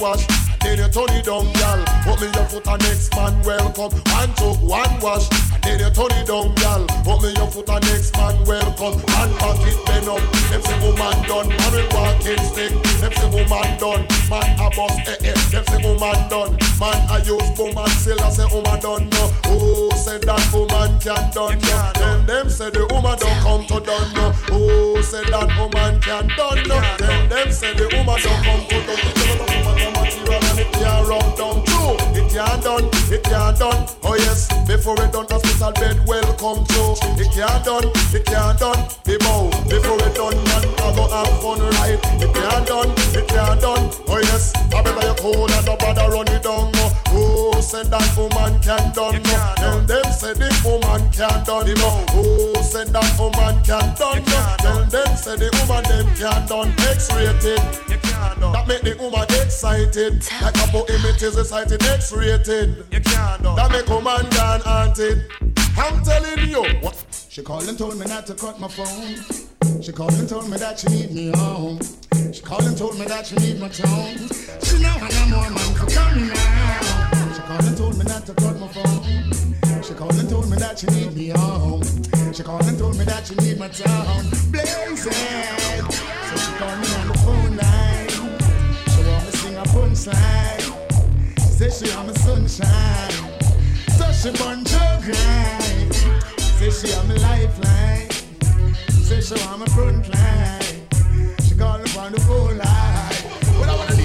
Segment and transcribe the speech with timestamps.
[0.00, 0.26] wash,
[0.60, 1.84] then you turn it down, gal.
[2.04, 3.92] Put me your foot on next man welcome.
[3.92, 5.28] One took one wash,
[5.62, 6.86] then you turn it down, gal.
[7.04, 8.96] Put me your foot on next man welcome.
[9.00, 10.20] One pocket bend up.
[10.50, 12.72] Them say woman done, man with walking stick.
[13.00, 15.36] Them say woman done, man a bust eh eh.
[15.52, 19.28] Them say woman done, man a use woman still I say woman done no.
[19.46, 21.92] Who said that woman can done no?
[21.94, 24.32] Tell them say the woman don't come to done no.
[24.50, 26.80] Who said that woman can done no?
[26.96, 29.59] Tell them say the woman don't come to done no
[30.80, 32.09] you're run down through.
[32.20, 32.84] It can't done.
[33.08, 33.86] It can't done.
[34.04, 34.46] Oh yes.
[34.66, 36.82] Before it done, hospital bed welcome to.
[37.16, 37.88] It can't done.
[38.12, 38.80] It can't done.
[39.04, 39.48] The bow.
[39.68, 41.98] Before it done, man, I go have fun right.
[42.20, 42.90] It can't done.
[43.16, 43.90] It can't done.
[44.06, 44.52] Oh yes.
[44.54, 46.72] I better you cool and no bother run it down.
[47.08, 49.22] Who said that woman can done?
[49.22, 49.54] no.
[49.56, 51.90] Tell them say the woman can done no.
[52.14, 54.40] Who said that woman can done no.
[54.60, 57.58] Tell them say the woman them can done X-rated.
[58.40, 60.24] That make the woman excited.
[60.40, 62.90] Like a poem it is recited X-rated.
[62.90, 65.30] That make woman gone haunted.
[65.78, 66.64] I'm telling you.
[66.80, 67.04] What?
[67.28, 69.80] She called and told me not to cut my phone.
[69.80, 71.78] She called and told me that she need me home.
[72.32, 74.26] She called and told me that she need my tone.
[74.64, 77.30] She know I got more man for coming now.
[77.32, 79.82] She called and told me not to cut my phone.
[79.84, 81.84] She called and told me that she need me home.
[82.34, 84.26] She called and told me that she need my tone.
[84.50, 84.96] Blazing.
[84.98, 88.08] So she called me on the phone line.
[88.90, 90.79] She want me sing a punchline.
[91.60, 93.10] Said she on my sunshine.
[93.98, 95.92] So she burn jug right.
[96.56, 98.08] Say she on my lifeline.
[98.88, 100.88] Say she on my front line.
[101.46, 103.14] She call me on the phone line.
[103.60, 104.04] What I wanna do?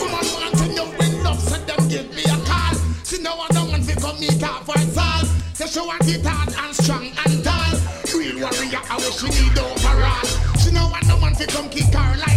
[0.00, 2.74] Woman wanting you bring love, so them give me a call.
[3.04, 5.28] She know I don't want to come meet her for solve.
[5.52, 7.72] Say she want it hard and strong and tall.
[8.16, 10.24] Real warrior, I wish she need overall.
[10.56, 12.35] She know I don't want to come kick her like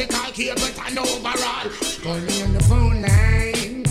[0.00, 1.68] she call here but I know overall.
[1.82, 3.84] She call me on the phone line.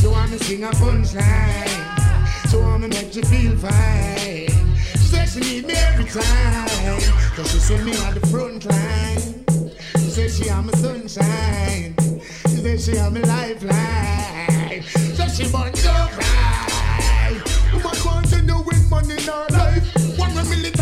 [0.00, 2.48] So want me sing a punchline.
[2.48, 4.48] So want me make you feel fine.
[4.98, 7.00] She said she need me every time.
[7.36, 9.44] Cause she send me on the front line.
[9.98, 11.94] She said she on my sunshine.
[12.48, 14.82] She said she on my lifeline.
[15.14, 17.40] So she born to cry.
[17.72, 20.18] Woman want to know when money in her life.
[20.18, 20.81] One a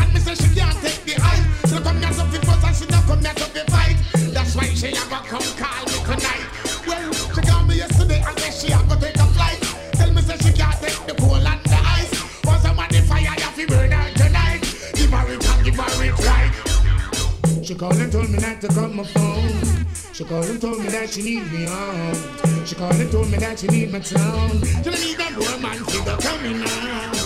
[17.80, 19.86] called and told me not to cut my phone.
[20.12, 22.66] She called and told me that she need me home.
[22.66, 24.50] She called and told me that she need my town.
[24.62, 27.19] She don't need that woman figure coming now.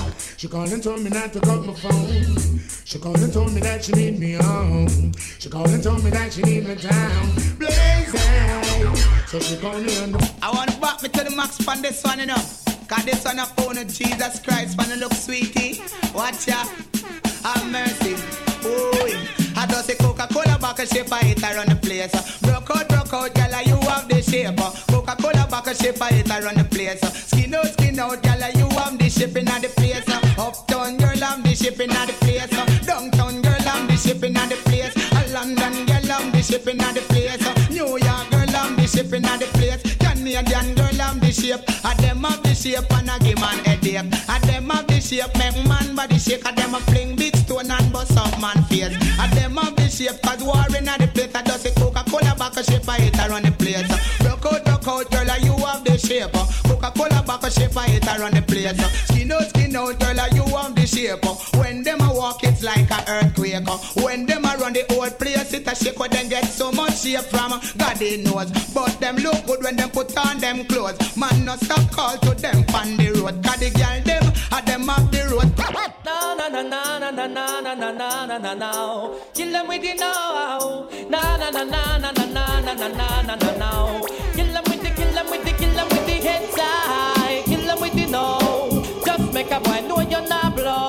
[0.45, 2.61] She called and told me not to cut my phone.
[2.85, 5.15] She called and told me that she need me home.
[5.39, 7.31] She called and told me that she need my town.
[7.57, 8.95] Blazing.
[9.27, 11.75] So she called me on the I want to back me to the max for
[11.77, 12.45] this one, you know.
[12.89, 15.81] Cause this one a phone of Jesus Christ, wanna look sweetie.
[16.15, 16.63] Watch ya,
[17.43, 18.13] have mercy.
[18.69, 19.17] Ooh,
[19.57, 22.13] I just say Coca-Cola back a shape, I hit her on the place.
[22.43, 23.64] Broke out, broke out, you
[24.05, 24.57] have the shape.
[24.89, 27.01] Coca-Cola back a shape, I hit on the place.
[27.01, 30.05] Skin out, skin out, gyal, you have the shipping at the place.
[30.39, 32.51] Uptown girl, I'm the shipping at the place.
[32.87, 34.95] Downtown girl, I'm the shipping at the place.
[34.97, 37.41] A London girl, I'm the shipping at the place.
[37.71, 39.83] New York girl, I'm the shipping at the place.
[39.97, 41.65] Canadian girl, I'm the shape.
[41.85, 44.05] A them have the shape and I give man headache.
[44.29, 46.47] A them have the shape, make man body shake.
[46.49, 48.93] A them a fling big stone and bust up man face.
[48.93, 51.09] A them have the shape, cause war in the
[52.51, 53.89] back a shape, I hit her the place.
[54.19, 56.33] Broke out, broke out, girl, you have the shape.
[56.69, 58.77] Coca-Cola back a shape, I hit on the place.
[59.09, 61.25] Skin out, skin out, girl, you have the shape.
[61.57, 63.69] When them walk, it's like a earthquake.
[64.03, 65.99] When them a run the whole place, it a shake.
[65.99, 68.51] When them get so much shape from God they knows.
[68.73, 71.17] But them look good when them put on them clothes.
[71.17, 73.37] Man, no stop call to them on the road.
[73.45, 74.25] Cause the girl them,
[74.57, 75.51] a them up the road.
[76.07, 78.71] Na na na na na na na na na na na na.
[79.35, 80.89] Kill them with the now.
[81.13, 83.71] Na na na na na na na na na na na na na.
[84.37, 87.43] Kill them with the, kill them with the, kill them with the heads high.
[87.45, 88.27] Kill them with the no.
[89.05, 90.89] Just make a boy know you're not blow.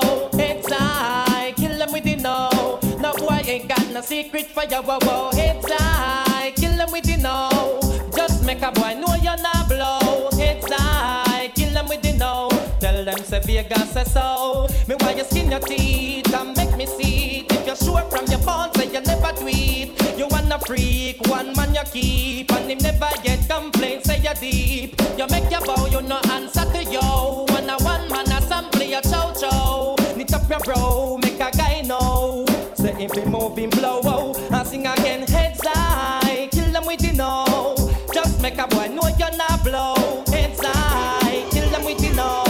[2.06, 3.12] With the no.
[3.18, 4.76] Boy ain't got no secret for you.
[4.76, 7.80] Whoa, whoa, It's high, kill them with you know.
[8.14, 10.28] Just make a boy know you're not blow.
[10.34, 12.48] It's high, kill them with you know.
[12.78, 14.68] Tell them say Vegas say so.
[14.86, 17.52] Me why you skin your teeth and make me see it.
[17.52, 20.18] If you're sure from your bones say you never it.
[20.18, 25.00] You wanna freak, one man you keep, and him never get complaints say you deep.
[25.18, 27.46] You make your bow, you no answer to yo.
[27.48, 29.96] One a one man a sample your chow chow.
[30.14, 31.25] Knit up your bro, a
[33.00, 37.74] if he moving blow, oh, and sing again heads high, kill them with the know.
[38.12, 40.24] Just make a boy know you're not blow.
[40.28, 42.44] Heads high, kill them with the know.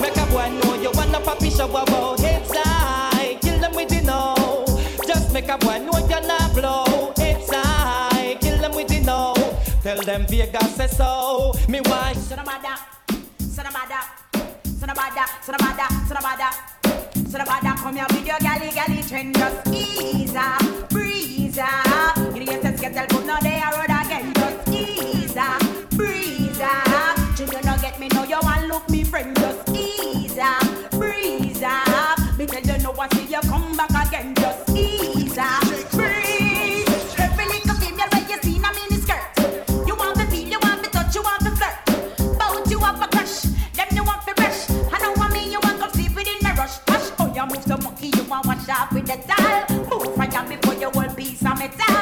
[0.00, 2.16] Make a boy know you wanna papi show, wow.
[2.18, 4.64] Heads high, kill them with the know.
[5.06, 7.12] Just make a boy know you're not blow.
[7.16, 9.34] Heads high, kill them with the know.
[9.82, 11.54] Tell them Vegas say so.
[11.68, 12.12] Me why?
[12.12, 14.02] Son of of mother,
[14.78, 16.87] son of mother, son of mother, son of mother.
[17.28, 22.16] Son of mother, come here with your galley, galley trend, just ease up, breeze up.
[22.34, 23.77] You get the now they are
[47.68, 50.00] so monkey, you want wash off with the towel.
[50.00, 51.97] Move fire before you will piece of metal.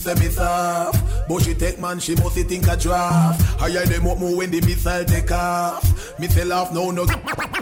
[0.00, 4.18] Say me soft But she take man, she must think a draft Higher them up
[4.18, 7.04] more when the missile take off Me say laugh, no, no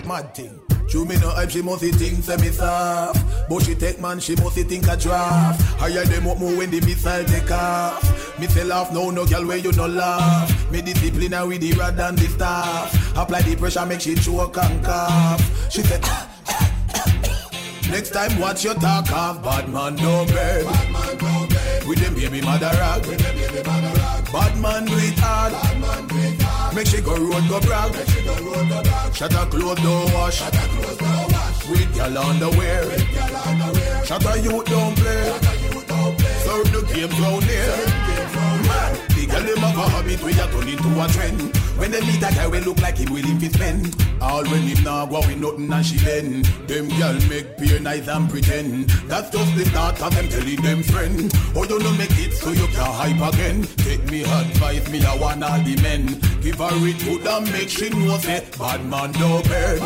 [0.06, 4.00] Mad thing Chew me no hype, she must think say me soft But she take
[4.00, 8.38] man, she must think a draft Higher them up more when the missile take off
[8.38, 11.98] Me say laugh, no, no girl where you no laugh Me discipline with the rod
[11.98, 16.02] and the staff Apply the pressure, make she choke and cough She said,
[17.90, 20.87] Next time watch your talk off Bad man no bed
[21.88, 23.02] With them baby mother rag.
[24.30, 25.54] Bad man do it hard.
[26.74, 27.94] Make she go road go brag.
[29.14, 30.42] Shut her clothes don't wash.
[31.70, 32.84] With gal underwear
[34.04, 36.38] Shut her youth don't play shatta youth don't play.
[36.44, 37.76] Serve the game round here.
[38.68, 38.92] Man,
[39.38, 41.56] girl them have a habit where you turn into a trend.
[41.78, 44.82] When they meet a guy we look like him willing to spend All when him
[44.82, 48.90] now go with nothing and she bend Them girl make pure nice and pretend.
[49.06, 51.32] That's just the start of them telling them friend.
[51.54, 53.62] Oh you no make it so you can hype again.
[53.76, 56.06] Take me advice, me a one all the men.
[56.42, 59.80] Give her it good and make she know say Bad man no bed.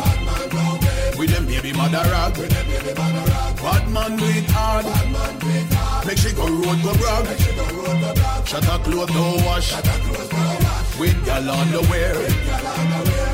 [1.17, 2.33] With them baby mother rag.
[3.61, 4.85] Bad man do it hard
[6.05, 7.52] Make she go road go brag
[8.45, 9.73] Shut her clothes don't wash
[10.99, 12.15] With gal underwear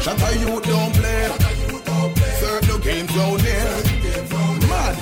[0.01, 1.29] Shut her youth don't play
[2.39, 3.83] Serve no games round here.
[4.69, 4.95] Mad.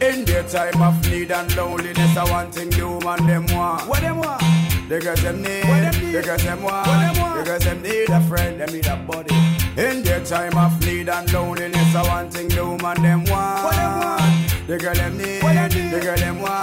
[0.00, 3.86] In their time of need and loneliness, I want thing the woman them want.
[3.88, 4.40] What them want?
[4.88, 6.12] The girls them need, What them need?
[6.14, 7.38] the girls them want, What them want?
[7.38, 9.34] the girls them need a friend, them need a buddy.
[9.76, 13.64] In their time of need and loneliness, I want thing the woman them want.
[13.64, 14.66] What them want?
[14.68, 15.90] The girl them need, What them need?
[15.92, 16.59] the girl them want.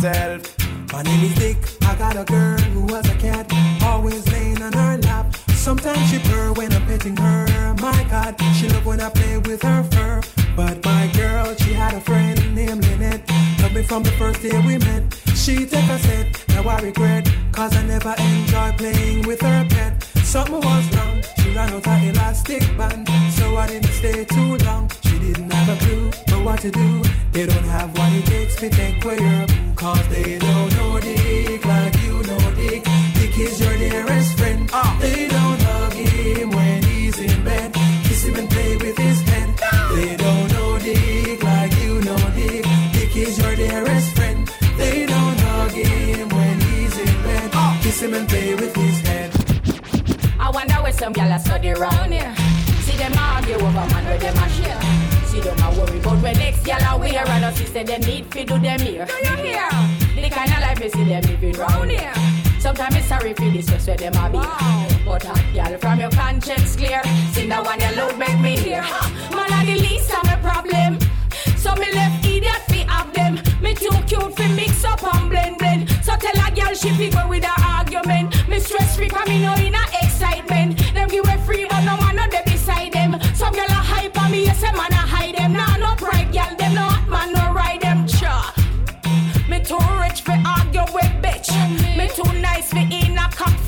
[0.00, 0.92] Myself.
[0.92, 1.56] My name is Dick.
[1.82, 3.52] I got a girl who was a cat,
[3.82, 5.34] always laying on her lap.
[5.50, 7.74] Sometimes she purr when I'm petting her.
[7.80, 10.20] My God, she love when I play with her fur.
[10.54, 13.28] But my girl, she had a friend named Lynette.
[13.60, 15.02] Loved me from the first day we met.
[15.34, 17.28] She take a set, now I regret.
[17.50, 20.04] Cause I never enjoy playing with her pet.
[20.22, 23.08] Something was wrong, she ran out her elastic band.
[23.32, 24.88] So I didn't stay too long.
[25.18, 27.02] She didn't have a clue but what to do.
[27.32, 29.74] They don't have what it takes to take away your boo.
[29.74, 32.84] Cause they don't know Dick like you know Dick.
[33.14, 34.70] Dick is your dearest friend.
[34.72, 34.96] Ah.
[35.00, 37.74] They don't hug him when he's in bed.
[38.04, 39.48] Kiss him and play with his head.
[39.94, 42.64] They don't know Dick like you know Dick.
[42.92, 44.46] Dick is your dearest friend.
[44.76, 47.50] They don't hug him when he's in bed.
[47.54, 47.76] Ah.
[47.82, 49.30] Kiss him and play with his head.
[50.38, 52.34] I wonder where some gyal a study round here.
[52.86, 54.97] See them argue over man where them a share.
[55.38, 58.26] See them a worry about when next gyal a wear and us say them need
[58.26, 59.06] fi do them here.
[59.06, 59.70] Do you hear?
[60.16, 62.12] The kind of life we see them living round here.
[62.58, 64.38] Sometimes it's sorry for this just where them a be.
[65.04, 67.02] But hot gyal from your conscience clear.
[67.34, 68.82] See that one you load make me hear.
[69.30, 70.98] Man a the least of my problem.
[71.56, 73.38] So me left idiot fi have them.
[73.62, 75.88] Me too cute fi mix up and blend blend.
[76.02, 78.34] So tell a girl she fi go with her argument.
[78.48, 79.87] Me stress free 'cause me know in a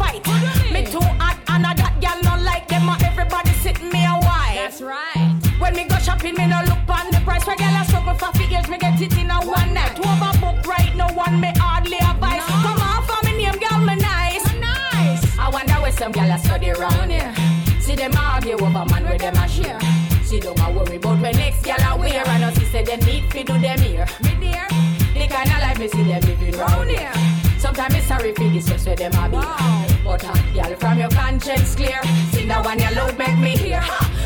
[0.01, 0.73] a cockfight.
[0.73, 2.89] Me too hot and a that girl no like them.
[2.89, 4.55] A everybody sit me a while.
[4.55, 5.37] That's right.
[5.59, 7.45] When me go shopping, me no look on the price.
[7.45, 9.97] Girl a struggle for figures, me get it in a one night.
[9.97, 12.43] Overbook right, no one me hardly advise.
[12.65, 14.45] Come on for me name, girl, me nice.
[14.57, 15.39] Nice.
[15.39, 17.35] I wonder where some girl a study round here.
[17.81, 19.81] See them argue over man where them a share.
[20.25, 23.25] See them a worry about when next girl a wear and us say them need
[23.33, 24.07] fi do them here.
[24.23, 24.67] Me dear,
[25.15, 27.13] the kind of life me see them living round here.
[27.59, 29.90] Sometimes it's sorry for this just where them a be.
[30.05, 32.01] But hot girl from your conscience clear.
[32.33, 33.81] See that one you load make me hear.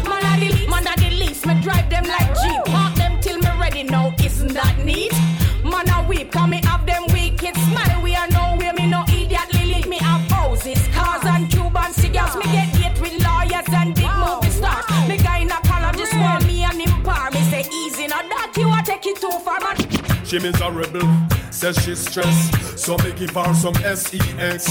[0.08, 1.46] Man a the least, man a the least.
[1.46, 2.64] Me drive them like Jeep.
[2.72, 4.14] Park them till me ready now.
[4.22, 5.12] Isn't that neat?
[5.64, 8.02] Man a weep, come me have them wicked smile.
[8.02, 9.52] We are no way, me no idiot.
[9.54, 12.36] Lily, me have houses, cars and Cuban cigars.
[12.36, 14.84] Me get hit with lawyers and big movie stars.
[15.08, 15.58] Me guy in a
[15.96, 17.32] just want me and impar.
[17.32, 19.76] Me say easy, now that you a take it too far, man.
[20.24, 21.08] She miserable,
[21.54, 22.78] says she's stressed.
[22.78, 24.66] So me give her some sex.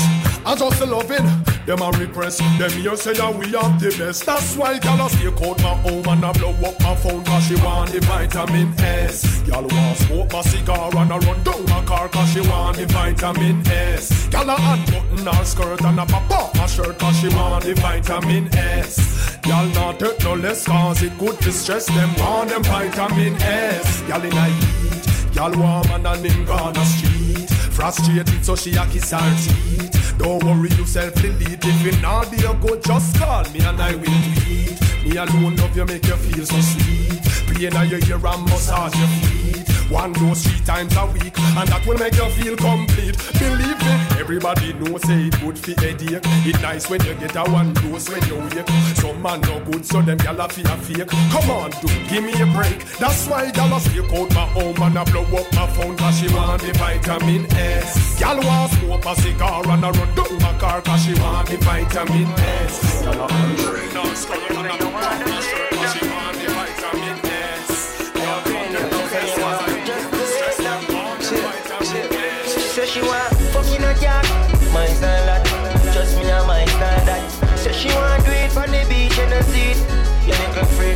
[0.46, 1.26] I just loving
[1.66, 2.38] them a repress.
[2.38, 4.26] Them here say that we have the best.
[4.26, 7.48] That's why gal a stay out my home and I blow up my phone cause
[7.48, 9.42] she want the vitamin S.
[9.48, 12.86] Gal want smoke my cigar and I run down my car cause she want the
[12.88, 14.28] vitamin S.
[14.28, 17.74] Gal a unbutton her skirt and a pop off my shirt cause she want the
[17.76, 19.38] vitamin S.
[19.42, 24.02] Gal not take no less cause it good to stress them want them vitamin S.
[24.02, 25.23] Gal in a heat.
[25.34, 30.16] Y'all warm and a him gone a street Frustrated so she a kiss her teeth.
[30.18, 33.96] Don't worry yourself delete If it not be a good just call me and I
[33.96, 34.80] will tweet.
[35.04, 37.22] Me alone love you make you feel so sweet.
[37.48, 41.68] Playing on your ear and massage your feet One dose three times a week And
[41.70, 43.18] that will make you feel complete.
[43.40, 47.44] Believe me, everybody knows say it good for headache It nice when you get a
[47.44, 48.70] one dose when you wake.
[48.96, 51.10] Some man no good so them gyal a feel fake.
[51.32, 52.86] Come on dude, give me a break.
[52.98, 56.20] That's why gyal a stick out my home and a blow up my phone Cause
[56.20, 58.20] she want the vitamin S.
[58.20, 61.58] Gyal want smoke a cigar and a run down my car Cause she want the
[61.58, 63.04] vitamin S.
[63.04, 65.33] Gyal a untrain and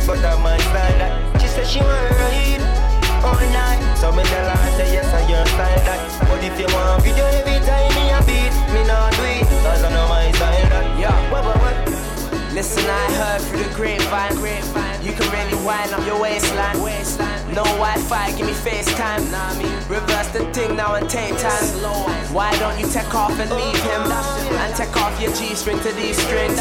[0.08, 1.12] but I my style that.
[1.38, 2.64] She say she want ride
[3.20, 3.76] all night.
[4.00, 6.00] So me tell her say yes, I your style that.
[6.24, 9.84] But if you want video every time me a beat, me not do it, cause
[9.84, 10.98] I know my style that.
[10.98, 11.76] Yeah, what, what, what?
[12.54, 15.04] Listen, I heard through the grapevine.
[15.04, 17.27] You can really wind up your waistline.
[17.54, 19.24] No Wi-Fi, give me FaceTime.
[19.88, 21.66] Reverse the thing now and take time.
[22.32, 24.02] Why don't you take off and leave him?
[24.62, 26.60] And take off your G-string to these strings.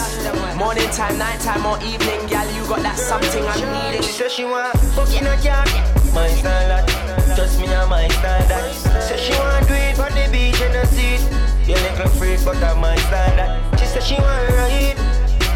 [0.56, 4.01] Morning time, night time, or evening, gal, you got that something I'm needing.
[4.01, 5.67] She say she want fucking a cat,
[6.13, 7.36] my style that.
[7.36, 8.74] Trust me, I my style that.
[9.03, 11.20] Say she want do it from the beach and the sea.
[11.67, 13.79] You little freak, but I'm my style that.
[13.79, 15.07] She say she want ride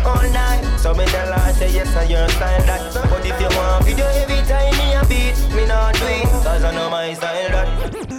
[0.05, 0.63] all night.
[0.77, 2.93] So me tell her say yes, I your style that.
[3.09, 6.63] But if you want video every time me a beat, me not do it, cause
[6.63, 8.10] I know my style that.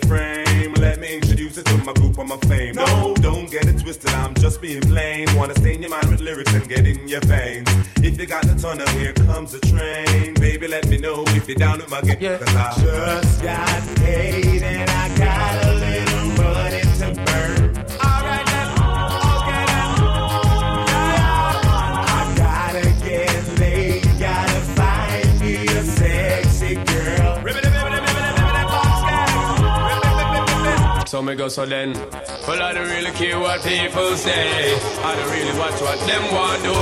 [0.00, 0.74] your frame.
[0.74, 2.74] Let me introduce it to my group on my fame.
[2.74, 5.26] No, don't get it twisted, I'm just being plain.
[5.36, 7.68] Wanna stain your mind with lyrics and get in your veins.
[8.02, 10.34] If you got the tunnel, here comes the train.
[10.34, 12.38] Baby, let me know if you're down with my game.
[12.38, 15.65] Cause I just got paid and I got
[31.16, 31.94] so me go so then.
[32.46, 34.74] Well, I don't really care what people say.
[35.00, 36.76] I don't really watch what them want do.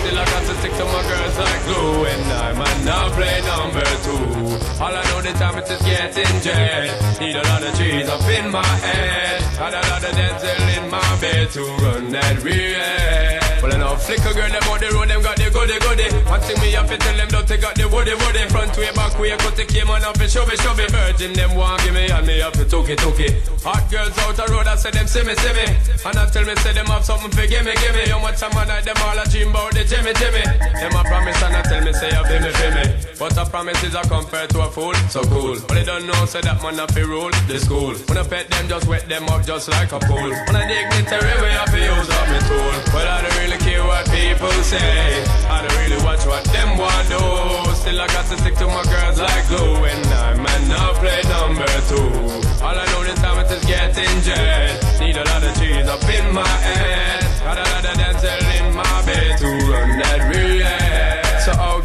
[0.00, 2.04] Still, I got to stick to my girls like glue.
[2.12, 4.84] And I might not play number two.
[4.84, 7.20] All I know the time is just getting jet.
[7.20, 9.40] Need a lot of trees up in my head.
[9.56, 13.39] Got a lot of dental in my bed to run that real.
[13.60, 16.08] Well, I know flicker girl, them on the road, them got the goody goody.
[16.24, 18.40] One thing me have to tell them, don't take out the woody woody.
[18.48, 20.88] Front way, back way, cut the came on up and show me, show me.
[20.88, 23.36] Virgin, them want give me, and me up to took it, took it.
[23.60, 25.66] Hot girls out the road, I say them see me, see me.
[26.08, 28.08] And I tell me, say them have something for give me, give me.
[28.08, 30.40] How much time I night, them all a dream about the Jimmy, Jimmy.
[30.80, 32.84] Them a promise, and I tell me, say, you feel me, feel me.
[33.20, 35.60] But a promise is a compared to a fool, so cool.
[35.68, 37.92] But they don't know, say that man have to rule the school.
[38.08, 40.32] When I pet them, just wet them up just like a pool.
[40.48, 42.72] When I dignitary, we have to use up my tool.
[42.96, 45.24] But I don't really care what people say.
[45.48, 47.74] I don't really watch what them want do.
[47.74, 49.84] Still I got to stick to my girls like glue.
[49.84, 52.10] And I might not play number two.
[52.62, 55.00] All I know this time is getting jet.
[55.00, 57.24] Need a lot of cheese up in my head.
[57.42, 60.29] Got a lot of dancing in my bed to run that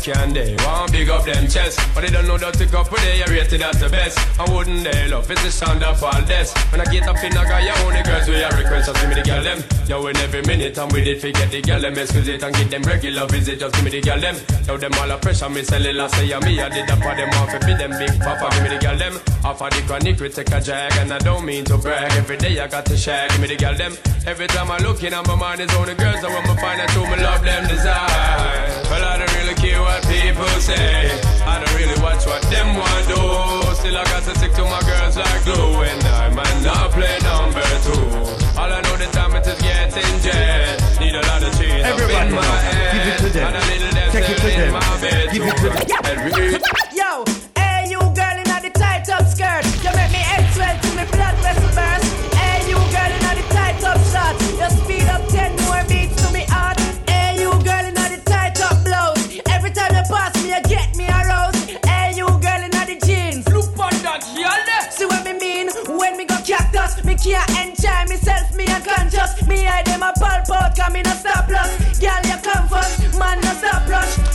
[0.05, 1.79] can they want big up them chest?
[1.95, 4.19] But they don't know that the couple they are rated as the best.
[4.39, 6.53] I wouldn't they love it's the sound of all this.
[6.69, 9.09] When I get up in a guy, you only girls with your request, just give
[9.09, 9.59] me the girl them.
[9.89, 12.69] Yo, in every minute I'm with it, forget the girl them, excuse it and get
[12.69, 14.35] them regular visit, just give me the girl them.
[14.67, 17.15] Yo, them all a pressure, me sell it last say me, I did that for
[17.17, 19.17] them off, be them big papa, give me the girl them.
[19.41, 22.11] Off of the chronic, we take a jag, and I don't mean to brag.
[22.13, 23.97] Every day I got to share, give me the girl them.
[24.25, 26.89] Every time I look in, my mind is only girls, I want to find out
[26.91, 28.65] who me love them desire.
[28.89, 31.11] Well, I don't really care what people say.
[31.45, 33.21] I don't really watch what them want do.
[33.75, 37.15] Still I got to stick to my girls like glue, and I might not play
[37.23, 38.35] number two.
[38.59, 40.81] All I know the time it is getting jet.
[40.99, 43.47] Need a lot of cheese Everybody up in my head, give it to them.
[43.47, 44.73] and a little Take it to them.
[45.31, 46.65] Give it to them.
[46.95, 47.23] Yo,
[47.57, 51.03] hey you girl in the tight up skirt, you make me head swell to me
[51.11, 52.14] blood vessel burst.
[60.45, 61.69] Me you get me aroused.
[61.85, 64.91] Hey you girl in the jeans, look on that girl.
[64.91, 69.45] See what me mean when me go cactus, me can't enjoy myself, me unconscious.
[69.47, 71.99] Me I them a pulp out, come in a stop loss.
[71.99, 74.34] Girl you come first, man no stop rush.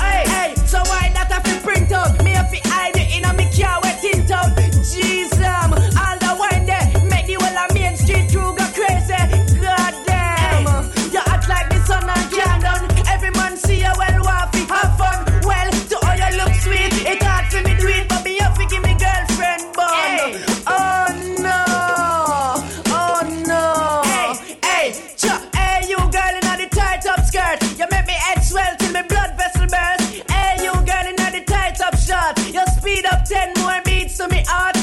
[34.21, 34.80] so me hard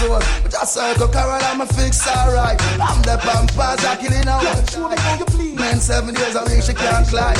[0.00, 0.20] soul.
[0.42, 2.60] But just circle Carol, I'm a fix alright.
[2.80, 4.40] I'm the pampers, I kill it now.
[5.56, 7.36] Man, seven years a week she can't climb.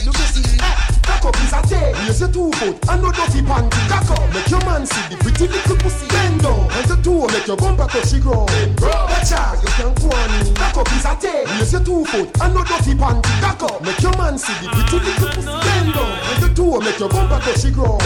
[0.00, 3.42] You see eh, Cock up is a day Raise your two foot and no dirty
[3.42, 3.80] panty.
[3.90, 6.06] Cock up Make your man see the pretty little pussy.
[6.08, 8.48] Bend down Raise your two Make your bumper touch the ground.
[8.80, 10.30] Watch out You can go on.
[10.46, 13.32] In Cock up is a day Raise your two foot and no dirty panty.
[13.42, 15.50] Cock up Make your man see the pretty little pussy.
[15.50, 18.00] Bend down Raise your two Make your bumper touch the ground.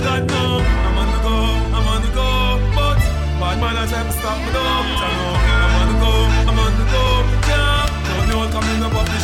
[0.00, 0.39] God no,
[3.90, 6.12] to stop me know I'm on the go,
[6.46, 7.04] I'm on the go,
[7.50, 7.90] yeah.
[8.06, 9.18] Don't know coming up off the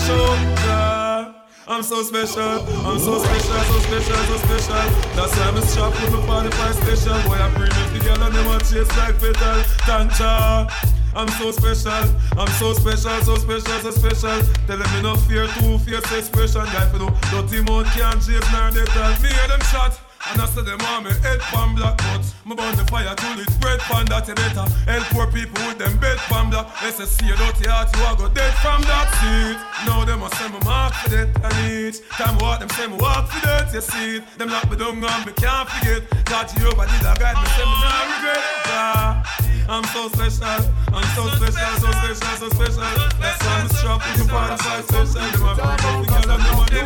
[0.66, 1.32] yeah.
[1.68, 4.90] I'm so special, I'm so special, so special, so special.
[5.14, 7.14] That's why I'm strapped with my 45 station.
[7.26, 9.62] Boy, I bring it together, and them a chase like fatal.
[9.86, 10.66] Tanja.
[11.14, 12.04] I'm so special,
[12.36, 14.42] I'm so special, so special, so special.
[14.66, 16.64] Tell them me no fear, two fierce expression.
[16.66, 19.98] Guy for no dirty mouth can't chase nor they tell me hear them shot.
[20.32, 23.38] And I say them want me head pan black but Me burn the fire till
[23.38, 24.66] it spread pan that you better.
[24.86, 26.66] Help poor people with them bed pan black.
[26.82, 30.22] They say see your dirty heart you are go dead from that seat Now them
[30.22, 33.40] a say me mark for death and each Time what them say me walk for
[33.46, 34.22] death you see it.
[34.38, 36.02] Them lock me down and me can't forget.
[36.26, 38.42] God Jehovah did a guide me say me not regret.
[38.66, 39.46] Yeah.
[39.68, 40.46] I'm so special,
[40.94, 42.86] I'm so special, so special, so special.
[43.18, 45.26] That's why I'm strapped with the 45 special.
[45.26, 46.76] Them a people together, them a do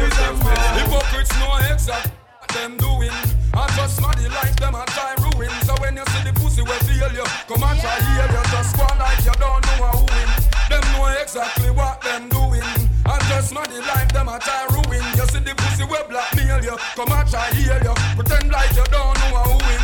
[1.96, 2.19] it
[2.52, 2.90] them well.
[2.90, 3.16] Know exact them doing.
[3.54, 5.50] I just muddy like them a try ruin.
[5.66, 8.42] So when you see the pussy will feel you, come and try heal you.
[8.50, 10.30] Just go like you don't know who win.
[10.68, 12.66] Them know exactly what them doing.
[13.06, 15.04] I just muddy like them a try ruin.
[15.16, 17.94] You see the pussy will blackmail you, come and try heal you.
[18.16, 19.82] Pretend like you don't know who win.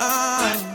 [0.00, 0.73] Ah,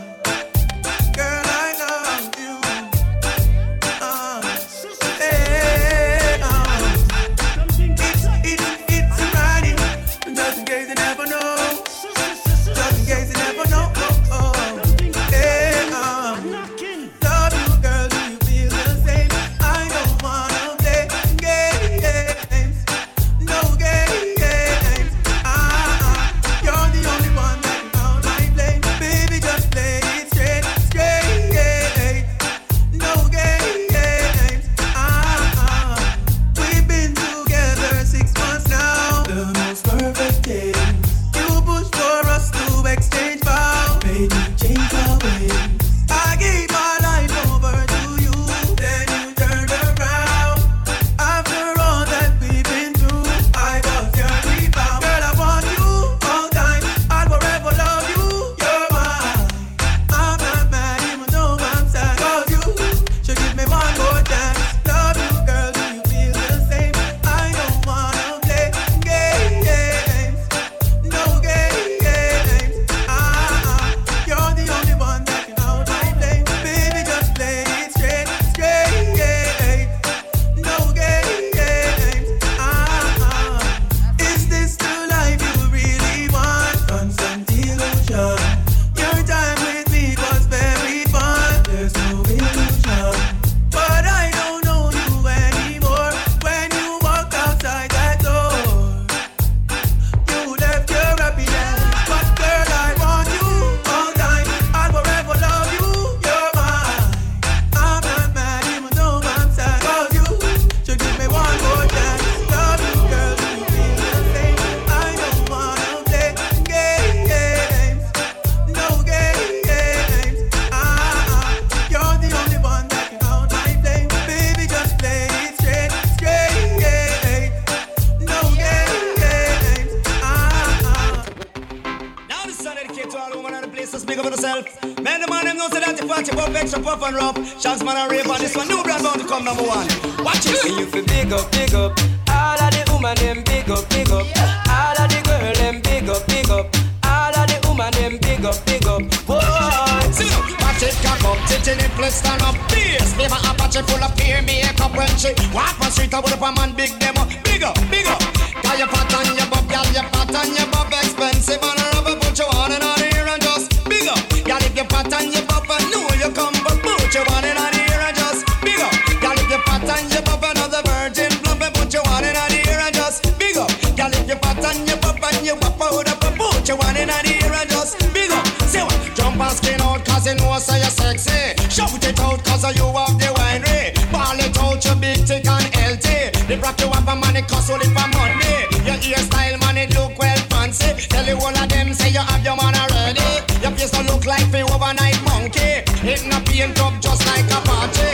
[180.30, 181.58] you know say you're sexy.
[181.68, 183.90] Shout it out cause you have the winery.
[183.90, 184.12] Eh?
[184.12, 186.30] Ball it out, you big, thick and healthy.
[186.46, 188.54] The rock you have a money cost only for money.
[188.86, 190.94] Your hairstyle man it look well fancy.
[191.08, 193.30] Tell you all of them say you have your man already.
[193.62, 195.82] Your face don't look like the overnight monkey.
[196.06, 198.09] Hitting not paint up just like a party.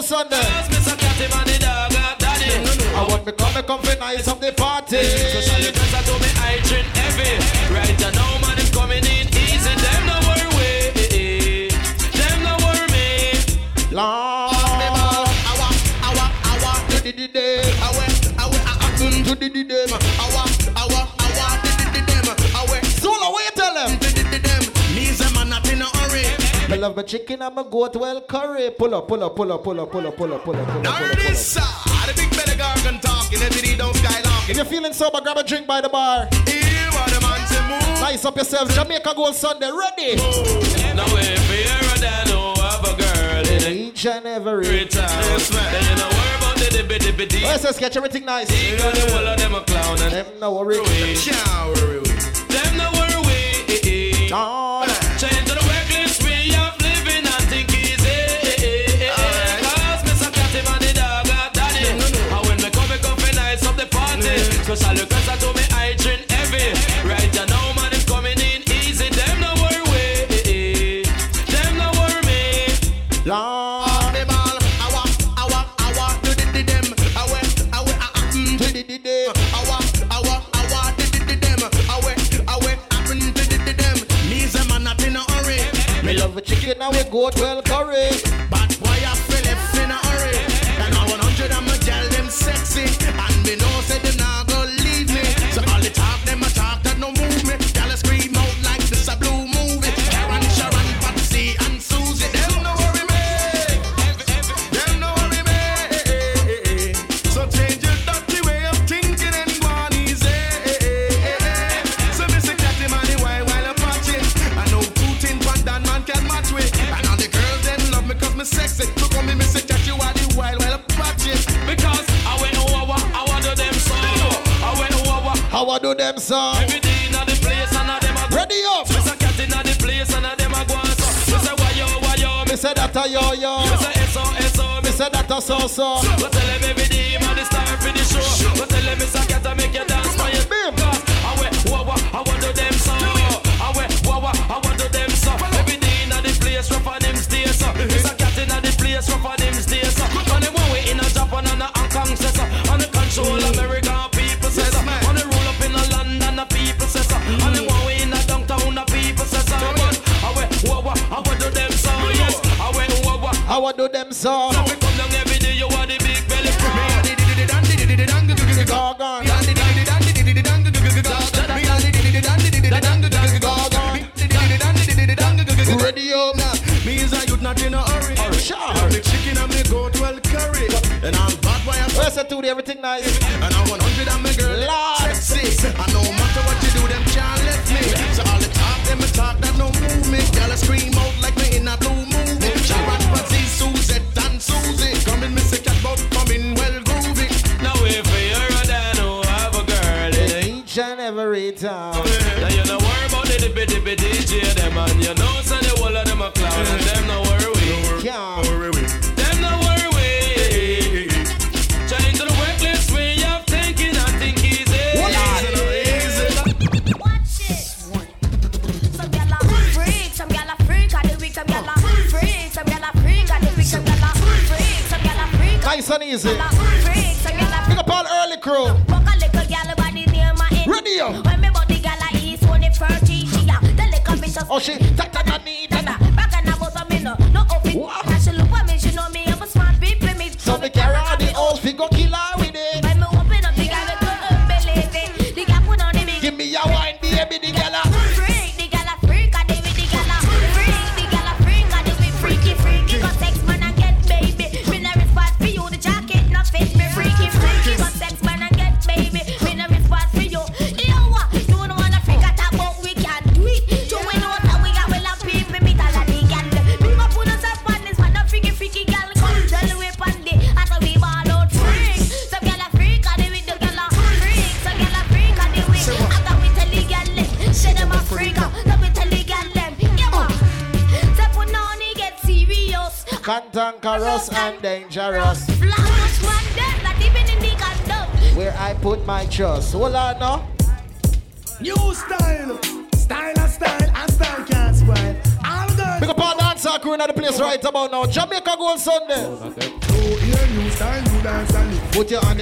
[0.00, 0.36] go Sunday.
[0.36, 0.98] Yes, Mr.
[0.98, 2.94] Catty, man, the dog, daddy.
[2.94, 5.79] I want me come, me come for nice of the party.
[27.10, 28.70] chicken and my goat well curry.
[28.70, 30.76] Pull up, pull up, pull up, pull up, pull up, pull up, pull up, pull
[30.76, 30.82] up.
[30.84, 31.60] Now it is, sir.
[32.06, 34.50] The big belly gargan talking, every don't skylarking.
[34.50, 36.28] If you're feeling sober, grab a drink by the bar.
[36.46, 38.00] Here are the man to move.
[38.00, 38.72] Nice up yourself.
[38.72, 40.16] Jamaica Gold Sunday, ready?
[40.94, 45.08] Now if you're a dano, oh, have a girl in each and every time.
[45.50, 47.42] Then you know where about the dibby dibby dibby.
[47.42, 48.48] Let's just get everything nice.
[48.50, 50.78] You got the whole of them a clown and them no worry.
[64.80, 65.09] ça le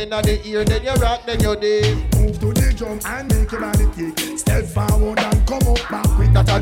[0.09, 2.17] Put your hand in the ear, then you rock, then you dig.
[2.17, 4.39] Move to the drum and make your body kick.
[4.39, 6.49] Step forward and come up back with that.
[6.49, 6.61] Are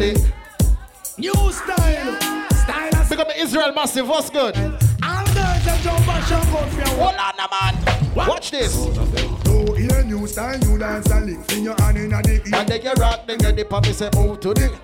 [1.19, 2.43] New style.
[2.51, 4.57] Style and Pick up Israel Massive, what's good?
[4.57, 6.87] All girls that jump and shout out for you.
[6.99, 8.15] Hold on, man.
[8.17, 8.75] Watch this.
[9.79, 11.51] Yeah, new style, new dance and lick.
[11.51, 12.55] Sing your hand in the ear.
[12.55, 14.76] And then you rock, then you dip and me say move to the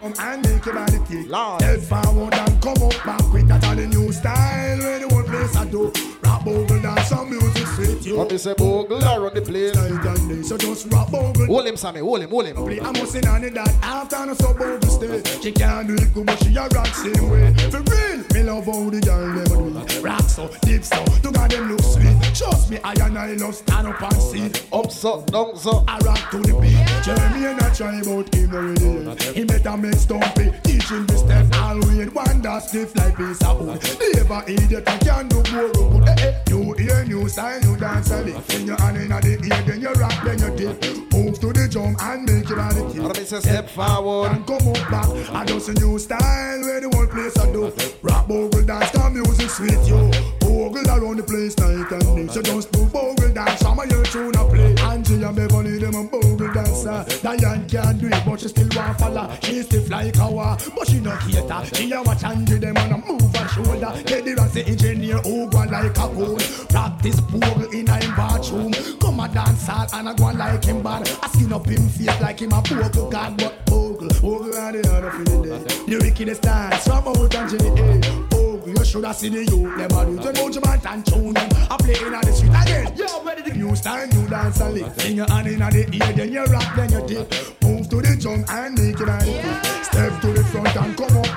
[11.83, 12.55] Sammy, hold him, hold him.
[12.55, 15.41] Play a must in on it that after no so bogle stay.
[15.43, 17.53] She can't do it good, but she a rock same way.
[17.73, 20.01] For real, me love how the girl them do.
[20.01, 22.12] Rock so, deep so, look at them look sweet.
[22.43, 24.51] Trust me, I and I love stand up and see.
[24.73, 25.85] Up so, down so.
[25.87, 26.75] I rock to the beat.
[27.05, 29.33] Jeremy and I try about him already.
[29.33, 30.51] He better make stumpy.
[30.65, 32.07] Teach him the step all way.
[32.07, 33.81] One that stiff like piece of wood.
[34.15, 36.09] Never idiot, I can do more good.
[36.09, 36.43] Eh, eh.
[36.51, 38.37] New ear, new style, new dance and it.
[38.49, 41.13] When your hand in the ear, then you rock, then you dip.
[41.13, 43.03] Move to the drum and make your body kick.
[43.03, 44.33] And me step forward.
[44.33, 45.09] And come up back.
[45.31, 47.73] I just a new style where the whole place I do.
[48.03, 50.42] Rock bogle dance, come music sweet you.
[50.73, 52.33] Bogle around the place night and day.
[52.33, 54.75] So just do bogle dance, some of your tune a play.
[54.77, 57.05] Angie and Beverly, them a bogle dancer.
[57.21, 59.31] Diane can't do it, but she still want follow.
[59.43, 61.77] She stiff like a war, but she not cater.
[61.77, 63.93] She a watch Angie, them and a move her shoulder.
[64.39, 66.37] Ross, the engineer, who go like a cool.
[66.69, 68.73] Practice bogle in a bathroom.
[68.99, 71.07] Come a dance hall and a go like him bad.
[71.23, 74.91] I skin up him face like him a bogle god, but bogle, bogle and the
[74.91, 75.83] other for the day.
[75.87, 78.01] The wickedest dance from out and Jenny A.
[78.01, 78.32] Bogle, you eh.
[78.93, 80.33] Should have seen the youth, them a do.
[80.33, 81.49] Know Jaman and tune them.
[81.71, 82.95] I play in the street again.
[82.95, 85.01] Yo, ready to new style, new dance and lick.
[85.01, 87.63] Sing your hand in the ear, then you rock, then you dip.
[87.63, 89.85] Move to the drum and make it and kick.
[89.85, 91.32] Step to the front and come up.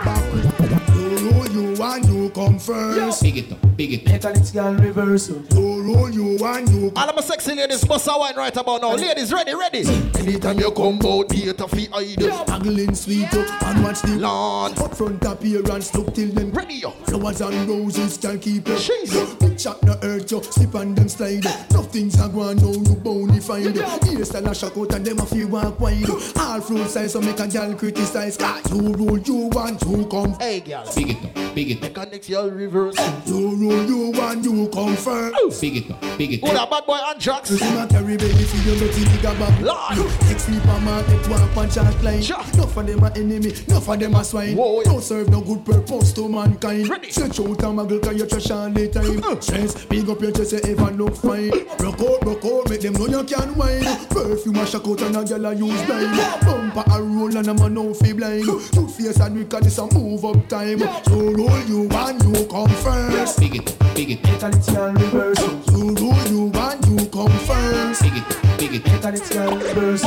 [1.55, 3.23] You and you come first.
[3.23, 4.05] Big it up, big it.
[4.05, 5.41] Mechanics girl reversal.
[5.53, 8.81] You roll you and you All of my sexy ladies bust a wine right about
[8.81, 8.93] now.
[8.95, 9.85] Ladies, ready, ready.
[10.19, 12.49] Anytime you come out, data fi hide.
[12.49, 14.77] Haggling sweet up and watch the lawn.
[14.77, 16.91] Up front appearance, look till them ready yo.
[16.91, 18.77] Flowers and roses can keep it.
[18.77, 19.13] She's
[19.55, 21.45] chat no hurt you, slip on them slide.
[21.71, 23.75] Nothing's a go on, no you bony find.
[24.03, 26.09] Here stand a shock out and them a feel walk wide.
[26.37, 28.37] All fruit size so make a girl criticize.
[28.37, 30.33] Cause you roll, you want to come.
[30.39, 30.85] Hey girl.
[30.93, 31.81] Big it up, big it up.
[31.83, 32.95] Mechanics y'all reverse.
[33.25, 35.61] You roll you and you come first.
[35.61, 36.41] Big it, big it.
[36.41, 37.51] Good, a bad boy Antrax.
[37.51, 39.61] You see my carry baby for you, but you nigga back.
[39.61, 40.11] Lord.
[40.23, 42.23] Next week, I'm out at one punch and line.
[42.57, 44.55] No for them a enemy, no for them a swine.
[44.55, 46.85] No serve no good purpose to mankind.
[46.85, 49.23] Stretch out a muggle, cause you trash all the time.
[49.23, 49.39] Uh.
[49.39, 51.51] Stress, big up your chest, you ever look fine.
[51.79, 53.83] Rock out, rock out, make them know you can wine.
[54.09, 56.41] Perfume a shock out and a gyal a use blind.
[56.45, 58.43] Bumper a roll and a man no feel blind.
[58.45, 60.79] Two face and wicked, this a move up time.
[60.79, 63.39] So roll you and you come first.
[63.39, 64.23] Big it, big it.
[64.23, 65.39] Mentality and reverse.
[65.39, 68.01] So roll you and you come first.
[68.01, 68.85] Big it, big it.
[68.85, 70.03] Mentality and reverse.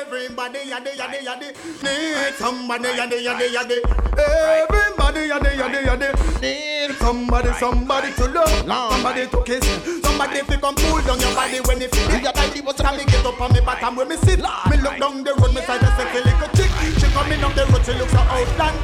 [0.00, 1.48] Everybody yadi yadi yadi
[1.82, 3.78] need somebody yadi yadi yadi.
[4.16, 6.08] Everybody yadi yadi yadi
[6.40, 9.64] need somebody somebody to love, somebody to kiss,
[10.02, 12.22] somebody to come pull down your body when you feel it.
[12.22, 14.38] Your body was time me get up on me bottom where me sit.
[14.70, 16.63] Me look down the road, me side a sexy little chick.
[16.84, 18.76] She coming up the road, she looks so outland.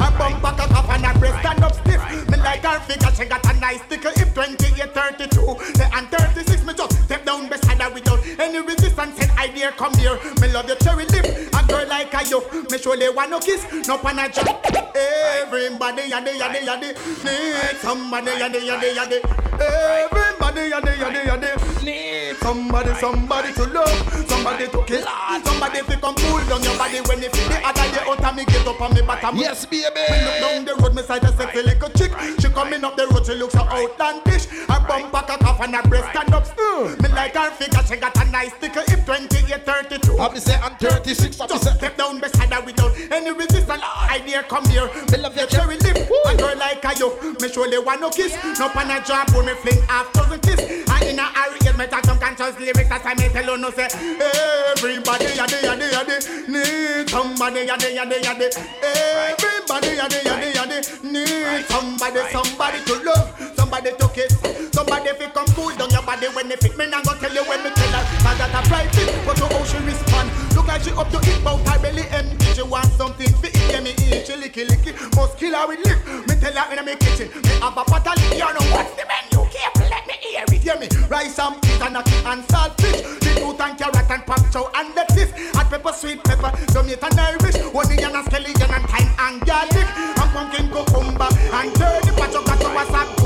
[0.00, 2.02] Her bum back a cup and her breast stand up stiff.
[2.28, 4.12] Me like her figure, she got a nice tickle.
[4.16, 9.23] If 28, 32, say and 36, me just step down beside her without any resistance.
[9.44, 10.18] I dare come here.
[10.40, 11.26] Me love your cherry lip.
[11.52, 12.40] A girl like a you,
[12.70, 14.48] me surely want no kiss, no pan a jack.
[14.96, 19.20] Everybody yadi yadi yadi need somebody yadi yadi yadi.
[19.60, 25.04] Everybody yadi yadi yadi need somebody somebody to love, somebody to kiss,
[25.44, 28.34] somebody to come pull down your body when you feel the other day out of
[28.34, 29.36] me get up on me bottom.
[29.36, 29.84] Yes, baby.
[30.08, 32.12] Me look down the road, me side a sexy little chick.
[32.40, 34.46] She coming up the road, she looks so outlandish.
[34.46, 36.46] Her bum back a cough and her breast stand up.
[36.56, 37.02] Mm.
[37.02, 38.82] Me like her figure, she got a nice tickle.
[38.88, 39.04] If
[39.34, 40.18] 28, 32.
[40.18, 41.40] I be say I'm 36.
[41.40, 43.82] I be say Step down beside her without any resistance.
[43.82, 44.88] I dare come here.
[45.10, 45.96] Me love your cherry lip.
[46.26, 47.10] A girl like a you,
[47.40, 48.32] me surely want no kiss.
[48.58, 50.60] No pan a job, when me fling half dozen kiss.
[50.60, 52.88] And in a hurry, get me talk some conscious lyrics.
[52.88, 53.88] That's why me tell you no say.
[53.90, 58.48] Everybody yadi yadi yadi need somebody yadi yadi yadi.
[58.82, 64.32] Everybody yadi yadi yadi need somebody somebody to love, somebody to kiss,
[64.72, 66.76] somebody fi come cool down your body when they fit.
[66.78, 68.04] Me nah go tell you when me tell her.
[68.22, 70.30] I got a private, but to how she respond.
[70.54, 72.44] Look like she up to it, but her belly empty.
[72.54, 74.26] She want something fi eat, yeah me eat.
[74.26, 75.98] She licky licky, must kill her with lick.
[76.28, 78.38] Me tell her in my kitchen, me have a pot of lick.
[78.38, 79.42] You know what's the menu?
[79.50, 80.62] Careful, let me hear it.
[80.62, 80.88] Hear me?
[81.10, 83.02] Rice and peas and a and saltfish.
[83.20, 85.32] Beetroot and carrot and pak chow and lettuce.
[85.58, 87.58] Hot pepper, sweet pepper, tomato and Irish.
[87.74, 89.88] Onion and scallion and thyme and garlic.
[89.98, 92.14] And pumpkin cucumber and turnip.
[92.14, 93.23] Gato was a good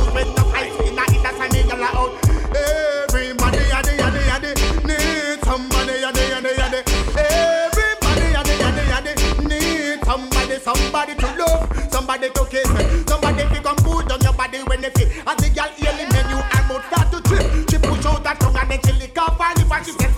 [1.95, 2.12] out.
[2.55, 4.51] Everybody yadi yadi yadi
[4.86, 6.80] need somebody yadi yadi yadi.
[7.16, 9.12] Everybody yadi yadi yadi
[9.49, 12.84] need somebody somebody to love, somebody to kiss, me.
[13.07, 15.09] somebody to come put on your body when they fit.
[15.26, 18.34] As the girl hear the menu and mouth start to trip, she push out her
[18.34, 19.41] tongue and then she lick lip
[19.72, 20.18] and she says,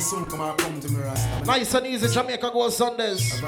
[0.00, 1.44] tell them say my son come and come to me Rasta.
[1.46, 3.42] Nice and easy, Jamaica go Sundays.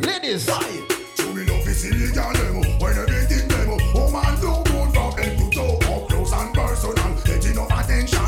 [0.00, 0.46] Ladies.
[0.46, 5.38] To me love is illegal demo When everything demo Oh man do good from head
[5.38, 5.78] to toe.
[5.92, 7.14] Up close and personal.
[7.24, 8.18] Get enough attention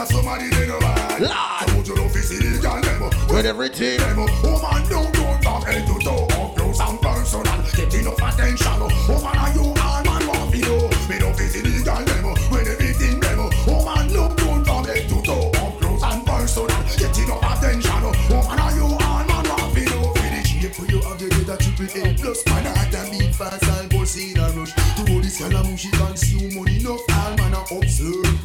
[0.00, 2.80] Tell them that somebody they know bad So would you know fi see the girl
[2.80, 6.24] them With everything them Woman don't go from head to toe.
[6.40, 7.44] Up close and personal.
[7.76, 8.88] Get enough attention oh.
[9.08, 12.32] Woman are you all man want fi know Me don't fi see the girl them
[12.48, 15.52] With everything them Woman look good from head to toe.
[15.60, 16.80] Up close and personal.
[16.96, 18.16] Get enough attention oh.
[18.32, 21.28] Woman are you all man want fi know For the shape for you have you
[21.28, 22.40] get triple A plus.
[22.48, 24.72] Man heart and beat fast and pulse in a rush.
[24.72, 27.04] To all this Scalamushi consume money enough.
[27.04, 28.39] All man a observe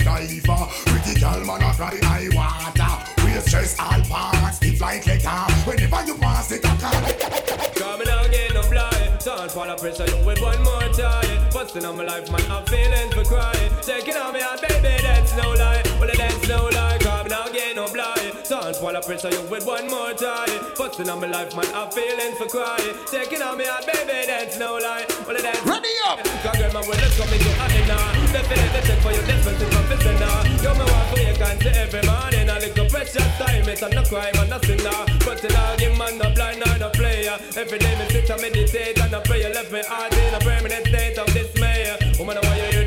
[0.00, 4.80] a die for Pretty girl man a cry high water Waist stress all parts stiff
[4.80, 9.16] like leather Whenever you pass it a car Coming out again, no fly.
[9.24, 11.50] Don't fall a pressure you with one more time.
[11.52, 13.70] Busting on my life, man, I'm feeling for crying.
[13.80, 15.82] Taking on me out, baby, that's no lie.
[16.00, 16.98] Well, that's no lie.
[17.00, 18.32] Coming out again, no fly.
[18.48, 20.48] Don't fall a pressure you with one more time.
[20.76, 22.96] Busting on my life, man, I'm feeling for crying.
[23.10, 25.06] Taking on me out, baby, that's no lie.
[25.26, 26.18] Well, that's ready up.
[26.42, 28.15] Cause girl, my word is coming to an end now.
[28.36, 30.44] Definitely check for your defensive professor now.
[30.60, 32.50] You're my one for your cancer every morning.
[32.50, 35.06] A little precious time, it's not crime and nothing now.
[35.24, 37.38] But till I give man no blind or no player.
[37.56, 39.40] Every day me sit and meditate and I pray.
[39.48, 41.96] Left me heart in a permanent state of dismay.
[42.18, 42.85] Woman, I want you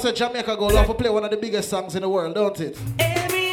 [0.00, 2.58] say Jamaica go love to play one of the biggest songs in the world, don't
[2.60, 3.49] it?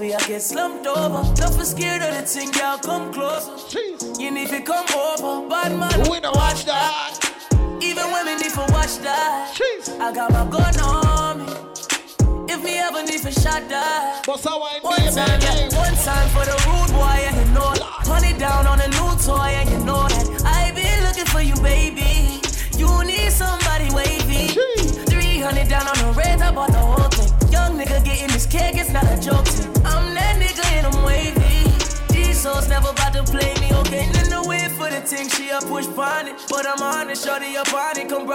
[0.00, 1.34] I get slumped over.
[1.34, 1.99] Tough and scared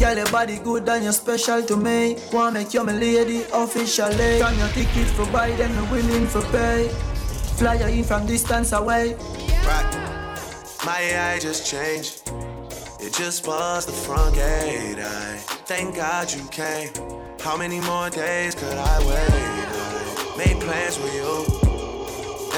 [0.00, 2.16] Girl, your body good and you're special to me.
[2.32, 4.38] Wanna make you my lady officially.
[4.38, 6.88] Turn your ticket for buy, then I'm willing for pay.
[7.58, 9.14] Fly you in from distance away.
[9.66, 10.80] Right.
[10.86, 12.22] My AI just changed.
[12.98, 14.96] It just was the front gate.
[14.98, 15.36] I
[15.68, 16.88] thank God you came.
[17.40, 19.30] How many more days could I wait?
[19.30, 21.44] I made plans with you,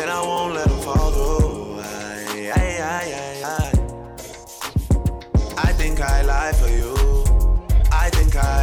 [0.01, 1.81] and I won't let them fall through.
[1.81, 2.63] I, I,
[2.95, 3.73] I,
[5.59, 7.02] I, think I lie for you.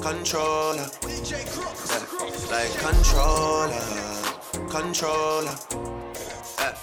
[0.00, 0.88] controller.
[1.06, 1.38] Yeah.
[2.50, 3.80] Like controller,
[4.70, 5.54] controller.
[6.58, 6.74] Yeah.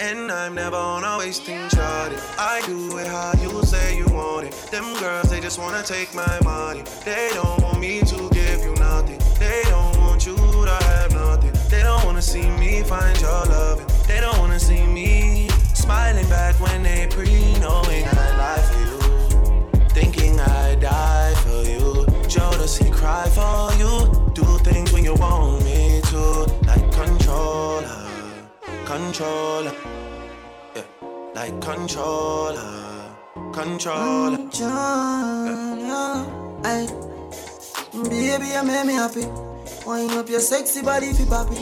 [0.00, 2.12] And I'm never on a wasting shot.
[2.38, 4.52] I do it how you say you want it.
[4.70, 6.82] Them girls, they just wanna take my money.
[7.04, 9.18] They don't want me to give you nothing.
[9.38, 11.52] They don't want you to have nothing.
[11.68, 13.86] They don't wanna see me find your loving.
[14.06, 18.73] They don't wanna see me smiling back when they pre knowing I lie
[20.84, 22.04] die for you.
[22.32, 23.92] Jodeci cry for you.
[24.34, 26.20] Do things when you want me to.
[26.68, 28.08] Like controller,
[28.84, 29.74] controller.
[30.76, 30.88] Yeah,
[31.34, 32.72] like controller,
[33.52, 34.36] controller.
[34.36, 36.10] Controller.
[36.64, 36.86] Ay,
[38.10, 39.26] baby, you make me happy.
[39.86, 41.56] Wind up your sexy body fi poppy.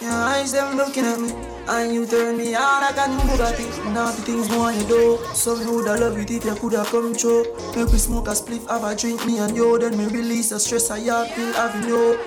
[0.00, 1.30] Your eyes them looking at me,
[1.68, 3.92] and you turn me on like a new Bugatti.
[3.92, 7.12] Now the things want you do, so me woulda love it if you coulda come.
[7.12, 10.60] Make we smoke a spliff, have a drink, me and you, then me release the
[10.60, 12.18] stress I have feel having you.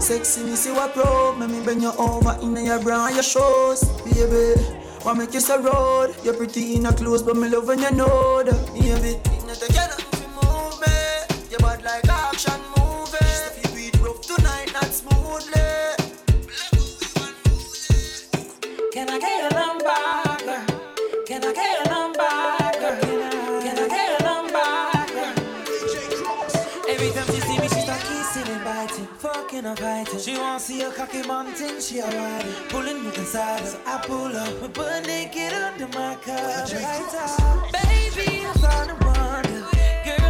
[0.00, 3.22] Sexy me see what pro, make me bend you over in your bra and your
[3.22, 4.60] shoes, baby.
[5.02, 6.14] Why make you so road?
[6.24, 9.20] You're pretty in a clothes, but me love when you know that, baby.
[9.46, 11.50] Not together, fi move me.
[11.50, 12.79] Your body like action movie.
[30.20, 33.64] She want see a cocky mountain, she a ride it, pulling me inside.
[33.64, 36.66] So I pull up, my butt naked under my cover.
[37.72, 39.66] Baby, I'm starting to wonder,
[40.04, 40.29] girl,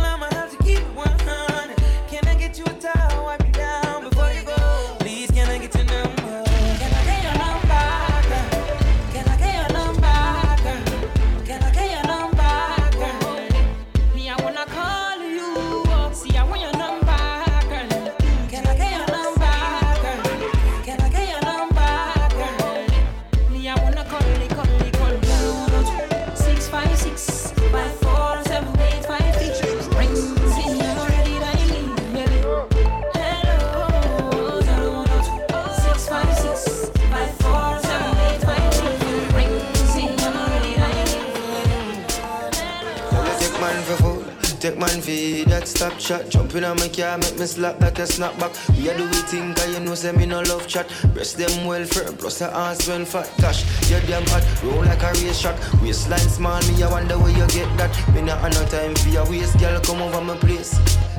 [44.70, 46.28] take man for that stop shot.
[46.28, 48.52] Jumping on my car, make me slap that a snap back.
[48.76, 50.88] We are do we think, you know say me no love chat.
[51.12, 53.30] Breast them well firm, plus the ass well fat.
[53.40, 55.56] Gosh, you damn hot, roll like a race track.
[55.82, 58.14] Waistline small, me I wonder where you get that.
[58.14, 60.78] Me not have no time for your waist, girl, come over my place.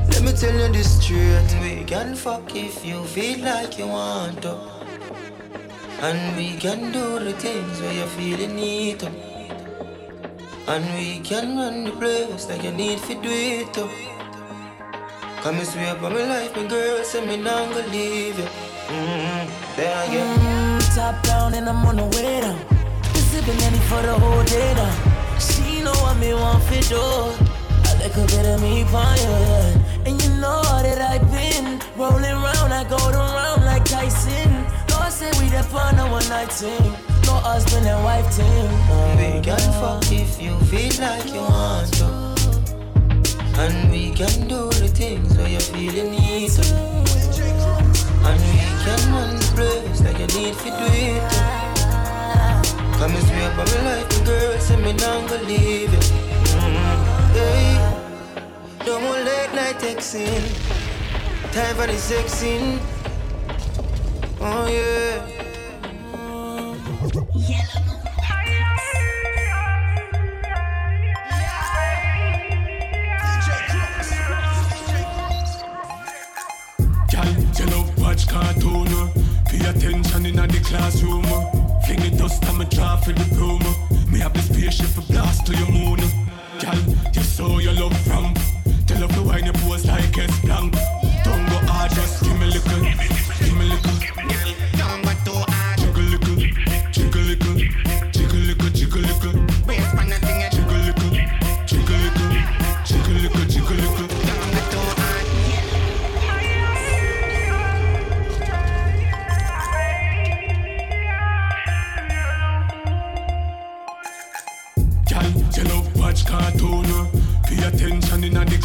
[0.10, 1.49] Let me tell you this straight.
[1.62, 4.58] We can fuck if you feel like you want to.
[6.02, 9.31] And we can do the things where you feel you need to.
[10.72, 13.89] And we can run the place like you need to do it too.
[15.43, 18.45] Come and swear by my life, my girl, say me not gonna leave you.
[18.88, 19.76] Mm-hmm.
[19.76, 20.39] Then again.
[20.39, 22.57] Mm, top down and I'm on the way down.
[23.11, 24.95] Been sipping any for the whole day down.
[25.41, 27.03] She know what me want for do.
[27.03, 29.76] A little bit of me your.
[30.07, 34.63] And you know that I've been rolling round, I go around like Tyson.
[34.88, 37.11] Lord say we the on a one night team.
[37.32, 38.68] No husband and wife team.
[39.16, 42.08] We can fuck if you feel like you want to.
[43.56, 46.76] And we can do the things where you feel you need to.
[48.28, 51.48] And we can run the place like you need to do it too.
[53.00, 56.04] Come and swear by my life, my girl, say me not gonna leave you.
[56.60, 57.36] Mm-hmm.
[57.38, 58.86] Yeah.
[58.86, 60.44] No more late night texting.
[61.54, 62.78] Time for the sexing.
[64.42, 65.51] Oh yeah.
[92.24, 94.01] Give me a little,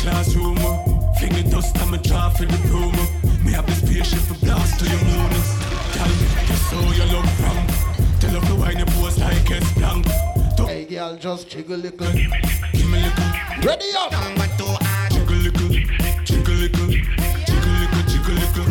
[0.07, 0.75] class humor.
[1.19, 3.05] Flinge dust on my jaw for the puma.
[3.45, 5.51] Me have this spaceship for blast to your moonies.
[5.95, 7.67] Tell me, you saw your love wrong.
[8.21, 10.07] Tell her to wind your boys like it's blank.
[10.57, 12.13] Don't Hey girl, just jiggle little.
[12.13, 13.31] Give me a little.
[13.67, 14.13] Ready up.
[14.13, 15.69] Number two, I jiggle little.
[16.29, 16.89] Jiggle little.
[17.49, 18.03] Jiggle little.
[18.11, 18.67] Jiggle little.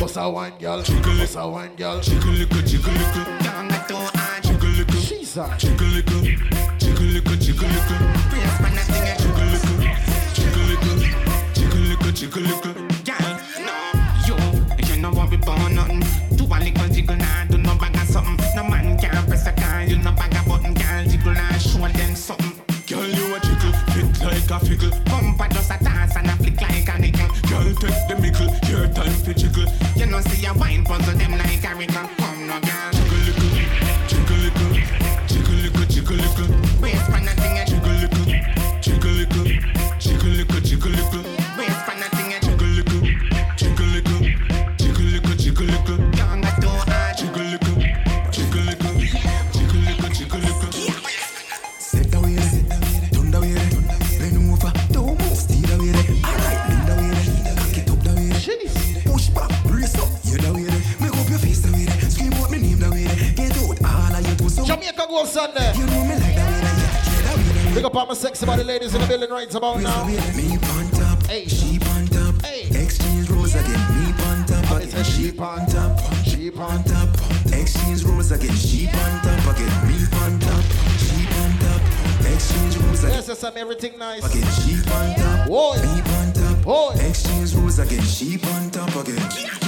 [0.00, 0.82] Bust a wine, girl.
[0.82, 2.00] Jiggle Bust a wine, girl.
[2.00, 2.62] Jiggle little.
[2.62, 3.24] Jiggle little.
[3.42, 5.00] Number two, I jiggle little.
[5.00, 5.50] Jesus.
[5.58, 6.22] Jiggle little.
[6.78, 7.36] Jiggle little.
[7.44, 7.98] Jiggle little.
[8.30, 9.19] Praise for nothing
[12.20, 12.74] jiggle little
[13.08, 13.40] girl.
[13.64, 13.74] No,
[14.26, 14.36] you,
[14.86, 16.00] you know what we born nothing.
[16.36, 18.36] Do a little jiggle now, do no bag of something.
[18.54, 21.04] No man can press a car, you no bag a button, girl.
[21.06, 22.52] Jiggle now, show them something.
[22.86, 24.90] Girl, you a jiggle, fit like a fickle.
[25.06, 27.28] Bumper just a dance and a flick like a nickel.
[27.48, 29.64] Girl, take the mickle, your time for jiggle.
[29.96, 32.19] You know see a wine puzzle them like a wrinkle.
[68.10, 70.04] my sexy body ladies in the building right about now.
[70.04, 71.46] Me on top, hey.
[71.46, 72.62] sheep on top, hey.
[72.82, 73.78] exchange rules again.
[73.94, 75.04] Me on top, again.
[75.04, 77.08] sheep on top, sheep on top,
[77.52, 78.52] exchange rules again.
[78.56, 79.86] Sheep on top, again.
[79.86, 79.94] Me
[80.24, 80.64] on top,
[80.98, 83.22] sheep on top, exchange rules again.
[83.28, 84.26] Yes, I'm everything nice.
[84.26, 85.74] Again, sheep on top, Whoa.
[85.74, 86.90] me on top, Whoa.
[87.06, 88.02] exchange rules again.
[88.02, 89.59] Sheep on top again.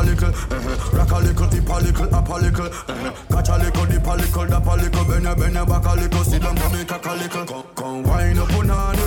[0.00, 0.32] A little, a.
[0.32, 0.96] Uh-huh.
[0.96, 2.66] Rock a little, tip a little, up a little.
[2.66, 3.12] Uh-huh.
[3.30, 5.04] Catch a little, dip a little, dap a little.
[5.04, 6.24] Bend your, bend your back a little.
[6.24, 7.44] Sit down for me, tack a little.
[7.46, 8.99] Come, come, wine up on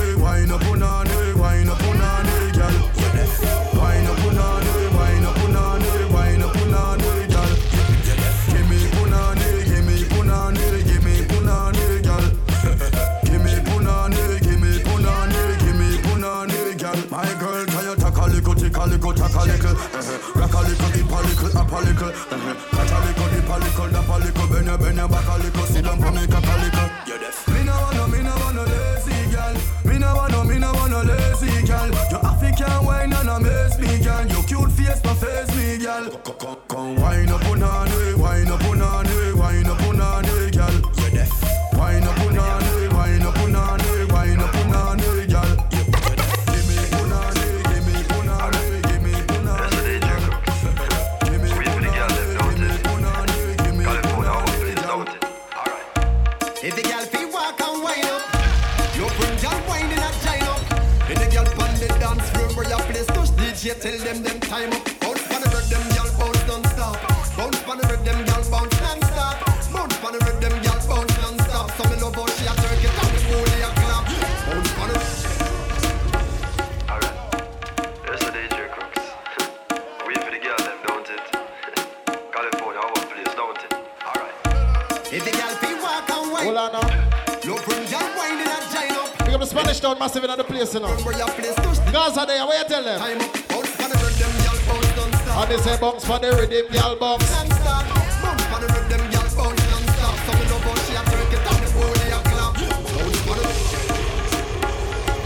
[90.79, 92.99] place touch Gaza there, what you tell them?
[92.99, 93.33] time up.
[93.49, 95.37] Bounce pon the rhythm, girl bounce non-stop.
[95.37, 97.31] And they say bounce for the rhythm, y'all bounce.
[97.31, 97.85] non-stop.
[98.23, 100.15] Bounce pon the rhythm, girl bounce non-stop.
[100.25, 102.53] So me love how she a twerk it and the booty a clap.
[102.97, 103.45] Bounce pon the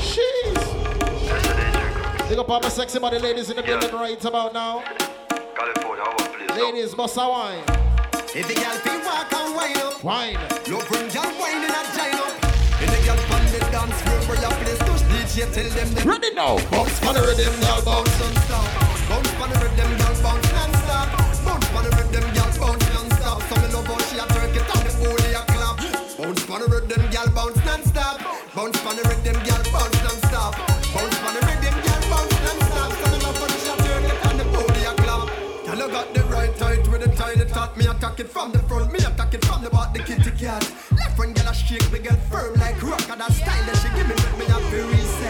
[0.03, 0.59] Jeez.
[2.29, 4.83] Big up all my sexy body ladies in the building right about now.
[5.55, 6.51] California, our place.
[6.59, 7.63] Ladies, bust a wine.
[8.35, 10.37] If the girl feel walk and wind up, Wine.
[10.67, 12.35] you bring girl wine in a giant up.
[12.79, 14.86] If the girl on the dance floor where your place
[15.37, 16.57] DJ, tell them them Ready now.
[16.73, 18.65] bounce pon the rhythm, girl bounce non-stop.
[19.05, 21.07] Bounce pon the rhythm, girl bounce non-stop.
[21.45, 23.37] Bounce pon the rhythm, girl bounce non-stop.
[23.45, 25.77] So me love how she a twerk it and the booty a clap.
[26.17, 28.17] Bounce pon the rhythm, girl bounce non-stop.
[28.57, 30.57] Bounce pon the rhythm, girl bounce non-stop.
[30.57, 32.89] Bounce pon the rhythm, girl bounce non-stop.
[32.97, 35.29] So me love how she a twerk it and the booty a clap.
[35.69, 37.77] Girl, you got the right height with the tiny top.
[37.77, 39.93] Me attack it from the front, me attack it from the back.
[39.93, 40.65] The kitty cat.
[40.97, 43.05] Left one girl a shake, me get firm like rock.
[43.05, 45.26] And that style that she give me make me to reset.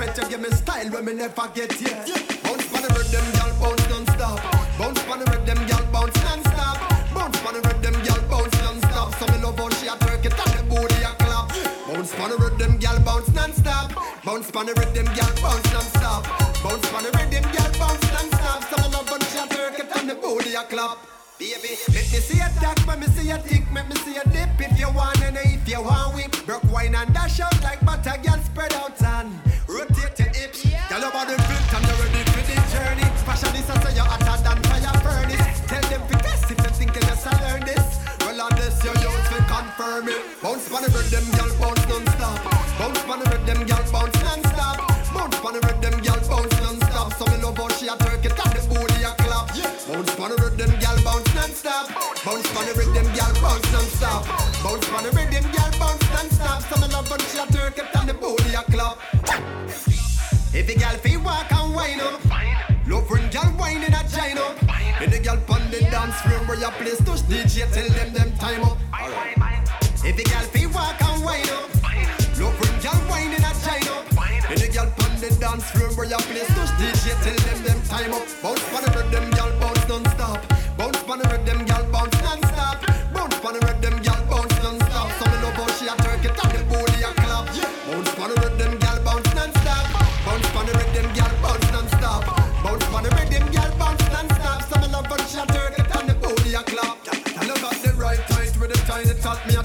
[0.00, 0.16] Pet.
[0.16, 2.08] You give me style when me never get yet.
[2.42, 4.40] Bounce pon the rhythm, girl bounce non-stop.
[4.78, 6.76] Bounce pon the rhythm, girl bounce non-stop.
[7.14, 9.08] Bounce pon the rhythm, girl bounce non-stop.
[9.18, 11.48] So me love how she a twerk it and the booty a clap.
[11.86, 13.88] Bounce pon the rhythm, girl bounce non-stop.
[14.24, 16.22] Bounce pon the rhythm, girl bounce non-stop.
[16.64, 18.60] Bounce pon the rhythm, girl bounce non-stop.
[18.70, 20.98] So me love how she a twerk it and the booty a clap.
[21.38, 24.24] Baby, let me see a duck, let me see a tick, let me see a
[24.28, 24.60] dip.
[24.60, 28.16] If you want and if you want whip, broke wine and dash out like butter,
[28.22, 29.32] girl spread out and
[29.70, 30.66] rotate your hips.
[30.90, 33.06] Girl, your body fit and you're ready for the journey.
[33.22, 35.46] Fashionista say you're hotter than fire furnace.
[35.70, 37.86] Tell them to test if you think you just learn this.
[38.26, 40.20] Well, on this your youth will confirm it.
[40.42, 42.38] Bounce pon the rhythm, girl bounce non-stop.
[42.78, 44.76] Bounce pon the rhythm, girl bounce non-stop.
[45.14, 47.08] Bounce pon the rhythm, girl bounce non-stop.
[47.14, 49.54] So me love how she a it and the booty a clap.
[49.86, 51.86] Bounce pon the rhythm, girl bounce non-stop.
[52.26, 54.26] Bounce pon the rhythm, girl bounce non-stop.
[54.62, 55.29] Bounce pon the rhythm,
[60.74, 62.22] the girl feel walk and wine up,
[62.86, 64.56] love when girl wine in a giant up.
[65.02, 68.30] If the girl on the dance floor where your place touch DJ, tell them them
[68.38, 68.78] time up.
[70.04, 71.66] If the girl feel walk and wine up,
[72.38, 74.06] love when girl wine in a giant up.
[74.46, 77.82] If the girl on the dance floor where your place touch DJ, tell them them
[77.90, 78.22] time up.
[78.40, 80.38] Bounce pon the rhythm, girl bounce non-stop.
[80.78, 81.59] Bounce pon the rhythm,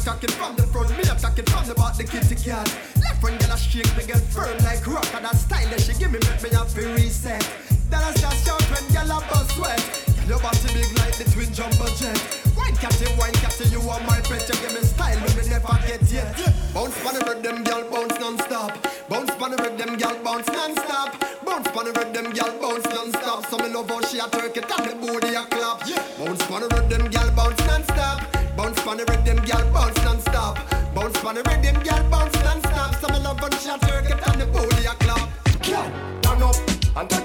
[0.05, 1.97] attack from the front, me attack it from the back.
[1.97, 2.67] The kitty cat.
[3.01, 5.07] Left one girl a shake, me get firm like rock.
[5.15, 7.41] And that style that she give me make me have to reset.
[7.89, 10.04] That is just shout when girl a bust sweat.
[10.27, 12.17] Your body big like the twin jumbo jet.
[12.57, 14.41] Wine catty, wine catty, you are my pet.
[14.49, 16.33] You give me style when me never get yet.
[16.73, 18.73] Bounce pon the rhythm, girl bounce non-stop.
[19.07, 21.13] Bounce pon the rhythm, girl bounce non-stop.
[21.45, 23.45] Bounce pon the rhythm, girl, bounce non-stop.
[23.45, 25.85] So me love how she a it and the booty a clap.
[26.17, 28.17] Bounce pon the rhythm, girl, bounce non-stop.
[28.57, 30.57] Bounce pon the rhythm, girl, bounce non-stop.
[30.95, 32.95] Bounce pon the rhythm, girl, bounce non-stop.
[32.97, 35.29] So me love how she a it and the booty a clap.
[36.25, 36.57] Turn up
[36.97, 37.24] and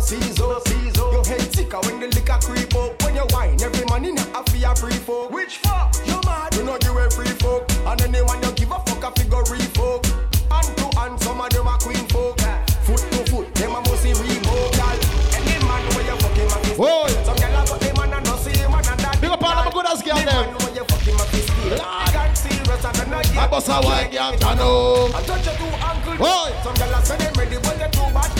[0.00, 1.12] body no season, season.
[1.12, 3.02] Your head sicker when the liquor creep up.
[3.02, 5.30] When you wine, every man in a fear free folk.
[5.30, 5.94] Which fuck?
[6.06, 6.54] You mad?
[6.54, 7.70] You know you a free folk.
[7.86, 9.44] And anyone you give a fuck a figure
[9.74, 10.04] folk.
[10.50, 12.38] Hand to hand, some of them are queen folk.
[12.86, 14.98] Foot to foot, them a must see gal.
[15.36, 16.78] Any man where you fucking my fist.
[16.78, 17.06] Whoa.
[17.24, 19.18] Some gal a got them and I no see him and that.
[19.20, 20.46] Big up all of my good ass girl The them.
[20.46, 21.50] man where you fucking my fist.
[21.60, 25.14] And serious and then I I bust a wine, girl, up.
[25.14, 26.16] And touch your two ankle.
[26.16, 26.62] Whoa.
[26.64, 28.39] Some gal a say them ready, but they too bad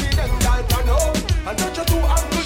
[1.46, 2.40] And touch your two ankle.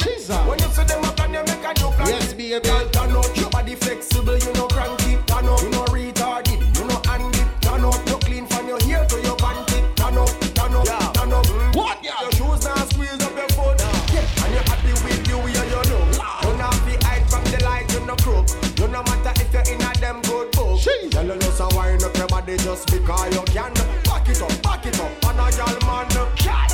[0.49, 2.09] When you see them up and you make a new plan.
[2.09, 2.61] Yes, baby.
[2.61, 3.37] Girl, turn up.
[3.37, 5.19] Your body flexible, you know cranky.
[5.27, 5.61] Turn up.
[5.63, 7.43] You know retarded, you know handy.
[7.61, 8.01] Turn up.
[8.09, 9.83] You clean from your hair to your panty.
[9.97, 11.47] Turn up, turn up, turn up.
[11.75, 13.81] What, Your shoes now squeeze up your foot.
[14.15, 14.45] Yeah.
[14.45, 16.03] And you're happy with you, yeah, you know.
[16.45, 18.47] You not be hide from the light, you no crook.
[18.79, 20.81] You no matter if you're in a them good book.
[20.85, 23.75] Girl, you just a wind up your body just because you can.
[24.05, 26.09] Back it up, back it up, and a girl man.
[26.15, 26.74] You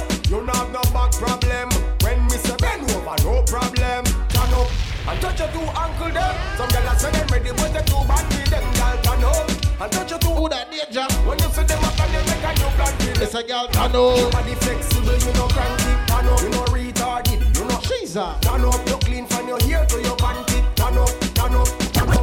[5.10, 6.34] and touch your two ankle there.
[6.56, 8.64] Some a say them ready, but they too bad for them.
[8.78, 9.50] Girl, turn up
[9.82, 10.30] and touch your two.
[10.30, 11.06] Who that danger?
[11.26, 13.22] When you see them up and you make a new plan for them.
[13.22, 14.16] It's a girl, turn up.
[14.16, 15.92] Your body flexible, you know cranky.
[16.06, 17.80] Turn up, you know retarded, you know.
[17.82, 18.30] Jesus.
[18.40, 20.62] Turn up, you clean from your hair to your panty.
[20.78, 22.20] Turn up, turn up, turn up.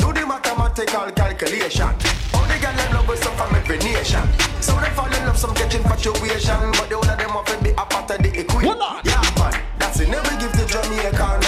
[0.00, 1.92] Do the mathematical calculation.
[2.32, 4.24] All the girl them love with some from every nation.
[4.64, 7.56] Some them fall in love, some catch infatuation, but the whole of them have to
[7.62, 8.76] be a part of the equation.
[9.04, 10.08] Yeah, man, that's it.
[10.08, 11.39] Never give the Jamaican like midnight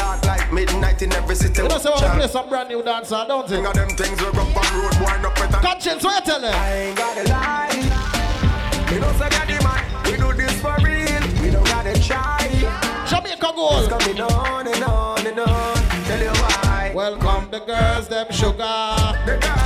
[1.02, 1.62] in every city.
[1.62, 3.56] You know, so to play some brand new dancer, don't you?
[3.56, 6.32] Think of them things we go on road, wind up with a Conscience, what you
[6.32, 6.54] tell them?
[6.54, 8.88] I ain't gotta lie.
[8.90, 9.82] We don't say that the man.
[10.04, 11.42] We do this for real.
[11.42, 12.48] We don't gotta try.
[13.08, 13.78] Jamaica goal.
[13.78, 15.76] It's coming on and on and on.
[16.06, 16.92] Tell you why.
[16.94, 18.56] Welcome the girls, them sugar.
[19.26, 19.61] The girl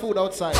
[0.00, 0.59] food outside.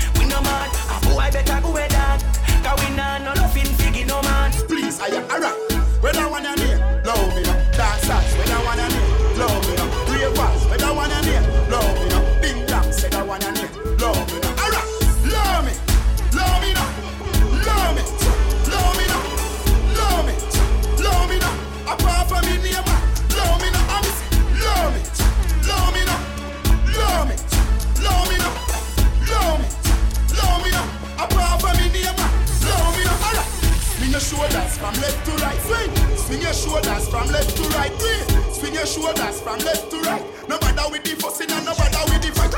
[38.81, 40.25] your shoulders from left to right.
[40.49, 42.49] No matter with the fussing and no matter with the fight.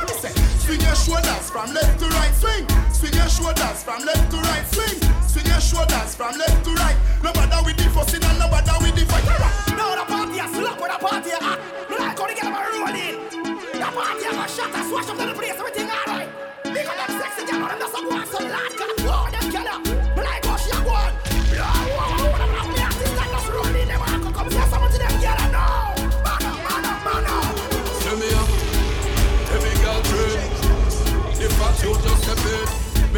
[0.64, 2.64] Swing your shoulders from left to right, swing.
[2.95, 5.00] Swing your shoulders from left to right, swing.
[5.28, 6.95] Swing your shoulders from left to right.
[7.20, 9.28] No matter with the fussing and no matter with the fight.
[9.76, 11.91] Now the party is slap with the party Ah, act.
[11.91, 12.88] No like how they get them a roll.
[12.88, 15.82] The party is a shot a swash up to the place.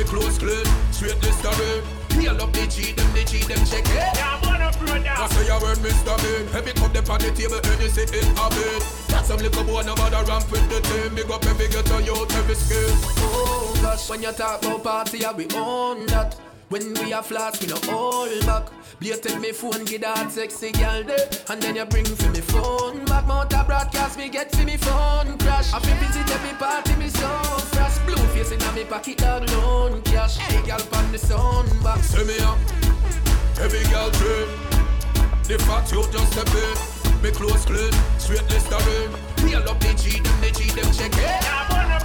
[0.06, 1.84] Me clothes clean, straight listerine.
[2.10, 4.18] Peel up the cheat, them the cheat, them check it.
[4.18, 5.04] Yeah, man up, brother.
[5.08, 6.16] I say your word, Mr.
[6.22, 6.48] Bean.
[6.54, 8.84] Heavy cup them on the table, and you sit in a bed.
[9.10, 11.16] Got some little boy, no bother ramp with the team.
[11.16, 12.90] Big up every ghetto youth, every skill.
[13.20, 16.45] Oh gosh, when you talk about party, yeah, we own that.
[16.70, 18.70] When we are flats, we no hold back.
[19.00, 21.30] Blatant me phone, get that sexy girl there.
[21.50, 23.28] And then you bring for me phone back.
[23.28, 25.72] Mount a broadcast, me get for me phone crash.
[25.74, 27.28] I feel visit every party, me so
[27.70, 28.00] fresh.
[28.00, 30.38] Blue face in me pocket, dog loan cash.
[30.38, 32.00] Hey, girl, on the sun back.
[32.04, 32.58] Send me up,
[33.62, 34.50] every girl trade.
[35.46, 39.14] The fact you just step in, me clothes clean, straight listerine.
[39.38, 41.22] Peel up the cheat, them the cheat, them check it.
[41.22, 42.05] Yeah, man up, brother.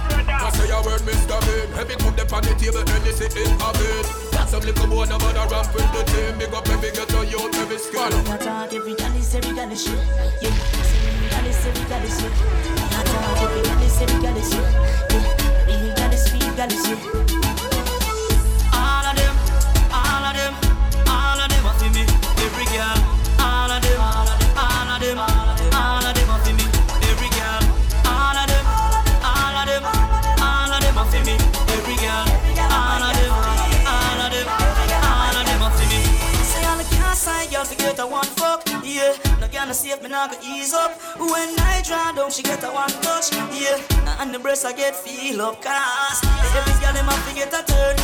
[0.61, 1.39] say your word, Mr.
[1.41, 1.69] Bean.
[1.73, 4.05] Heavy cup them on the table, and you sit in a bed.
[4.31, 6.37] Got some little boy, no bother ramp with the team.
[6.37, 8.01] Big up every ghetto youth, every skill.
[8.01, 9.99] I talk every gal is every shit.
[10.41, 12.33] Yeah, every gal is every shit.
[12.93, 14.19] I talk every gal is every
[14.51, 14.67] shit.
[15.11, 17.30] Yeah, every gal is every gal is shit.
[39.71, 40.91] No gonna save me now go ease up.
[41.17, 43.31] When I draw down, she get a one touch.
[43.55, 43.79] Yeah,
[44.19, 45.61] and the breast I get feel up.
[45.61, 46.19] Cause
[46.51, 47.95] every girl them have to get a turn.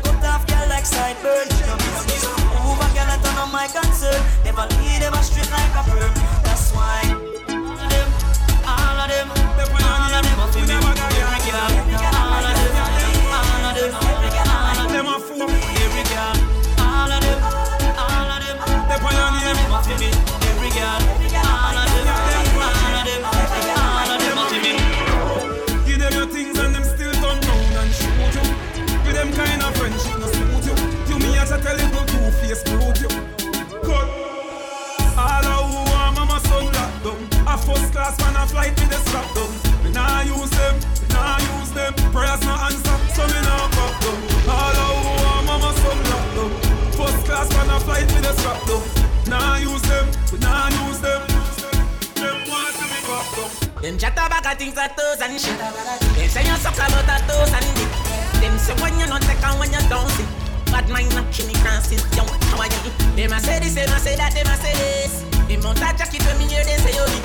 [0.00, 1.44] Cut off girl like sideburn.
[1.68, 2.24] No me no miss
[3.04, 4.16] that turn on my concern.
[4.44, 6.14] Never lead them a straight like a perm.
[6.40, 7.04] That's why
[8.64, 10.72] all of them, all of them, all of them all of them,
[12.00, 12.48] all
[13.60, 15.60] of them, all of them for me.
[15.84, 16.36] Every girl,
[16.80, 20.19] all of them, all of them, all of them me.
[20.72, 23.34] Every girl, all of them, all of them, all
[24.06, 24.78] of them are for me.
[25.84, 28.46] Give them your things and them still turn round and shoot you.
[29.02, 30.74] Give them kind of friendship no suit you.
[31.10, 33.10] You me as a tell go two face brute you.
[33.82, 34.06] Cut.
[35.18, 35.82] All of who
[36.14, 37.18] mama son locked down.
[37.50, 39.50] A first class man a flight with the strap down.
[39.82, 41.92] Me nah use them, me nah use them.
[42.14, 44.18] Prayers no answer, so me nah pop down.
[44.46, 46.50] All of who mama son locked down.
[46.94, 48.99] First class man a flight with the strap down.
[49.30, 51.22] Nah use them, we nah use them.
[52.18, 53.82] Them want to be pop down.
[53.82, 55.56] Them chatter back at things like toes and shit.
[55.58, 57.90] Them say you suck about a toes and dick.
[58.42, 60.26] Them say when you not take and when you don't see.
[60.70, 62.90] Bad mind not kill me dancing, young how are you?
[63.14, 65.22] Them a say this, them a say that, them a say this.
[65.46, 67.24] Them mount a jacket when me hear them say you big.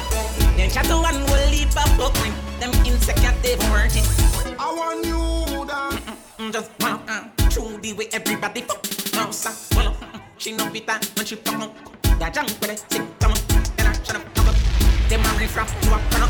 [0.57, 2.34] Them chatter one will leap up buckling.
[2.60, 4.06] Them insecure they worth it.
[4.60, 6.02] I want you dance.
[6.38, 8.82] Mm, Just wanna uh, through the way everybody fuck.
[9.14, 9.74] Mouse and follow.
[10.45, 11.73] She no bitter when she fuck up.
[12.22, 13.41] Yeah, jump with it, sick, come on.
[13.81, 14.53] And I shut up, fuck up.
[15.09, 16.30] Them a riff rap, you a run up.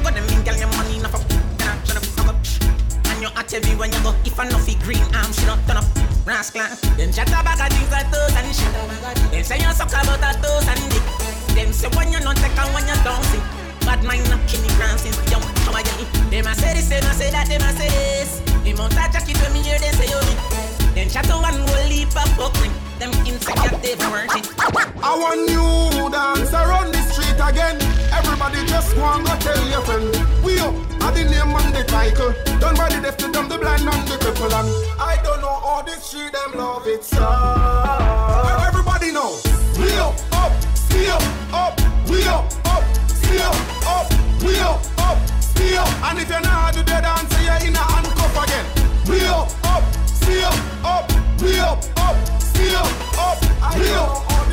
[0.00, 1.28] Got them in, girl, your money enough up.
[1.28, 2.40] And I shut up, fuck up.
[2.40, 4.16] And you at when you go.
[4.24, 5.84] If I know fi green arm, she don't turn up.
[6.24, 6.72] Rascal.
[6.96, 8.72] Them chat about a things like toes and shit.
[9.28, 11.04] Them say you suck about a toes and dick.
[11.52, 13.44] Them say when you not take and when you don't see.
[13.84, 16.08] Bad mind not kill me dancing, young how are you?
[16.32, 18.40] Them a say this, them a say that, them a say this.
[18.64, 20.40] Them mount a jacket when me hear them say you big.
[20.96, 22.72] Them chat to one will leap up buckling.
[23.00, 23.12] Them
[23.80, 24.44] they worth it.
[25.02, 27.80] I want you dance around the street again.
[28.12, 30.12] Everybody just want to tell your friend.
[30.44, 32.34] We up, at the name and the title.
[32.60, 34.52] Done by the deaf, the dumb, the blind and the cripple.
[34.52, 34.68] And
[35.00, 37.24] I don't know how this street them love it so.
[38.68, 39.32] Everybody know.
[39.80, 41.24] We up, up, stay up,
[41.56, 41.80] up.
[42.04, 43.56] We up, up, stay up,
[43.88, 44.12] up.
[44.44, 45.88] We up, up, stay up.
[46.04, 48.66] And if you're not do the dance, you're in a handcuff again.
[49.08, 49.84] We up, up,
[50.30, 51.12] stay up, up.
[51.42, 52.16] We up, up,
[52.62, 52.86] up,
[53.18, 53.40] up.
[53.40, 54.48] Up, up, up,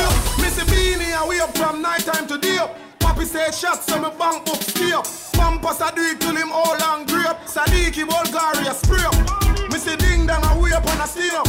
[0.00, 1.28] up.
[1.28, 1.82] We up from
[2.28, 2.76] to day up.
[3.82, 4.00] So
[4.80, 5.06] me up.
[5.32, 6.76] Pampas I do it till him all
[7.06, 7.38] grape.
[7.46, 8.04] Sadiki
[9.04, 9.14] up.
[10.60, 11.06] We up on a
[11.36, 11.48] up.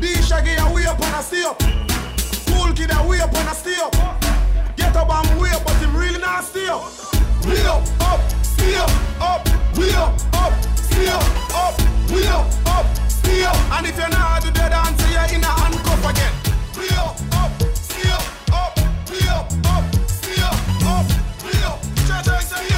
[0.00, 1.58] D Shaggy we up on a up.
[2.48, 3.92] Cool Kid we up on a up.
[4.76, 6.90] Get up and up, but really not stay up.
[7.44, 8.20] We up, up,
[8.76, 8.90] up,
[9.20, 9.51] up.
[9.76, 11.24] We up, up, stay up.
[12.10, 12.86] We up, up,
[13.44, 13.56] up.
[13.72, 16.34] And if you're not do the dance, you're in a handcuff again.
[16.76, 18.24] We up, up, stay up.
[19.10, 19.84] We up, up,
[20.38, 21.06] up, up.
[21.44, 22.71] We up, church, I say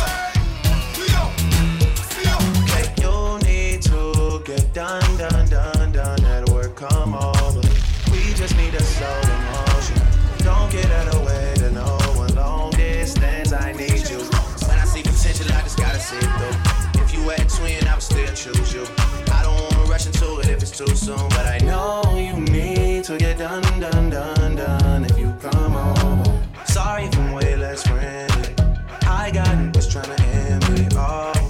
[18.44, 18.84] choose you.
[19.32, 23.04] I don't wanna rush into it if it's too soon, but I know you need
[23.04, 26.42] to get done, done, done, done if you come home.
[26.66, 28.54] Sorry if I'm way less friendly.
[29.06, 31.40] I got was trying to end me off.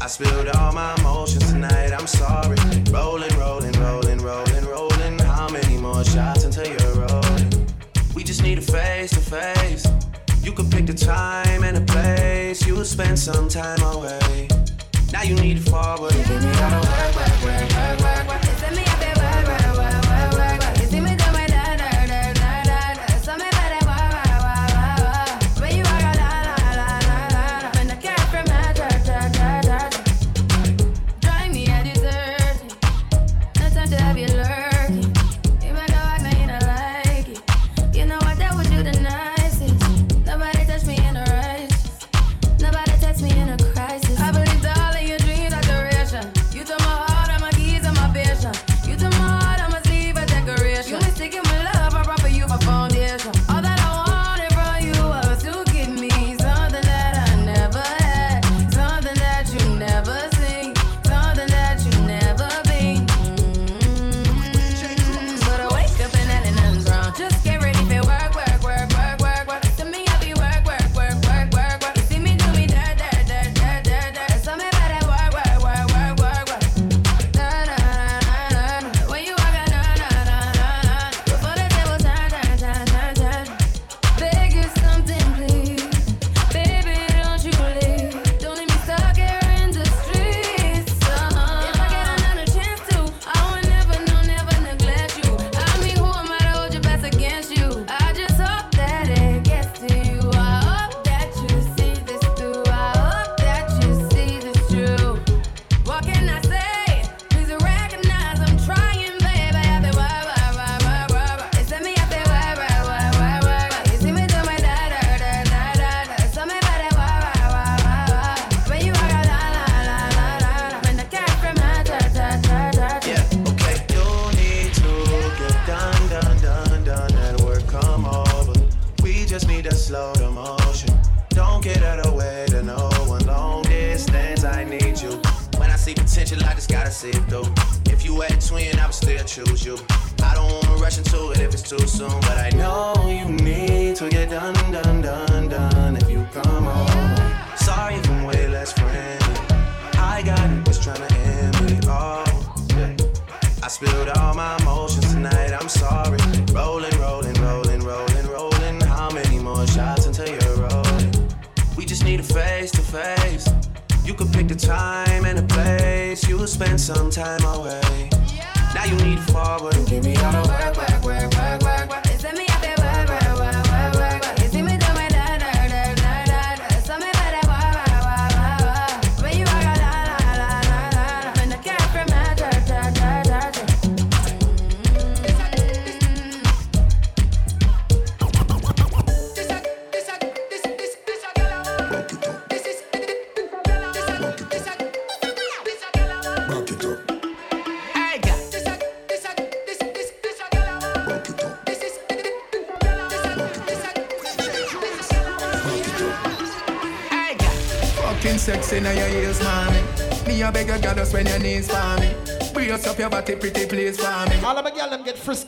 [0.00, 1.92] I spilled all my emotions tonight.
[1.92, 2.56] I'm sorry.
[2.92, 5.18] Rolling, rolling, rolling, rolling, rolling.
[5.18, 7.50] How many more shots until you're rolling?
[8.14, 9.86] We just need a face to face.
[10.40, 12.64] You could pick the time and the place.
[12.64, 14.48] You'll spend some time away.
[15.14, 16.10] Now you need to forward.
[16.10, 18.13] Baby, work, work, work, work, work.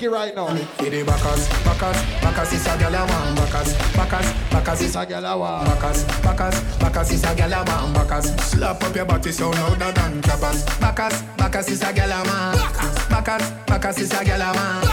[0.07, 0.47] Frankie right now.
[0.47, 3.37] Hit Bacas, bacas, bacas is a gal a man.
[3.37, 5.67] Bacas, backers, backers is a gal a man.
[5.67, 7.93] Bacas, backers, backers is a gal a man.
[7.93, 10.65] Backers, slap up your body so louder than clappers.
[10.81, 12.57] Backers, bacas is a gal a man.
[13.09, 14.85] Bacas, bacas is a gal a man.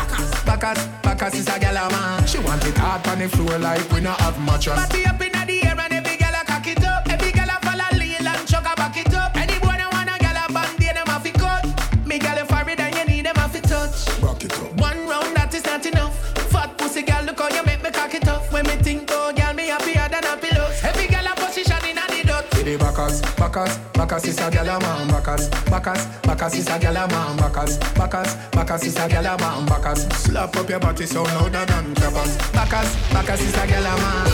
[0.46, 2.28] Backers, backers is a gal a man.
[2.28, 5.23] She want it hard on the floor like we not have mattress.
[23.54, 27.38] Bacchus, Bacchus is a gal a man Bacchus, Bacchus, Bacchus is a gal a man
[27.38, 31.64] Bacchus, Bacchus, Bacchus is a gal a man Bacchus Slap up your body so louder
[31.64, 34.26] than clappers Bacchus, Bacchus is a gal a man.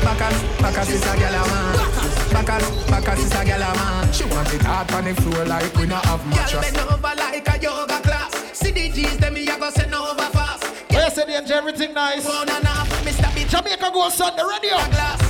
[0.00, 1.74] Bacchus, Bacchus is a gal a man.
[2.32, 4.12] Bacchus, Bacchus is a gal a man.
[4.12, 7.14] She want it hard on the floor like we not have mattress Gal bend over
[7.14, 8.32] like a yoga class.
[8.56, 10.64] CDGs them me a go send over fast.
[10.64, 12.24] Oh, yes, the everything nice.
[12.24, 13.48] Mr.
[13.50, 15.21] Jamaica go on the radio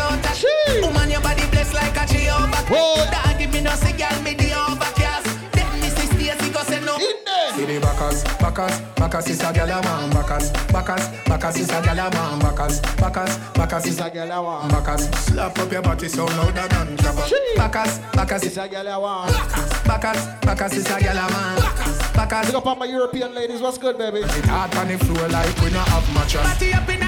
[0.00, 0.18] out.
[0.32, 0.82] Jeez.
[0.82, 2.64] Woman, your body blessed like a Jehovah.
[2.72, 3.04] Whoa.
[3.12, 5.28] That give me no signal, me the overcast.
[5.52, 6.96] Then me sister, she go say no.
[6.96, 7.52] In there.
[7.54, 10.10] See the backers, backers, backers is a gyal a man.
[10.10, 12.38] Backers, backers, backers is a gyal a man.
[12.38, 14.70] Backers, backers, backers is a gyal a man.
[14.70, 17.26] Backers, slap up your body so louder than clapper.
[17.56, 19.32] Backers, backers is a gyal a man.
[19.84, 21.56] Backers, backers is a gyal a man.
[22.14, 22.52] Backers.
[22.52, 24.18] Look up on my European ladies, what's good, baby?
[24.20, 26.36] It hard on the floor like we not have much.
[26.36, 26.99] Party up in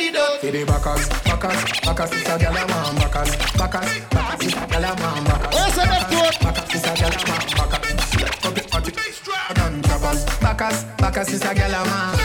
[0.00, 0.42] the dust.
[0.42, 4.64] Give the Bacchus, Bacchus, Bacchus is a gyal a want Bacchus, Bacchus, Bacchus is a
[4.70, 5.54] gyal a want Bacchus.
[5.54, 6.34] Where's the left foot?
[6.44, 7.50] Bacchus is a gyal a want.
[7.50, 8.92] Slap up your body
[9.54, 10.20] than clappers.
[10.40, 12.19] Bacchus, Bacchus is a gyal a want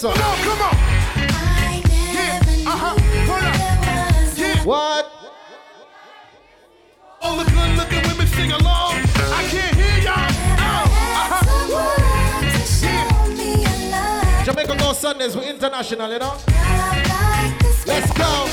[0.00, 0.16] this one.
[0.16, 0.16] Sing this one.
[0.16, 0.74] Come on, come on.
[2.14, 2.94] Yeah, uh-huh,
[3.26, 3.54] hold up.
[4.36, 4.64] Yeah.
[4.64, 5.04] What?
[7.22, 8.94] All the good looking women sing along.
[8.94, 10.30] I can't hear y'all.
[10.58, 10.84] Oh,
[11.22, 11.64] uh-huh.
[14.44, 15.36] Jamaica Go Sundays.
[15.36, 16.36] We're international, you know.
[17.86, 18.49] Let's go.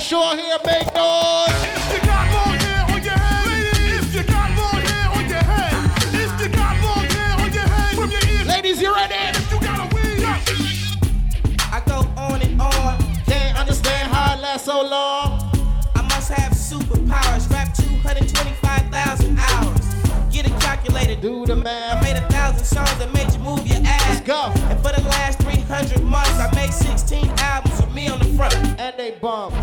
[0.00, 1.60] If you got short make noise.
[1.60, 5.44] If you got long hair on your head, if you got long hair on your
[5.44, 5.74] head,
[6.14, 9.14] if you got long hair on your head, from your ears, Ladies, you ready?
[9.14, 10.24] if you got a weave,
[11.70, 12.98] I go on and on.
[13.26, 15.52] Can't understand how it lasts so long.
[15.94, 17.50] I must have superpowers.
[17.50, 19.86] Rap 225,000 hours.
[20.32, 21.20] Get it calculated.
[21.20, 21.98] Do the math.
[21.98, 24.08] I made a thousand songs that made you move your ass.
[24.08, 24.50] Let's go.
[24.70, 28.54] And for the last 300 months, I made 16 albums with me on the front.
[28.80, 29.54] And they bump.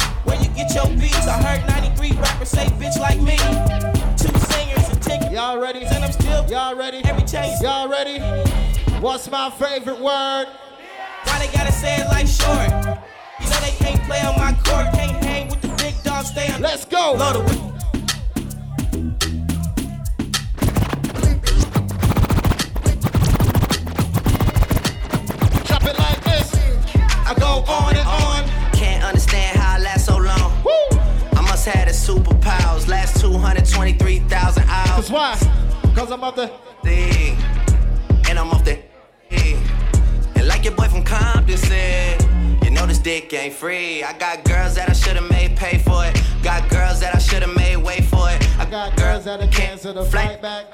[0.96, 1.28] Beats?
[1.28, 3.38] I heard 93 rappers say bitch like me.
[4.18, 5.32] Two singers and tickets.
[5.32, 5.84] Y'all ready?
[5.86, 7.02] And I'm still Y'all ready?
[7.06, 7.62] every chase.
[7.62, 8.20] Y'all ready?
[9.02, 10.48] What's my favorite word?
[11.24, 12.70] Why they gotta say it like short?
[13.40, 14.94] You know they can't play on my court.
[14.94, 16.30] Can't hang with the big dogs.
[16.30, 16.62] Stay on.
[16.62, 17.14] Let's go.
[17.18, 17.67] Loaded with
[34.28, 35.94] 223,000 Cause why?
[35.96, 36.48] Cause I'm off the.
[36.84, 37.38] Thing.
[38.30, 38.80] And I'm off the.
[39.30, 39.62] thing.
[40.36, 42.22] And like your boy from Compton said,
[42.64, 44.04] you know this dick ain't free.
[44.04, 46.22] I got girls that I should've made pay for it.
[46.44, 48.60] Got girls that I should've made wait for it.
[48.60, 50.66] I got girls that are cancel the flight back.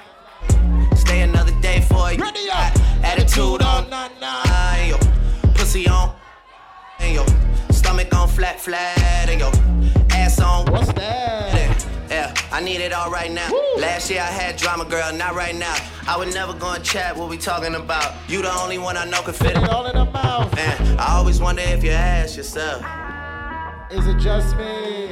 [0.95, 2.19] Stay another day for it.
[2.19, 2.75] Ready up.
[3.03, 3.89] Attitude on.
[3.89, 4.75] Nah, nah.
[4.85, 4.97] Yo,
[5.53, 6.15] pussy on.
[6.99, 7.25] And yo,
[7.71, 9.30] stomach on flat, flat.
[9.30, 9.51] And yo,
[10.11, 10.65] ass on.
[10.71, 11.62] What's that?
[12.14, 13.49] Yeah, I need it all right now.
[13.76, 15.76] Last year I had drama, girl, not right now.
[16.07, 18.14] I would never go and chat what we talking about.
[18.30, 19.68] You the only one I know can fit it.
[19.68, 20.56] all in the mouth.
[20.56, 22.85] Man, I always wonder if you ask yourself,
[23.90, 25.10] Is it just me?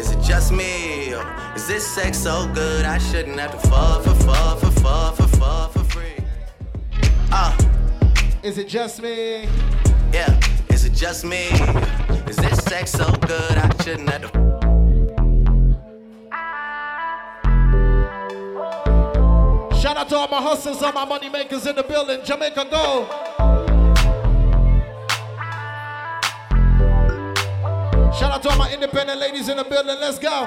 [0.00, 1.08] is it just me?
[1.56, 5.26] Is this sex so good I shouldn't have to fall for, fall for, fall for,
[5.38, 6.24] fall for free?
[7.32, 7.52] Uh,
[8.44, 9.48] Is it just me?
[10.12, 10.38] yeah,
[10.68, 11.48] is it just me?
[12.28, 14.59] Is this sex so good I shouldn't have to
[20.00, 22.20] out to all my hustlers, all my money makers in the building.
[22.24, 23.06] Jamaica, go.
[28.18, 29.96] Shout out to all my independent ladies in the building.
[30.00, 30.46] Let's go.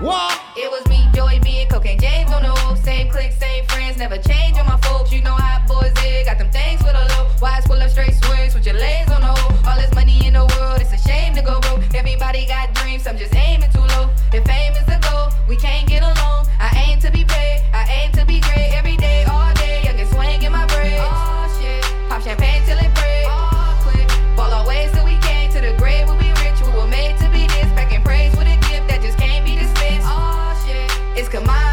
[0.00, 0.40] What?
[0.56, 1.06] It was me,
[1.40, 2.59] B, and Cocaine James on the.
[2.82, 5.12] Same clique, same friends, never change on my folks.
[5.12, 7.26] You know how boys is, got them things for the low.
[7.42, 9.56] Wise pull up straight swings with your legs on the hole.
[9.68, 11.82] All this money in the world, it's a shame to go broke.
[11.94, 14.08] Everybody got dreams, I'm just aiming too low.
[14.32, 16.48] If fame is the goal, we can't get along.
[16.58, 19.82] I aim to be paid, I aim to be great every day, all day.
[19.84, 21.04] Young and swing in my braids.
[21.04, 23.26] Oh shit, pop champagne till it break.
[23.28, 24.08] Oh, click.
[24.36, 26.08] Ball our ways till we came to the grave.
[26.08, 27.68] We'll be rich, we were made to be this.
[27.76, 30.08] Back in praise with a gift that just can't be dismissed.
[30.08, 30.88] Oh shit,
[31.18, 31.69] it's Kamaiyah.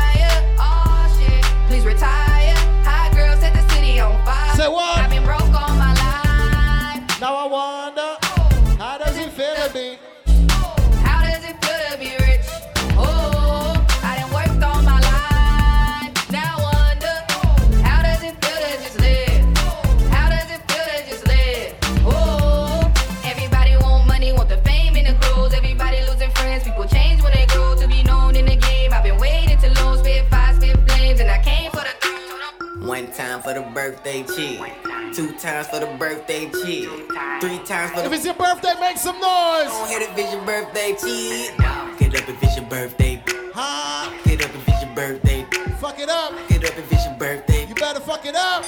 [4.70, 5.07] what?
[33.54, 34.60] Birthday chick.
[35.14, 36.90] Two times for the birthday chick.
[37.40, 39.70] Three times for the If it's your birthday, make some noise.
[39.70, 41.58] Go ahead if it's your birthday chick.
[41.98, 43.24] Get up if it's your birthday.
[43.54, 44.12] Huh?
[44.26, 45.46] Get up if it's your birthday.
[45.80, 46.34] Fuck it up.
[46.50, 47.66] Get up if it's your birthday.
[47.68, 48.66] You better fuck it up.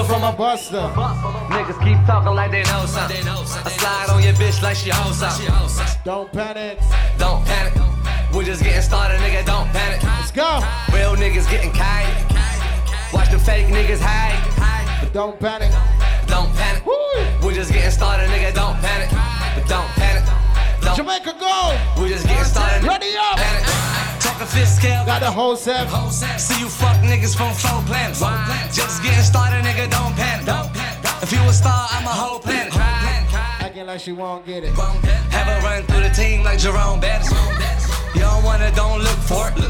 [0.00, 0.80] Man, I took her from a buster.
[1.50, 3.26] Niggas keep talking like they know something.
[3.26, 5.46] I slide on your bitch like she owns something.
[6.04, 6.78] Don't panic.
[7.18, 7.74] Don't panic.
[8.32, 9.44] We're just getting started, nigga.
[9.44, 10.02] Don't panic.
[10.02, 10.60] Let's go.
[10.92, 12.08] Real niggas getting kind.
[13.12, 14.38] Watch the fake niggas hide.
[15.00, 15.72] But don't panic.
[16.26, 16.84] Don't panic.
[17.42, 18.54] We're just getting started, nigga.
[18.54, 19.10] Don't panic.
[19.10, 20.24] But don't panic.
[20.82, 20.96] Don't.
[20.96, 21.78] Jamaica, go.
[21.98, 22.84] We're just getting started.
[22.84, 23.36] Ready up.
[23.36, 23.69] Panic.
[24.40, 25.04] Talking fifth scale.
[25.04, 25.86] Got the whole set.
[26.40, 28.20] See you fuck niggas from four planets.
[28.74, 29.90] Just getting started, nigga.
[29.90, 30.48] Don't panic.
[31.22, 32.74] If you a star, I'm a whole planet.
[32.74, 34.72] Acting like she won't get it.
[34.72, 37.30] Have her run through the team like Jerome Bettis.
[38.14, 39.54] You don't want it, don't look for it.
[39.58, 39.66] Hey,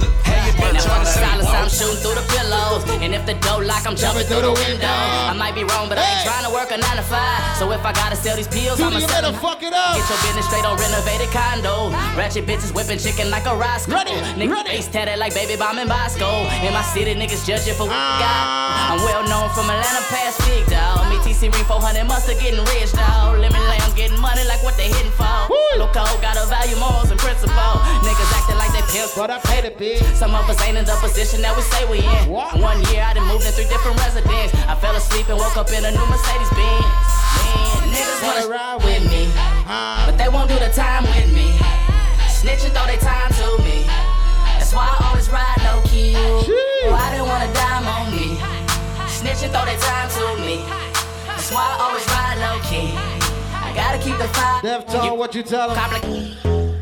[0.00, 0.13] you
[0.44, 2.84] And bitch if I'm the silence, I'm shooting through the pillows.
[3.00, 4.88] And if the door lock, I'm jumping through the window.
[4.88, 7.56] I might be wrong, but I ain't trying to work a nine to five.
[7.56, 9.34] So if I gotta sell these pills, I'ma sell them.
[9.40, 9.96] fuck it up.
[9.96, 11.92] Get your business straight on renovated condo.
[12.16, 13.96] Ratchet bitches whipping chicken like a Roscoe.
[13.96, 16.44] Ready, Niggas face tatted like baby bomb in Bosco.
[16.60, 18.44] In my city, niggas judging for what you got.
[18.44, 18.92] Ah.
[18.92, 21.08] I'm well known from Atlanta past big dog.
[21.08, 23.38] Me TC Ring 400 mustard getting rich dog.
[23.40, 25.48] Lemon lamb getting money like what they hitting for.
[25.78, 27.74] Look code got a value morals and principle.
[28.06, 30.02] Niggas acting like they pimps, but I paid it big.
[30.14, 32.28] Some of us ain't in the position that we say we in.
[32.28, 34.54] One year I done moved in three different residents.
[34.66, 36.86] I fell asleep and woke up in a new Mercedes Benz.
[37.78, 39.30] Man, niggas wanna ride with me,
[40.06, 41.54] but they won't do the time with me.
[42.26, 43.86] Snitching throw they time to me.
[44.58, 46.14] That's why I always ride low key.
[46.16, 48.36] Oh, I didn't wanna dime on me.
[49.08, 50.66] Snitching throw they time to me.
[51.30, 52.92] That's why I always ride low key.
[53.54, 54.60] I gotta keep the fire.
[54.60, 56.73] Deftone, what you tell them?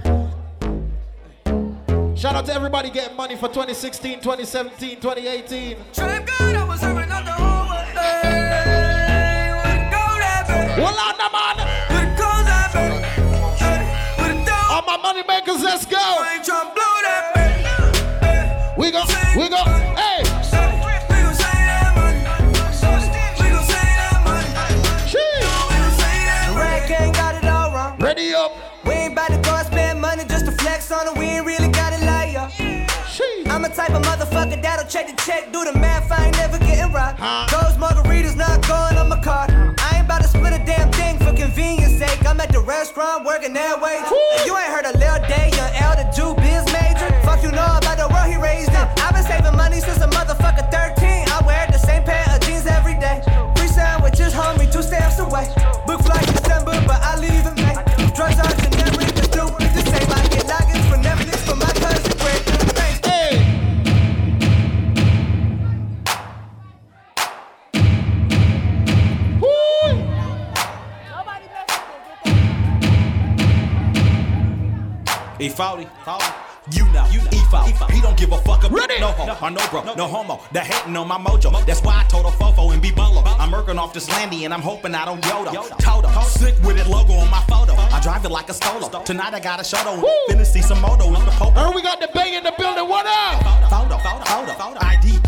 [2.14, 5.76] Shout out to everybody getting money for 2016, 2017, 2018.
[10.78, 11.56] Well, on the man.
[14.70, 15.98] All my money makers, let's go.
[18.76, 19.02] We go,
[19.36, 19.62] we go,
[33.86, 36.10] type of motherfucker that'll check the check, do the math.
[36.12, 37.14] I ain't never getting right.
[37.50, 39.50] Those margaritas not going on my card.
[39.50, 42.24] I ain't about to split a damn thing for convenience sake.
[42.26, 43.98] I'm at the restaurant working that way.
[44.46, 47.10] You ain't heard a Lil Day, young L, the Jew biz major.
[47.26, 48.86] Fuck you know about the world he raised in.
[49.02, 51.26] I've been saving money since a motherfucker 13.
[51.34, 53.18] I wear the same pair of jeans every day.
[53.56, 55.50] Free sandwiches, homie, two stamps away.
[55.86, 57.74] Book flight December, but I leave in May.
[58.14, 58.61] Drugs are
[75.42, 75.88] E40,
[76.70, 77.30] you know, you know.
[77.30, 80.40] E4, he don't give a fuck about no homo, or no bro, no homo.
[80.52, 81.50] The hating on my mojo.
[81.66, 83.22] That's why I told a fofo and be bolo.
[83.24, 85.76] I'm working off this landy and I'm hoping I don't yodo.
[85.78, 87.74] Toto, sick with it logo on my photo.
[87.74, 89.04] I drive it like a stolo.
[89.04, 90.00] Tonight I got a show though.
[90.28, 91.58] Finna see some moto with the popo.
[91.58, 92.88] And we got the bang in the building.
[92.88, 93.42] What up?
[93.68, 94.78] Photo, photo, photo, photo.
[94.80, 95.18] ID,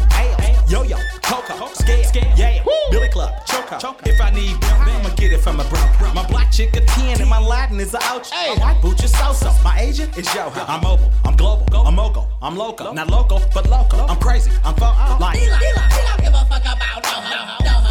[0.68, 2.02] yo yo, Coco, scale,
[2.36, 3.94] yeah, Billy Club, Choco.
[4.06, 5.80] If I need bill, I'ma get it from a bro.
[6.14, 8.30] My black chick a 10 and my Latin is a ouch.
[8.30, 9.52] My white boots is so-so.
[9.62, 10.50] My agent is yo.
[10.68, 12.92] I'm mobile, I'm global, I'm mogo, I'm loco.
[12.92, 14.00] Not local, but local.
[14.00, 15.40] I'm crazy, I'm fo- like.
[15.40, 15.58] Let's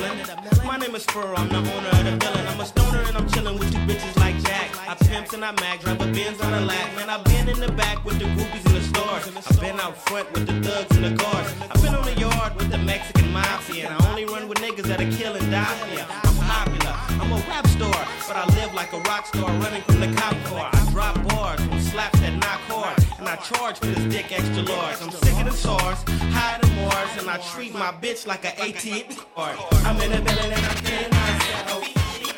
[0.00, 0.26] Million.
[0.64, 2.46] My name is Furrow, I'm the owner of the villain.
[2.48, 4.70] I'm a stoner and I'm chilling with two bitches like Jack.
[4.88, 6.94] I pimps and I mag, drive a Benz on a lap.
[6.96, 9.46] Man, I've been in the back with the groupies in the stores.
[9.48, 11.54] I've been out front with the thugs in the cars.
[11.70, 13.88] I've been on the yard with the Mexican mafia.
[13.88, 16.35] And I only run with niggas that'll kill and die.
[16.48, 19.98] I'm popular, I'm a rap star, but I live like a rock star running from
[19.98, 20.70] the cop car.
[20.72, 22.96] I drop bars on slaps that knock hard.
[23.18, 25.02] And I charge for this dick extra large.
[25.02, 28.52] I'm sick of the SARS, high to Mars, and I treat my bitch like an
[28.62, 29.58] ATM card.
[29.84, 31.82] I'm in the building and I'm feeling myself.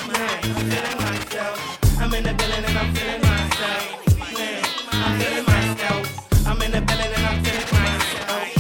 [0.09, 2.01] Man, I'm feeling myself.
[2.01, 3.85] I'm in the building and I'm feeling myself.
[4.39, 6.47] Man, I'm feeling myself.
[6.47, 8.57] I'm in the building and I'm feeling myself.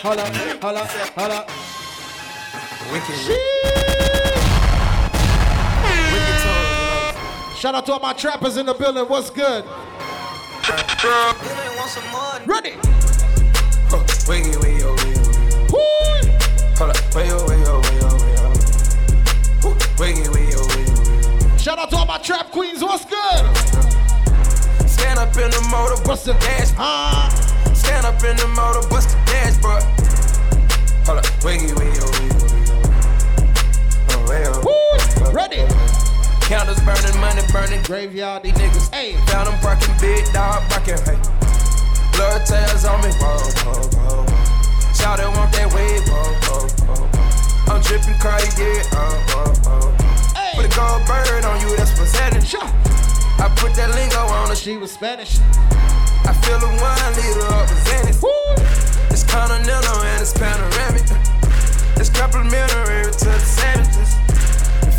[0.00, 1.50] Hold up, hold up, hold up.
[7.62, 9.04] Shout out to all my trappers in the building.
[9.04, 9.64] What's good?
[12.44, 12.74] Ready?
[13.92, 14.82] Oh, wiggy, oh, wiggy.
[16.76, 17.22] Hold up, oh,
[19.96, 21.56] wiggy, oh, wiggy.
[21.56, 22.82] Shout out to all my trap queens.
[22.82, 23.56] What's good?
[24.88, 26.72] Stand up in the motor, bust the dash.
[26.72, 27.30] Uh-huh.
[27.74, 29.84] Stand up in the motor, bust the dashboard.
[31.06, 31.70] Hold up, oh, wiggy.
[31.70, 31.80] Oh,
[34.26, 35.32] wiggy, oh.
[35.32, 35.91] Ready?
[36.48, 37.82] Counters burning, money burning.
[37.82, 38.92] Graveyard, these niggas.
[38.92, 41.00] Hey, found them barking, big dog barking.
[41.06, 41.18] Hey,
[42.12, 43.10] blood tails on me.
[43.18, 44.92] Whoa, whoa, whoa.
[44.92, 46.04] Shout it, want that wave.
[46.08, 47.72] Whoa, whoa, whoa.
[47.72, 48.82] I'm dripping Cartier.
[48.92, 50.12] Oh, oh, oh.
[50.54, 52.44] Put a gold bird on you, that's what's happening.
[53.42, 54.54] I put that lingo on her.
[54.54, 55.38] She was Spanish.
[56.22, 58.22] I fill a one liter up with Xanax.
[59.10, 61.02] It's continental and it's panoramic.
[61.98, 64.21] It's complimentary to the sandwiches.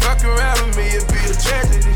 [0.04, 1.96] Fuck around with me, it'd be a tragedy.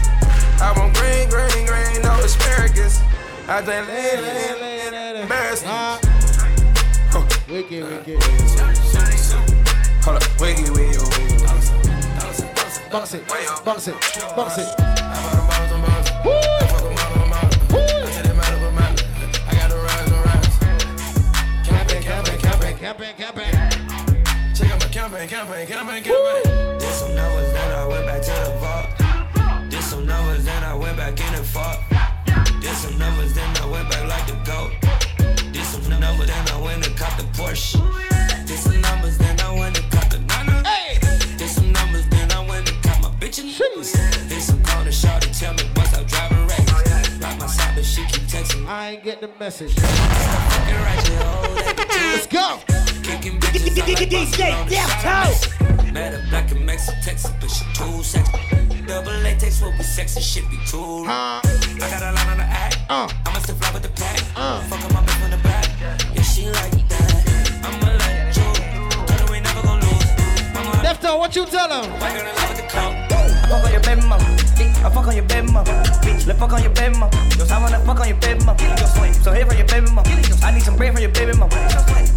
[0.60, 3.02] I want green, green, green, no asparagus.
[3.48, 5.70] I think lay, lay, lay, lay, embarrassing.
[7.50, 8.24] Wicked, wicked.
[10.04, 11.38] Hold up, wiggy, wiggy, wiggy.
[12.92, 13.28] Bounce it,
[13.66, 13.96] bounce it,
[14.36, 14.68] bounce it.
[21.64, 23.52] Camping, camping, camping, camping, camping.
[24.56, 26.47] Check out my campaign, campaign, campaign, campaign.
[32.98, 34.72] Some numbers, then I went back like the goat.
[35.54, 37.78] Did some numbers, then I went and caught the Porsche.
[38.46, 40.64] Did some numbers, then I went and caught the Nana.
[41.38, 44.92] Did some numbers, then I went and caught my bitch in the Did some corner
[44.92, 47.22] shot to tell me what's up driving race.
[47.22, 48.68] Rock my side, but she keep texting.
[48.68, 49.76] I ain't get the message.
[52.14, 52.87] Let's go.
[53.08, 58.82] Kicking bitches out like DJ Death Met her back in Texas, but she too sexy.
[58.86, 61.06] Double latex will be sexy, shit be too.
[61.08, 61.42] I
[61.80, 62.78] got a line on the act.
[62.90, 63.08] Uh.
[63.26, 64.22] I'ma still fly with the pack.
[64.36, 65.66] Uh, Fuck up my bitch from the back.
[66.14, 67.62] Yeah, she like that.
[67.64, 68.44] I'ma let you.
[69.08, 70.04] Tell her we never gon' lose.
[70.84, 71.90] Defto, what you tell him?
[72.00, 72.94] Girl in love the coat.
[73.10, 74.47] I fuck on your baby mama.
[74.58, 75.70] I fuck on your baby mama.
[76.02, 77.14] Bitch, let fuck on your baby mama.
[77.38, 78.58] Yo, I wanna fuck on your baby mama.
[79.22, 80.10] So here from your baby mama.
[80.42, 81.54] I need some bread from your baby mama.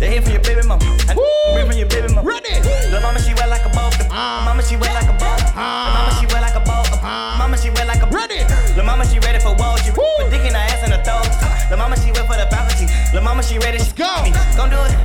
[0.00, 0.80] The head from your baby mama.
[1.04, 2.24] I need bread from your baby mama.
[2.24, 2.56] Ready?
[2.88, 3.92] Lil' mama, she wet like a boat.
[4.08, 5.40] Uh, mama, she wet like a boat.
[5.52, 6.88] Mama, she wet like a boat.
[7.04, 8.40] Uh, mama, she wet like a Ready?
[8.72, 9.76] Lil' mama, she ready for war.
[9.84, 11.28] She for dick in her ass in her throat.
[11.68, 12.88] Lil' mama, she wet for the balcony.
[13.12, 13.76] Lil' mama, she ready.
[13.76, 14.08] Let's go.
[14.56, 14.96] Gon' do it.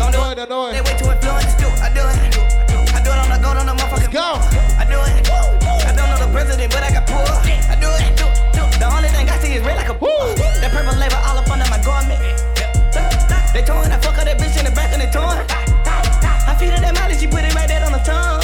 [0.00, 0.40] Gon' do it.
[0.72, 1.60] They way too influenced.
[1.84, 2.16] I do it.
[2.96, 4.08] I do it on the gold on the motherfucking.
[4.08, 4.40] Go.
[4.80, 5.51] I do it.
[6.32, 7.28] President, but I got poor.
[7.44, 8.16] I do it.
[8.80, 10.34] The only thing I see is red like a bull.
[10.64, 12.18] That purple label all up under my garment.
[13.52, 13.92] They torn.
[13.92, 15.36] I fuck her that bitch in the back and they torn.
[16.48, 18.40] I feed her that mileage, she put it right there on the tongue.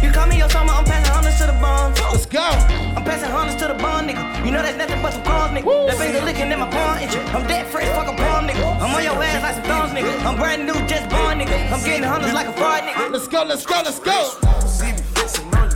[0.00, 1.90] You call me your summer, I'm passing hundreds to the bone.
[2.14, 2.46] Let's go.
[2.94, 4.22] I'm passing hundreds to the bone, nigga.
[4.46, 5.66] You know that's nothing but some crumbs, nigga.
[5.90, 7.16] That finger licking in my palm, itch.
[7.34, 8.62] I'm dead fresh, fuck a palm, nigga.
[8.80, 10.12] I'm on your ass like some thumbs, nigga.
[10.24, 11.56] I'm brand new, just born, nigga.
[11.72, 13.10] I'm getting hundreds like a fraud, nigga.
[13.10, 15.73] Let's go, let's go, let's go.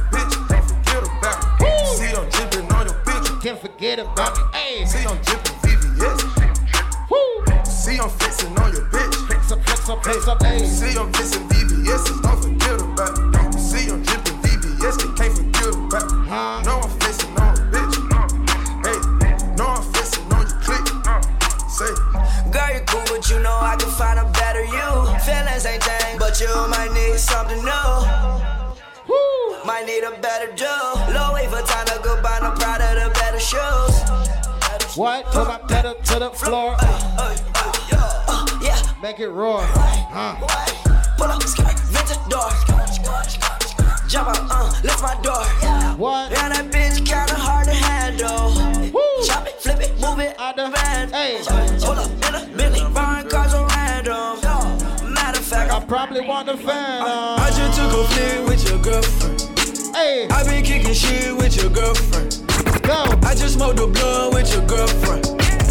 [3.49, 4.43] Can't forget about me.
[4.53, 4.85] Hey.
[4.85, 6.21] See I'm dripping VVS.
[7.67, 9.15] See I'm flexing on your bitch.
[9.27, 10.67] Flex up, flex up, flex up, hey.
[10.67, 13.59] See I'm flexing VVS, don't forget about me.
[13.59, 16.29] See I'm dripping VVS, they can't forget about me.
[16.67, 17.95] No I'm flexing on a bitch.
[18.85, 18.99] Hey,
[19.57, 20.85] no I'm flexing on your click.
[21.73, 21.93] Say.
[22.53, 24.89] Girl, you cool, but you know I can find a better you.
[25.25, 28.29] Feelings ain't changed, but you might need something new.
[29.65, 30.69] Might need a better do.
[31.15, 32.79] Low wait for time to go buy no pride
[33.39, 34.97] of the better shoes.
[34.97, 35.27] What?
[35.27, 36.77] Put my pedal to the floor.
[38.63, 38.79] yeah.
[39.03, 39.61] Make it roar.
[41.17, 42.51] Pull up, skirt, vintage door.
[44.09, 45.45] Jump out, uh, lift my door.
[45.97, 46.31] What?
[46.31, 48.55] Yeah, that bitch kinda hard to handle.
[49.27, 51.11] Chop it, flip it, move it out the van.
[51.11, 51.41] Hey.
[51.81, 54.41] Pull up in a Bentley, buying cars on random.
[55.13, 57.03] Matter of fact, I probably want the fan.
[57.03, 57.37] Uh.
[57.39, 59.95] I just took a flick with your girlfriend.
[59.95, 60.27] Hey.
[60.31, 62.39] I been kicking shit with your girlfriend.
[62.89, 63.05] Go.
[63.23, 65.27] I just smoked a blunt with your girlfriend.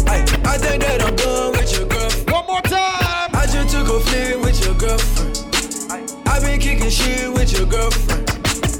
[0.06, 2.30] Ay, I think that I'm done with your girlfriend.
[2.30, 3.34] One more time.
[3.34, 5.34] I just took a flick with your girlfriend.
[6.28, 8.22] I been kicking shit with your girlfriend.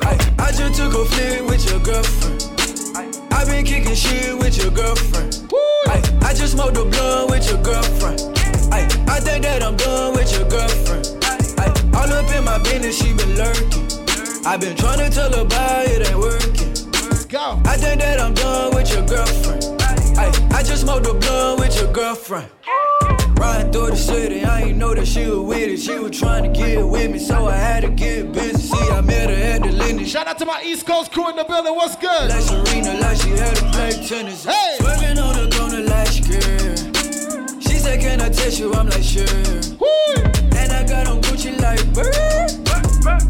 [0.06, 2.46] Ay, I just took a flick with your girlfriend.
[3.34, 5.50] I been kicking shit with your girlfriend.
[5.90, 8.22] Ay, I just smoked a blunt with your girlfriend.
[8.70, 11.10] Ay, I think that I'm done with your girlfriend.
[11.58, 13.82] Ay, all up in my business, she been lurking.
[14.46, 16.67] I been trying to tell her about it ain't working.
[17.28, 17.60] Go.
[17.66, 19.62] I think that I'm done with your girlfriend.
[20.16, 22.48] Ay, I just smoked a blunt with your girlfriend.
[23.36, 25.76] Riding through the city, I ain't know that she was with it.
[25.76, 28.56] She was trying to get with me, so I had to get busy.
[28.56, 30.06] See, I met her at the Lindy.
[30.06, 31.74] Shout out to my East Coast crew in the building.
[31.74, 32.30] What's good?
[32.30, 34.46] Like Serena, like she had to play tennis.
[34.46, 34.76] Hey!
[34.78, 37.60] Swerving on the corner like she girl.
[37.60, 38.72] She said, Can I touch you?
[38.72, 39.26] I'm like, Sure.
[39.78, 40.22] Woo!
[40.56, 42.67] And I got on Gucci like, Bird.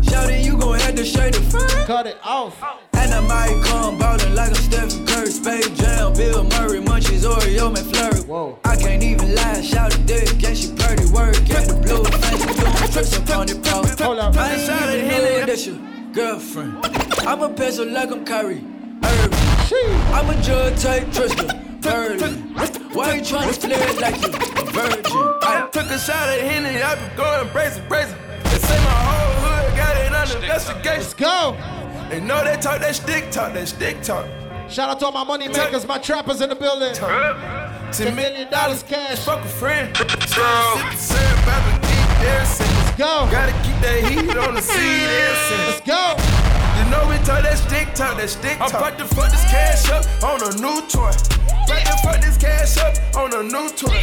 [0.03, 1.87] Shouting, you gon' have to shake the fur.
[1.87, 2.63] Cut it off.
[2.95, 7.75] And I might come ballin' like I'm Stephen Curry, Space Jam, Bill Murray, Munchies, Oreo,
[7.75, 8.27] McFlurry.
[8.27, 8.59] Whoa.
[8.65, 11.35] I can't even lie, shout it dead, can she pretty work?
[11.45, 13.83] Get the blue fancy, blue trips up on it, bro.
[14.07, 14.37] Hold up.
[14.37, 15.79] I ain't shout it, Henley, that's your
[16.13, 16.85] girlfriend.
[17.27, 18.65] I'm a pencil like I'm Kyrie
[19.03, 19.39] Irving.
[20.13, 21.65] I'm a judge type Tristan.
[21.87, 22.33] Early.
[22.93, 25.03] Why you tryna flare it like you a virgin?
[25.43, 28.19] I took a shot at Henny, I been going brazen, brazen.
[28.45, 29.28] They say my whole
[30.29, 30.85] hood got it under investigation.
[30.85, 31.57] Let's go.
[32.09, 34.27] They know they talk that stick talk, that stick talk.
[34.69, 36.95] Shout out to all my money makers, my trappers in the building.
[36.95, 39.19] Ten million dollars cash.
[39.25, 39.97] Fuck a friend.
[39.99, 40.35] Let's
[42.97, 43.29] go.
[43.31, 45.07] Gotta keep that heat on the seat
[45.67, 46.48] Let's go.
[46.91, 48.75] Know we talk that stick talk, that stick talk.
[48.75, 51.13] I'm about to fuck this cash up on a new toy.
[51.13, 54.03] About to fuck this cash up on a new toy.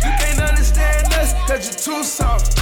[0.00, 2.56] You can't understand us, cause you're too soft.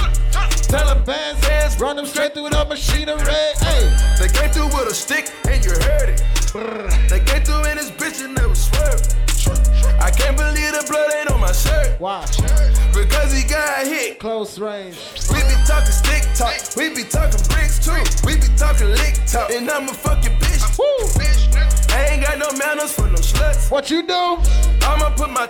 [0.69, 3.19] Taliban says, run them straight through the machinery.
[3.59, 3.95] Hey.
[4.19, 7.09] They came through with a stick and you heard it.
[7.09, 9.28] They came through in this bitch and they never swerved.
[9.99, 11.99] I can't believe the blood ain't on my shirt.
[11.99, 12.25] Why?
[12.93, 14.19] Because he got hit.
[14.19, 14.97] Close range.
[15.29, 16.55] We be talking stick talk.
[16.75, 17.99] We be talking bricks too.
[18.25, 19.51] We be talking lick talk.
[19.51, 20.63] And I'm a fucking bitch.
[20.77, 21.95] Woo.
[21.95, 23.71] I ain't got no manners for no sluts.
[23.71, 24.37] What you do?
[24.81, 25.49] I'ma put my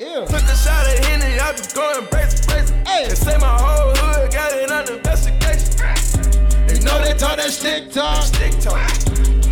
[0.00, 0.24] Ew.
[0.26, 2.72] Took a shot at Henny, I been going crazy, crazy.
[2.86, 3.08] Hey.
[3.08, 5.74] They say my whole hood got it under investigation.
[6.68, 8.22] You know they talk that stick talk.
[8.22, 8.78] Stick talk.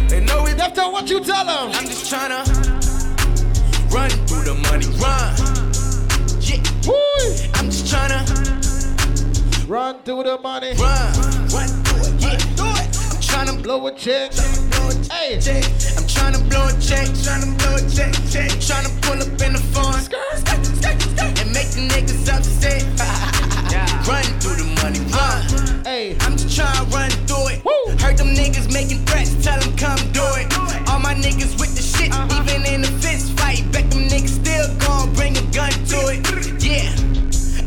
[0.09, 1.73] They know we left on what you tell them.
[1.75, 2.76] I'm just tryna
[3.91, 5.35] run through the money, run.
[6.41, 6.63] Yeah.
[6.87, 6.97] Woo.
[7.55, 8.23] I'm just tryna
[9.69, 11.13] run through the money, run,
[11.51, 12.37] run through it, yeah.
[12.57, 12.89] Do it.
[13.11, 14.33] I'm tryna blow a check.
[15.11, 15.37] Hey.
[15.97, 18.51] I'm tryna blow a check, tryna blow a check, check.
[18.63, 19.95] Tryna pull up in the phone,
[21.41, 22.83] and make the niggas upset.
[24.07, 25.85] Run through the money, run.
[25.85, 26.17] Hey.
[26.21, 27.65] I'm just tryna run through it.
[27.65, 27.97] Woo.
[27.99, 30.47] Heard them niggas making threats, tell them come do it.
[30.89, 32.43] All my niggas with the shit, uh-huh.
[32.43, 33.65] even in the fist fight.
[33.73, 36.63] Bet them niggas still gon' bring a gun to it.
[36.63, 36.91] Yeah.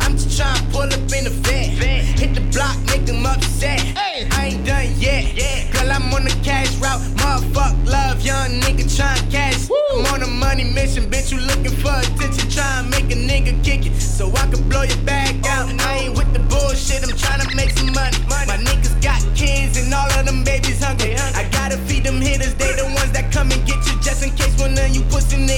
[0.01, 1.69] I'm just tryna pull up in the van.
[2.17, 3.79] Hit the block, make them upset.
[3.79, 4.27] Hey.
[4.31, 5.71] I ain't done yet.
[5.73, 7.01] Girl, I'm on the cash route.
[7.21, 9.69] Motherfuck love, young nigga tryna cash.
[9.91, 11.31] I'm on a money mission, bitch.
[11.31, 13.99] You looking for attention, tryna make a nigga kick it.
[13.99, 15.81] So I can blow your back oh, out.
[15.81, 18.17] I ain't with the bullshit, I'm tryna make some money.
[18.47, 21.15] My niggas got kids and all of them babies hungry.
[21.15, 21.88] I gotta feed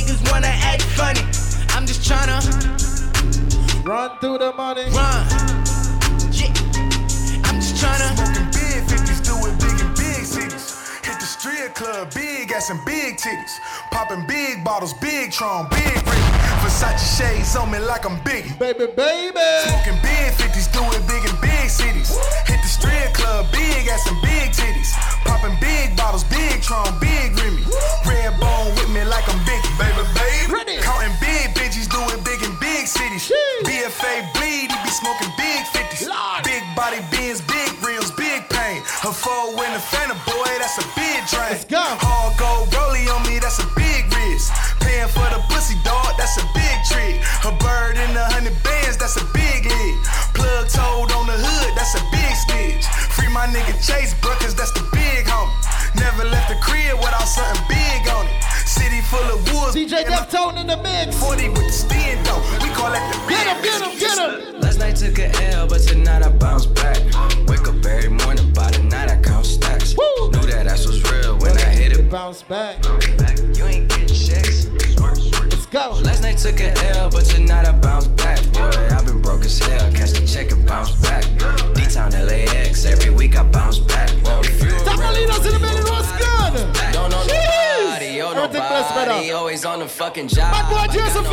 [0.01, 1.21] niggas wanna act funny.
[1.75, 2.41] I'm just tryna
[3.85, 5.25] run through the money, run.
[6.31, 6.49] Yeah.
[7.45, 10.89] I'm just tryna smoking big 50s, do it big in big cities.
[11.05, 13.59] Hit the strip club, big ass and big titties.
[13.91, 16.25] Popping big bottles, big Tron, big rig.
[16.61, 18.57] Versace shades on me like I'm Biggie.
[18.57, 19.49] Baby, baby.
[19.65, 22.17] Smoking big 50s, do it big in big cities.
[22.47, 25.10] Hit the strip club, big ass and big titties.
[25.31, 27.63] Popping big bottles, big Tron, big Remy.
[28.03, 29.71] Red bone with me like I'm Biggie.
[29.79, 30.75] Baby, baby.
[30.83, 33.31] Counting big bitches, do it big in big cities.
[33.31, 33.63] Jeez.
[33.63, 36.11] BFA bleed, he be smoking big 50s.
[36.11, 36.43] Lord.
[36.43, 38.83] Big body bins, big rims, big pain.
[39.07, 41.55] Her four in the Fanta, boy, that's a big drain.
[41.55, 41.79] Let's go.
[41.79, 44.51] Hard gold rollie on me, that's a big risk.
[44.83, 47.23] Paying for the pussy dog, that's a big trick.
[47.47, 49.95] Her bird in the hundred bands, that's a big lick.
[50.35, 52.83] Plug toed on the hood, that's a big stitch.
[53.15, 54.90] Free my nigga Chase, bro, cause that's the
[57.25, 58.67] style, something big on it.
[58.67, 59.75] City full of woods.
[59.75, 61.17] DJ Deftone in the mix.
[61.19, 62.41] 40 with the spin though.
[62.61, 64.61] We call it the Get him, get him, get him.
[64.61, 66.97] Last night took a L, but tonight I bounce back.
[67.47, 69.95] Wake up every morning, by the night I count stacks.
[69.95, 70.31] Woo.
[70.31, 72.09] Knew that ass was real when I hit it.
[72.09, 72.83] Bounce back.
[73.55, 74.67] You ain't getting checks.
[74.99, 75.91] Let's go.
[76.03, 78.39] Last night took a L, but tonight I bounce back.
[78.53, 79.91] Boy, I've been broke as hell.
[79.93, 81.23] Catch the check and bounce back.
[81.75, 84.09] D-Town LAX, every week I bounce back.
[84.23, 84.41] Boy,
[84.83, 85.80] Stop my leaders in the middle.
[88.35, 89.31] He nobody.
[89.31, 90.51] Always on the fucking job.
[90.51, 91.27] My boy Joseph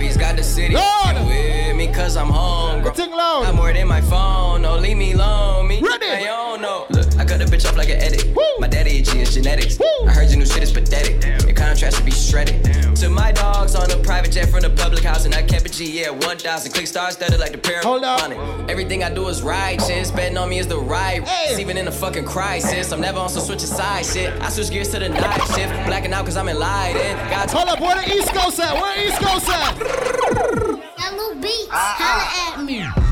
[0.00, 1.16] He's got the city Lord.
[1.26, 2.82] with me cause I'm home.
[2.82, 2.92] Bro.
[2.96, 4.62] I'm more than my phone.
[4.62, 5.68] Don't leave me alone.
[5.68, 6.06] Me, Ready.
[6.06, 6.86] I don't know.
[7.16, 8.36] Look, I cut a bitch off like an edit.
[8.58, 9.78] My daddy itchy is genetics.
[10.06, 11.24] I heard your new shit is pathetic.
[11.46, 12.62] Your contrast should be shredded.
[12.96, 15.68] To my dogs on a private jet from the public house and I kept a
[15.70, 18.20] G, yeah, 1,000 click stars studded like the pair Hold up.
[18.20, 18.36] money.
[18.70, 20.10] Everything I do is righteous.
[20.10, 21.22] Betting on me is the right.
[21.26, 21.60] Hey.
[21.60, 24.32] Even in a fucking crisis, I'm never on some switching side shit.
[24.42, 27.18] I switch gears to the night shift, blacking out cause I'm enlightened.
[27.30, 28.74] Got Hold up, where the East Coast at?
[28.74, 29.78] Where the East Coast at?
[29.78, 33.05] That Hello beats, holla at me.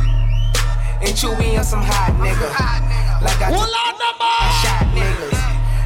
[1.04, 2.48] And Chewy on some hot nigga.
[3.20, 4.24] Like I on, number.
[4.24, 5.36] I shot niggas.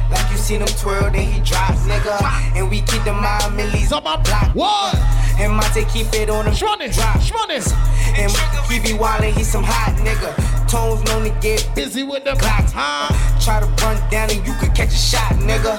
[0.09, 2.15] Like you seen him twirl, then he drop, nigga.
[2.55, 4.55] And we keep the mind millies on my block.
[4.55, 4.95] What?
[5.37, 6.53] And Monte keep it on him.
[6.53, 7.17] Shmoney, drop.
[7.19, 7.59] Shmoney.
[8.17, 8.31] And
[8.71, 10.31] he be wildin', he some hot nigga.
[10.69, 12.71] Tones known to get busy with the blocks.
[13.43, 15.77] Try to run down and you could catch a shot, nigga.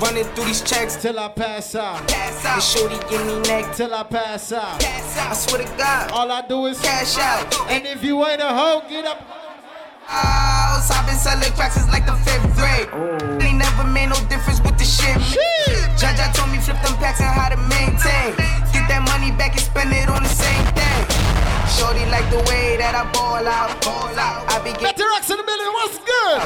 [0.00, 2.06] Running through these checks till I pass out.
[2.08, 2.54] Pass out.
[2.54, 4.80] And shorty give me neck till I pass out.
[4.80, 5.30] Pass out.
[5.30, 6.10] I swear to God.
[6.10, 7.70] All I do is cash out.
[7.70, 9.22] And if you ain't a hoe, get up.
[10.08, 12.88] Oh, so I've been selling cracks since like the fifth grade.
[12.92, 13.38] Oh.
[13.40, 15.16] Ain't never made no difference with the shit.
[15.96, 18.36] Judge, I told me flip them packs and how to maintain.
[18.72, 21.23] Get that money back and spend it on the same thing.
[21.74, 24.46] Shorty like the way that I ball out, ball out.
[24.46, 26.38] I be getting rocks in the middle, what's good?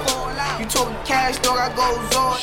[0.60, 2.36] You talking cash, dog, I goes on.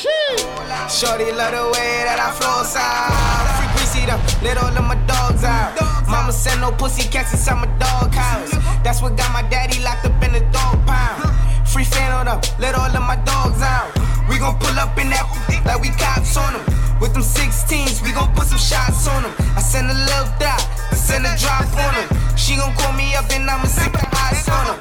[0.88, 3.58] Shorty love the way that I flow out.
[3.58, 5.74] Free greasy them, let all of my dogs out.
[6.08, 8.54] Mama send no pussy cats inside my dog house.
[8.82, 11.35] That's what got my daddy locked up in the dog pound.
[11.76, 13.92] Free fan on them, let all of my dogs out.
[14.32, 15.28] We gon' pull up in that
[15.68, 16.64] like we cops on them.
[17.04, 19.34] With them 16s, we gon' put some shots on them.
[19.52, 20.56] I send a little dot,
[20.88, 22.08] I send a drop on them.
[22.32, 24.80] She gon' call me up and I'ma sick the eyes on them.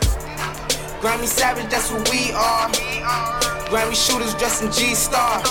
[1.04, 2.72] Grammy Savage, that's what we are.
[3.68, 5.44] Grammy shooters dressed in G-Star.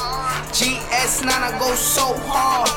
[0.48, 2.72] GS9, I go so hard.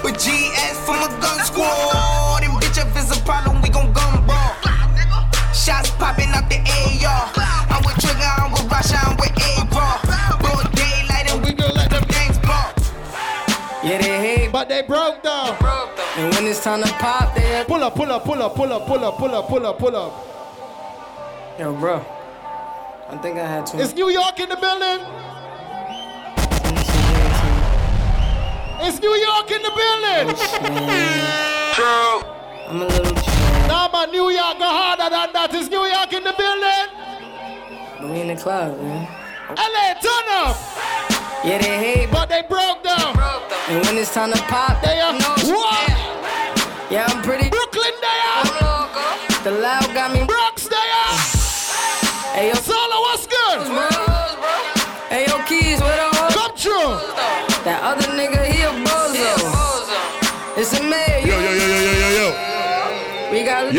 [0.00, 2.48] But GS from a gun squad.
[2.48, 4.56] And bitch, if it's a problem, we gon' gun brawl.
[5.52, 7.59] Shots popping out the AR.
[8.82, 10.40] I'm with Trigger, I'm with Rasha, I'm with A-Ball.
[10.40, 12.72] Broad daylight, and we gon' let them gangs ball.
[13.84, 15.56] Yeah, they hate, but they broke down.
[16.16, 18.86] And when it's time to pop, they pull up, pull up, pull up, pull up,
[18.86, 20.26] pull up, pull up, pull up, pull up.
[21.58, 22.04] Yo, bro.
[23.08, 23.80] I think I had to.
[23.80, 25.06] It's New York in the building?
[28.82, 30.36] It's New York in the building?
[31.74, 32.22] True.
[32.68, 33.14] I'm a little
[33.68, 35.54] Nah, but New York go harder than that.
[35.54, 36.99] Is New York in the building?
[38.10, 39.06] We in the club, man.
[39.54, 40.56] LA, turn up.
[41.44, 43.14] Yeah, they hate, but they broke down.
[43.68, 45.90] And when it's time to pop, they are what?
[46.90, 47.48] Yeah, I'm pretty.
[47.48, 49.44] Brooklyn, they are.
[49.44, 49.79] The loud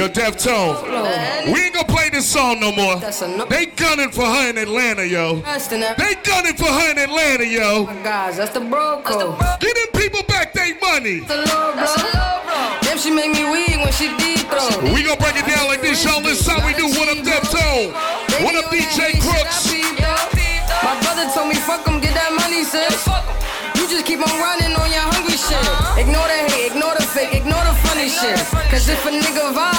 [0.02, 1.54] We got Yo, Deftone.
[1.54, 2.96] We ain't gonna play this song no more.
[3.50, 5.36] They gunning for her in Atlanta, yo.
[5.46, 7.86] They gunning for her in Atlanta, yo.
[7.88, 9.38] Oh Guys, that's the bro code.
[9.60, 11.20] Get them people back their money.
[11.20, 12.78] That's The low bro.
[12.82, 14.92] Damn, she make me weak when she deep throw.
[14.92, 16.20] We gonna break it down like this, y'all.
[16.20, 16.88] This how we do.
[16.98, 17.94] What up, Deftone?
[18.42, 19.70] What up, DJ Crooks?
[20.82, 23.06] My brother told me, fuck him, get that money, sis.
[23.78, 25.62] You just keep on running on your hungry shit.
[25.94, 28.38] Ignore the hate, ignore the fake, ignore the funny shit.
[28.70, 29.71] Cause if a nigga violate,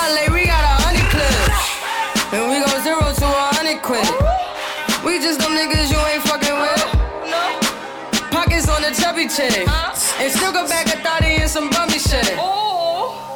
[9.48, 10.23] the chubby.
[10.23, 12.36] And still go back a thotty and some bummy shit.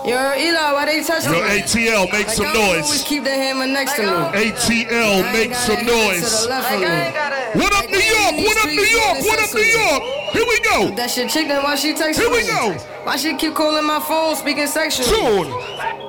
[0.07, 1.39] Yo, Eli, why they touch Yo, me?
[1.41, 3.03] ATL, make some Always noise.
[3.03, 4.53] keep the hammer next to me.
[4.53, 6.47] ATL, make some noise.
[6.47, 8.35] What up, New York?
[8.47, 9.19] What up, New York?
[9.27, 10.03] What up, New York?
[10.31, 10.95] Here we go.
[10.95, 12.25] That shit chick, then why she text me?
[12.27, 12.79] Here we go.
[13.03, 15.09] Why she keep calling my phone, speaking sexually?
[15.09, 15.53] Soon.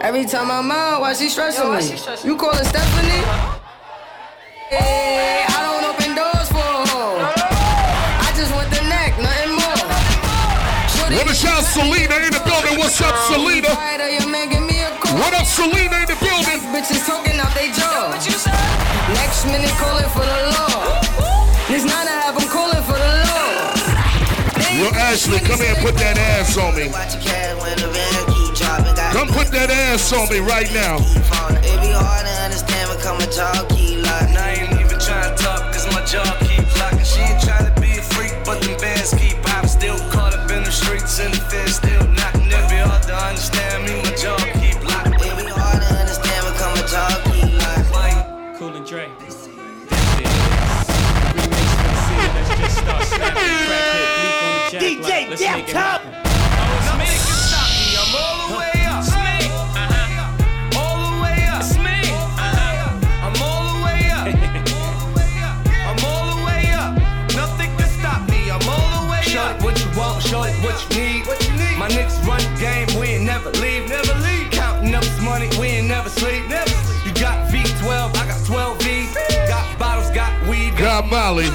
[0.01, 1.97] Every time I'm out, why she stressing me?
[2.23, 3.25] You call her Stephanie?
[4.69, 7.36] Hey, I don't open doors for a
[11.17, 12.77] What a shout, Selena in the building.
[12.77, 13.73] What's up, Selena?
[13.73, 15.17] Friday, your man give me a call.
[15.17, 16.61] What up, Selena in the building?
[16.69, 18.13] Bitches talking out they jaw.
[19.17, 21.01] Next minute calling for the law.
[21.73, 23.73] This nine I have them calling for the law.
[24.77, 26.85] Yo, Ashley, come here and put that ass on me.
[29.09, 31.01] Come put that ass on me right now.
[31.65, 34.37] It be hard to understand when come a talk keep locked.
[34.37, 36.46] I ain't even trying to talk cause my jaw
[41.19, 42.47] in the streets and the feds still knocking.
[42.47, 45.13] It be hard to understand me, my jaw keep locking.
[45.13, 48.57] It be hard to understand when come a talk keep locking.
[48.57, 49.09] Cool and Dre.
[49.19, 49.47] This is
[51.37, 52.27] remix for the city.
[52.33, 53.51] Let's just start snapping.
[53.67, 54.81] Crack hit, leap on the jack.
[54.81, 56.26] DJ like, let's make it Def Top.
[81.37, 81.53] Valley.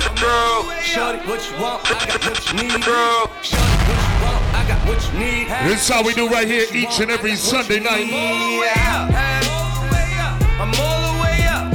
[0.82, 1.82] Shorty, what you want?
[1.90, 2.70] I got what you need.
[2.70, 3.58] Shorty, what you
[4.22, 4.42] want?
[4.54, 5.48] I got what you need.
[5.66, 8.06] This is how we do right here each and every Sunday night.
[10.62, 11.66] I'm all the way up.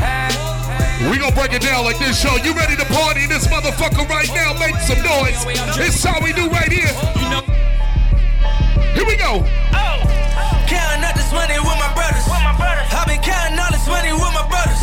[1.12, 2.36] We gonna break it down like this, show.
[2.38, 4.54] You ready to party this motherfucker right now?
[4.56, 5.44] Make some noise.
[5.76, 6.94] This is how we do right here.
[8.96, 9.44] Here we go.
[10.68, 12.24] Counting up this money with my brothers.
[12.28, 14.80] I've been counting all this money with my brothers.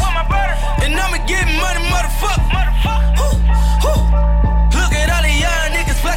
[0.85, 2.64] And I'ma get money, motherfucker.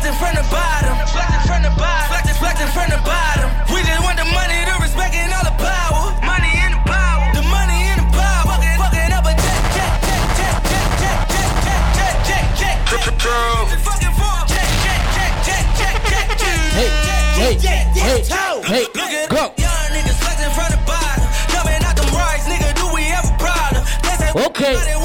[0.07, 0.95] Flexing from the bottom.
[1.11, 2.07] Flexing from the bottom.
[2.07, 3.47] Flexing, flexing from the bottom.
[3.73, 6.15] We just want the money, the respect, and all the power.
[6.23, 7.27] Money and the power.
[7.35, 8.55] The money and the power.
[8.55, 13.79] Fucking, fucking up a check, check, check, check, check, check, check, check, check, check, check.
[13.84, 16.55] Fucking for a check, check, check, check, check, check, check.
[16.71, 16.89] Hey,
[17.35, 18.23] hey, hey,
[18.63, 19.51] hey, Look at go.
[19.59, 21.27] young niggas flexing from the bottom.
[21.51, 23.84] Jumping out them rides, nigga, do we have a problem?
[24.07, 24.96] They say Okay.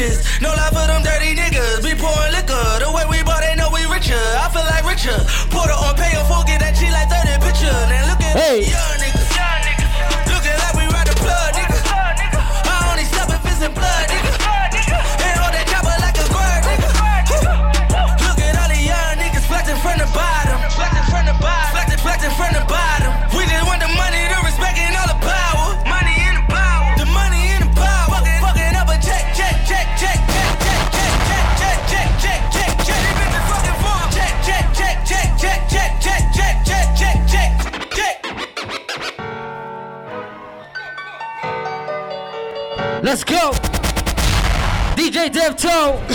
[0.00, 0.40] Bitches.
[0.40, 1.82] No love for them dirty niggas.
[1.82, 2.64] Be pouring liquor.
[2.80, 4.16] The way we bought, they know we richer.
[4.16, 5.16] I feel like richer.
[5.50, 7.72] Porter on pay full, get that G like 30 picture.
[7.88, 8.64] Now look at Hey.
[8.70, 8.89] young
[43.10, 43.50] Let's go.
[44.94, 46.00] DJ Dev Toe.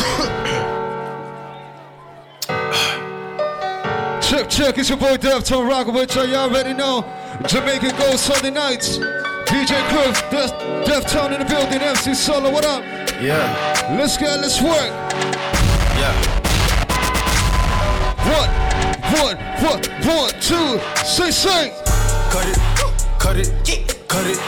[4.22, 6.26] Check, check, it's your boy Dev Tone rockin' with y'all.
[6.26, 7.04] Y'all already know.
[7.48, 8.98] Jamaican Gold Sunday nights.
[8.98, 10.50] DJ Cliff, Dev,
[10.86, 11.82] Dev Tone in the building.
[11.82, 12.82] MC Solo, what up?
[13.22, 13.54] Yeah.
[14.00, 14.90] Let's get, let's work.
[16.00, 16.16] Yeah.
[18.24, 18.50] One,
[19.20, 21.74] one, one, one, two, say, say.
[22.32, 22.58] Cut it,
[23.20, 23.52] cut it, cut it,
[24.08, 24.40] cut it,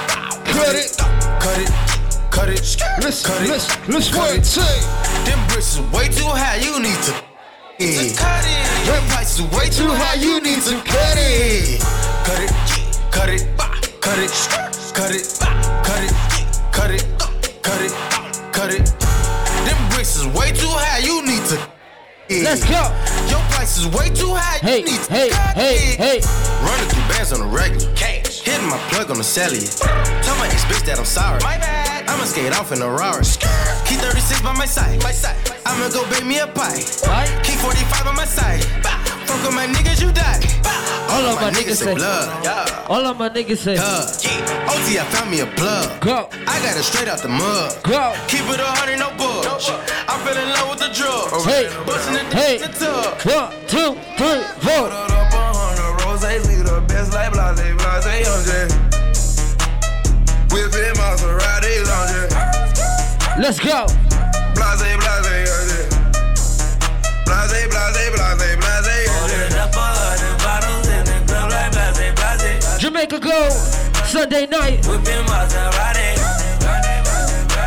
[0.45, 0.95] cut it,
[1.41, 1.86] cut it.
[2.38, 4.45] Let's, cut it, let's, let's cut it.
[4.45, 4.61] Say.
[5.26, 7.11] Them bricks is way too high, you need to.
[7.81, 8.14] Yeah.
[8.14, 8.85] Cut it.
[8.85, 11.81] Them prices is way too high, you need to cut it.
[12.30, 12.51] Cut it,
[13.09, 14.30] cut it, cut it,
[14.93, 15.26] cut it,
[15.81, 16.14] cut it,
[16.72, 17.05] cut it,
[17.64, 17.93] cut it,
[18.53, 18.85] cut it.
[19.65, 21.57] Them bricks is way too high, you need to.
[22.30, 22.85] Let's go.
[23.34, 24.59] Your price is way too high.
[24.59, 25.97] Hey, you need to hey, cut hey, it.
[25.97, 26.19] hey.
[26.61, 27.91] Running through bands on the regular.
[27.95, 28.41] Cash.
[28.41, 29.65] Hitting my plug on the celly.
[30.22, 31.41] Tell my ex bitch that I'm sorry.
[31.41, 31.86] My bad.
[32.07, 33.23] I'ma skate off in a Rari.
[33.85, 35.01] Keep 36 by my side.
[35.03, 35.38] My side.
[35.65, 36.79] I'ma go bake me a pie.
[37.43, 38.63] Keep 45 on my side.
[39.27, 40.39] Fuck with my niggas, you die.
[41.09, 41.95] All of my niggas say.
[41.95, 42.43] blood.
[42.43, 42.85] Yeah.
[42.89, 43.77] All of my niggas say.
[43.79, 44.03] Uh,
[44.71, 45.99] OT, I found me a plug.
[46.01, 46.29] Go.
[46.47, 47.71] I got it straight out the mug.
[47.84, 48.13] Go.
[48.27, 49.69] Keep it a hundred, no budge.
[50.07, 51.45] I fell in love with the drugs.
[51.45, 51.67] Hey.
[51.85, 52.57] Bustin' the Hey.
[52.57, 53.19] the tub.
[53.25, 54.88] One, two, three, four.
[56.05, 58.88] Roses, leave the best like blase, blase, young
[60.57, 62.34] Whipping Maserati, lounge
[63.38, 63.85] Let's go.
[64.55, 65.67] Blase, blase, young
[67.25, 69.05] Blase, blase, blase, blase,
[72.65, 73.49] young Jamaica Go.
[74.05, 74.84] Sunday night.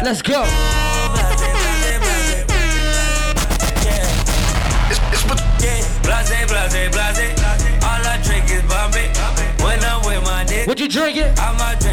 [0.02, 0.44] Let's go.
[6.02, 7.22] Blase, blase, blase.
[7.82, 9.12] All I drink is Bombay.
[9.62, 11.32] When I'm with my nigga, What you drinking?
[11.38, 11.89] I might drink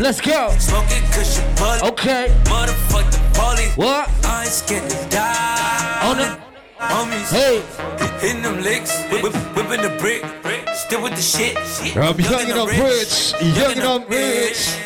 [0.00, 0.50] Let's go.
[0.58, 1.82] Smoking cushion bullet.
[1.82, 2.28] Okay.
[2.44, 3.76] Motherfuck the police.
[3.76, 4.10] What?
[4.24, 6.10] I ain't scared to die.
[6.10, 6.40] On it.
[6.78, 7.30] Homies.
[7.30, 7.62] Hey.
[8.20, 9.02] Hitting them licks.
[9.10, 10.24] Whip, whip, whipping the brick.
[10.74, 11.56] Still with the shit.
[11.96, 14.76] I'm young and I'm rich, young and I'm rich.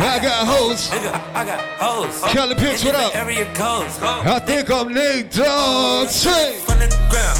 [0.00, 0.90] I got hoes.
[0.90, 2.32] I got hoes.
[2.32, 3.14] Kelly Pitts, what up?
[3.14, 3.98] Area codes.
[4.02, 6.08] I think I'm Nate Dogg.
[6.08, 7.38] From the ground.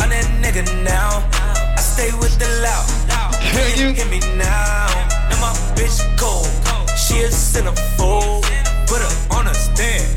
[0.00, 1.61] I'm that nigga now.
[1.92, 2.88] Stay with the loud.
[3.36, 4.88] Can you hear me now?
[5.28, 6.48] And my bitch cold.
[6.96, 8.48] She a centerfold.
[8.88, 10.08] Put her on a stand.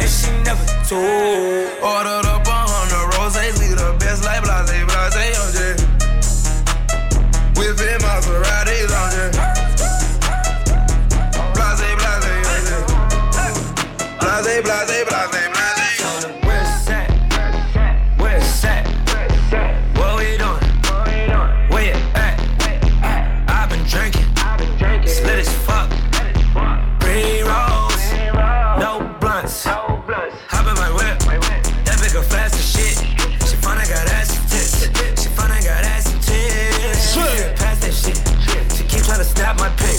[0.00, 1.68] And she never told.
[1.84, 5.37] Ordered up a hundred roses, leave the best like blase, blase,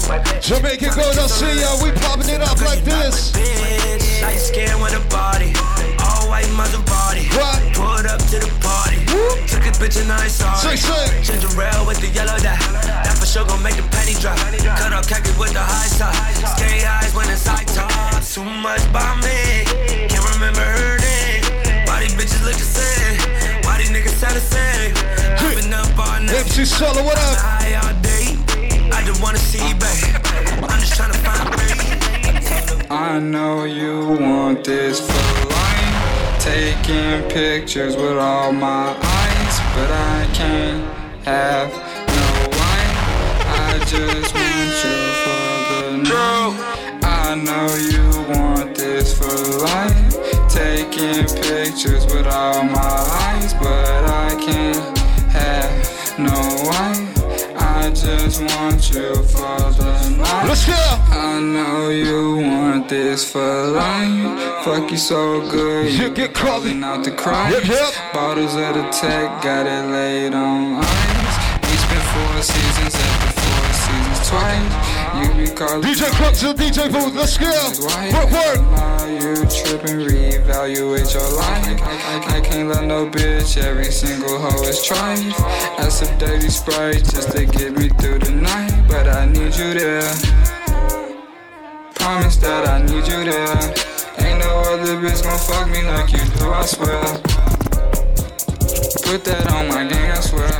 [0.09, 1.69] Jamaican gold, I see ya.
[1.85, 3.29] We popping it up like this.
[3.29, 5.53] Bitch, light skin with a body.
[6.01, 7.29] All white Maserati.
[7.37, 7.61] What?
[7.77, 9.05] Pulled up to the party.
[9.13, 9.45] Whoop.
[9.45, 10.77] Took a picture, now it's sorry.
[10.81, 11.21] Say, say.
[11.21, 12.57] Ginger ale with the yellow dye.
[13.05, 14.33] That for sure gon' make the penny drop.
[14.81, 16.17] Cut up khaki with the high top.
[16.57, 18.25] Skate eyes when it's high top.
[18.25, 19.69] Too much by me.
[20.09, 21.85] Can't remember her name.
[21.85, 23.61] Why these bitches look the same?
[23.61, 24.89] Why these niggas sound the same?
[25.37, 26.49] Hopping up all night.
[26.49, 28.08] MC Solo, what up?
[28.91, 30.15] I just wanna see you, babe.
[30.63, 32.87] I'm just tryna find me.
[32.89, 36.39] I know you want this for life.
[36.39, 40.83] Taking pictures with all my eyes, but I can't
[41.25, 41.69] have
[42.17, 42.97] no wife.
[43.45, 45.49] I just want you for
[45.81, 46.79] the night.
[47.03, 50.49] I know you want this for life.
[50.49, 54.97] Taking pictures with all my eyes, but I can't
[55.29, 56.33] have no
[56.65, 57.18] wife.
[57.89, 60.45] I just want you for the night.
[60.47, 60.73] Let's go.
[60.75, 64.63] I know you want this for life.
[64.63, 67.51] Fuck you so good, you get calling out the crime.
[67.51, 67.93] Yep, yep.
[68.13, 71.65] Bottles of the tech, got it laid on ice.
[71.65, 74.98] We spent four seasons the four seasons twice.
[75.17, 77.15] You be calling DJ Crooks to the DJ booth.
[77.15, 77.49] Let's go.
[78.13, 78.59] Work, work.
[79.09, 81.81] You tripping, reevaluate your life.
[81.81, 85.33] I, I, I can't let no bitch, every single hoe is trying.
[85.79, 88.85] Add some dirty sprite just to get me through the night.
[88.87, 90.13] But I need you there.
[91.95, 93.57] Promise that I need you there.
[94.19, 97.01] Ain't no other bitch gon' fuck me like you do, I swear.
[99.09, 100.51] Put that on my gang, I swear.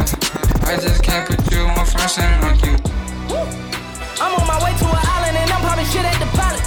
[0.65, 1.85] I just can't put you on
[2.17, 3.78] and like you.
[4.19, 6.59] I'm on my way to an island and I'm popping shit at the pilot.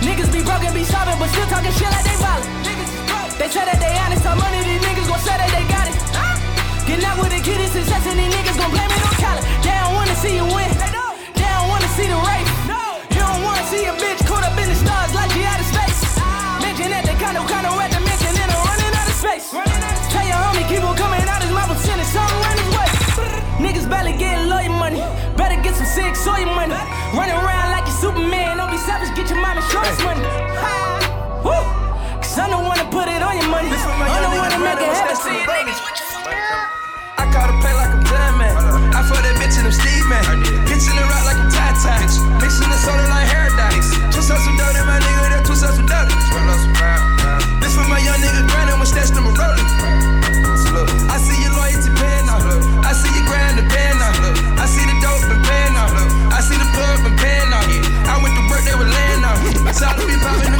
[0.00, 2.48] Niggas be broken, be sobbing, but still talking shit like they violent.
[3.36, 5.96] They say that they honest, some money, these niggas gon' say that they got it.
[6.86, 8.95] Getting out with the kid is success and these niggas gon' blame it
[35.24, 36.60] it happen to you niggas.
[37.16, 38.04] I caught a play like I'm
[38.36, 38.52] Man.
[38.92, 40.44] I fought that bitch in them Steve Man.
[40.68, 42.04] Pitching the rock like I'm Tie Tie.
[42.42, 43.24] Mixing the soda like.
[44.12, 46.08] Twist up some dirt in my nigga, that twist up some dirt.
[47.60, 49.68] This for my young nigga grind, I'ma stash them a rolling.
[51.08, 52.44] I see your loyalty paying off.
[52.84, 54.16] I see your grind and paying off.
[54.60, 55.92] I see the dope and paying off.
[56.32, 57.68] I see the plug and paying off.
[58.08, 59.40] I went to work, they were laying off.
[59.72, 60.55] Solid be popping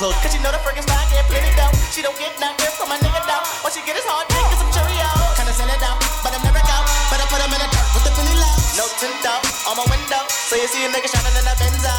[0.00, 1.68] Put it out close, cause you know the freaking style get plenty dough.
[1.92, 3.44] She don't get nothing from my nigga down.
[3.60, 5.36] What she get is hard dick and some Cheerios.
[5.36, 6.88] Kinda send it down, but I'm never out.
[7.12, 8.54] Better put him in the dirt with the penny low.
[8.80, 11.92] No tint out on my window, so you see a nigga shining in the Benzo.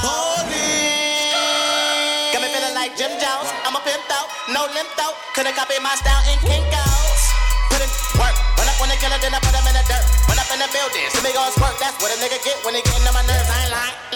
[2.34, 3.54] Got me feeling like Jim Jones.
[3.70, 5.14] I'm a pimp out, no limp out.
[5.38, 7.22] Couldn't copy my style in Kinko's.
[7.70, 10.06] Put in work, run up on the killer, then I put him in the dirt.
[10.26, 11.78] Run up in the building, see me gon' squirt.
[11.78, 13.46] That's what a nigga get when he getting on my nerves.
[13.46, 14.11] I ain't lying.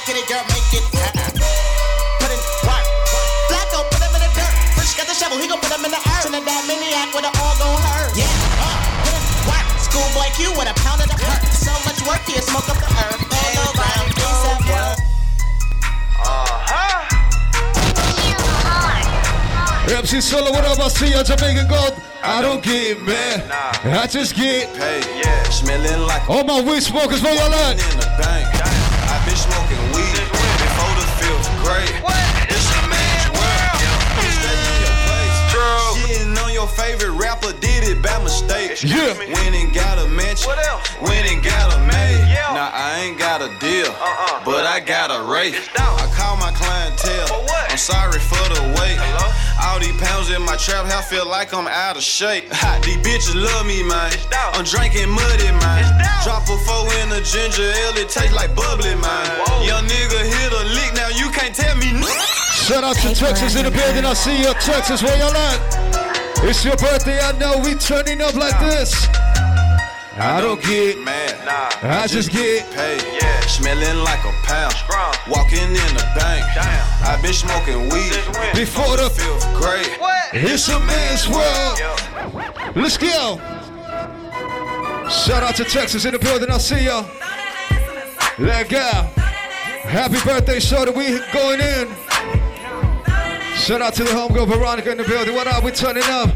[0.00, 1.36] Twerk that kitty, girl, make it hurt.
[2.20, 2.84] Put in work,
[3.48, 4.54] Flacco, put him in the dirt.
[4.76, 6.22] Fresh got the shovel, he gon' put him in the earth.
[6.24, 8.16] Sending that maniac with it all gon' hurt.
[8.16, 8.28] Yeah,
[8.60, 9.66] uh, put in work.
[9.80, 11.42] Schoolboy Q with a pound of the hurt.
[11.52, 13.20] So much work, he'll smoke up the earth.
[13.20, 14.98] All around, ASAP work.
[19.90, 20.78] MC Solo, what up?
[20.78, 21.94] I see ya, Jamaican gold.
[22.22, 23.50] I don't get mad.
[23.84, 25.04] I just get paid.
[25.18, 27.22] Yeah, smelling like all my weed smokers.
[27.22, 28.69] Where y'all at?
[31.70, 31.99] Fifth
[36.70, 38.82] favorite rapper did it by mistake.
[38.82, 39.16] Yeah.
[39.18, 40.48] Went and got a mansion.
[40.48, 40.86] What else?
[41.02, 42.20] Went and got a maid.
[42.54, 43.90] Now I ain't got a deal,
[44.44, 45.54] but I got a rate.
[45.78, 47.46] I call my clientele.
[47.70, 48.98] I'm sorry for the wait.
[49.62, 52.48] All these pounds in my trap house feel like I'm out of shape.
[52.60, 54.12] Ha, these bitches love me, man.
[54.52, 55.84] I'm drinking muddy, man.
[56.24, 59.24] Drop a four in a ginger ale, it tastes like bubbly, man.
[59.64, 62.40] Young nigga hit a lick, now you can't tell me nothing.
[62.66, 64.04] Shout out to Texas in the building.
[64.04, 65.02] I see you, Texas.
[65.02, 65.89] Where y'all at?
[66.42, 67.20] It's your birthday.
[67.20, 69.06] I know we turning up like this.
[70.16, 71.36] I don't get mad.
[71.82, 73.02] I just get paid.
[73.20, 73.40] Yeah.
[73.42, 74.74] Smelling like a pound.
[75.28, 76.44] Walking in the bank.
[77.04, 78.16] I've been smoking weed
[78.54, 79.98] before the fifth grade.
[80.32, 82.74] It's a man's world.
[82.74, 83.38] Let's go.
[85.10, 86.50] Shout out to Texas in the building.
[86.50, 87.08] I'll see y'all.
[88.38, 88.90] Let go.
[89.82, 92.49] Happy birthday show that we going in.
[93.60, 95.34] Shout out to the homegirl Veronica in the building.
[95.34, 95.62] What up?
[95.62, 96.34] We turning up.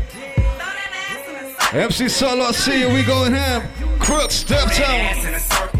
[1.72, 2.88] MC Solo, I see you.
[2.92, 3.66] We going ham.
[3.98, 5.73] Crooks, Step Town.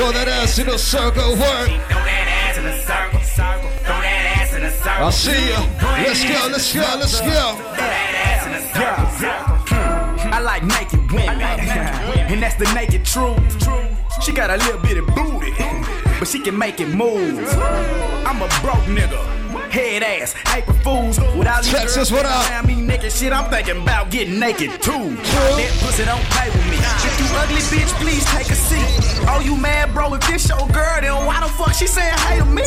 [0.00, 1.68] Throw that ass in a circle, work.
[4.88, 5.60] I see ya.
[6.00, 7.58] Let's go, let's go, let's go.
[10.32, 13.44] I like naked women, and that's the naked truth.
[14.22, 15.52] She got a little bit of booty,
[16.18, 17.38] but she can make it move.
[18.24, 19.39] I'm a broke nigga.
[19.70, 21.18] Head ass, April Fools.
[21.20, 22.48] With all these Texas, what up?
[22.50, 25.14] around me naked shit, I'm thinking about getting naked too.
[25.14, 26.76] That pussy don't play with me.
[26.76, 28.82] If you ugly bitch, please take a seat.
[29.28, 30.12] Oh, you mad, bro?
[30.14, 32.62] If this your girl, then why the fuck she saying hey to me?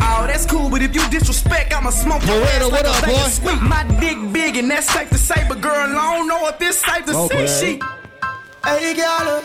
[0.00, 3.28] Oh, that's cool, but if you disrespect, I'ma smoke your ass like what up, boy?
[3.28, 3.60] sweet.
[3.60, 6.78] My dick big and that's safe to say, but girl, I don't know if it's
[6.78, 7.46] safe to Okay.
[7.46, 7.72] see.
[7.74, 7.80] She
[8.64, 9.42] Hey, girl.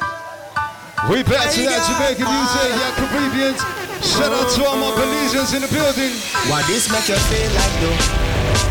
[1.09, 3.81] We back to that Jamaican music, yeah, Caribbeans.
[4.02, 6.14] Shout out to all my Belizeans in the building.
[6.49, 7.98] Why this make you feel like though?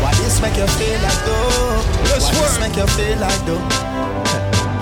[0.03, 1.79] Why this make you feel like though?
[2.11, 3.63] Let's Why this make you feel like though?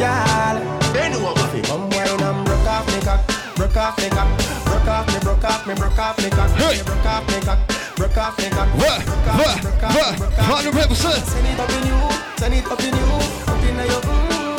[0.02, 0.58] Girl,
[0.94, 3.22] they know what we Come wine and broke off me cock,
[3.56, 4.30] broke off me cock,
[4.66, 6.82] broke off me, broke off me, broke off me cock, Hey.
[6.82, 7.60] broke off me cock,
[7.96, 8.70] broke off me cock.
[8.74, 9.02] What?
[9.38, 9.58] What?
[9.94, 10.14] What?
[10.34, 11.26] Hundred percent.
[11.30, 12.00] Send it up in you,
[12.42, 13.10] send it up in you,
[13.46, 14.50] up in your mm.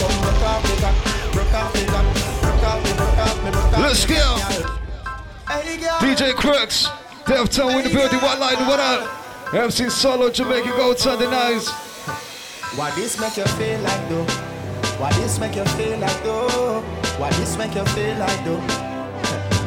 [0.00, 0.96] Come broke off me cock,
[1.34, 2.06] broke off me cock,
[2.40, 4.83] broke off me, broke off me, broke off Let's go.
[5.46, 5.60] Girl.
[5.60, 5.98] Hey, girl.
[5.98, 6.86] DJ Crooks,
[7.24, 8.20] Deftown in the building.
[8.20, 8.66] What line?
[8.66, 9.54] What up?
[9.54, 11.70] MC Solo, Jamaican Gold Sunday nights.
[12.76, 14.24] Why this make you feel like though?
[14.98, 16.80] Why this make you feel like though?
[17.18, 18.60] Why this make you feel like though?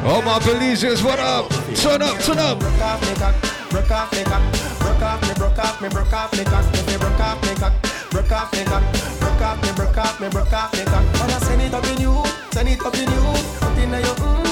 [0.04, 1.48] All my Belizeans, what up?
[1.74, 2.60] Turn up, turn up.
[2.60, 3.34] Broke off me cock,
[3.70, 4.42] broke off me cock,
[4.78, 7.72] broke off me, broke off me, broke off me cock, me broke off me cock,
[8.10, 8.82] broke off me cock,
[9.20, 11.20] broke off me, broke off me, broke off me cock.
[11.20, 12.22] Wanna send it up in you,
[12.52, 13.20] send it up in you,
[13.62, 14.47] up in your mm.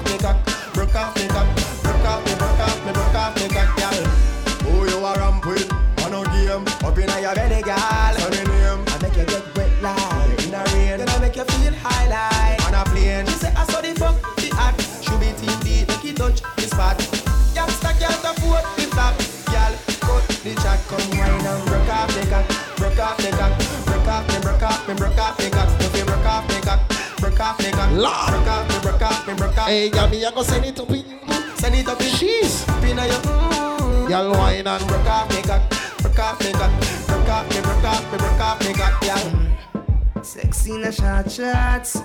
[0.00, 1.46] Off me cock, broke off me cock,
[1.82, 4.00] broke off me, broke off me, broke off me cock, girl.
[4.64, 5.70] Who you a ramp with?
[6.00, 8.16] On a game, up in your belly, girl.
[8.16, 8.84] Turn your name.
[8.88, 10.96] I make you get wet like in a rain.
[11.04, 13.26] Then I make you feel high like on a plane.
[13.26, 14.80] She say I saw the fuck the act.
[15.04, 16.96] Should be team beat, make it touch the spot.
[17.52, 19.20] Youngster can't afford the flap.
[19.52, 22.48] Girl, cut the chat, come wine and broke off the cock,
[22.80, 23.52] broke off the cock,
[23.84, 25.79] broke off me, broke off me, broke off the cock.
[27.40, 29.68] Off the cock, broke off me, broke off me, broke off.
[29.68, 31.04] Hey, girl, me I go send it up in,
[31.56, 32.06] send it up in.
[32.06, 34.08] Jeez, up in your mm.
[34.08, 35.62] Girl, wine and broke off the cock,
[36.02, 39.50] broke off the cock, broke off me, broke off me, broke off me cock, girl.
[40.30, 42.00] Sexy in a short shorts,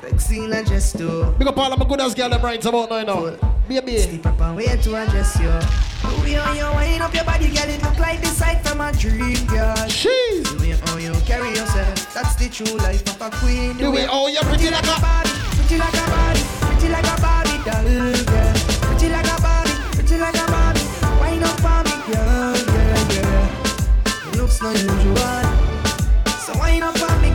[0.00, 1.32] sexy in a dress too.
[1.38, 3.38] Big up all of my good ass girl that right about now, now.
[3.68, 3.98] Baby.
[3.98, 5.46] Step up and wait to address you.
[5.46, 8.80] The way how you wind up your body, girl, it look like the sight from
[8.80, 9.76] a dream, girl.
[9.86, 10.42] Jeez.
[10.42, 13.76] The way how you carry yourself, that's the true life of a queen.
[13.76, 17.20] The way how you pretty like a- body, pretty like a body, pretty like a
[17.22, 17.86] body, doll,
[18.26, 18.54] girl.
[18.90, 20.82] Pretty like a body, pretty like a body.
[21.22, 23.46] Wind up for me, girl, girl, girl.
[24.34, 25.46] Looks no usual.
[26.42, 27.27] So wind up for me,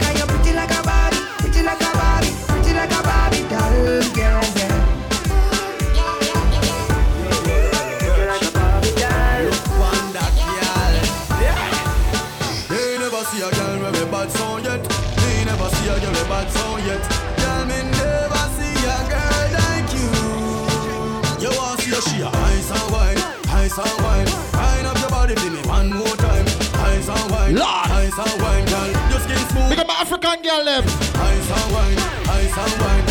[30.03, 30.83] African girl them.
[30.83, 31.97] Ice and wine,
[32.27, 33.02] ice and wine.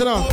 [0.00, 0.29] Charlie Blacks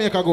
[0.00, 0.29] us about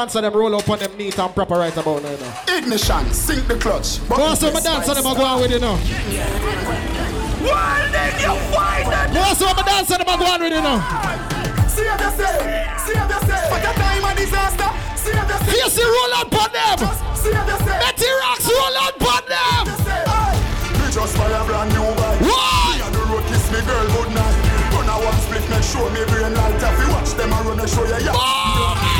[0.00, 2.10] dancer them roll up on them neat and proper right about now.
[2.10, 2.32] you know.
[2.56, 4.00] Ignition, sink the clutch.
[4.08, 5.76] Go some dancer them go on with you now.
[7.44, 9.12] Well, then you find it.
[9.12, 10.80] Go some dancer them go on with you now.
[11.68, 13.44] See what they say, see what they say.
[13.52, 14.70] What a time of disaster.
[14.96, 15.68] See what they say.
[15.68, 16.78] Fierce roll up on them.
[17.20, 17.76] See what they say.
[17.84, 19.64] Betty Rocks roll up on them.
[20.80, 22.24] Me just buy a brand new bike.
[22.24, 22.72] Why?
[22.72, 24.36] Me and the road kiss me girl good night.
[24.72, 26.56] Run a one split, make sure me brain light.
[26.56, 28.00] If you watch them, I run a show you.
[28.00, 28.16] Yeah.
[28.16, 28.99] Twelve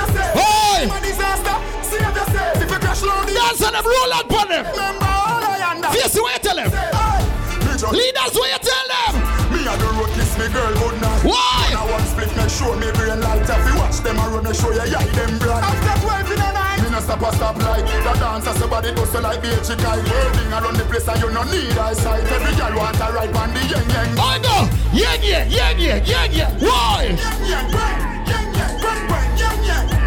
[0.81, 0.89] Hey!
[0.89, 1.55] Time of disaster.
[1.85, 2.65] See what they say.
[2.65, 4.65] If you crash low, Dance on them, roll up on them.
[4.65, 5.89] Remember all I under.
[5.93, 6.71] Fierce, what you tell them?
[6.73, 9.13] Me Leaders, what you tell them?
[9.53, 11.73] Me and the road kiss me girl good night Why?
[11.73, 14.45] Run a one split, make sure me brain light If you watch them, I run
[14.45, 16.77] a show you, yeah, them bright After twelve in the night.
[16.81, 19.97] Me no stop a stop like The dancer somebody do so like a chick I
[19.97, 23.61] around the place and you no need eyesight Every girl want a ride on the
[23.65, 24.55] yang yang I go!
[24.93, 26.49] Yeah, yeah, yeah, yeah, yeah, yeah.
[26.61, 27.17] Why?
[27.17, 27.97] Yang yang, yang
[28.29, 30.00] yang, yang yang yang,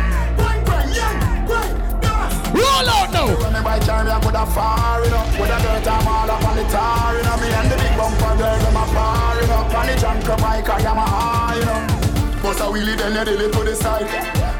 [2.54, 3.26] Roll out now.
[3.26, 6.44] When me by time, I could have far, know With a dirt, I'm all up
[6.46, 7.36] on the tar, know.
[7.42, 9.74] Me and the big bumper girl, them a you know.
[9.74, 12.04] On the junk bike, I am a high, know.
[12.44, 14.06] Bust a wheelie, then you delay to the side.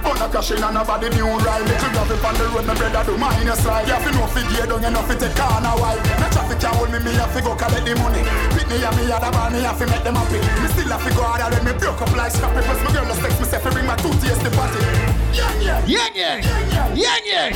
[0.09, 1.62] On a caution and nobody new ride.
[1.69, 4.43] Little gravel on the road, my brother do mine a You have to know fi
[4.51, 6.02] gear down, you know fi take corner wide.
[6.19, 8.27] No traffic can hold me, me have to go collect the money.
[8.56, 10.40] Pitney and me other ball, me have to make them happy.
[10.43, 12.65] Me still have to go harder when me broke up like scrappy.
[12.66, 16.15] Plus my girl just text me, say fi bring my two tears to party Yang
[16.15, 16.40] yang.
[16.94, 17.52] Yang yang.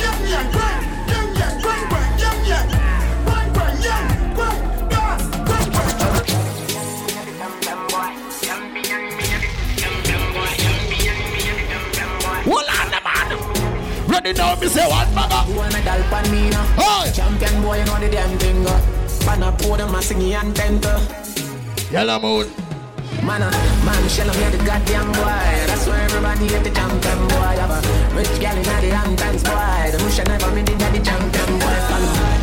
[14.09, 15.45] Ready now, me say what, mama?
[15.47, 16.65] You want medal pan me now?
[16.75, 17.11] Hey!
[17.13, 18.65] Champion boy, you know the damn thing.
[18.67, 18.81] Uh.
[19.21, 20.99] Pan up, pour them a singing and tenter.
[21.91, 22.68] Yellow moon.
[23.29, 23.51] Man, uh,
[23.85, 25.45] man, shell me the goddamn boy.
[25.69, 27.61] That's why everybody hate the champion boy.
[27.61, 27.79] Have a
[28.17, 29.93] rich gal in the Hamptons boy.
[29.93, 31.77] The mush never me did the champion boy.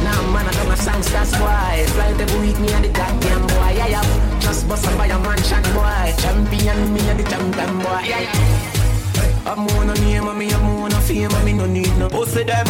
[0.07, 1.83] Now man, I come a songsters boy.
[1.91, 3.75] Fly every week me and the goddamn boy.
[3.75, 4.39] Yeah, yeah.
[4.39, 6.15] Just bust up by a mansion boy.
[6.23, 8.07] Champion me and the champion boy.
[8.07, 9.51] Yeah, yeah.
[9.51, 12.67] I'm on a name I'm on a fame me no need no pussy them.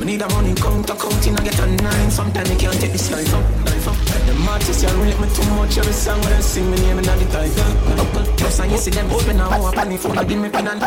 [0.00, 2.10] Me need a money count, counting, I get a nine.
[2.10, 4.05] Sometimes you can't take this life up, life up.
[4.26, 7.06] The artists, you rate me too much every song when I sing me name and
[7.06, 8.26] the title.
[8.36, 10.80] Plus, and you see them spend a whole penny for give me pen and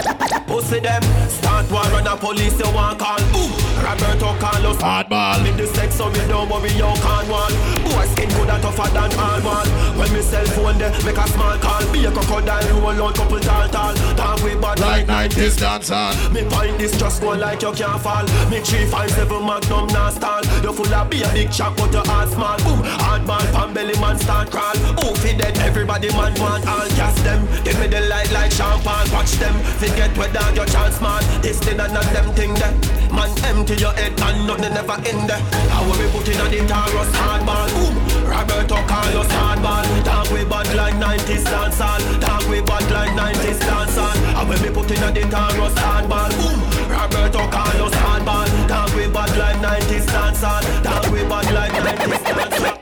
[0.47, 3.51] Pussy them Start war on the police you want call Ooh,
[3.83, 8.31] Roberto Carlos Hardball In the sex so me don't worry you can't want Boy skin
[8.31, 9.67] and tougher than all one
[9.99, 11.83] When me cell phone there make a small call.
[11.91, 13.93] Be a crocodile roll out couple tall tall.
[14.15, 16.15] Talk with bad Like 90s dance on.
[16.31, 18.23] Me point this just go like you can't fall.
[18.47, 20.45] Me 357 magnum now stall.
[20.63, 22.57] You full of beer big chop but your heart small.
[22.63, 24.77] Boom hardball pan belly man start crawl.
[25.03, 27.45] Who fi dead everybody man want all gas them.
[27.65, 29.55] Give me the light like champagne watch them.
[29.75, 31.19] Forget whether your chance man.
[31.41, 35.07] This thing and not them thing that Man empty your head and nothing never never
[35.09, 35.31] end.
[35.31, 37.69] How we put in a the Taurus hardball.
[37.73, 37.88] Boom.
[38.29, 39.85] Roberto Carlos hardball.
[40.03, 42.01] Talk we bad like 90s dancehall.
[42.21, 44.15] Talk we bad like 90s dancehall.
[44.37, 46.29] How we put in a the Taurus hardball.
[46.37, 46.59] Boom.
[46.89, 48.47] Roberto Carlos hardball.
[48.67, 50.63] Talk we bad like 90s dancehall.
[50.83, 52.77] Talk we bad like 90s dancehall.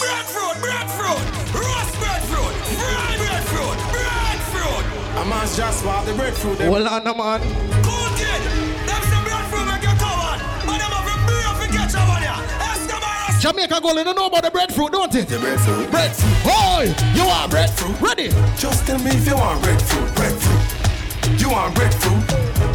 [0.00, 1.22] Breadfruit, breadfruit,
[1.56, 4.84] roast breadfruit, fried breadfruit, breadfruit.
[5.16, 6.58] A man's just swap the breadfruit.
[6.58, 6.68] them.
[6.68, 7.40] Hold on, man.
[7.82, 8.07] Cool
[13.48, 15.26] Jamaica girl, you don't know about the breadfruit, don't it?
[15.26, 15.90] The breadfruit.
[15.90, 16.36] Breadfruit.
[16.44, 17.96] Boy, you want breadfruit?
[17.96, 18.28] Ready?
[18.60, 21.40] Just tell me if you want breadfruit, breadfruit.
[21.40, 22.28] You want breadfruit?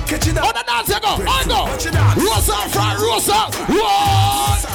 [0.09, 0.49] Catch it up.
[0.49, 1.13] On the dance, you go.
[1.29, 1.69] I go.
[1.69, 2.17] Catch it up.
[2.17, 3.53] Roast up, fry, up.
[3.69, 4.65] What?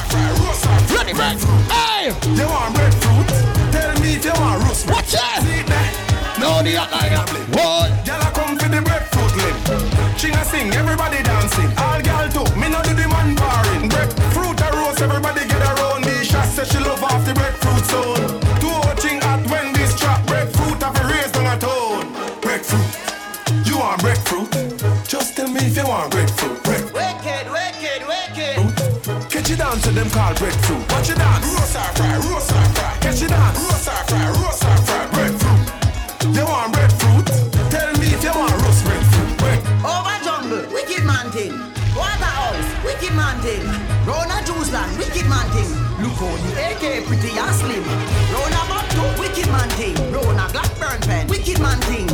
[0.94, 1.34] Ready, bread.
[1.66, 2.14] Hey.
[2.30, 3.28] You want breadfruit?
[3.74, 4.86] Tell me if you want roast.
[4.86, 5.42] Watch it.
[5.42, 6.38] See that?
[6.38, 7.26] No, the other guy.
[7.58, 7.90] What?
[8.06, 10.14] Girl, I come for the breadfruit limb.
[10.14, 11.74] She a sing, everybody dancing.
[11.74, 12.17] All girl
[24.32, 24.48] you?
[25.06, 26.10] Just tell me if you want.
[26.10, 26.30] Bread.
[26.92, 29.30] wicked, wicked, wicked.
[29.30, 30.84] Catch it down to them called breadfruit.
[30.92, 31.46] Watch it dance.
[31.46, 32.96] Roast or fry, roast or fry.
[33.00, 33.58] Catch it dance.
[33.58, 35.06] Roast or fry, roast or fry.
[35.14, 36.36] Breadfruit.
[36.36, 37.26] You want breadfruit?
[37.70, 39.38] Tell me if you want roast breadfruit.
[39.38, 39.60] Bread.
[39.84, 41.54] Over jungle, wicked man thing.
[41.96, 43.64] Waterhouse, wicked man thing.
[44.04, 45.70] Rona juice land, wicked man thing.
[46.02, 47.84] Look how the AK pretty and slim.
[48.34, 49.96] Rona Motto, wicked man thing.
[50.12, 52.07] Rona Blackburn pen, wicked man thing.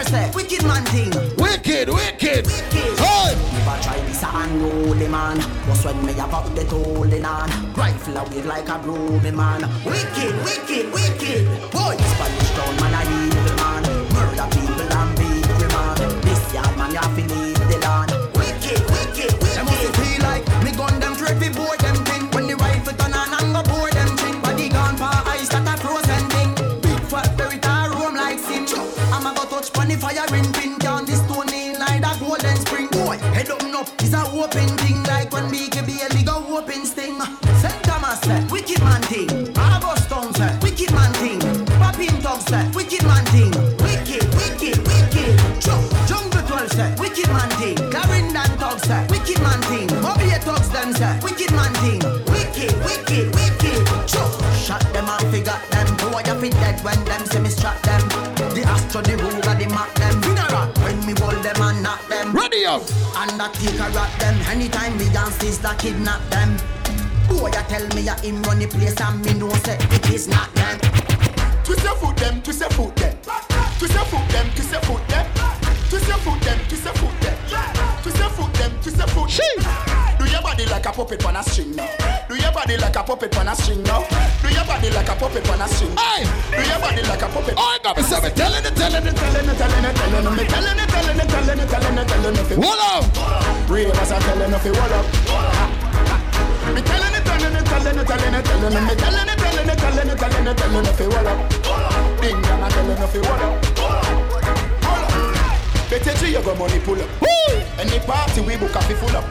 [0.00, 0.34] What?
[0.34, 1.10] Wicked man thing.
[1.36, 2.46] Wicked, wicked.
[2.46, 2.46] Wicked.
[2.46, 3.32] Hey.
[3.32, 5.36] If I try this unruly man,
[5.68, 7.50] was when me about the holding on.
[7.74, 9.60] Rifle a wave like a broomy man.
[9.84, 11.70] Wicked, wicked, wicked.
[11.70, 13.82] Boy, Spanish town man a evil man.
[14.14, 16.20] Murder people and beat the man.
[16.22, 17.49] This yard man you have
[29.60, 30.78] touch pon the firing pin.
[30.78, 32.88] Down the stone in like a golden spring.
[32.88, 35.02] Boy, head up up is a open thing.
[35.04, 37.20] Like when BKB a go open sting.
[37.60, 37.82] St.
[37.84, 39.28] Thomas wicked man thing.
[39.56, 40.32] August Town
[40.62, 41.40] wicked man thing.
[41.80, 43.52] Papine say, wicked man thing.
[43.84, 45.32] Wicked, wicked, wicked.
[45.60, 47.76] Jump, Jungle 12 say, wicked man thing.
[47.90, 49.90] Clarendon say, wicked man thing.
[50.80, 52.00] Them say, wicked man thing.
[52.32, 54.08] Wicked, wicked, wicked.
[54.08, 55.88] Jump, shot them and figure them.
[55.98, 58.00] Boy, you fit dead when them me strap them.
[58.54, 59.39] The Astro, the Ruger,
[62.70, 62.82] up.
[63.16, 64.36] Undertaker rat them.
[64.46, 66.56] Anytime me dance, sister kidnap them.
[67.28, 70.28] Boy, you tell me ya him run the place and me know say it is
[70.28, 70.78] not them.
[71.64, 73.16] Twist your foot them, twist your foot them.
[73.78, 75.26] Twist your foot them, twist your foot them.
[75.88, 77.19] Twist your foot them, twist your foot them.
[78.02, 79.28] Twist your foot them, twist your foot.
[80.18, 81.88] Do your body like a puppet on a string now.
[82.28, 84.04] Do your body like a puppet on a string now.
[84.40, 85.96] Do your body like a puppet on a string.
[85.96, 86.24] Hey.
[86.48, 87.54] Do your body like a puppet.
[87.56, 88.32] Oh, I got me seven.
[88.34, 91.60] Telling it, telling it, telling it, telling it, telling it, telling it, telling it, telling
[91.60, 92.56] it, telling it, telling it.
[92.56, 93.04] Hold up.
[93.68, 95.06] Ravers are telling it, hold up.
[96.72, 99.68] Me telling it, telling it, telling it, telling it, telling it, me telling it, telling
[99.68, 101.38] it, telling it, telling it, telling it, hold up.
[102.20, 103.79] Ding dong, I'm telling it, hold up.
[105.90, 107.10] Better to you go money pull up.
[107.76, 109.24] Any party we book up fi full up.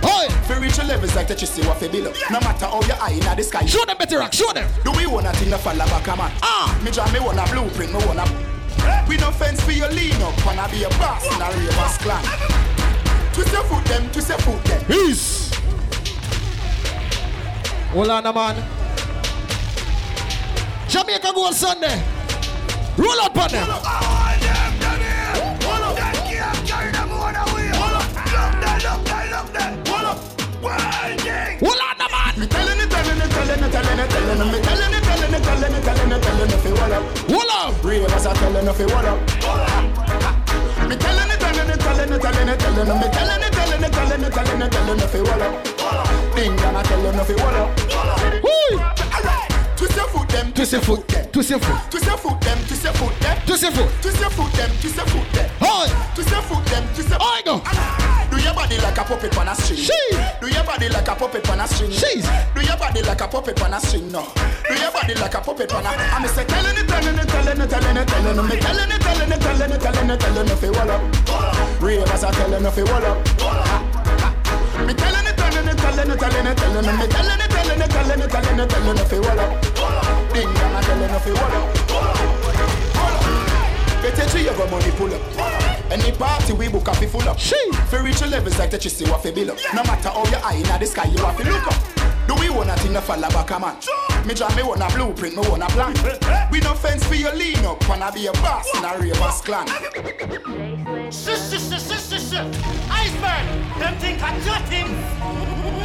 [0.43, 2.15] Fi reach the levels like that you see what fi build up.
[2.29, 3.65] No matter how you eye inna the sky.
[3.65, 4.69] Show them better rock, show them.
[4.83, 6.31] Do we wanna thing to fall back a man?
[6.43, 8.25] Ah, me draw me wanna blueprint, me wanna.
[9.07, 12.23] We no fence for your lean up, wanna be a boss in a ravers clan.
[13.31, 14.83] Twist your foot them, twist your foot them.
[14.85, 15.53] Peace.
[17.93, 18.55] Hold on, a man.
[20.89, 22.03] Jamaica go on Sunday.
[22.97, 24.58] Roll up on them.
[38.69, 39.19] Ravers are telling it, fi hold up.
[40.89, 43.83] Me telling it, telling it, telling it, telling it, telling it, me telling it, telling
[43.83, 46.35] it, telling it, telling it, telling it, fi hold up.
[46.35, 47.69] Ding dong, I'm telling it, fi hold up.
[48.43, 48.80] Woo!
[49.75, 51.07] Twist your foot them, Twist your foot.
[51.31, 51.91] Twist your foot.
[51.91, 53.38] twist your foot them, twist your foot them.
[53.48, 53.89] Twist your foot.
[54.01, 55.49] Twist your foot them, twist your foot them.
[55.61, 56.14] Hi.
[56.14, 57.19] Twist your foot them, twist your.
[57.19, 58.18] I go.
[58.50, 59.78] Do your body like a puppet on a string.
[60.42, 61.92] Do your body like a puppet on a string.
[61.92, 64.11] Do your body like a puppet on a string.
[64.11, 64.26] No.
[64.68, 65.90] Do your body like a puppet on a.
[65.90, 69.30] I'm say telling it, telling it, telling it, telling it, telling it, telling it, telling
[69.30, 71.02] it, telling it, telling it, telling it, fi wall up.
[71.80, 73.18] Ravers are telling it, fi wall up.
[74.82, 77.82] Me telling it, telling it, telling it, telling it, telling it, me telling it, telling
[77.86, 79.61] it, telling it, telling it, telling it, fi wall up.
[80.34, 81.69] Ding dong, I'm telling it, fi wall up.
[84.02, 85.58] Better to you go money pull up.
[85.92, 87.40] Any party we book up, we full up.
[87.40, 87.58] She.
[87.90, 89.58] For reach levels like the chissy, what fi build up.
[89.74, 92.00] No matter how your eye in the sky, you have to look up.
[92.27, 93.76] Do we want a thing to fall back a man?
[94.27, 95.98] Me draw me want a blueprint, me want a plan.
[96.06, 96.48] Eh?
[96.51, 99.66] We no fence for your lean up, wanna be a boss in a ravers clan.
[101.11, 102.56] Shush, shush, shush, shush, shush, shush.
[102.92, 104.93] Iceberg, them think I'm nothing.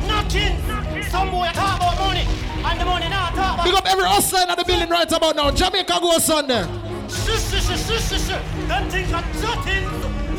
[0.07, 1.03] Nothing.
[1.09, 2.27] Some boy talk about money,
[2.63, 3.65] and the money not talk about.
[3.65, 5.51] Big up every hustler in the building right about now.
[5.51, 6.84] Jamaica go Sunday.
[7.09, 8.69] Shush, shush, shush, shush, shush, shush.
[8.69, 9.85] Them think I'm nothing.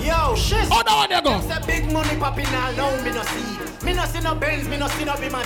[0.06, 0.68] Yo, shit.
[0.72, 1.42] Oh, now you go.
[1.42, 3.75] Say big money popping all now, me no see.
[3.86, 5.44] Me no see no Benz, me no see no be my.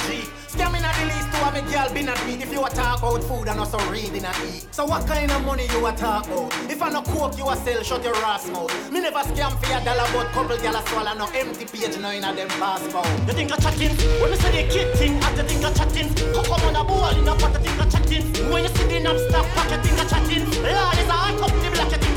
[0.47, 2.41] Scamming at the least to a girl be not beat.
[2.41, 4.65] If you a talk about food and also reading a eat.
[4.71, 6.53] So what kind of money you a talk about?
[6.71, 8.71] If I no coke you a sell, shut your ass mouth.
[8.91, 12.11] Me never scam for a dollar, but couple gal a swallow no empty page no
[12.11, 13.07] in a them passport.
[13.27, 13.91] You think I chatting?
[14.21, 16.07] When me say the kid thing, I think I chatting.
[16.33, 18.23] How come on a ball in a pot, I think I chatting.
[18.49, 20.45] When you see the knob stop you think I chatting.
[20.63, 22.08] Lord is a hot cup, the black,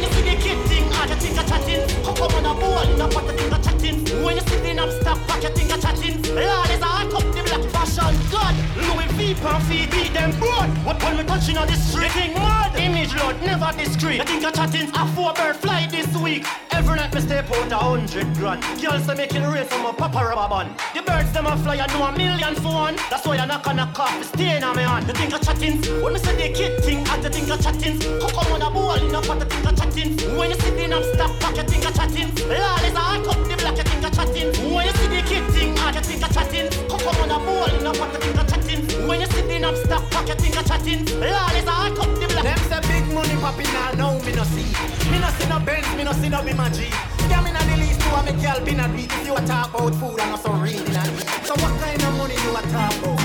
[0.00, 2.04] When you see the kid thing, I think I chatting.
[2.06, 4.24] How come on a ball in a pot, I think I chatting.
[4.24, 6.22] When you see the knob stop pack, you think I chatting.
[6.34, 8.54] Lord is a hot cup, the black fashion god.
[8.80, 10.70] Louis V pan feed them broad.
[10.86, 12.10] What when we touching on the street?
[12.12, 12.74] Think mad.
[12.80, 14.22] Image load never discreet.
[14.22, 16.46] I think I chatting a four bird fly this week.
[16.70, 18.62] Every night me step out a hundred grand.
[18.80, 20.70] Girls say making rain from a papa rubber band.
[20.94, 22.96] The birds them a fly I know a million for one.
[23.10, 25.06] That's why I knock on a cough, staying on me hand.
[25.08, 25.76] You think I chatting?
[26.02, 28.00] When me say the kid thing, I think I chatting.
[28.22, 29.89] How come on a ball in a pot, I think I chatting.
[29.90, 32.30] When you see the knob stop pack, you think I chatting.
[32.46, 32.54] A
[32.94, 34.54] hot cup, the black, you think I chatting.
[34.72, 36.70] When you see the kid thing, I think I chatting.
[36.86, 39.08] How come on a ball in a pot, I think I chatting.
[39.08, 41.02] When you see the knob stop pack, you think I chatting.
[41.22, 42.44] A hot cup, the black.
[42.46, 44.70] Them say big money popping now, now me no see.
[45.10, 46.86] Me no see no Benz, me no see no be my G.
[47.26, 49.10] Scamming at the least to a me girl be not read.
[49.10, 51.26] If you a talk about food also reading and eat.
[51.42, 53.19] So what kind of money you a talk about?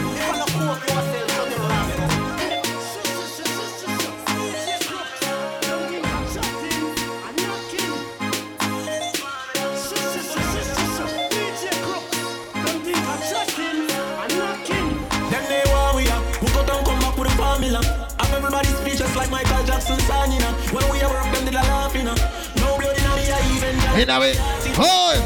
[19.86, 20.42] Jackson signing.
[20.42, 20.54] uh.
[20.74, 22.16] When we are work, them did a laugh, you know.
[22.58, 23.06] No blood in
[23.54, 23.76] even.
[24.02, 24.34] In a way.
[24.82, 25.22] Hold.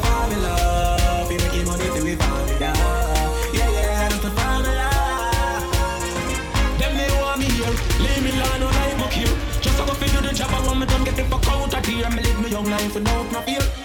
[0.00, 2.72] Formula, we making money till we formula.
[3.52, 4.88] Yeah, yeah, that's the formula.
[6.78, 7.74] Them they want me here.
[8.00, 9.36] Leave me alone, no life book here.
[9.60, 11.74] Just a go fi do the job, I want me done get the fuck out
[11.74, 12.08] of here.
[12.10, 13.81] Me live my young life without no fear.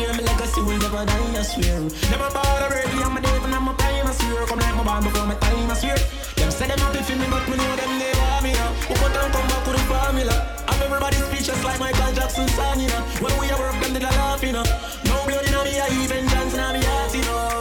[0.00, 0.12] Tear.
[0.16, 1.80] Me legacy will never die, I swear.
[2.10, 4.46] Never bother ready, I'm a Dave and I'm a prime, I swear.
[4.46, 5.98] Come like my band before my time, I swear.
[6.36, 8.72] Them say them happy for me, but me know them they want me now.
[8.88, 10.36] Who and come back with the formula?
[10.68, 13.02] Have everybody speechless like Michael Jackson song, you know.
[13.20, 14.64] When we are work, them did a laugh, you know.
[15.04, 17.59] No blood in me, I even dance in me heart, you know.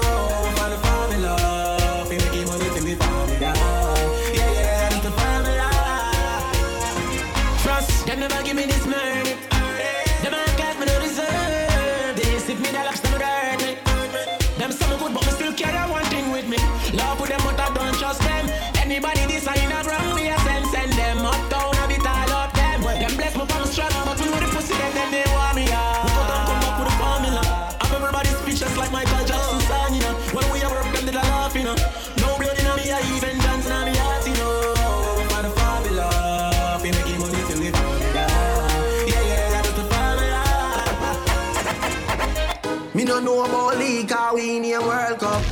[44.40, 45.44] We in a World Cup.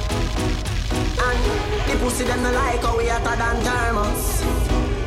[1.27, 1.39] And
[1.87, 4.43] the pussy them no like how we hotter than thermos.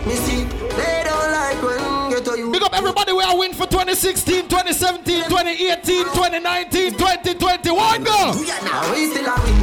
[0.06, 0.44] Me see,
[0.76, 2.50] they don't like when get to you.
[2.52, 8.04] Big up everybody we are win for 2016, 2017, 2018, 2019, 2021.
[8.04, 8.12] Go!
[8.12, 9.56] Are we still a win?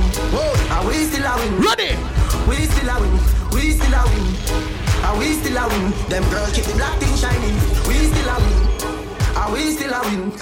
[0.72, 1.52] Are we still a win?
[1.62, 1.94] Ready?
[2.50, 3.14] We still a win.
[3.54, 4.26] We still a win.
[5.06, 5.92] Are we still a win?
[6.10, 7.56] Them girls keep the black thing shining.
[7.86, 8.58] We still a win.
[9.38, 10.34] Are we still a win?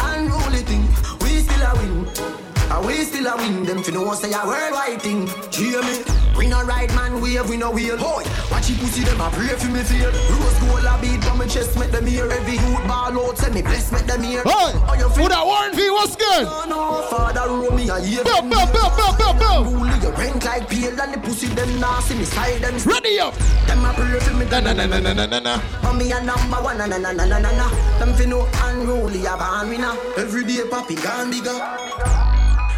[0.00, 0.84] Unruly thing.
[1.20, 2.49] We still a win.
[2.86, 3.64] We still a win?
[3.64, 5.26] Them fi know say a worldwide thing.
[5.52, 6.02] Hear me?
[6.36, 7.96] We no ride man wave, we no wheel.
[7.98, 10.10] Hoy, watch you pussy them a pray for me feel.
[10.10, 12.24] Rose gold a beat from my chest, make them hear.
[12.30, 14.42] Every youth ball out, send me bless, make them hear.
[14.42, 15.90] Hey, Oh, you who that Warren V?
[15.90, 16.44] What's good?
[16.44, 18.24] No, no, father roll me a year.
[18.24, 19.64] Bill, Bill, Bill, Bill, Bill, Bill.
[19.64, 22.74] Rule you rent like pale and the pussy them nasty me side them.
[22.88, 23.34] Ready up.
[23.66, 24.46] Them a pray for me.
[24.46, 25.62] Na na na na na na na na.
[25.84, 27.66] Oh, me a number one, na na na na na na na.
[27.98, 29.92] Them fi know unruly a born winner.
[30.16, 31.60] Every day papi gone bigger.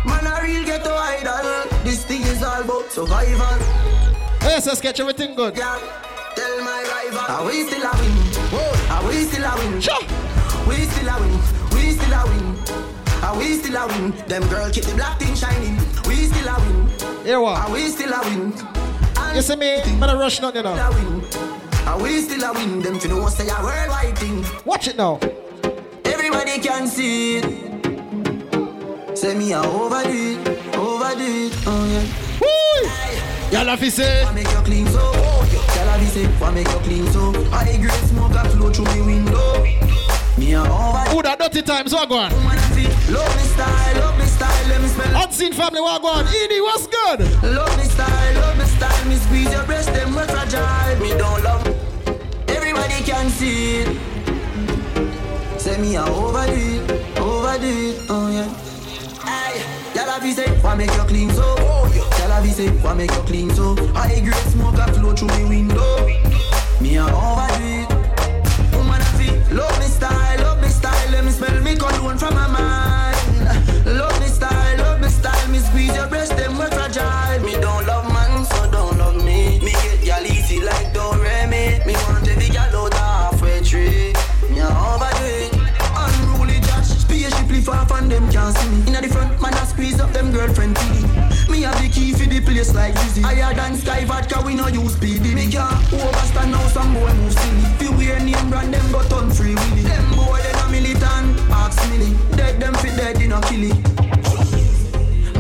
[0.05, 1.71] Man a real ghetto idol.
[1.85, 3.59] This thing is all about survival.
[4.43, 5.57] Yes, let's get everything good.
[5.57, 5.79] Yeah.
[6.35, 7.37] Tell my rival.
[7.37, 8.13] Are we still a win?
[8.51, 8.95] Whoa.
[8.95, 9.81] Are we still a win?
[9.81, 10.03] Sure.
[10.67, 11.39] We still a win.
[11.73, 12.57] We still a win.
[13.23, 14.11] Are we still a win?
[14.27, 15.77] Them girl keep the black thing shining.
[16.09, 16.89] We still a win.
[17.25, 17.61] Here what?
[17.61, 18.53] Are we still a win?
[19.37, 19.77] You see me?
[20.01, 20.75] Man, I rush not you know.
[20.75, 21.25] Still a win.
[21.87, 22.81] And we still a win.
[22.83, 24.45] Them fi know say a worldwide thing.
[24.65, 25.21] Watch it now.
[26.05, 27.72] Everybody can see it.
[29.23, 31.55] Say me a overdo it, overdo it.
[31.65, 32.03] Oh yeah.
[32.43, 33.57] Woo!
[33.57, 34.25] Y'all have to say.
[34.25, 34.99] I make you clean so.
[34.99, 36.27] Y'all have to say.
[36.27, 37.31] I make you clean so.
[37.53, 39.63] I grade smoke a flow through me window.
[40.37, 42.33] Me a overdo Who that dirty times, what go on?
[42.33, 42.43] Love
[42.75, 45.23] me style, love me style, let me smell.
[45.23, 46.27] Unseen family, what go on?
[46.27, 47.21] Edie, what's good?
[47.45, 50.99] Love me style, love me style, me squeeze your breast, them we fragile.
[50.99, 51.65] Me don't love.
[52.49, 55.61] Everybody can see it.
[55.61, 58.62] Say me a overdo it, overdo it, oh yeah.
[59.95, 61.57] Y'all have say, why make you clean so?
[62.19, 63.77] Y'all have to why make you clean so?
[63.95, 66.07] I grade smoke a flow through me window.
[66.81, 67.87] Me a overdo.
[68.77, 72.35] Woman a feel, love me style, love me style, let me smell me cologne from
[72.35, 72.72] my mind.
[89.03, 91.51] The front, man a squeeze up them girlfriend TD.
[91.51, 93.23] Me have the key for the place like Dizzy.
[93.23, 95.35] Higher than Sky Vodka, we no use speedy.
[95.35, 97.63] Me can't overstand now some boy move silly.
[97.79, 99.83] Fi wear name brand, them go turn free willy.
[99.83, 102.15] Them boy they no militant, ask milly.
[102.37, 104.03] Dead them fi dead, they no kill it.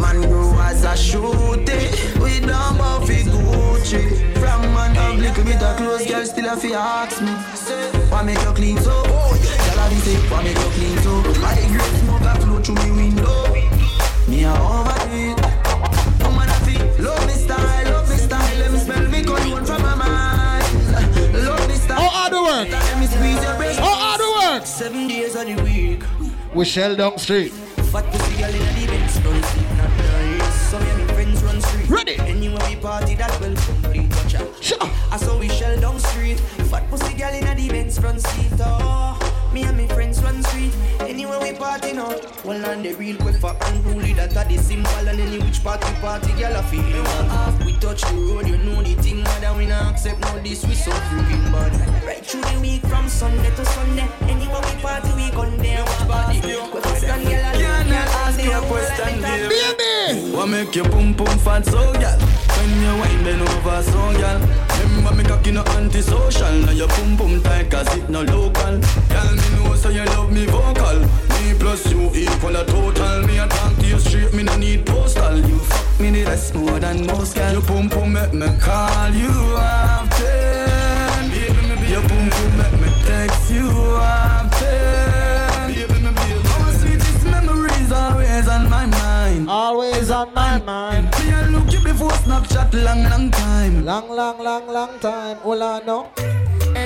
[0.02, 1.78] Man grow as a shooty
[2.20, 4.02] We don't buff it Gucci
[4.40, 7.30] From man have little bit of clothes Girl still a fi ask me
[8.10, 8.90] Why make you clean so?
[8.90, 9.56] Oh, yeah.
[9.62, 11.22] Girl a Why make you clean so?
[11.46, 13.51] I great smoke a flow through me window
[14.28, 15.38] Me a overdo it
[16.22, 19.82] Woman a fi Love me style Love me style Let me smell me cologne from
[19.82, 20.64] my mind
[21.44, 22.70] Love me style How hard work?
[22.70, 24.66] Let me squeeze your breast How hard the work?
[24.66, 26.02] Seven days of the week
[26.54, 27.52] We shell down street.
[27.92, 30.70] Fat pussy girl in the Benz don't sleep not nice.
[30.70, 31.88] So me my friends run street.
[31.90, 32.16] Ready?
[32.20, 34.08] Anywhere we party that will complete.
[34.16, 34.48] Watch out.
[34.62, 34.78] Sure.
[35.10, 36.40] I saw we shell down street.
[36.70, 38.52] Fat pussy girl in the Benz front seat.
[38.60, 39.18] Oh,
[39.52, 40.21] me and my friends
[41.72, 42.14] party now.
[42.44, 45.92] Well on the real quick for unruly that are the simple and any which party
[46.00, 47.04] party girl I feel.
[47.32, 48.46] Half we touch the road.
[48.46, 51.72] You know the thing that we not accept no this we so freaking bad.
[52.04, 54.08] Right through the week from Sunday to Sunday.
[54.28, 55.82] Anywhere we party we gun there.
[55.84, 56.38] Watch party.
[56.42, 59.48] And girl I ask you a question, dear?
[59.48, 60.36] Baby!
[60.36, 62.18] What make you boom boom fat so gal?
[62.18, 64.38] When you wine bend over so gal
[64.82, 68.78] Remember me cocky no antisocial Now your boom boom tight cause it no local
[69.08, 73.38] Gal me know so you love me vocal Me plus you equal a total Me
[73.38, 76.80] a talk to you straight me no need postal You fuck me the rest more
[76.80, 81.30] than most gal Your boom boom make me call you often
[81.90, 84.62] Your boom boom make me text you often
[86.56, 91.10] Our sweetest memories always on my mind Always on my mind.
[91.18, 93.84] Me a look you before Snapchat long, long time.
[93.84, 95.36] Long, long, long, long time.
[95.38, 96.08] Hola, no.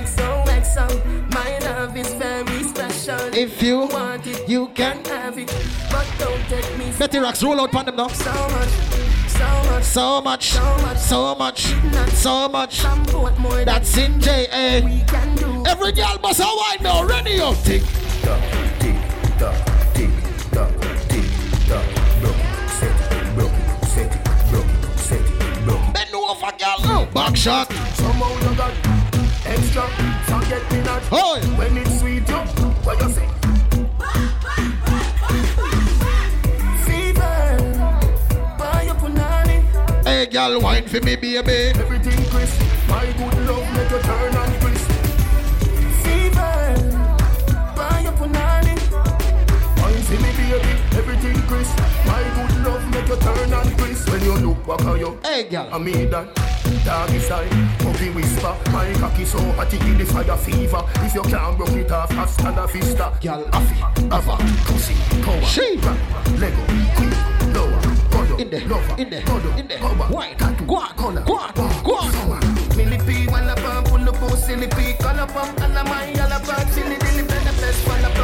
[0.05, 3.19] XOXO, my love is very special.
[3.35, 5.49] If you want it, you can have it,
[5.91, 8.09] but don't take me Betty Rocks, roll out on them now.
[8.09, 8.69] so much,
[9.27, 10.49] so much, So much,
[10.99, 11.61] so much,
[12.13, 12.85] so much.
[13.39, 14.83] more That's in JA.
[14.85, 15.65] we can do.
[15.67, 17.03] Every girl must have wine now.
[17.05, 17.57] Ready up.
[17.65, 17.83] Tick
[18.23, 18.41] tock,
[18.79, 18.97] tick
[19.39, 19.57] tock,
[19.95, 20.11] tick
[20.53, 20.71] tock,
[21.09, 21.25] tick
[21.69, 21.85] tock.
[22.21, 25.95] Broke it, set it, broke it, set it, broke it, set it, broke.
[25.95, 27.07] Bend over, girl.
[27.15, 27.73] Back shot.
[27.95, 28.75] Somehow you got
[29.47, 29.83] extra,
[30.27, 31.03] forget me not.
[31.13, 31.41] Oi.
[31.57, 32.39] When it's sweet, yo,
[32.85, 33.29] what you say?
[36.85, 37.57] Fever,
[38.59, 39.59] buy up punani.
[40.05, 41.73] Hey, girl, wine for me, baby.
[41.79, 44.76] Everything crisp, my good love make you turn and crisp.
[53.17, 54.09] You turn and.
[54.11, 55.69] When you look back at you, Hey, girl.
[55.73, 56.29] I mean that.
[56.85, 61.23] Doggy style, puppy whisper My cocky so hot it give the fire fever If you
[61.23, 63.79] can't broke it off, hasta la vista Girl, Afi,
[64.13, 64.37] ava,
[64.67, 65.79] pussy, power She.
[66.39, 66.63] Lego,
[66.97, 67.15] quick,
[67.55, 69.79] lower In there, lover, in there, godo, in there.
[69.79, 72.13] power, Wine, tattoo, on, color, go on, bar, go on.
[72.13, 72.41] summer.
[72.77, 76.97] Millipede, up and pull up, oh, silly pea Color pump, a my yellow bag Silly
[76.99, 78.16] dilly, benefits, for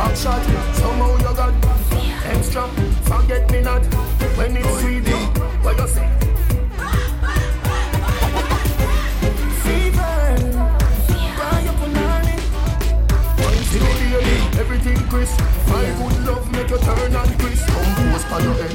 [0.00, 0.42] Back shot,
[0.76, 1.52] somehow you got
[2.24, 2.66] extra.
[3.04, 3.84] Forget me not
[4.34, 5.06] when it's sweet.
[5.60, 6.08] What you say?
[13.44, 13.58] One
[14.58, 15.38] everything crisp.
[15.68, 17.66] My good love make you turn and crisp.
[17.68, 18.74] Compose on your head,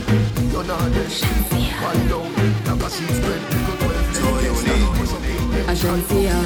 [0.51, 1.11] you're not dead.
[1.81, 2.29] Wind down,
[2.67, 3.41] like a sheet spread.
[5.65, 6.37] Agencia,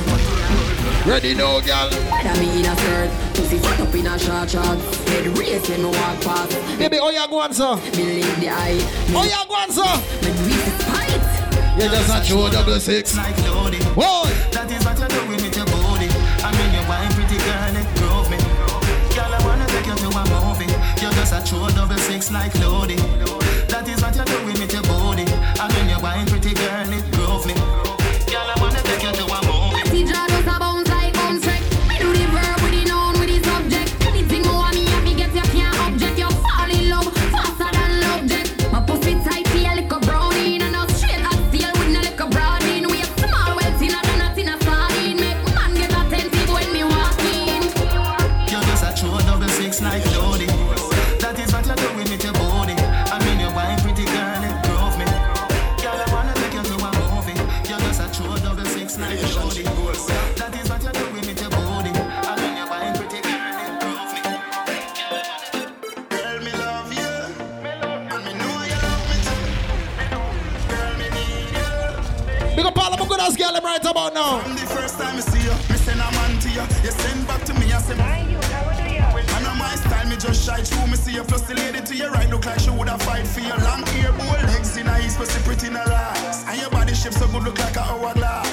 [1.06, 1.90] Ready now, girl.
[1.90, 4.78] that me in a skirt, pussy fucked up in a short short.
[5.10, 6.54] Head race when me walk past.
[6.78, 7.76] Baby, oh, you go on, sir.
[7.98, 8.78] Me leave the eye,
[9.16, 9.90] Oh, you go on, sir.
[10.22, 11.24] me do it spite.
[11.82, 13.16] You just a show double six.
[13.18, 13.82] Like loaded.
[13.98, 14.28] Whoa.
[14.54, 16.12] That is what you're doing with your body.
[16.44, 18.38] I mean, you wine pretty girl, it drove me.
[19.16, 20.68] Girl, I wanna take you to a movie.
[21.00, 23.00] You just a show double six like loaded.
[23.72, 24.59] That is what you're doing
[73.84, 74.40] right about now.
[74.40, 76.62] From the first time I see you, me send a man to you.
[76.84, 78.38] You send back to me, I say, Why you?
[79.36, 80.88] I know my style, me just shy through.
[80.88, 83.42] Me see you, plus the lady to your right look like she woulda fight for
[83.42, 86.46] your long hair, bold legs in her east, pussy pretty in her ass.
[86.48, 88.49] And your body shape so good, look like a hourglass.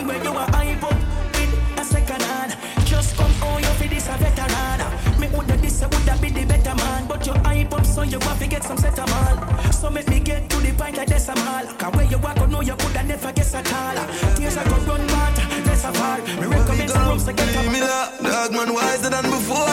[0.00, 0.92] Girl where you are hype up
[1.40, 2.56] in a second hand.
[2.86, 5.20] Just come on, you for this a veteran.
[5.20, 7.06] Me woulda this, I woulda be the better man.
[7.06, 9.72] But you hype up, so you have to get some set man.
[9.72, 11.66] So make me get to the point like this, I'm all.
[11.74, 14.36] Cause where you walk, I know you coulda never guess at all.
[14.36, 16.20] Tears I go run water, less a all.
[16.40, 19.66] Me recommend some rooms to get Leave me that dog man wiser than before.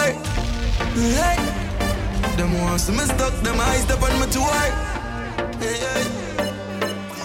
[0.97, 1.37] Hey,
[2.37, 4.67] them wants to me stuck, them eyes step on me toy.
[5.59, 6.26] Hey, hey.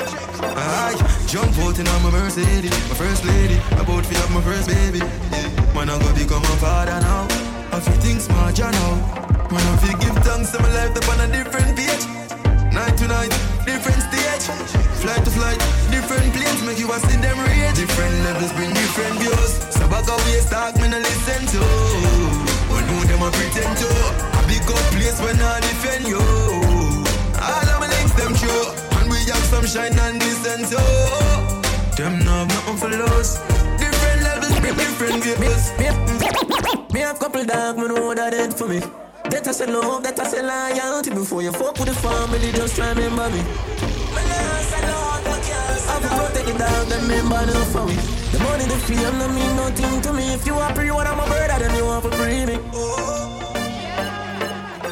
[0.03, 0.95] I
[1.27, 5.01] jump out in my Mercedes, my first lady, about to have my first baby.
[5.75, 7.27] Man, I'm gonna become a father now.
[7.73, 8.93] I feel things smart, you know.
[9.51, 12.05] Man, I feel give thanks to my life up on a different page.
[12.73, 13.33] Night to night,
[13.65, 14.45] different stage.
[15.03, 15.59] Flight to flight,
[15.91, 17.77] different planes make you a see them rage.
[17.77, 19.51] Different levels bring different views.
[19.71, 21.63] So back away, talk me no listen to.
[22.73, 23.91] When who them a pretend to?
[24.39, 26.23] A big up place when I defend you.
[27.41, 28.67] All of my links them true,
[29.25, 30.77] we have some shine and glisten too.
[31.97, 33.39] Them know nothing for lose.
[33.79, 35.73] Different levels different views.
[36.93, 38.81] Me have couple dog, me know that it for me.
[39.31, 41.11] That I say love, that I say loyalty.
[41.11, 43.43] Before you fuck with the family, just try remember me.
[45.85, 47.97] I will protect the dog, remember them for me.
[48.33, 50.35] The money, the fame, no mean nothing to me.
[50.35, 52.59] If you want free, I'm a bird, then you want to free me.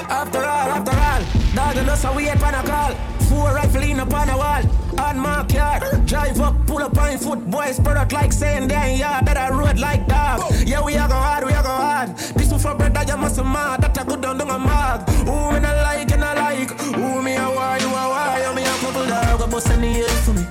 [0.08, 1.22] After all, after all,
[1.54, 3.19] dog and us are wait on a call.
[3.30, 4.62] Four rifle in upon a wall.
[4.98, 8.98] On my car, drive up, pull up on foot, boys spread out like saying damn
[8.98, 10.52] yeah, that I road like dog.
[10.66, 12.16] Yeah, we are go hard, we are go hard.
[12.16, 13.82] This one for brother, you must mad.
[13.82, 15.08] That a good down down a mag.
[15.08, 16.70] Who me not like and I like.
[16.70, 20.10] Who me a why, you a why, you me a couple dog, bust any head
[20.24, 20.42] for me.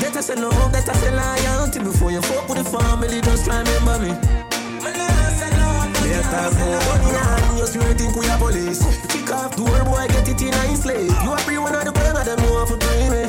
[0.00, 1.80] That I say love, that I say loyalty.
[1.80, 4.49] Before you fuck with the family, just remember me.
[6.20, 10.28] Better go money on you still think we are police Kick off door boy get
[10.28, 12.68] it in a slave You are free one of the brand of them you want
[12.68, 13.24] to bring me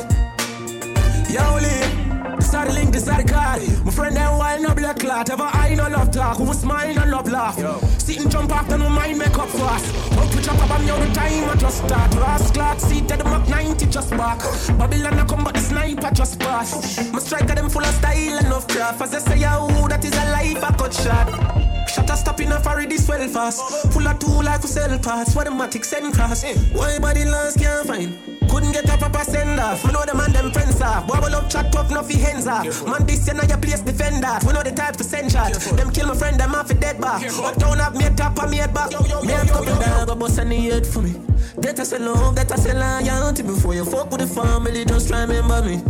[1.32, 4.98] Yo Lee This the link, this are the card My friend them wild no black
[4.98, 7.56] clot Ever I no love talk Who smile no love laugh
[7.98, 9.88] Sit and jump after no mind make up fast
[10.18, 13.20] Up to chop up on you the time I just start Ross clock seat at
[13.20, 14.40] the Mach 90 just back
[14.76, 18.52] Babylon I come but the sniper just pass My striker them full of style and
[18.52, 22.16] of craft As I say yo that is a life I cut shot Shut a
[22.16, 23.60] stop in a furry this well fast.
[23.92, 25.34] Full of two like we sell parts.
[25.34, 26.42] What the matic send cross.
[26.72, 28.18] Why body last can't find?
[28.48, 29.84] Couldn't get up a proper send off.
[29.84, 31.06] We know the man them friends off.
[31.06, 32.86] Wobble up chat tough, no fi hands off.
[32.86, 34.42] Man, this you know your place defend that.
[34.44, 35.52] We know the type to send shot.
[35.52, 37.22] Them kill my friend, them off a dead back.
[37.24, 38.90] Uptown have me a top and me a back.
[38.90, 41.12] Me a couple dog, go bust any head for me.
[41.58, 43.42] That I say love, that I say loyalty.
[43.42, 45.82] Before you fuck with the family, just remember me.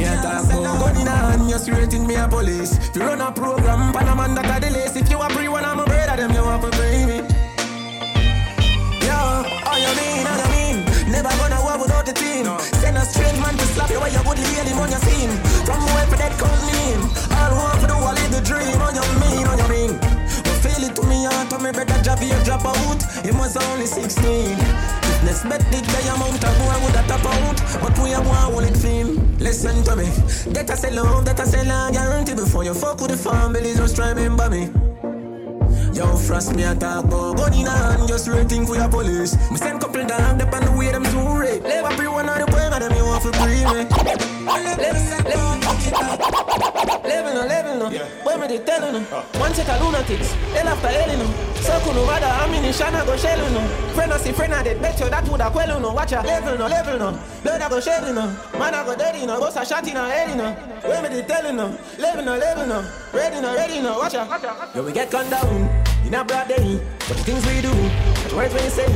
[0.00, 2.72] Me a talk about gun in a hand, you straight in me a police.
[2.88, 4.96] If you run a program, pan a man that a the lace.
[4.96, 7.16] If you a free one, I'm a brother, them you want to pay me.
[9.04, 10.76] Yo, oh, all you mean, all you mean.
[11.12, 12.48] Never gonna war without the team.
[12.80, 15.36] Send a strange man to slap you while you would hear him on your scene.
[15.68, 17.00] From where for that count me in.
[17.36, 18.80] All want for the wall in the dream.
[18.80, 20.00] On your mean, on your mean.
[20.00, 23.04] But feel it to me, heart, to me brother drop here, drop out.
[23.20, 24.56] He was only 16.
[25.22, 25.78] If Bet the
[26.14, 27.58] amount of boy would tap out.
[27.80, 29.36] But we are one hold it film.
[29.38, 30.06] Listen to me.
[30.52, 33.74] That I say love, that I say love, guarantee before you fuck with the family,
[33.74, 34.70] just remember me.
[35.92, 39.36] Yo, frost me a talk about gun in hand, just waiting for your police.
[39.50, 41.62] Me send couple down, depend on the way them to rape.
[41.62, 42.46] Live up pre one of the
[42.80, 43.84] them you want to breathe me.
[47.04, 47.86] Level no, level no.
[48.24, 49.00] Boy, me they tell you no.
[49.38, 51.26] One set of lunatics, then after hell no.
[51.60, 53.60] Circle no matter ammunition, I go shell no.
[53.94, 55.92] Friend I see friend I did bet you that would have quell no.
[55.92, 57.20] Watch ya, level no, level no.
[57.42, 58.26] Blood I go shed no.
[58.58, 59.38] Man I go dead no.
[59.40, 60.54] Boss a shot in a head no.
[60.82, 61.76] Boy, me they tell you no.
[61.98, 62.90] Level no, level no.
[63.12, 63.98] Ready no, ready no.
[63.98, 64.26] Watch ya.
[64.74, 65.68] Yo, we get gunned down
[66.06, 66.80] in a broad day.
[67.06, 67.72] But the things we do,
[68.30, 68.86] the words when you say,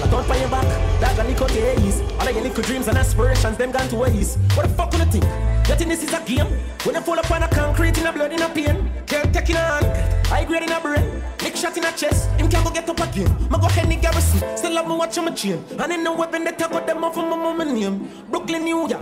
[0.00, 0.66] like on your back,
[1.00, 2.00] that gonna your A's.
[2.18, 4.38] All of your little dreams and aspirations, them gone to waste.
[4.54, 5.24] What the fuck you think?
[5.68, 6.46] You think this is a game?
[6.82, 9.56] When you fall upon a concrete in a blood in a pain, can't take in
[9.56, 12.70] a hand, high grade in a brain, nick shot in a chest, him can't go
[12.70, 13.30] get up again.
[13.48, 15.62] My go Henny Garrison, still love me watch on my chain.
[15.78, 18.08] And in the weapon that I got them off of my mama name.
[18.30, 19.00] Brooklyn, New York,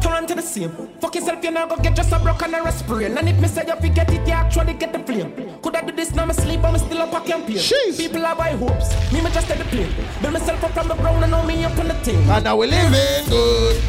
[0.00, 0.70] Toronto the same.
[1.00, 3.16] Fuck yourself, you're not gonna get just a broke and a sprain.
[3.16, 5.60] And if me say you forget it, you actually get the flame.
[5.62, 6.24] Could I do this now?
[6.24, 7.58] Me sleep, I'm still up a campaign.
[7.96, 9.92] People have high hopes, me me just take the plane.
[10.20, 12.28] Build myself up from the ground and know me up on the team.
[12.30, 13.82] And now we living good.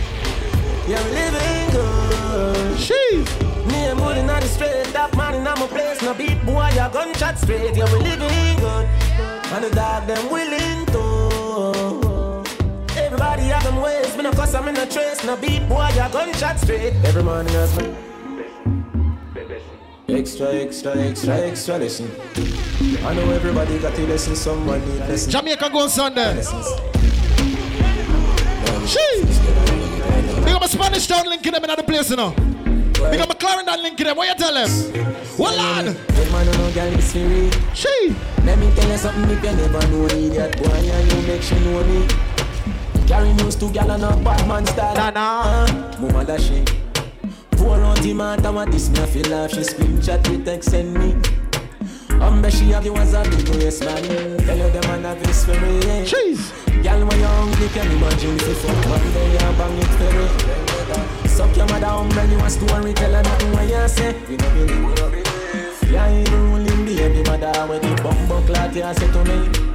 [0.88, 2.78] Yeah, we living good.
[2.78, 3.68] Sheesh.
[3.68, 6.02] Me and Moody not straight, that man in my place.
[6.02, 7.76] No beat boy, ya gunshot straight.
[7.76, 8.86] Yeah, we living good.
[9.54, 11.04] And the dog them willing to.
[12.98, 15.24] Everybody have them ways, me no cause I'm in a trace.
[15.24, 16.94] No beat boy, ya gunshot straight.
[17.06, 18.09] Every morning has me.
[20.12, 22.10] Extra, extra, extra, extra lesson.
[23.06, 25.32] I know everybody got to listen, someone need lessons.
[25.32, 26.42] Jamaica go on Sunday.
[28.90, 30.44] Sheesh.
[30.44, 32.32] Big up a Spanish town linking them in other place, you know.
[33.12, 34.18] Big up a Clarendon linking them.
[34.18, 34.70] What you tell them?
[35.38, 35.86] What lad?
[35.86, 37.52] Hey man, no girl is free.
[37.76, 38.16] She.
[38.44, 40.30] Let me tell you something if you never know me.
[40.30, 42.08] That boy and you make she know me.
[43.08, 44.96] Carry news to gal and a bad man style.
[44.96, 46.00] Nah, nah.
[46.00, 46.66] Mama da she.
[47.60, 49.52] Pour out the matter what this me feel laugh.
[49.52, 51.12] She screenshot with text send me.
[52.22, 54.02] Um, bet she have you as a big waist man.
[54.46, 55.80] Tell you the man have this for me.
[56.08, 56.52] Jeez.
[56.82, 60.12] Girl, when you're hungry, can imagine if you fuck one day you bang it for
[60.16, 61.28] me.
[61.28, 64.16] Suck your mother umbrella, you a story, tell her nothing what you say.
[64.30, 65.92] We no believe, we no believe.
[65.92, 69.69] Yeah, even ruling baby mother when the bumbo clot you say to me.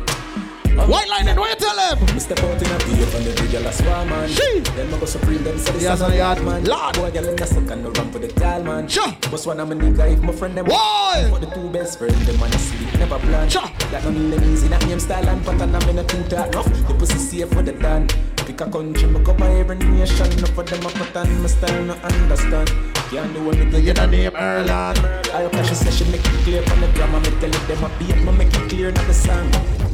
[0.76, 2.18] White line and you tell them?
[2.18, 4.28] Step out in a beer and the big a swarm man.
[4.28, 4.60] She.
[4.74, 6.64] Then me go supreme them say this on the yard man.
[6.64, 6.94] Lord.
[6.94, 8.88] Boy, girl in the second no run for the tall man.
[8.88, 9.12] Sure.
[9.30, 10.66] Boss one of my nigga if my friend them.
[10.66, 11.26] Why?
[11.30, 13.48] For the two best friends them wanna sleep never plan.
[13.48, 13.68] Sure.
[13.90, 14.68] That no them easy.
[14.68, 16.66] That name style and pattern I'm in a two talk rough.
[16.88, 18.08] The pussy safe for the done.
[18.36, 20.28] Pick a country, me cover every nation.
[20.40, 22.68] No for them a pattern, my style no understand.
[23.10, 23.80] Can't do what me do.
[23.80, 24.98] You the name Erland.
[25.32, 27.20] I cash she say she make it clear from the drama.
[27.20, 29.93] Me tell it them a beat, me make it clear not the song.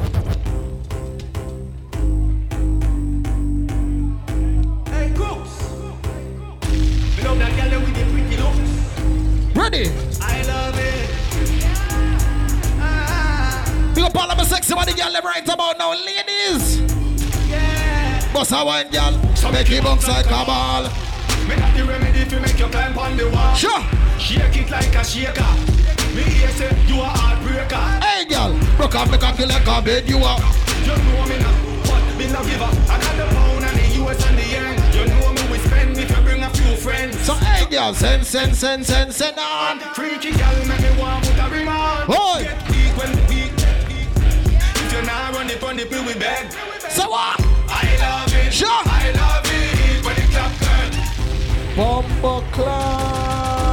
[7.41, 8.71] That girl with the pretty looks.
[9.57, 9.91] Ready?
[10.21, 11.09] I love it.
[12.81, 16.81] Ah, Big up all of my sexy body girl right about now, ladies.
[17.49, 18.33] yeah.
[18.33, 20.85] Bust a wine girl, so make it bounce like a ball.
[21.49, 23.55] Me got the remedy to make you climb on the wall.
[23.55, 23.83] Sure.
[24.19, 25.43] Shake it like a shaker.
[26.15, 28.03] Me hear say you a heartbreaker.
[28.05, 30.39] Hey girl, broke off me cocky like a bed you are.
[30.85, 31.55] You know me now,
[31.89, 32.75] but me no give up.
[32.91, 33.50] I got the pound
[36.91, 37.27] bring friends.
[37.27, 39.79] So hey girl, send, send, send, send, send on.
[39.95, 42.07] Freaky girl make me want put a ring on.
[42.07, 42.43] Boy.
[42.43, 43.53] Get weak when the weak.
[44.83, 46.53] If you're not run it on the pill we beg.
[46.91, 47.41] So what?
[47.69, 48.53] I love it.
[48.53, 48.69] Sure.
[48.71, 50.91] I love it when the clap turn.
[51.77, 53.71] Bumbo clot.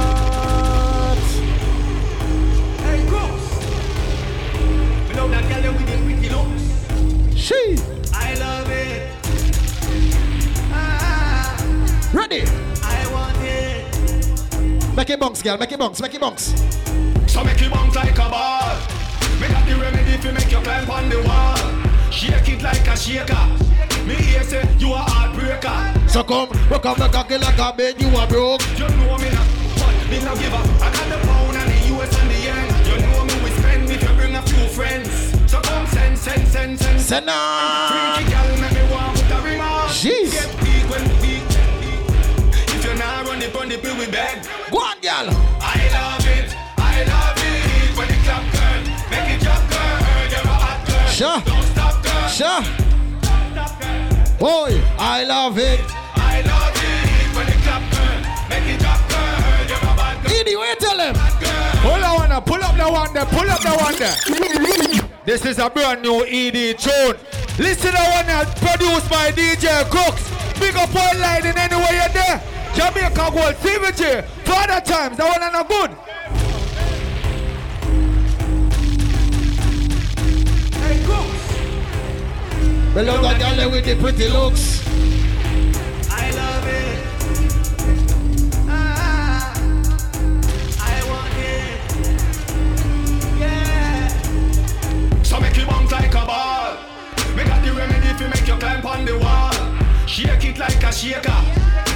[2.84, 3.46] Hey, Cooks.
[5.08, 6.64] Me love that girl with the pretty looks.
[7.36, 7.60] She.
[8.14, 8.78] I love it.
[12.14, 12.67] Ready?
[14.98, 15.10] I want it.
[15.10, 15.58] Make it bounce, girl.
[15.58, 16.02] Make it bounce.
[16.02, 16.44] Make it bounce.
[17.30, 18.76] So make it bounce like a ball.
[19.40, 22.10] Me got the remedy to make you climb on the wall.
[22.10, 23.46] Shake it like a shaker.
[24.06, 26.10] Me hear say you a heartbreaker.
[26.10, 28.62] So come, broke off me cocky like a bed you are broke.
[28.78, 29.46] You know me now,
[29.78, 30.66] but me no give up.
[30.82, 32.66] I got the pound and the US and the yen.
[32.88, 35.10] You know me we spend if you bring a few friends.
[35.50, 37.00] So come send, send, send, send.
[37.00, 38.16] Send on.
[38.16, 39.88] Freaky girl make me want put a ring on.
[39.90, 40.32] Jeez.
[40.32, 40.67] Get
[43.68, 44.42] on the bill we beg.
[44.70, 45.28] Go on, girl.
[45.60, 49.98] I love it, I love it when it clap girl, make it drop girl,
[50.32, 51.08] you're a hot girl.
[51.12, 51.38] Sure.
[51.44, 52.28] Don't stop girl.
[52.28, 52.62] Sure.
[53.52, 54.38] Stop girl.
[54.38, 55.80] Boy, I love it.
[56.16, 60.32] I love it when it clap girl, make it drop girl, you're a bad girl.
[60.32, 61.14] Edie, tell him?
[61.84, 65.07] Pull up one there, pull up the one there, pull up the one there.
[65.28, 67.14] This is a brand new ED tune.
[67.58, 70.24] Listen to one now, produced by DJ Crooks.
[70.58, 72.42] Big up line in anywhere you're there.
[72.74, 75.90] Jamaica Gold, CVG, Father Times, that one are good.
[80.80, 81.44] Hey, Crooks.
[82.94, 85.17] Below that girl with the pretty looks.
[95.68, 96.76] Bounce like a ball.
[97.36, 99.52] Me got the remedy to make you climb on the wall.
[100.06, 101.40] Shake it like a shaker.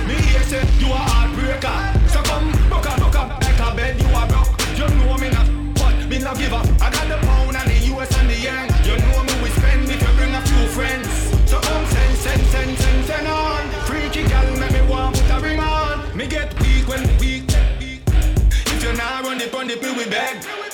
[0.07, 1.77] Me hear say you a heartbreaker.
[2.09, 4.53] So come, buck up, buck up like a bed you a broke.
[4.79, 6.67] You know me not, but me not give up.
[6.81, 8.69] I got the pound and the US and the yen.
[8.85, 11.09] You know me we spend if you bring a few friends.
[11.49, 13.63] So come send, send, send, send, send on.
[13.89, 16.17] Freaky girl, make me want put a ring on.
[16.17, 17.45] Me get weak when weak.
[18.75, 20.72] If you not run it, run it, we beg.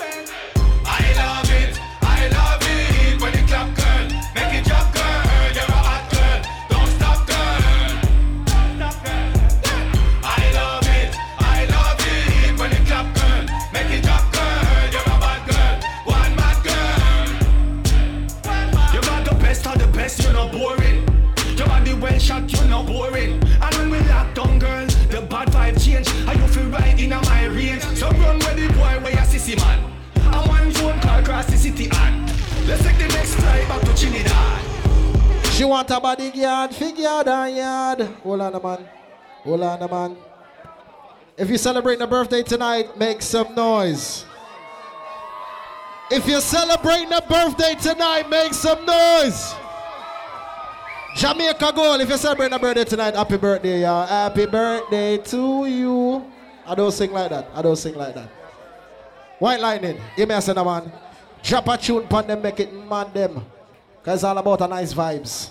[35.69, 38.01] Want a bodyguard, figure that yard.
[38.23, 38.89] Hold on, man.
[39.45, 40.17] Hold on, man.
[41.37, 44.25] If you're celebrating a birthday tonight, make some noise.
[46.11, 49.55] If you're celebrating a birthday tonight, make some noise.
[51.17, 54.07] Jamaica Gold, if you're celebrating a birthday tonight, happy birthday, y'all.
[54.07, 56.33] Happy birthday to you.
[56.67, 57.51] I don't sing like that.
[57.55, 58.31] I don't sing like that.
[59.39, 60.91] White Lightning, me a sender, man.
[61.43, 63.45] Drop a tune pon them, make it man them.
[64.03, 65.51] Cause it's all about a nice vibes.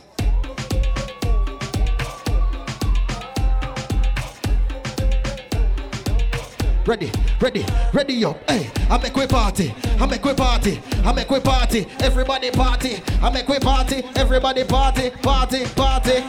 [6.88, 8.38] Ready, ready, ready up.
[8.50, 9.76] Hey, I make we party.
[10.00, 10.80] I make we party.
[11.04, 11.86] I make we party.
[12.00, 13.04] Everybody party.
[13.22, 14.04] I make we party.
[14.16, 15.10] Everybody party.
[15.10, 16.24] Party, party.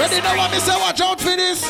[0.00, 0.72] Ready now, what me say?
[0.80, 1.60] Watch out for this.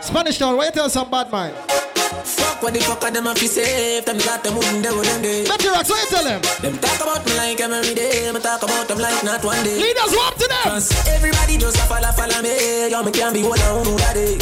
[0.00, 1.54] Spanish town, wait till some bad mind.
[1.54, 4.90] Fuck what the fuck are them a fi safe Them got them wouldn't do.
[4.90, 6.42] Them day Let your rocks, what you tell them?
[6.60, 9.78] Them talk about me like every day Me talk about them like not one day.
[9.78, 10.64] Leaders, walk to them?
[10.64, 12.90] Cause everybody just a follow, follow me.
[12.90, 14.34] Yo, me can't be one on who that day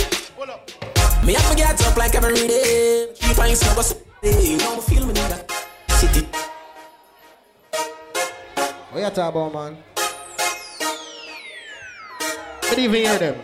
[1.23, 3.13] Me have me get up like every day.
[3.15, 3.83] Three pints, no go
[4.25, 5.53] You know me feel me need that
[6.01, 6.48] City
[8.99, 9.77] What you talk about, man?
[12.67, 13.37] I didn't even hear them.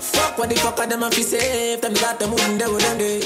[0.00, 2.98] Fuck what the fuck are them a fi safe Them got them wouldn't do them
[2.98, 3.22] day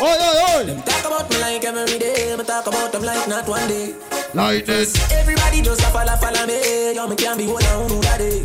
[0.00, 3.26] Oi, oi, oi Them talk about me like every day Me talk about them like
[3.26, 3.96] not one day
[4.32, 4.94] Like this.
[5.10, 6.94] Everybody just a follow, follow me.
[6.94, 8.42] Yo, me can't be one on who that day.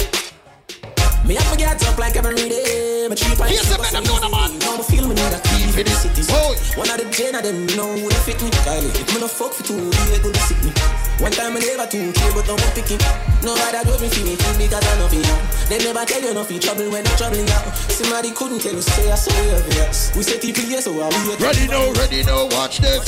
[1.29, 3.05] Me have me get up like every day.
[3.07, 3.53] Me three pints.
[3.53, 4.57] Here's the man, I'm doing the man.
[4.57, 6.25] Now me feel me need a key for the city.
[6.73, 8.49] One of the gen of them know who they fit me.
[8.65, 10.73] Kylie, if me no fuck for two, they go to sick me.
[11.19, 12.99] One time me never too care, but I'm picking.
[13.43, 15.67] Nobody drove me feel me feel because I know feel now.
[15.67, 17.75] They never tell you nothing trouble when I'm troubling out.
[17.91, 20.15] Somebody couldn't tell you say I saw you yes.
[20.15, 23.03] We say yes, so I we Ready now, ready now, watch this.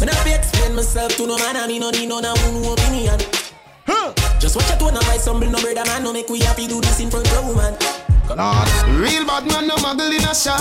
[0.00, 3.20] Me not be explain myself to no man, I mean no need no opinion.
[3.86, 4.12] Huh?
[4.40, 6.80] Just watch your tone and write some no brother man, no make we happy do
[6.80, 8.13] this in front of woman.
[8.24, 10.60] Real bad man, no muggle in a shot.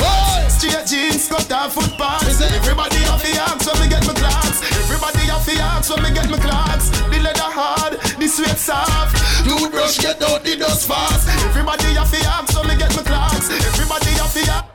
[0.51, 2.42] Straight jeans, cut off foot pants.
[2.42, 4.59] Everybody have the axe when me get my clocks.
[4.83, 6.90] Everybody have the axe when me get my clocks.
[6.90, 9.16] The leather hard, the sweat soft.
[9.48, 11.30] Toothbrush get out the dust fast.
[11.45, 13.50] Everybody have the axe when me get my clocks.
[13.50, 14.73] Everybody have the axe.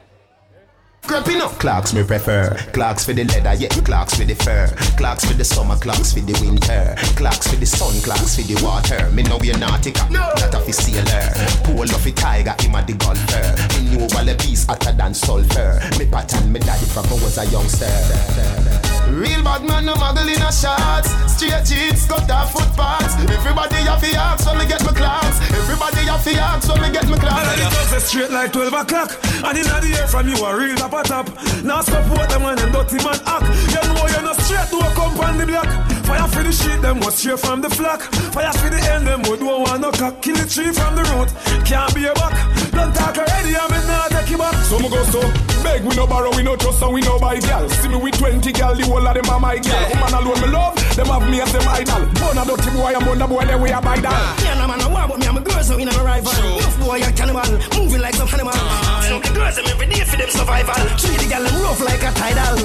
[1.08, 1.52] Creeping up.
[1.58, 2.54] Clocks me prefer.
[2.74, 3.68] Clocks for the leather, yeah.
[3.68, 4.68] Clocks for the fur.
[4.98, 6.94] Clocks for the summer, clocks for the winter.
[7.16, 9.10] Clocks for the sun, clocks for the water.
[9.12, 10.38] Me know you're nautica, not
[10.68, 11.32] a sailor.
[11.64, 13.80] Pull off a tiger, him a the golfer.
[13.80, 15.80] Me know all the beast hotter than sulfur.
[15.98, 18.87] Me pattern me daddy from when was a youngster.
[19.12, 21.10] Real bad man, no muggle in a shots.
[21.32, 23.14] Straight jeans, cut off footpaths.
[23.30, 25.38] Everybody have the axe when me get my clocks.
[25.54, 27.46] Everybody have the axe when me get my clocks.
[27.48, 29.10] And it goes straight like 12 o'clock.
[29.44, 31.26] And in the air from you a real top a top.
[31.64, 33.46] Now support them when them dirty man act.
[33.72, 35.70] You know you're not straight to a come on the block.
[36.08, 38.00] Fire for the shit, them was straight from the flock.
[38.32, 40.22] Fire for the end, them would don't want no cock.
[40.22, 41.28] Kill the tree from the root.
[41.68, 42.32] Can't be a buck.
[42.72, 44.54] Don't talk already, I'm in now take you back.
[44.64, 45.20] So me go so
[45.62, 47.68] beg, we no borrow, we no trust, and we no buy gal.
[47.68, 49.88] See me with 20 gal, the whole of them are my gal.
[49.94, 52.02] Woman alone me love, them have me as them idol.
[52.18, 54.42] Born a dirty boy, I'm on the boy, then we are by that.
[54.42, 56.32] Yeah, no man, no war, but me, I'm a girl, so we not a rival.
[56.58, 58.58] Rough boy, a cannibal, moving like some animal.
[59.06, 60.82] So the girls, them every day for them survival.
[60.98, 62.58] Treat the gal, them rough like a tidal.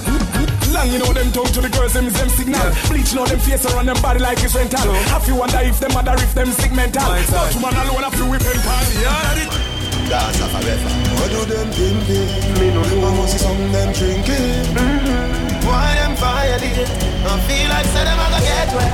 [0.73, 2.65] Long you know them tongue to the girls, them is them signal.
[2.89, 4.89] Bleach know them face around them body like it's rental.
[5.13, 7.13] Have you wonder if them mother if them segmental.
[7.29, 8.85] But man alone have to whip and pan.
[8.97, 9.69] Yeah,
[10.09, 10.89] Gaza forever.
[11.21, 12.25] What do them thinking?
[12.57, 13.07] Me no know.
[13.07, 15.32] I must see some them drinking.
[15.73, 16.87] Why them it?
[17.25, 18.93] Don't feel like say them a go get wet.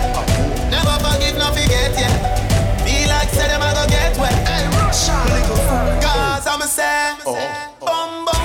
[0.71, 2.15] Never forgive, no forget yeah.
[2.87, 4.31] Feel like say them a go get wet.
[4.47, 5.11] Hey, Russia,
[5.99, 7.85] Cause I'm a say, oh, oh.
[7.85, 8.38] Bumbo one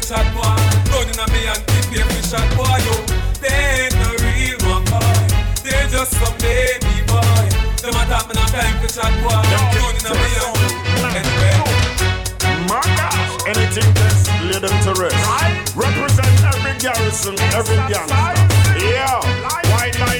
[0.00, 0.54] talk me now time for chat boy.
[1.32, 2.94] Me and keep me for shot boy yo.
[3.40, 5.62] They ain't the real McCoy.
[5.62, 7.48] They're just some baby boy.
[7.82, 9.38] Them a talk me now time for chat boy.
[9.82, 11.56] Running on me and anyway.
[12.68, 15.76] My gosh, anything that's lay them to rest.
[15.76, 18.34] Represent every garrison, every gangster.
[18.80, 19.63] Yeah,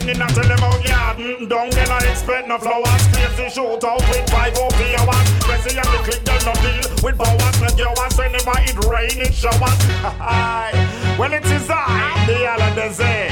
[0.04, 1.16] white lightning, I tell them out yard.
[1.18, 3.06] Mm, Don't get I expect no flowers.
[3.12, 5.28] Crazy shoot out with five OP hours.
[5.44, 7.60] Pressy and the click, there's no deal with powers.
[7.60, 9.58] Let your ass whenever it rain, it showers.
[11.18, 13.28] well, it is I, the holiday say.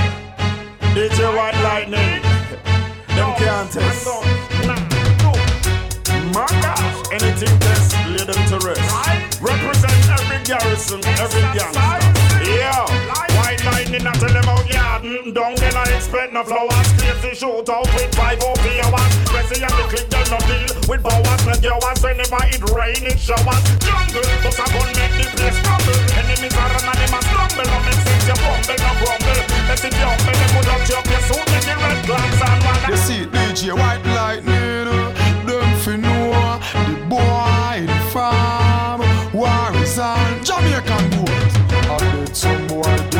[0.95, 2.23] DJ White Lightning.
[3.09, 4.07] Them can't test.
[6.33, 9.41] My gosh, anything that's lay them to rest.
[9.43, 12.49] Represent every garrison, every gangster.
[12.49, 13.32] Yeah,
[13.93, 15.03] white lightning, I tell them out yard.
[15.03, 16.93] Mm, Don't get I expect no flowers.
[16.99, 19.13] Crazy shoot out with five OP hours.
[19.29, 21.47] Pressy and the click, there's no deal with powers.
[21.47, 23.63] Let your whenever it rain, it showers.
[23.81, 26.01] Jungle, but I gon' make the place rumble.
[26.17, 27.67] Enemies are run and them a stumble.
[27.69, 29.41] No make sense, you bumble, no grumble.
[29.69, 31.27] Let it jumble, them would up your place.
[31.29, 32.81] Soon make the red glance and one.
[32.89, 34.89] You see, DJ White Lightning,
[35.47, 39.01] them fi know the boy in the farm.
[39.33, 41.55] War is on Jamaican boys.
[41.73, 43.12] I bet some boy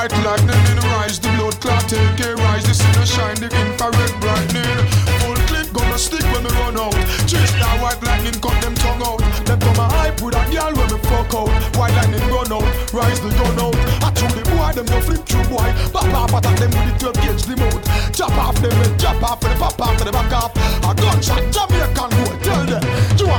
[0.00, 2.64] White lightning in rise, the blood clot take a rise.
[2.64, 4.80] The sun shine, the infrared brightening.
[5.20, 6.96] Full click gonna stick when me run out.
[7.28, 9.20] Chase that white lightning, cut them tongue out.
[9.44, 11.52] Them come a hype with a girl when me fuck out.
[11.76, 12.64] White lightning run out,
[12.96, 13.76] rise the gun out.
[14.00, 15.68] I told the boy them no flip through boy.
[15.92, 17.84] Pop off attack them with the 12 gauge the mouth.
[18.16, 20.56] Chop off them head, chop off the pop off the back off.
[20.80, 22.40] A gunshot, Jamaican boy,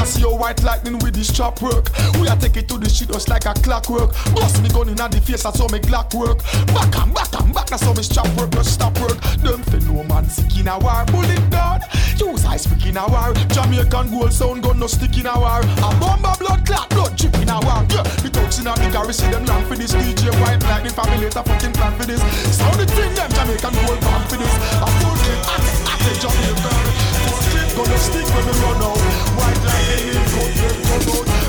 [0.01, 1.89] wanna see your white lightning with this chop work?
[2.19, 4.11] We a take it to the shit just like a clockwork.
[4.33, 6.41] Bust me gun in the face, that's how me Glock work.
[6.73, 9.21] Back and back and back, that's how me chop work, just stop work.
[9.45, 11.81] Them fi no man sick in a war, bullet down.
[12.17, 13.33] Use ice pick in a war.
[13.53, 15.61] Jamaican gold sound gun no stick in a war.
[15.61, 17.85] A bomber blood clot, blood drip in a war.
[17.93, 20.93] Yeah, the thugs in a the garage see them long for this DJ white lightning
[20.93, 22.21] family later fucking plan for this.
[22.57, 24.53] Sound the thing them Jamaican gold bomb for this.
[24.81, 25.90] A full clip,
[26.21, 26.81] Jamaican.
[27.25, 29.01] Full clip gonna stick when we run out.
[29.37, 29.61] White
[30.33, 31.41] cold, red out.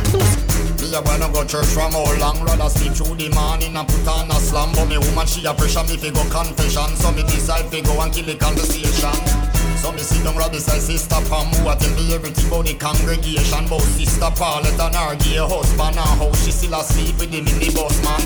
[0.81, 4.07] Me a wanna go church from how long Rather sleep through the morning and put
[4.07, 7.23] on a slam But me woman she a pressure me fi go confession So me
[7.23, 9.52] decide fi go and kill the conversation
[9.83, 12.75] So me sit down right beside sister Pam Who a tell me everything about the
[12.79, 17.43] congregation About sister Paulette and her gay husband And how she still asleep with the
[17.43, 18.23] minibus man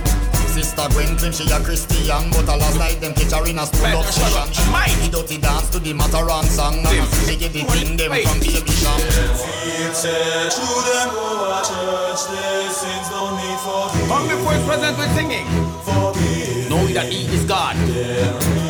[0.52, 3.64] Sister Gwen claim she a Christian But a last night them catch her in a
[3.64, 7.96] school up session She dirty dance to the Mataran song And she get the thing
[7.96, 9.00] them from baby sham
[14.12, 15.46] Come before his presence with singing.
[16.68, 17.76] Know that he is God.
[17.88, 18.65] It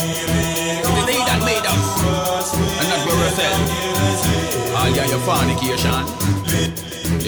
[4.87, 6.86] All your fornication,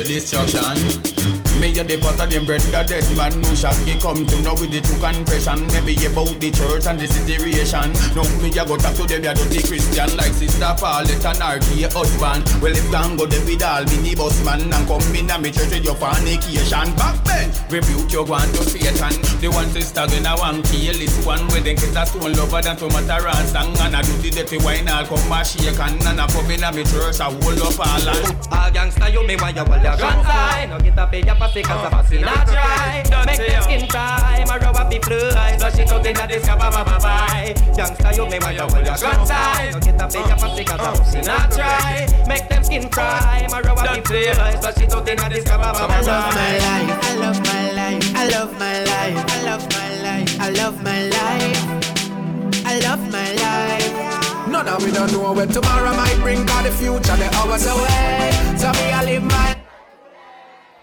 [0.08, 1.28] destruction,
[1.60, 4.54] Me a the butter them bread the dead man no shot He come to know
[4.56, 5.66] with the true confession.
[5.74, 7.90] Maybe about the church and the situation.
[8.16, 11.92] No me a go talk to them a dirty Christian Like sister Paulette and RK
[11.92, 15.36] husband Well if gang go there with all mini bus man And come in a
[15.36, 16.88] me church with your fornication.
[16.96, 19.12] Back then rebuke your one to Satan.
[19.42, 21.42] The one sister gonna one kill this one.
[21.52, 24.56] Where they kiss a stone lover than tomato and song And I do the dirty
[24.62, 27.82] wine all come a shake And I come in a me church a hold up
[27.82, 31.26] all and All gangsta you me you hold your guns high No get up in
[31.26, 33.04] your pussy cause a pussy not dry.
[33.26, 36.56] Make them skin cry, my rub up the fly Flush it out in the sky,
[36.56, 36.98] bye bye bye.
[36.98, 40.38] Bye Gangsta you me why you hold your guns high No get up in your
[40.38, 42.06] pussy cause a pussy not dry.
[42.26, 45.56] Make them skin cry, my rub up the fly Flush it out in the sky,
[45.56, 46.02] bye bye bye.
[46.02, 50.82] bye I love my life, I love my life, I love my life, I love
[50.82, 54.48] my life, I love my life.
[54.48, 58.56] None of we don't know where tomorrow might bring, cause the future the hours away.
[58.56, 59.56] So me I live my,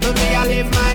[0.06, 0.92] so me I live my.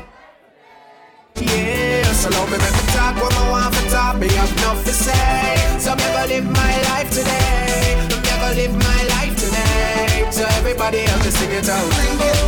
[1.35, 4.85] Yeah, so love me make me talk what I want for talk, me have enough
[4.85, 5.57] to say.
[5.83, 10.31] So me go live my life today, me go live my life today.
[10.31, 11.91] So everybody else to sing it out.
[11.97, 12.39] Drink it,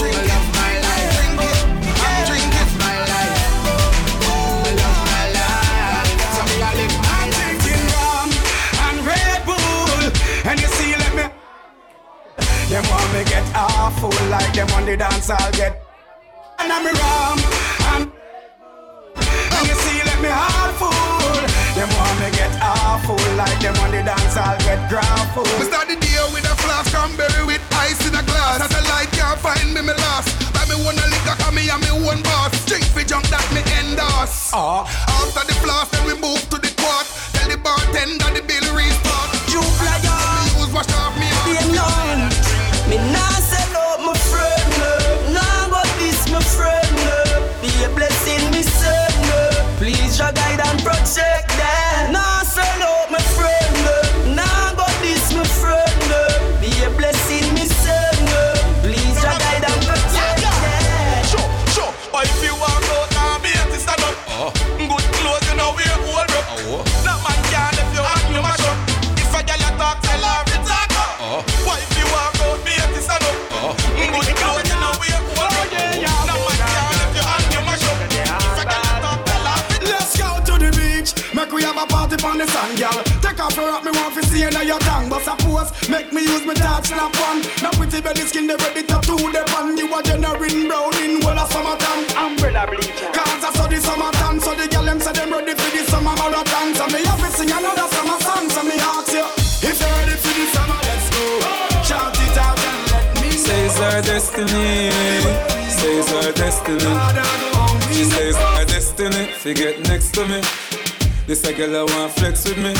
[0.00, 0.44] drink it.
[0.60, 1.08] my life.
[1.16, 1.58] Drink it,
[2.28, 2.70] drink it.
[2.84, 3.38] my life.
[4.68, 6.20] I love my life.
[6.36, 7.58] So me I live my life.
[7.64, 8.28] Drinking rum
[8.86, 10.04] and Red Bull,
[10.52, 11.24] and you see let me.
[12.68, 15.83] Them want me get awful like them on the dance I'll get.
[16.58, 17.38] And I'm rum
[17.94, 18.04] and
[19.16, 21.42] and you see let me heart full.
[21.74, 25.50] Them want me get awful like them on the dance I'll get grappled.
[25.58, 28.62] We start the day with a flask cranberry with ice in a glass.
[28.62, 30.30] As a light can't find me, me lost.
[30.54, 32.54] Buy me one a liquor, cause me and me one boss.
[32.66, 34.50] Drink for junk that me endorse.
[34.54, 34.86] Ah.
[35.22, 37.06] After the flask, then we move to the quart.
[37.34, 39.28] Tell the bartender the bill restart.
[39.50, 40.18] You player.
[40.46, 42.33] Me use wash off me Be alone.
[50.84, 50.92] Your
[51.48, 52.03] guide
[81.54, 82.98] we have a party on the sand, girl.
[83.22, 85.08] Take off your rock, me want to see you in your tongue.
[85.08, 87.46] But suppose, make me use me touch snap one.
[87.62, 89.78] Now pretty belly skin, they ready to do the pan.
[89.78, 92.02] You a generating brown in whole of summertime.
[92.18, 93.08] Umbrella bleacher.
[93.14, 96.14] Cause I saw the summertime, so the girl them say them ready for the summer
[96.18, 96.74] marathon.
[96.74, 98.50] So me have to sing another summer song.
[98.50, 99.26] So me ask you,
[99.62, 101.24] if you're ready for the summer, let's go.
[101.86, 103.46] Shout it out and let me know.
[103.46, 104.90] Says our destiny,
[105.70, 106.92] says our destiny.
[107.94, 110.42] She says our destiny, forget next to me.
[111.26, 112.74] This a girl I want flex with me,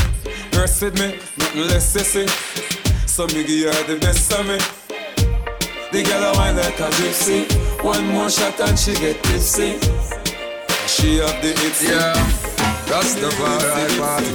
[0.58, 2.28] rest with me, nothing less sissy.
[3.08, 4.58] So me give her the best of me.
[5.90, 7.48] The girl I want like a gypsy.
[7.82, 9.78] One more shot and she get tipsy.
[10.86, 11.88] She have the hits.
[11.88, 12.12] Yeah,
[12.92, 14.34] Rastafari party.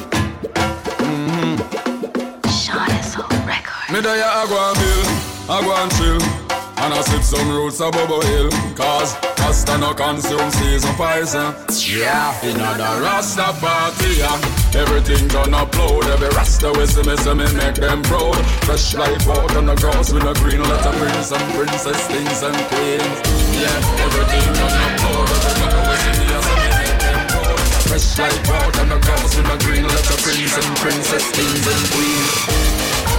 [1.06, 2.50] Mm-hmm.
[2.50, 3.94] Sean is so record.
[3.94, 5.06] Me there I go and bill,
[5.50, 6.59] I and chill.
[6.80, 11.75] And I sip some roots of Bubble Hill Cause Rasta no consume season poison eh?
[11.75, 14.80] Yeah In the Rasta party yeah.
[14.80, 18.40] Everything done upload Every Rasta we see me see me make them proud.
[18.64, 22.40] Fresh like out on the grass with a green Let a prince and princess things
[22.48, 23.17] and queens.
[23.59, 27.59] Yeah Everything done upload Every Rasta we see me see me make them proud.
[27.91, 31.66] Fresh like out on the grass with a green Let a prince and princess things
[31.67, 33.18] and queens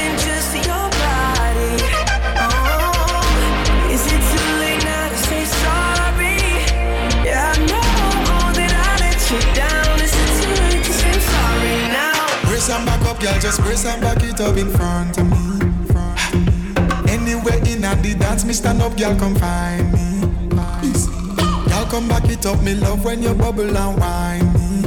[0.00, 1.72] girl, just your body.
[2.38, 6.36] Oh, is it too late now to say sorry?
[7.24, 7.90] Yeah, I know
[8.28, 10.00] more than I let you down.
[10.00, 12.26] Is it too late to say sorry now?
[13.58, 15.50] brace and back it up in front of me.
[17.10, 20.39] Anywhere in at the dance, me stand up, girl, come find me.
[21.90, 24.82] Come back it up, me love when you bubble and whine me.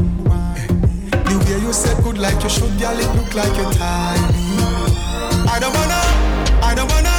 [1.12, 4.56] The way you say good like you should, girl, it look like you tie me.
[5.52, 6.00] I don't wanna,
[6.64, 7.12] I don't wanna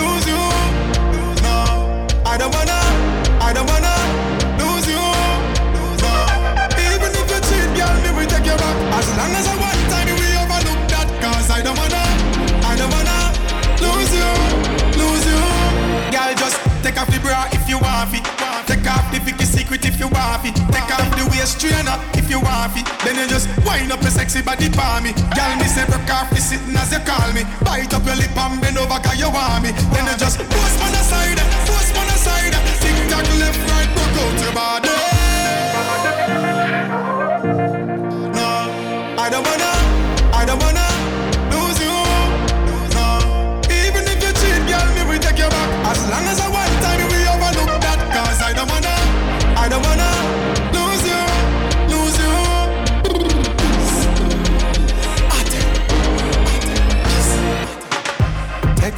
[0.00, 0.40] lose you.
[1.44, 2.80] No, I don't wanna,
[3.44, 3.92] I don't wanna
[4.56, 5.04] lose you.
[6.00, 6.12] No,
[6.80, 8.76] even if you cheat, girl, me will take you back.
[8.96, 11.08] As long as I one time, we overlook that.
[11.20, 12.04] Cause I don't wanna,
[12.64, 13.36] I don't wanna
[13.84, 14.32] lose you,
[14.96, 15.44] lose you.
[16.08, 18.39] Girl, just take off the bra if you want it.
[18.90, 20.54] Off the Vicky secret if you want it.
[20.74, 22.86] Take off the waist trainer if you want it.
[23.06, 25.14] Then you just wind up your sexy body for me.
[25.38, 27.46] Girl, me say broke off the sitting as you call me.
[27.62, 29.70] Bite up your lip and bend over cause you want me.
[29.94, 31.38] Then you just post on the side,
[31.70, 32.54] post on the side.
[32.82, 35.19] Tick tock left, right, broke out your body.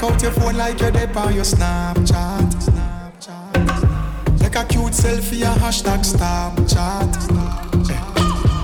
[0.03, 2.51] Take out your phone like you're dead on your Snapchat.
[4.37, 7.31] Take a cute selfie and hashtag Snapchat.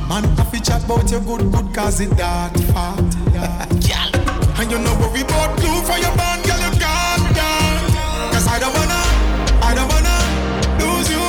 [0.09, 2.99] Man, you chat about your good, good, cause it that fat.
[3.31, 4.11] Girl,
[4.59, 8.33] and you know worry about blue for your band, girl, you got that.
[8.33, 8.99] Cause I don't wanna,
[9.63, 10.19] I don't wanna
[10.83, 11.23] lose you.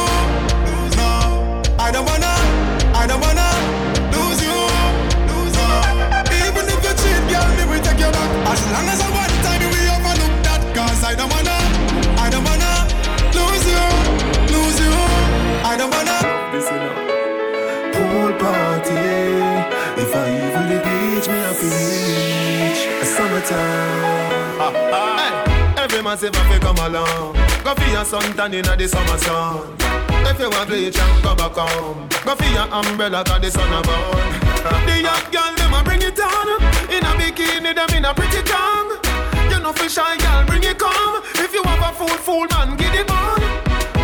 [0.97, 2.33] No, I don't wanna,
[2.97, 3.45] I don't wanna
[4.09, 4.57] lose you.
[5.29, 5.37] No,
[6.33, 8.49] even if you cheat, girl, me will take you back.
[8.49, 9.08] As long as I
[26.21, 27.33] Man say fi come along.
[27.63, 29.75] Go for your suntan inna the summer sun.
[30.27, 33.71] If you want bleach and go back home, go for your umbrella 'cause the sun
[33.71, 34.33] a burn.
[34.85, 36.47] the young girl them a bring it on.
[36.91, 38.99] In a bikini them in a pretty tongue.
[39.49, 41.23] You know fi shy girl bring it come.
[41.35, 43.39] If you have a fool fool man get it on.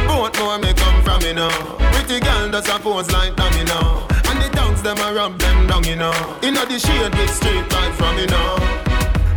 [0.08, 1.52] Both know where me come from you know.
[1.92, 4.08] Pretty girl does a pose like them you know.
[4.30, 6.16] And the tongues them a rub them down you know.
[6.42, 8.56] Inna the shade with straight right from you know.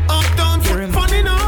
[0.08, 1.47] Uptown fun, fun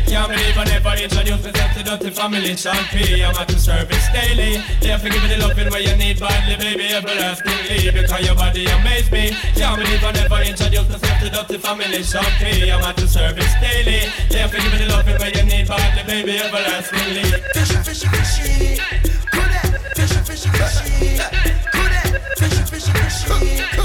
[0.21, 2.53] Can't believe I never introduced myself to dirty family.
[2.53, 3.23] P.
[3.25, 4.61] I'm at the service daily.
[4.77, 7.89] Yeah, forgive me the loving where you need badly, baby, everlastingly.
[7.89, 9.33] Because your body amaze me.
[9.57, 12.05] Can't believe I never introduced myself to dirty family.
[12.37, 12.69] P.
[12.69, 14.13] I'm at the service daily.
[14.29, 17.25] Yeah, forgive me the loving where you need badly, baby, everlastingly.
[17.57, 18.77] Fishy, fishy, fishy.
[19.33, 19.73] Could it?
[19.97, 21.17] Fishy, fishy, fishy.
[21.73, 22.21] Could it?
[22.37, 22.93] Fishy, fishy?
[22.93, 23.81] Fishy,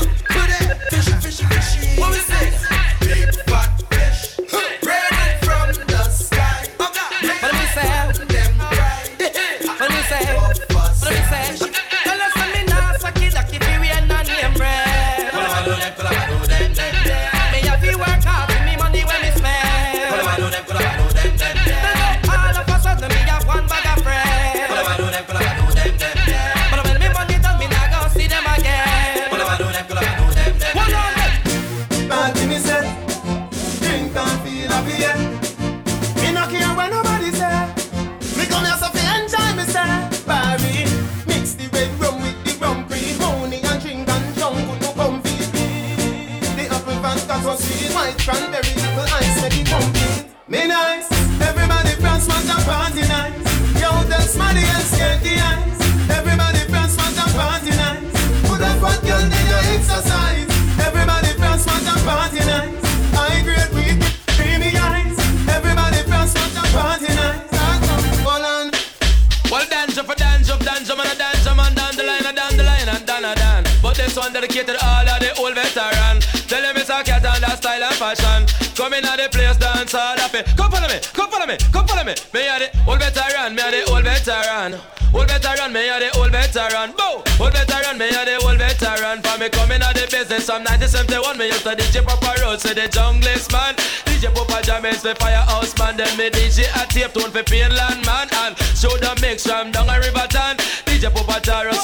[74.56, 76.20] dedicated all of the old veteran.
[76.48, 78.40] Tell them it's a cat and that style and fashion.
[78.72, 80.42] Come in at the place, dance all happy.
[80.56, 82.14] Come follow me, come follow me, come follow me.
[82.32, 84.80] Me are the old veteran, me are the old veteran.
[85.12, 86.92] Old veteran, me are the old veteran.
[86.96, 89.20] Bow, old veteran, me are the old veteran.
[89.20, 92.72] For me coming at the business from 1971, me used to DJ Papa Road, say
[92.72, 93.76] the junglist man.
[94.08, 95.96] DJ Papa James for Firehouse man.
[95.96, 98.28] Then me DJ a tape tune for Finland man.
[98.40, 100.65] And show the mix from down a Papa Taro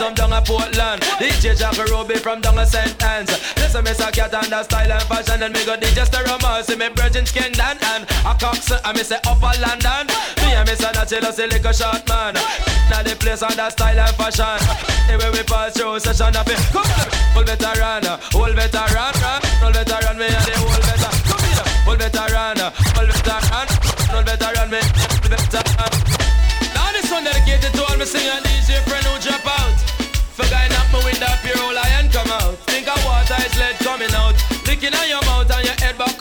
[0.03, 1.01] some down a Portland.
[1.23, 3.01] DJ Jack Ruby from down a St.
[3.05, 3.31] Anne's.
[3.57, 5.43] Listen, Miss a cat under style and fashion.
[5.43, 8.73] And me go DJ Stereo See me Virgin Kingdom and a Cox.
[8.73, 10.11] And me say Upper London.
[10.43, 12.35] Me and me say that say like a short man.
[12.91, 14.59] Now the place under style and fashion.
[15.07, 16.59] Anyway we pass through session of it.
[16.75, 18.03] Come on, full veteran,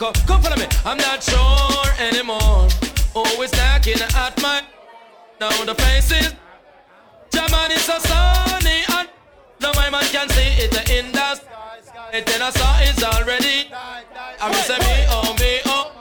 [0.02, 0.26] and your head back up.
[0.26, 0.66] Come follow me.
[0.84, 2.68] I'm not sure anymore.
[3.14, 4.62] Always knocking at my.
[5.40, 6.34] Now the faces.
[7.30, 9.08] German is so sunny and
[9.60, 12.10] now my man can see it in the sky.
[12.12, 13.70] It in a saw is already.
[13.72, 15.92] I miss a me oh me oh.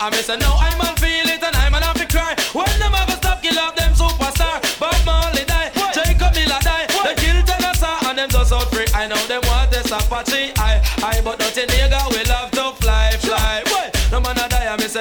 [0.00, 2.34] I miss a no I'm man feel it and I'm an to cry.
[2.52, 4.60] When them ever stop kill off them superstar.
[4.80, 6.86] Bob Marley die, Jacob Miller die.
[7.04, 8.86] They kill Tennessee and them just out free.
[8.92, 10.52] I know them want this Apache.
[10.58, 12.55] I I but nothing nigga will love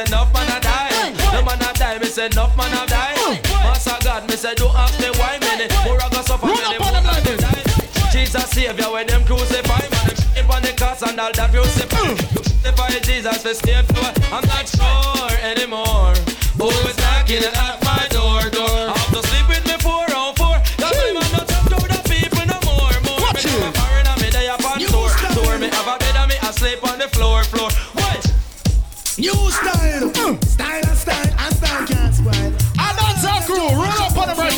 [0.08, 1.14] enough man a die.
[1.34, 1.98] No man a die.
[2.00, 3.42] Miss enough man a die.
[3.64, 7.02] Master God, me say don't ask me why many more I got suffer many more
[7.24, 7.64] go die.
[8.12, 12.16] Jesus Savior when them crucify man them shit on the cross and all that crucify.
[12.34, 14.12] Crucify Jesus for state floor.
[14.32, 16.14] I'm not sure anymore.
[16.58, 17.85] Who is knocking at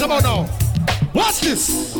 [0.01, 1.11] up on the about now.
[1.13, 1.95] Watch this.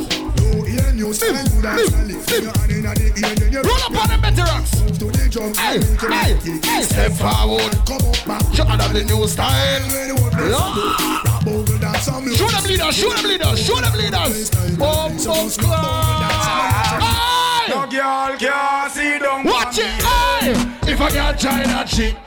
[0.98, 3.96] New style, new dance and lift your hand inna the ear, then you Roll up
[3.96, 4.82] on the better rocks.
[4.82, 6.82] Move to the drum, Hey, move to the hey, hey.
[6.82, 7.72] Step forward.
[7.86, 8.42] Come up back.
[8.54, 9.86] Show them the new style.
[9.88, 11.22] Yeah.
[11.24, 12.44] Rap over dance and music.
[12.44, 12.96] Show them leaders.
[12.98, 13.60] Show them leaders.
[13.62, 14.50] Show them leaders.
[14.76, 15.50] Boom, boom,
[17.00, 17.70] Hey!
[17.70, 20.02] No girl can see down Watch it.
[20.02, 20.52] Hey!
[20.92, 22.18] If I can't try that shit.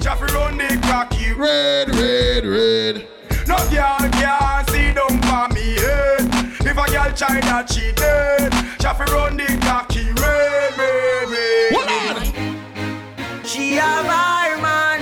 [0.00, 3.15] Jeffrey run the Red, red, red.
[3.46, 6.26] No girl can see down for me head
[6.66, 8.50] If a girl try that she dead
[8.80, 13.44] Jeffrey run the cocky eh, eh, red, red, red Hold on.
[13.44, 14.98] She have her man,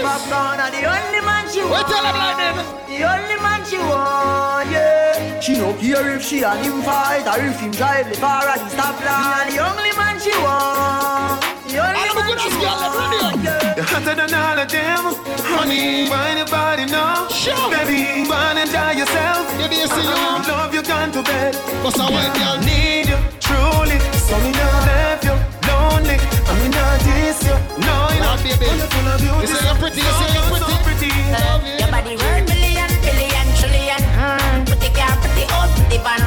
[0.00, 1.88] Popcorn are the only man she Wait want.
[1.88, 5.40] till I'm like The only man she want, yeah.
[5.40, 8.58] She no care if she and him fight or if him drive the car at
[8.58, 9.52] the stoplight.
[9.52, 11.51] The only man she want.
[11.72, 13.76] The only man she want, yeah.
[13.76, 15.04] You're hotter than all of them.
[15.48, 17.28] Honey, why your body now?
[17.72, 19.48] Baby, wanna die yourself.
[19.56, 20.18] Baby, you see you.
[20.52, 21.54] Love you gone to bed.
[21.82, 22.60] What's that white girl?
[22.60, 23.96] Need you, truly.
[24.20, 25.32] So me not left you
[25.64, 26.16] lonely.
[26.20, 27.56] I mean not this you.
[27.80, 28.36] No, you know.
[28.44, 28.68] baby.
[28.68, 29.40] You're full of beauty.
[29.40, 31.08] You say you're pretty, you say you're So, so pretty.
[31.08, 31.80] pretty.
[31.80, 34.00] Your body worth million, billion, trillion.
[34.20, 36.20] Mm, pretty car, pretty house, pretty van.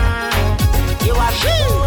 [1.06, 1.85] You are cool,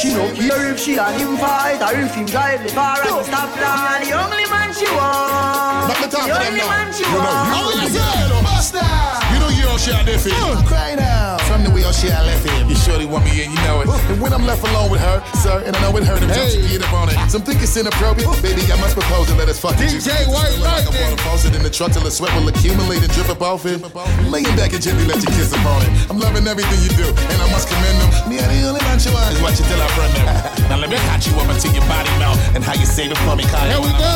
[0.00, 3.26] She don't care if she and him fight or if him drive the car and
[3.26, 4.08] stop line.
[4.08, 5.92] The only man she want.
[5.92, 6.72] Let me talk the them only now.
[6.72, 7.52] man she You know, want.
[7.52, 8.40] How you say?
[8.40, 8.80] Buster.
[8.80, 10.64] You know you don't share film.
[10.64, 11.36] Cry now.
[11.44, 12.68] From the way I share left him.
[12.70, 13.88] You sure surely want me in, you know it.
[14.08, 16.48] And when I'm left alone with her, sir, and I know it hurt him, don't
[16.48, 17.16] you get up on it.
[17.28, 18.24] Some think it's inappropriate.
[18.40, 19.09] Baby, I must propose
[19.50, 19.74] and let us fuck.
[19.76, 23.02] DJ White Like I wanna post it in the truck till the sweat will accumulate
[23.02, 23.82] and drip up off it.
[24.30, 25.90] Laying back and gently let you kiss upon it.
[26.10, 28.30] I'm loving everything you do, and I must commend them.
[28.30, 29.42] Me, I the only man you want.
[29.42, 30.26] Watch it till I run them.
[30.70, 33.18] now let me catch you up until your body melt and how you save it
[33.26, 33.66] for me, Kyle.
[33.66, 34.14] Here we go.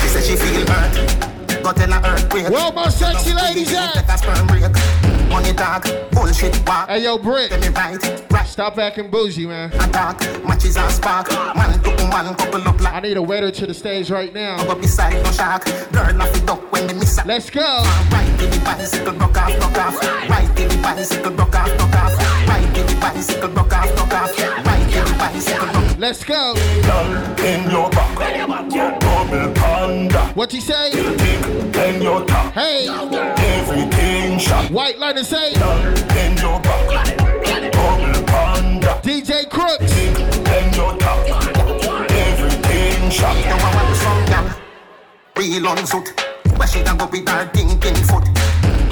[0.00, 2.48] She said she feel hurt, got in a earthquake.
[2.48, 4.06] Where my sexy ladies at?
[5.42, 5.86] Take a sperm break.
[5.86, 6.88] Money talk, bullshit walk.
[6.88, 7.50] Hey yo, Brick.
[7.50, 8.46] Get me right, right.
[8.46, 9.72] Stop acting bougie, man.
[9.72, 11.30] Attack, matches and spark.
[11.56, 12.94] Man to woman, couple up like.
[12.94, 14.62] I need a waiter to the stage right now.
[14.64, 15.64] Go beside no shark.
[15.92, 17.24] Girl off it up when they miss.
[17.24, 17.60] Let's go.
[18.10, 20.28] Right in the bicycle, broke off, broke off.
[20.28, 22.48] Right in the bicycle, broke off, broke off.
[22.48, 24.38] Right in the bicycle, broke off, broke off.
[24.38, 26.54] Right in the bicycle, broke Let's go.
[27.44, 30.92] In your back, double panda What you say?
[30.92, 32.88] In your top, Hey.
[32.88, 35.52] everything shot White lighter say.
[36.40, 37.16] Your back,
[37.72, 39.92] double panda DJ Crooks.
[40.76, 41.26] Your top,
[42.10, 44.22] everything shot Now I want some
[45.36, 45.66] real.
[46.56, 48.26] Where she done go with her thinking foot?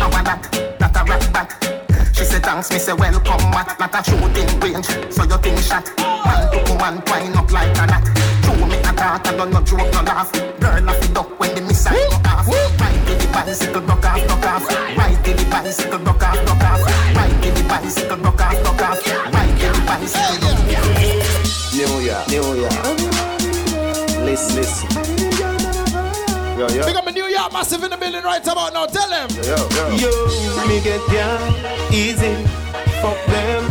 [0.00, 0.42] How a that,
[0.80, 1.50] that a rat bat.
[2.14, 3.76] She say thanks, me say welcome, mat.
[3.78, 5.86] Not a shooting range, so you think shot.
[5.98, 8.04] Man to woman, twine up like a knot.
[8.68, 10.32] Me a I don't no joke, no laugh.
[10.32, 12.13] Girl off the duck when the missile
[13.34, 14.68] bicycle, duck off, duck off.
[14.96, 16.80] Ride to the bicycle, duck off, duck off.
[17.16, 19.06] Ride to the bicycle, duck off, duck off.
[19.34, 21.74] Ride to the bicycle, duck off.
[21.74, 22.72] New York, New York.
[24.24, 24.88] Listen, listen.
[26.58, 26.86] Yo, yo.
[26.86, 28.86] Big up a New York massive in the building right about now.
[28.86, 29.28] Tell them.
[29.42, 29.90] Yo, yo.
[29.98, 31.42] Yo, me get down
[31.92, 32.34] easy.
[33.02, 33.64] Fuck them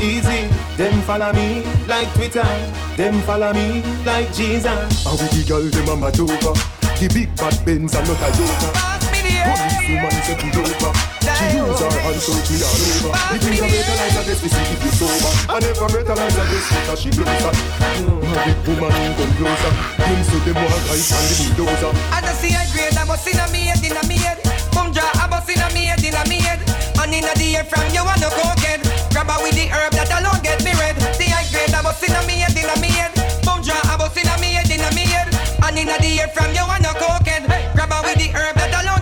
[0.00, 0.48] easy.
[0.76, 2.48] Them follow me like Twitter.
[2.96, 5.06] Them follow me like Jesus.
[5.06, 6.58] And with the girl, them a mad over.
[6.98, 8.99] The big bad Benz are not a joker.
[9.46, 10.92] Police woman say pull over.
[11.20, 13.12] She use her hand to me all over.
[13.30, 15.30] The things I metalize a this, we see if you sober.
[15.48, 17.54] I never metalize a this because she blows up.
[17.54, 19.72] A big woman come closer.
[20.04, 21.92] Him so them want ice and the bulldozer.
[22.12, 24.38] I just see a grade, I bust in a me head, in a me head.
[24.74, 26.60] Come draw, I bust in a me head, in a me head.
[27.00, 28.84] And in a the air from you want no cokehead.
[29.12, 30.96] Grab her with the herb that alone get me red.
[31.16, 33.12] See a grade, I bust in a me head, in a me head.
[33.42, 35.32] Come draw, I bust in a me head, in a me head.
[35.64, 37.48] And in a the air from you want no cokehead.
[37.74, 38.99] Grab her with the herb that alone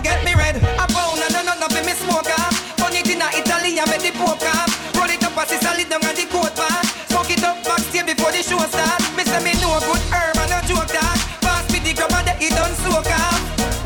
[3.79, 4.71] in a Italy and make the poke off.
[4.97, 6.87] Roll it up as it's solid down on the coat pass.
[7.09, 9.01] Smoke it up backstage before the show start.
[9.17, 11.19] Me say me know a good herb and no joke that.
[11.41, 13.39] Pass me the grab and the it done soak off.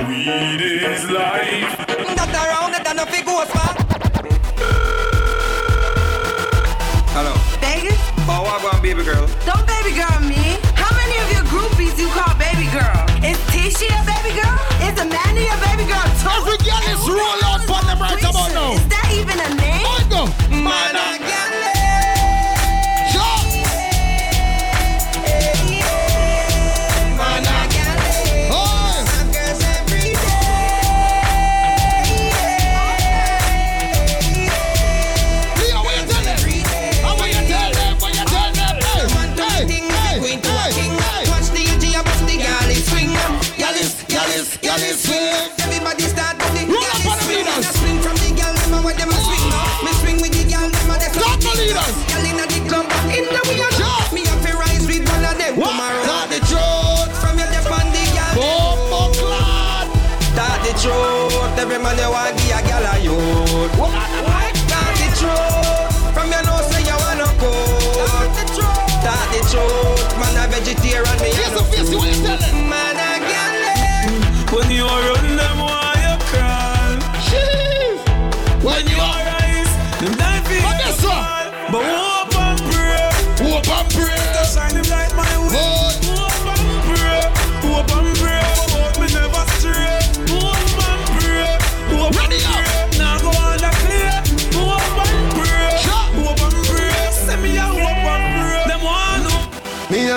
[0.09, 1.77] Weed is life.
[2.17, 3.75] That around that no fi ghost man.
[7.12, 7.35] Hello.
[7.61, 8.01] Vegas?
[8.25, 9.27] Oh, what about baby girl?
[9.45, 10.57] Don't baby girl me.
[10.73, 13.05] How many of your groupies you call baby girl?
[13.21, 14.57] Is Tisha a baby girl?
[14.89, 16.33] Is Amanda a baby girl too?
[16.33, 18.73] Every girl is roll out for them right about now.
[18.73, 19.53] Is that even a name?
[19.53, 19.61] I go.
[20.51, 21.42] Man, I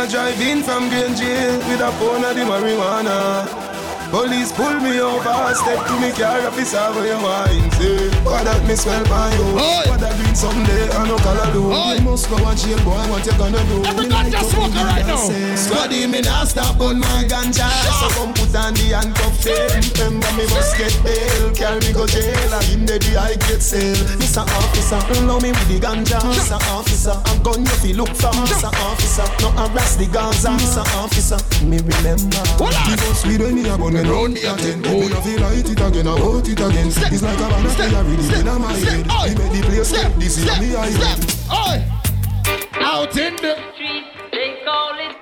[0.07, 3.74] drive in from Green Jail with a pound of the marijuana.
[4.15, 8.63] Police pull me over, step to me car, officer, where you wine, say What that
[8.63, 9.43] me smell by you,
[9.91, 11.67] what that doing someday, I no color do?
[11.67, 13.83] You must go and jail, boy, what you gonna do?
[13.83, 15.19] Every like to smoker right now.
[15.19, 17.67] say, Squaddy, me nah stop on my ganja.
[17.99, 19.67] So come put on the handcuff tail
[19.99, 22.55] Remember me must get bail, carry me go jail.
[22.55, 23.99] And in the I get sale.
[24.15, 24.47] Mr.
[24.47, 26.23] Officer, allow me with the ganja.
[26.23, 26.55] Mr.
[26.71, 28.31] Officer, I'm gun you fi look for.
[28.47, 28.71] Mr.
[28.79, 30.55] Officer, no harass the Gaza.
[30.55, 30.87] Mr.
[31.03, 32.39] Officer, me remember.
[32.63, 35.41] The most sweet when me a gun when round me a ten Me no feel
[35.41, 38.61] light it again, I want it again It's like a banana I read it in
[38.61, 40.89] my head He made the place step, this is me I
[41.51, 41.77] Oi.
[42.81, 45.15] Out in the street, They call it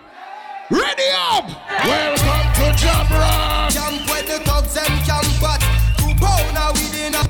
[0.70, 1.48] Ready up!
[1.86, 3.72] Welcome to Jam Rock!
[3.74, 5.62] Camp where the thugs and camp at
[5.98, 7.24] Two pounder within a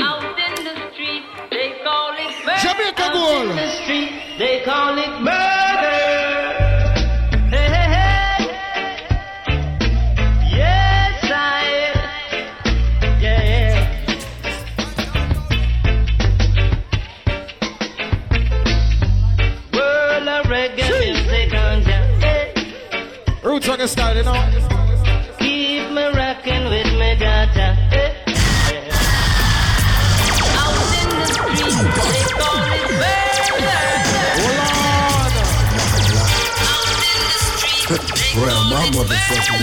[0.00, 1.22] out in the street.
[1.50, 2.58] They call it murder.
[2.62, 3.50] Jamaica out goal.
[3.50, 4.10] in the street.
[4.38, 5.47] They call it murder.
[23.68, 24.32] Reggae style, you know.
[25.38, 27.74] Keep me rocking with me daughter.
[27.92, 28.16] Hey.
[30.56, 31.68] Out in the street,
[32.08, 33.76] they call it murder.
[34.40, 35.32] Hold on.
[36.64, 39.62] Out in the street, they call Well, my motherfucking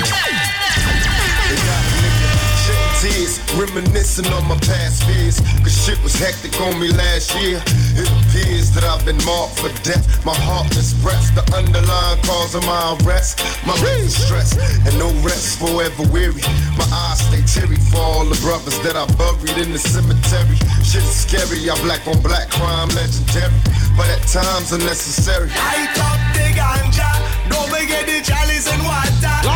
[3.02, 7.64] Tease, Reminiscing on my past fears, cause shit was hectic on me last year.
[7.96, 10.04] It appears that I've been marked for death.
[10.26, 13.40] My heart expressed the underlying cause of my arrest.
[13.64, 16.44] My brain stress and no rest, forever weary.
[16.76, 20.60] My eyes stay teary for all the brothers that I buried in the cemetery.
[20.84, 23.56] Shit is scary, I black on black crime legendary,
[23.96, 25.48] but at times unnecessary.
[25.56, 27.08] Light up the ganja,
[27.48, 29.55] don't forget the chalice and water.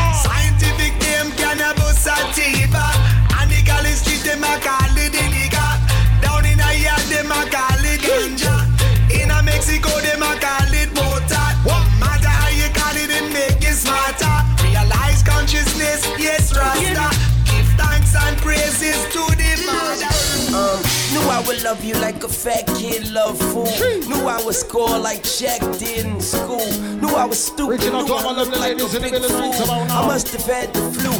[21.69, 23.69] love you like a fat kid love fool.
[24.09, 26.65] Knew I would score like Jack did in school.
[26.99, 27.81] Knew I was stupid.
[27.81, 29.85] Knew I looked like a big fool.
[29.99, 31.11] I must have had the flu.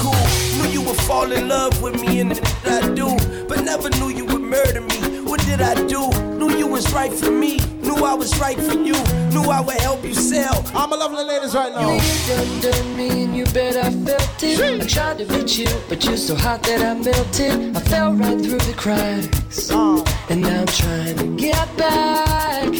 [0.00, 0.16] Cool.
[0.56, 2.32] Knew you would fall in love with me and
[2.64, 3.08] I do,
[3.46, 5.20] but never knew you would murder me.
[5.28, 6.08] What did I do?
[6.38, 8.98] Knew you was right for me Knew I was right for you,
[9.30, 10.64] knew I would help you sell.
[10.74, 11.92] I'm a lovely ladies right now.
[11.92, 14.58] You done me and you bet I felt it.
[14.58, 14.82] Sheesh.
[14.82, 17.76] I tried to be you, but you're so hot that I melted.
[17.76, 19.70] I fell right through the cracks.
[19.70, 20.04] Uh.
[20.28, 22.70] And now I'm trying to get back.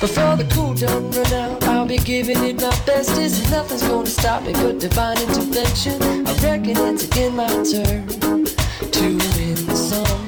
[0.00, 3.50] Before the cool down run out, I'll be giving it my bestest.
[3.50, 6.02] Nothing's gonna stop me but divine intervention.
[6.26, 10.23] I reckon it's again my turn to win the song.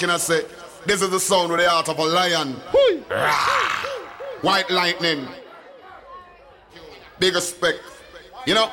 [0.00, 0.46] Can I say,
[0.86, 2.54] this is the sound with the heart of a lion.
[4.40, 5.28] White lightning.
[7.18, 7.80] Big respect.
[8.46, 8.70] You know?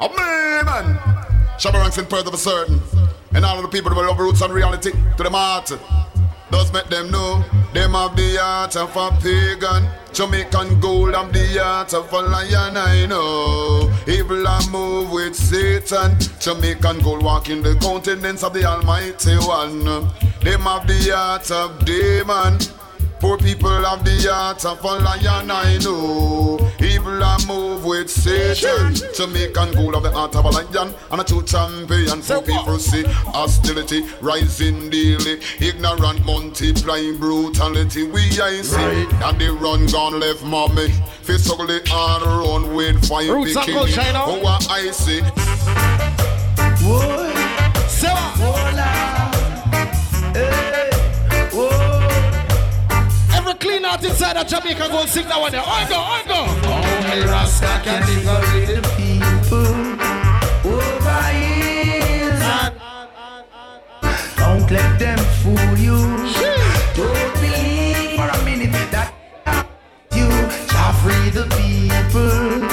[0.00, 0.98] A man, man.
[1.58, 2.80] Shabba ranks in praise of a certain.
[3.34, 5.70] And all of the people that love roots and reality to them heart.
[6.50, 9.88] Does make them know them have the heart of a pagan.
[10.12, 13.94] Jamaican gold and the heart of a lion, I know.
[14.08, 16.18] Evil I move with Satan.
[16.40, 20.10] Jamaican gold walk in the countenance of the Almighty One.
[20.48, 22.56] Them have the heart of demon.
[23.20, 26.58] Poor people have the heart of a lion, I know.
[26.80, 28.94] Evil I move with Satan.
[29.14, 32.22] Jamaican gold of the heart of a lion and a true champion.
[32.22, 35.38] Poor people see hostility rising daily.
[35.60, 38.04] Ignorant multiplying brutality.
[38.04, 39.06] We I see.
[39.22, 40.88] And they run gone left mommy.
[41.24, 43.34] Face ugly on run with fire.
[43.34, 44.22] Roots and gold, China.
[44.24, 45.20] Oh, what I see.
[46.80, 47.28] Whoa.
[53.34, 55.62] Every clean out inside of Jamaica go and sing that one there.
[55.64, 56.40] I go, I go.
[56.68, 59.76] Only Rasta can liberate the people
[60.72, 62.42] over hills.
[64.36, 65.98] Don't let them fool you.
[66.94, 69.12] Don't believe for a minute that
[70.12, 70.28] you
[70.68, 72.67] shall free the people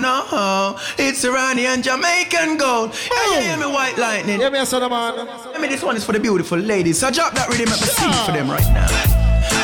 [0.00, 2.94] know, it's Iranian Jamaican gold.
[3.10, 4.40] Yeah, you hear me, white lightning.
[4.40, 5.28] Yeah, me a son of man.
[5.54, 6.98] I mean, this one is for the beautiful ladies.
[6.98, 8.86] So drop that rhythm, let me sing for them right now.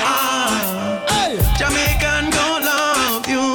[0.04, 3.54] Ah, Jamaican gold love you.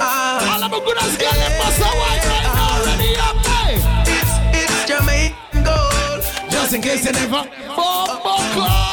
[0.00, 2.84] Ah, All of my good as girl, them must have white right now.
[2.88, 3.74] Ready up, hey.
[4.08, 4.32] it's
[4.64, 6.50] it's Jamaican gold.
[6.50, 7.44] Just in case you never.
[7.76, 8.87] Bomba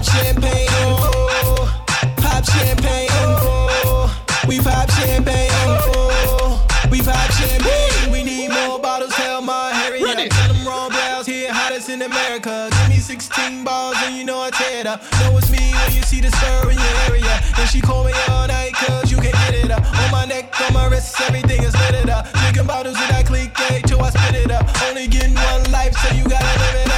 [0.00, 1.84] pop champagne, oh,
[2.16, 8.10] pop champagne, oh, we pop champagne, oh, we pop champagne.
[8.10, 10.00] We need more bottles, tell my Harry.
[10.02, 12.70] I tell them wrong blouse here, hottest in America.
[12.70, 15.02] Give me 16 balls and you know I tear it up.
[15.20, 17.40] Know it's me when you see the stir in your area.
[17.58, 19.84] And she call me all night cause you can't get it up.
[19.84, 22.32] On my neck, on my wrists, everything is lit it up.
[22.40, 24.64] Drinking bottles with that click eh, till I spit it up.
[24.88, 26.89] Only getting one life, so you gotta live it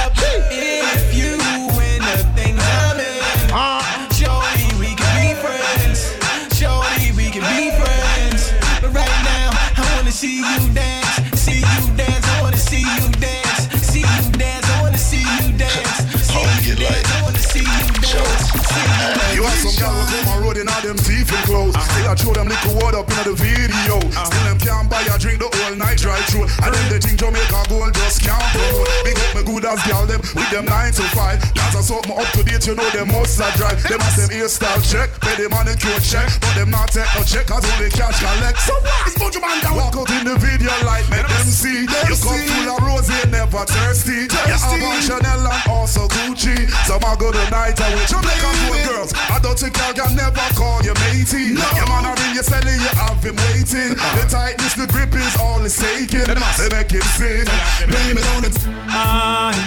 [21.47, 21.75] them teeth and clothes.
[21.83, 23.99] Still I throw them little word up in the video.
[24.15, 24.23] Ah.
[24.25, 26.47] Still them can't buy a drink the whole night drive through.
[26.63, 28.87] And then they think Jamaica gold just can't promote.
[29.03, 31.39] Big up me good as girl them with them nine to five.
[31.73, 33.81] That's a something up to date, you know them must a drive.
[33.89, 37.49] Them has them hairstyle check, pay them manicure check, but them not take no check
[37.49, 38.61] cause only cash collect.
[38.61, 39.09] So what?
[39.09, 39.81] It's Bunch Man down.
[39.81, 41.89] Walk out in the video like make them see.
[41.89, 44.29] You come full of rose, never thirsty.
[44.29, 46.69] You have on Chanel and also Gucci.
[46.85, 49.11] Some are good tonight and with Jamaican gold girls.
[49.33, 51.57] I don't think I can never call you matey.
[51.57, 53.97] Your man are in your celly, you have him waiting.
[53.97, 54.21] Uh-huh.
[54.21, 56.21] The tightness, the grip is all it's taking.
[56.29, 57.49] They make him sing.
[57.89, 58.53] Blame it on it.
[58.93, 59.57] I,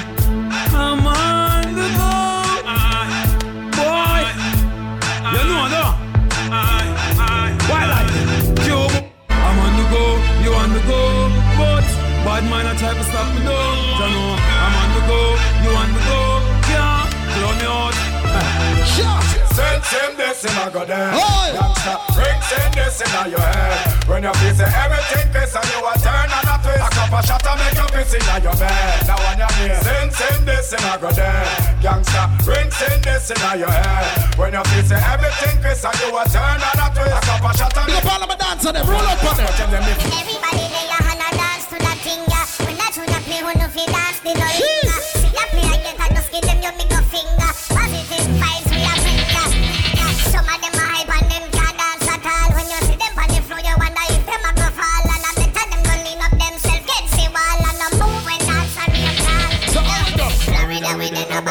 [0.70, 1.83] I'm on Boy,
[5.35, 5.85] you know, no.
[7.69, 8.09] Why like
[8.65, 8.97] Cube?
[9.29, 10.05] I'm on the go,
[10.43, 11.01] you on the go.
[11.59, 11.85] But
[12.25, 14.01] bad man, I try to stop me though.
[14.01, 14.25] You
[14.65, 15.21] I'm on the go,
[15.65, 16.21] you on the go.
[16.73, 17.05] Yeah,
[17.37, 19.23] blow me out.
[19.57, 21.17] Send him this him a go there.
[21.57, 24.05] Gangsta, bring sing this in your head.
[24.05, 26.85] When you feel say everything piss and you a turn and a twist.
[26.85, 29.01] A cup of shot to make you piss in your bed.
[29.09, 31.49] Now when you hear sing, sing this in a go there.
[31.81, 34.36] Gangsta, ring sing this in your head.
[34.36, 37.17] When you feel say everything piss and you a turn and a twist.
[37.17, 39.49] A cup of shot to make you Parliament dance on them, roll up on them.
[39.57, 42.44] Everybody lay your hand and dance to that thing, yeah.
[42.60, 44.76] When I tune up, me who no fi dance, the no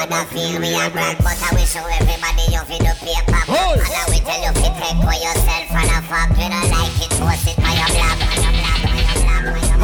[0.06, 3.34] did no feel we a brand, but I wish show everybody you fi do paper.
[3.34, 7.01] And I will tell you fi take for yourself and a fuck you don't like
[7.01, 8.25] it, post it on your blog,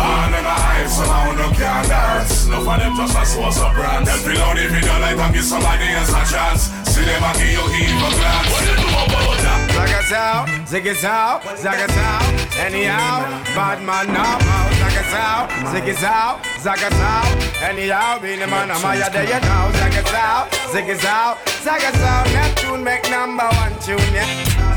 [0.02, 0.32] on your blog.
[0.32, 2.48] Man, them a hype, somehow no can dance.
[2.48, 4.08] No for them just a source of brand.
[4.08, 6.62] Them feel out if you don't like them, give somebody else a chance.
[6.90, 8.50] See them a give you evil glance.
[8.52, 9.60] What you do about that?
[9.72, 12.28] Zaga sound, ziggy sound, zaga sound.
[12.60, 13.24] Anyhow,
[13.56, 14.38] bad man now.
[14.82, 17.32] Zaga sound, ziggy sound, zaga sound.
[17.64, 19.72] Anyhow, be the man, I'm out there, you know.
[19.80, 22.28] Zaga sound, ziggy sound, zaga sound.
[22.36, 24.28] That tune make number one tune, yeah.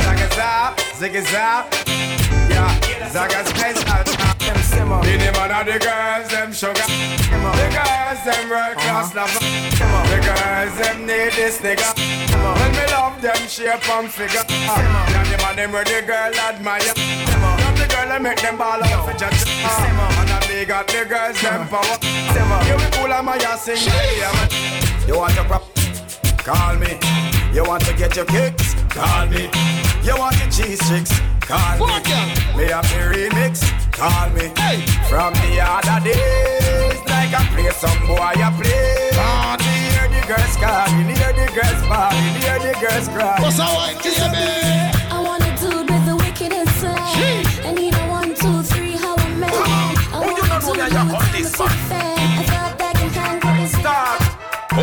[0.06, 1.66] Zaga sound, ziggy sound.
[2.48, 4.13] Yeah, Zaga special.
[4.84, 6.74] Be the man of the girls, them sugar.
[6.74, 9.40] The girls, them world class lover.
[9.40, 11.88] The girls, them need this nigga.
[11.96, 14.44] When me love them shape and figure.
[14.44, 16.80] Them the man, them where the girl admire.
[16.80, 19.44] Them the girl, that make them ball out for judge.
[19.64, 21.96] And I me got the girls, them power.
[22.68, 23.80] You be cool, I'm a sing.
[25.08, 25.64] You want to prop?
[26.44, 26.98] Call me.
[27.54, 28.74] You want to get your kicks?
[28.90, 29.48] Call me.
[30.02, 31.20] You want your cheese sticks?
[31.40, 31.94] Call me.
[32.56, 33.83] Me have the remix?
[33.96, 34.50] Call me.
[35.08, 39.10] From the other days, like I play some boy, I play.
[39.14, 43.42] Party, hear the girls calling, hear the girls bawling, hear the girls crying.
[43.42, 44.18] What's our wine, baby?
[45.14, 47.46] I wanna do with the wicked inside.
[47.64, 49.52] I need a one, two, three, how I met.
[49.54, 51.23] I want to do with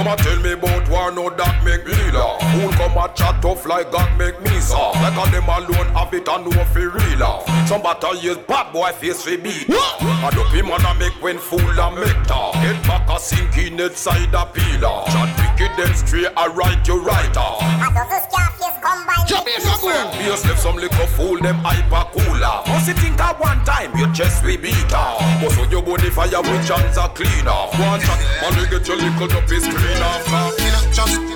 [0.02, 2.42] Come and tell me about war, no that make me laugh.
[2.58, 4.98] Fool come and chat tough like God make me soft.
[4.98, 7.46] Like a them alone have it and no fi real laugh.
[7.70, 9.70] Some battle years bad boy face fi beat.
[9.70, 12.56] I do him and I make when fool and make talk.
[12.56, 15.06] Get back a sink in inside a pillar.
[15.06, 17.62] Chat wicked then straight I write you right off.
[19.28, 19.90] Jamaica go.
[20.22, 22.62] Bass left some liquor fool them hyper cooler.
[22.68, 25.20] Must you think at one time your chest we beat off.
[25.42, 27.74] But so your body fire with chance are clean off.
[27.80, 30.26] One shot, man we get your little up is clean off.
[30.30, 30.52] now.
[30.58, 31.36] Me not just, me,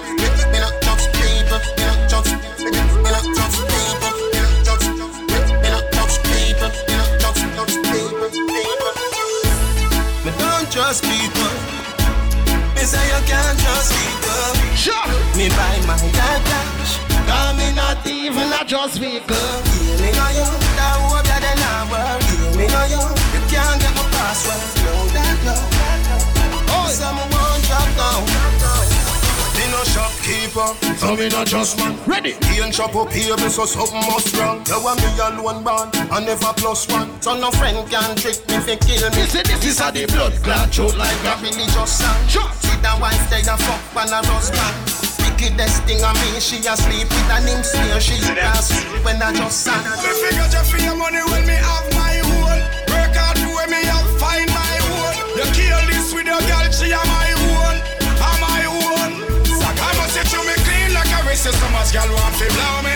[0.52, 1.60] me not just people.
[1.78, 2.32] Me not just,
[2.62, 4.14] me not just people.
[4.32, 5.02] Me not just, me
[5.74, 6.70] not just people.
[6.86, 8.30] Me not just, just people.
[8.30, 8.94] People.
[10.26, 11.45] Me don't trust people.
[12.86, 14.78] Me say you can't trust people.
[14.78, 15.10] Sure.
[15.36, 17.00] Me buy my cash.
[17.26, 19.36] Cause me not even a just vehicle.
[19.82, 20.46] Yeah, me know you.
[20.78, 22.22] That hope that they not work.
[22.22, 23.02] Yeah, me know you.
[23.34, 24.62] You can't get my password.
[24.86, 25.56] No, that no.
[26.78, 28.75] Oh, someone won't drop down.
[29.76, 32.00] Me no shopkeeper, so me no just man.
[32.08, 32.40] Ready?
[32.48, 34.64] He ain't shop up here, me so something must wrong.
[34.72, 37.12] You want me alone band, I never plus one.
[37.22, 39.20] So no friend can trick me, fi kill me.
[39.20, 42.16] You say this is a the blood clot show like a religious song.
[42.32, 42.48] Sure.
[42.64, 44.80] See that wife stay a fuck and a husband.
[45.28, 48.00] Wickedest thing on me, she asleep with an him smear.
[48.00, 48.72] She pass
[49.04, 49.84] when I just sang.
[49.84, 52.64] Me figure just for your money when me have my own.
[52.96, 54.08] Work hard for when me have
[61.96, 62.96] girl want to blow me.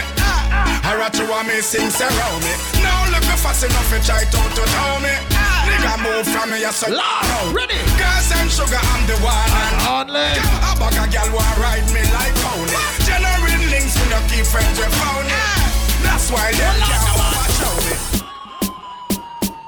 [0.84, 2.52] I rat you want me sing around me.
[2.84, 5.16] Now look me fast enough to try to to tell me.
[5.32, 5.64] Ah.
[5.72, 7.56] Nigga move from me, you so loud.
[7.56, 7.80] Ready?
[7.96, 9.52] Girls and sugar, I'm the one.
[9.56, 10.28] And only.
[10.68, 12.76] A bag of girl want ride me like pony.
[12.76, 12.92] Ah.
[13.08, 15.32] Genuine links when you keep friends with phony.
[15.32, 15.64] Ah.
[16.04, 17.96] That's why they can't watch out me.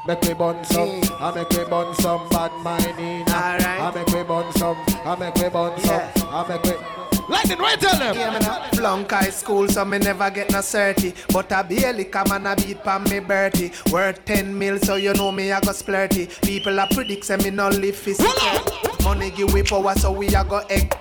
[0.08, 3.24] Make me bun some, I make me bun some bad minding.
[3.32, 6.02] I make me bun some, I make me bun some,
[6.36, 6.74] I make me.
[7.32, 8.14] Lightning, right tell them.
[8.16, 11.14] Yeah, flunk high school, so me never get no certy.
[11.32, 13.72] But I barely come and I beat pan me Bertie.
[13.90, 16.28] Worth 10 mil, so you know me, I go splurty.
[16.42, 18.34] People are predict, say me no live physical.
[19.06, 20.94] Money give we power, so we a go egg.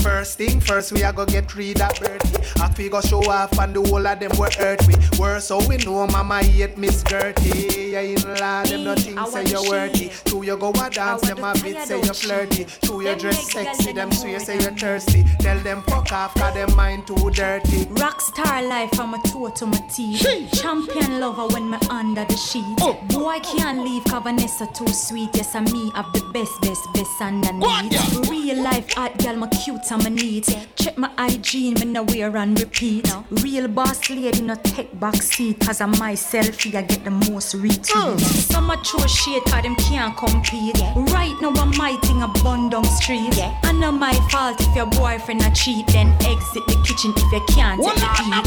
[0.00, 2.42] First thing first, we a go get rid of Bertie.
[2.60, 4.94] After we go show off, and the whole of them were hurt we.
[5.18, 7.90] Worse, so we know mama hate Miss Gertie.
[7.92, 10.10] Yeah, in law, them no think say you're worthy.
[10.24, 12.64] Two you go a dance, them a bit say you're flirty.
[12.82, 15.24] Two you dress sexy, them swear say you're thirsty.
[15.40, 17.86] Tell them fuck off, cause them mind too dirty.
[17.86, 20.52] Rockstar life I'm a toe to my teeth.
[20.60, 22.64] Champion lover when me under the sheet.
[22.80, 22.94] Oh.
[23.08, 25.30] Boy can't leave cause Vanessa too sweet.
[25.34, 28.28] Yes, I'm me have the best, best, best underneath.
[28.28, 30.54] Real life hot girl, my cute on my needs.
[30.76, 33.06] Check my hygiene, me no wear and repeat.
[33.06, 33.24] No.
[33.42, 35.60] Real boss lady, no take back seat.
[35.60, 37.90] Cause I'm my selfie, I get the most retweet.
[37.94, 38.16] Oh.
[38.16, 40.80] Some a throw shade, cause them can't compete.
[41.12, 43.38] Right now, I'm my thing a bun down street.
[43.62, 45.86] I know my fault if your boyfriend a cheat.
[45.88, 48.44] Then exit the kitchen if you can't take the heat.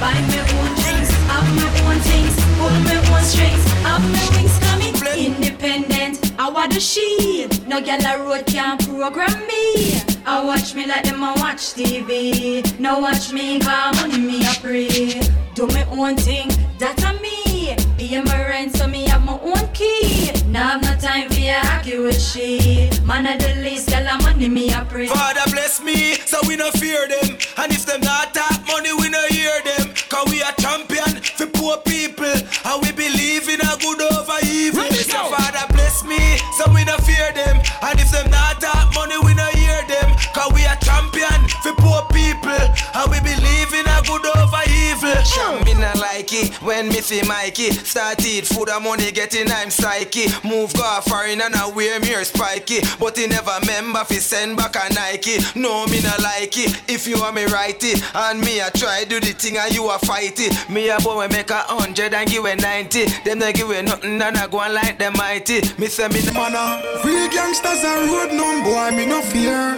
[0.00, 4.58] Buy me own drinks, have my own things, pull me own strings, have my wings
[4.64, 4.94] coming.
[5.18, 7.66] Independent, I want the sheet.
[7.66, 10.07] No girl a road can program me.
[10.26, 12.78] I watch me like them a watch TV.
[12.78, 15.20] No watch me, cause money me a pray.
[15.54, 16.48] Do me own thing,
[16.78, 17.76] that a me.
[17.96, 20.30] Pay my rent, so me have my own key.
[20.46, 22.90] Now I have no time for your hockey with she.
[23.04, 25.08] Man of the least, girl a money me a pray.
[25.08, 27.36] Father bless me, so we no fear them.
[27.56, 29.87] And if them not talk money, we no hear them.
[30.08, 32.24] Cause we are champion for poor people.
[32.24, 34.88] And we believe in a good over evil.
[34.92, 36.18] So Father bless me,
[36.56, 37.60] so we no fear them.
[37.82, 40.16] And if them not talk money, we no hear them.
[40.34, 42.56] Cause we are champion for poor people.
[42.94, 45.22] And we believe in a good over evil.
[45.22, 47.70] Sham me not like it when me see Mikey.
[47.72, 50.26] Start eat food and money getting I'm psyche.
[50.44, 52.80] Move go foreign and I wear me spiky.
[52.98, 55.38] But he never remember fi send back a Nike.
[55.54, 56.80] No, me not like it.
[56.88, 58.02] If you want me right it.
[58.14, 60.68] And me I try do the thing and you fight it.
[60.68, 63.06] Me a boy make a hundred and give a ninety.
[63.24, 65.60] Them not give a nothing and I go on like them mighty.
[65.78, 69.74] Me say me Mana, uh, real gangsters are road no boy, me no fear,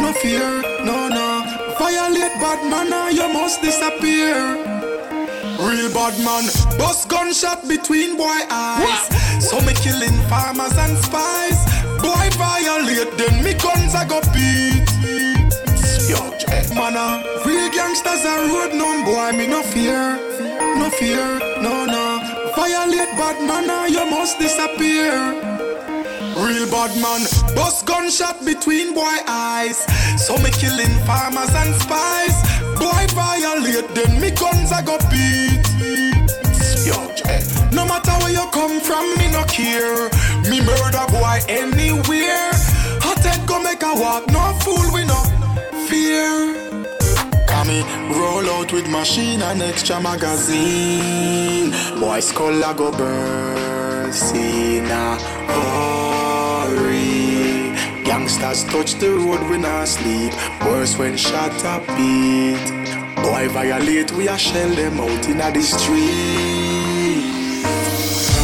[0.00, 1.42] no fear, no no.
[1.78, 4.34] Violate bad manner, uh, you must disappear.
[5.58, 6.44] Real bad man,
[6.78, 9.08] bust gunshot between boy eyes.
[9.48, 11.58] So me killing farmers and spies.
[12.00, 14.88] Boy violate them, me guns I go beat.
[16.08, 16.18] Yo,
[16.74, 17.42] Mana, ah.
[17.44, 20.16] real gangsters are road no boy, me no fear,
[20.78, 22.52] no fear, no no.
[22.56, 25.12] Violate bad manner, ah, you must disappear.
[26.34, 27.20] Real bad man,
[27.54, 29.84] bust gunshot between boy eyes.
[30.16, 32.36] So me killing farmers and spies.
[32.80, 35.64] Boy violate then me guns I go beat.
[36.88, 36.96] Yo,
[37.28, 40.08] eh, no matter where you come from, me no care.
[40.48, 42.50] Me murder boy anywhere.
[43.04, 45.20] Hot head go make a walk, no fool we no
[45.86, 46.61] fear.
[47.72, 47.80] Me
[48.18, 51.70] roll out with machine and extra magazine.
[51.98, 55.16] Boy skull I go burst in a
[55.54, 56.92] hurry.
[58.04, 60.34] Gangsters touch the road when I sleep.
[60.66, 62.66] Worse when shot a beat.
[63.24, 67.22] Boy violate we a shell them out in the street.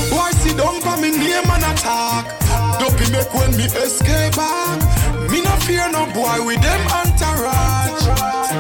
[0.09, 2.25] Boy sit down for me name and attack.
[2.81, 5.08] Don't be make when me escape back.
[5.39, 8.03] Me no fear no boy with them entourage.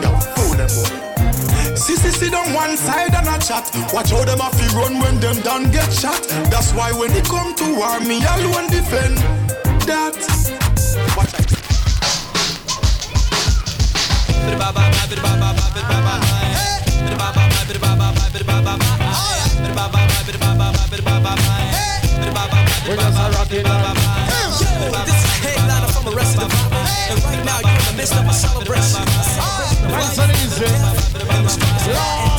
[0.00, 0.94] Yo, fool them boy.
[1.74, 3.68] Sissy sit on one side and a chat.
[3.92, 6.22] Watch how them a fi run when them done get shot.
[6.52, 9.18] That's why when it come to war, me alone defend
[9.88, 10.14] that.
[11.16, 11.48] Watch out.
[22.88, 24.28] We're just rocking on.
[25.04, 25.57] This is headliner from
[26.10, 27.10] the rest of the vibe.
[27.10, 29.04] And right now you're in the midst of a celebration.
[29.90, 30.72] Nice and easy.
[31.92, 32.38] Whoa,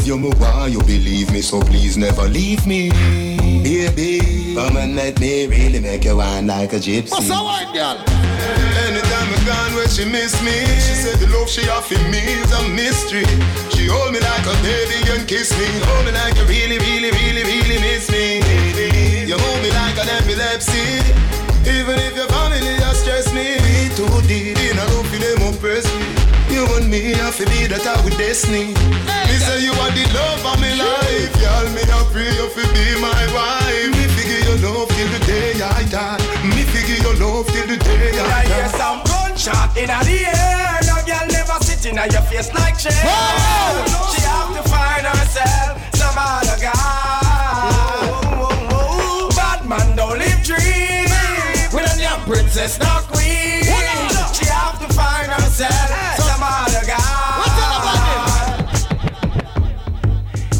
[0.00, 2.90] love you, me want you believe me, so please never leave me.
[3.62, 7.10] Baby, permanent me really make you wine like a gypsy.
[7.10, 7.98] What's up, white girl?
[8.86, 12.52] Anytime I gone where she miss me, she said the love she offer me is
[12.52, 13.24] a mystery.
[13.70, 17.10] She hold me like a baby and kiss me, hold me like you really, really,
[17.10, 18.40] really, really miss me.
[19.28, 21.04] You hold me like an epilepsy,
[21.68, 23.58] even if your family just stress me.
[23.96, 26.19] Too deep in a love for them oppress me.
[26.60, 28.76] You and me have to be that with destiny.
[28.76, 31.64] Me say you are the love of my life, y'all.
[31.72, 33.88] Me a pray you fi be my wife.
[33.96, 36.20] Me figure your love till the day I die.
[36.44, 39.88] Me figure your love till the day I die Yes I hear some gunshot in
[39.88, 40.84] the air.
[40.84, 42.92] No girl never sitting on your face like chair.
[44.12, 46.76] She have to find herself some other guy.
[49.32, 51.08] Bad man don't live dream.
[51.72, 53.64] With a young princess, not queen.
[54.36, 56.29] She have to find herself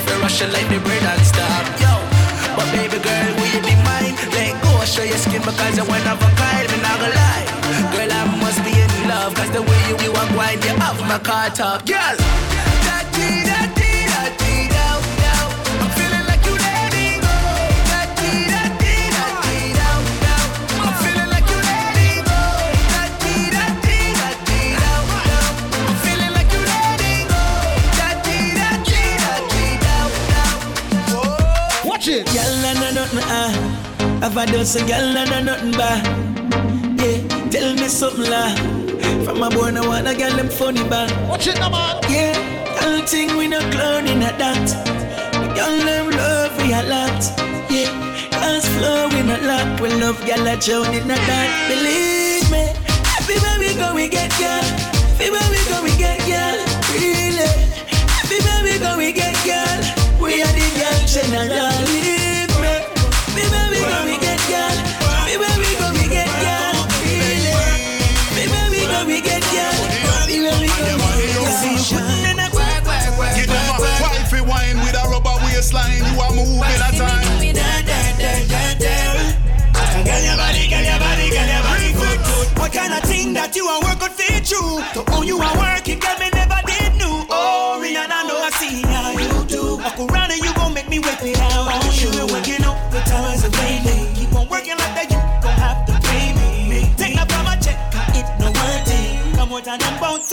[0.00, 1.64] say the I'ma try rush like the bread and stop.
[1.80, 1.92] Yo,
[2.56, 4.14] but baby girl, will you be mine?
[4.34, 6.66] Let go, show your skin because you're one of a kind.
[6.68, 7.46] Me not gonna lie.
[7.92, 9.34] Girl, I must be in love.
[9.34, 11.86] Cause the way you, you are wine, you off my car top.
[11.86, 12.16] Girl,
[34.22, 36.02] Have I done some girl, I know nothing bad.
[36.98, 38.54] Yeah, tell me something, lah.
[39.24, 41.10] From my boy, I want a girl, them funny, bad.
[41.28, 42.00] Watch it, man.
[42.08, 42.34] Yeah,
[42.82, 44.66] all thing we no clowning at that.
[45.32, 47.22] The girl, them love we a lot.
[47.70, 47.92] Yeah,
[48.30, 49.80] dance flowing a lot.
[49.80, 51.48] We love girl, a drowning at that.
[51.68, 52.72] Believe me,
[53.20, 54.64] everywhere we go, we get girl.
[55.20, 56.58] Everywhere we go, we get girl.
[56.96, 57.52] Really,
[58.24, 59.78] everywhere we go, we get girl.
[60.18, 62.15] We are the girl general.
[82.58, 84.82] What kind of thing that you are work on fit you?
[84.94, 86.35] To who you are working, girl, me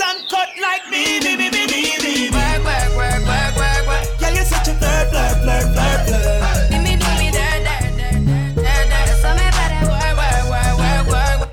[0.00, 2.30] and cut like me, me, me, me, me, me.
[2.30, 4.20] Work, work, work, work, work, work.
[4.20, 6.70] Yeah, you're such a flirt, flirt, flirt, flirt, flirt.
[6.70, 9.16] Do me, do me, dirt, dirt, dirt, dirt, dirt, dirt.
[9.22, 11.46] So me better work, work, work, work, work,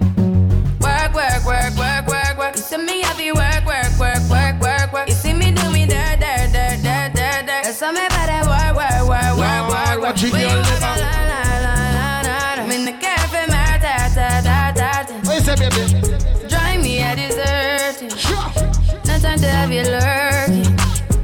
[0.81, 2.55] work, work, work, work, work, work.
[2.55, 5.07] You see me happy work, work, work, work, work, work.
[5.07, 7.65] You see me do me dirt, dirt, dirt, dirt, dirt, dirt.
[7.75, 10.70] So me better work, work, work, work, work, work.
[19.83, 20.71] You lurking.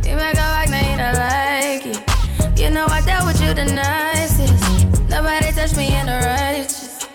[0.08, 2.60] You make a like, now you don't like it.
[2.60, 5.10] You know I dealt with you the nicest.
[5.10, 7.08] Nobody touched me in the righteous.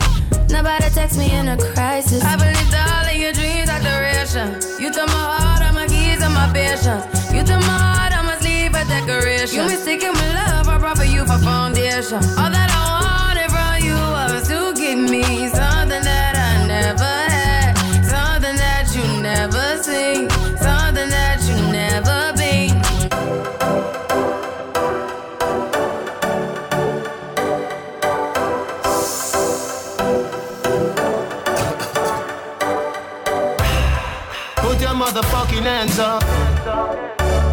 [0.48, 2.22] Nobody text me in a crisis.
[2.22, 4.60] I believed all of your dreams are duration.
[4.78, 7.04] You took my heart, all my keys, and my patience.
[7.32, 9.56] You took my heart, I must leave a decoration.
[9.56, 12.20] You mistaken my love, I brought for you for foundation.
[12.38, 12.51] All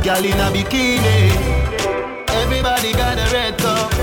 [0.10, 1.30] Girl in a bikini.
[2.42, 3.94] Everybody got a red cup.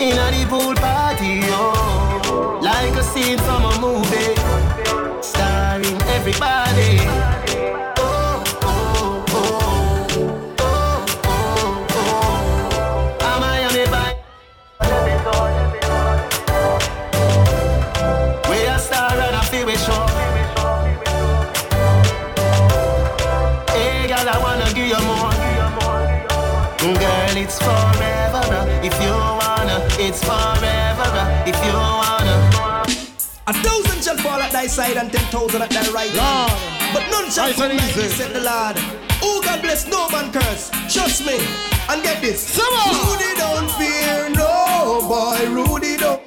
[0.00, 2.58] In a the pool party, oh.
[2.60, 4.34] Like a scene from a movie.
[5.22, 7.19] Starring everybody.
[30.10, 31.08] It's forever.
[31.22, 32.36] uh, If you wanna.
[33.46, 36.52] A thousand shall fall at thy side and ten thousand at thy right hand.
[36.92, 38.76] But none shall come and nigh said the Lord.
[39.22, 40.70] Oh, God bless, no man curse.
[40.92, 41.38] Trust me.
[41.88, 42.56] And get this.
[42.56, 42.94] Come on!
[43.06, 45.38] Rudy don't fear, no boy.
[45.56, 46.22] Rudy don't.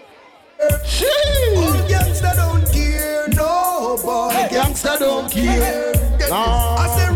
[0.62, 4.32] Oh, gangster don't care, no boy.
[4.50, 5.92] Gangster don't care.
[5.94, 6.32] Get this.
[6.32, 7.08] I say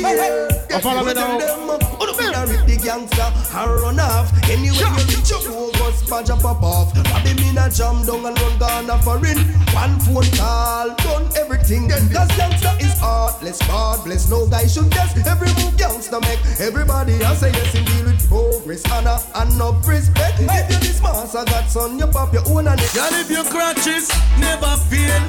[0.00, 0.48] Care.
[0.70, 1.38] I follow me now.
[2.00, 4.32] Oh, the man rip the gangster and run off.
[4.48, 6.94] Anyway, you reach your go go sponge up pop off.
[7.04, 9.38] Bobby me na jam down and run Ghana foreign.
[9.74, 11.88] One phone call, done everything.
[11.88, 13.58] Cause gangster is heartless.
[13.66, 15.14] God bless, no guy should guess.
[15.26, 16.40] Every move gangster make.
[16.60, 20.40] Everybody I say yes in deal with progress, honor and no respect.
[20.40, 22.92] If you this master got son, you pop your own and it.
[22.94, 25.22] Girl, if your crutches never fail,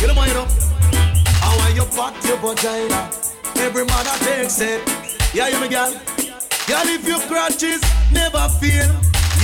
[0.00, 1.01] Get know what you know.
[1.52, 3.10] I want you pat your vagina.
[3.60, 4.80] Every man that takes it.
[5.34, 5.92] Yeah, you me girl.
[6.64, 8.88] Girl, if your crutches never fail,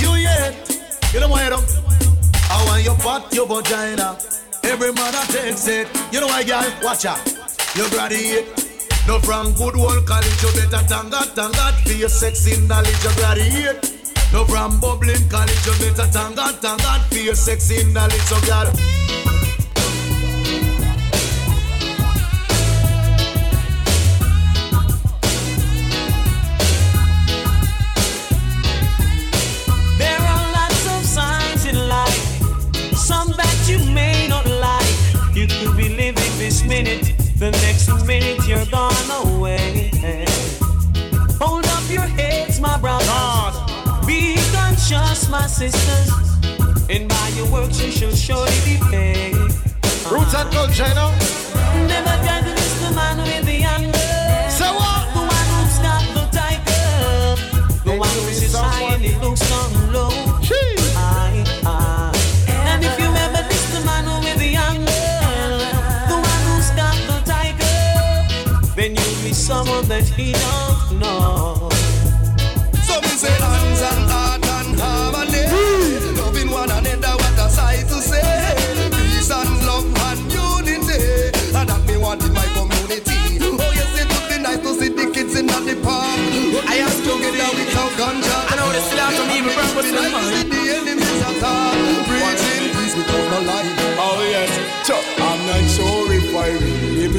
[0.01, 0.57] you yet.
[1.13, 1.63] You know what you know.
[2.49, 4.17] I want you pat your vagina.
[4.63, 5.87] Every man that takes it.
[6.11, 6.65] You know what, girl?
[6.81, 7.21] Watch out.
[7.75, 8.47] You graduate.
[9.07, 13.03] No from good old college, you better thank God, thank God for your sexy knowledge,
[13.03, 13.81] you graduate.
[14.31, 18.39] No from bubbling college, you better thank God, thank God for your sexy knowledge, so
[18.45, 19.28] girl.
[38.09, 39.91] Minute you're gone away.
[41.39, 43.55] Hold up your heads, my brothers.
[44.07, 46.09] Be conscious, my sisters.
[46.89, 49.35] And by your works you shall surely be paid.
[50.11, 51.11] Roots and culture, you know.
[51.93, 52.15] Never
[70.19, 71.69] he don't know.
[72.83, 75.45] So me say hands and heart and harmony
[76.19, 78.55] Loving one another, what a sight to say
[78.91, 84.59] Peace and love and unity And that me want in my community Oh yes, nice
[84.59, 86.19] to see the kids in the park
[86.67, 87.91] I ask together without
[88.51, 90.58] I know the slaughter me, but purpose in mind The enemies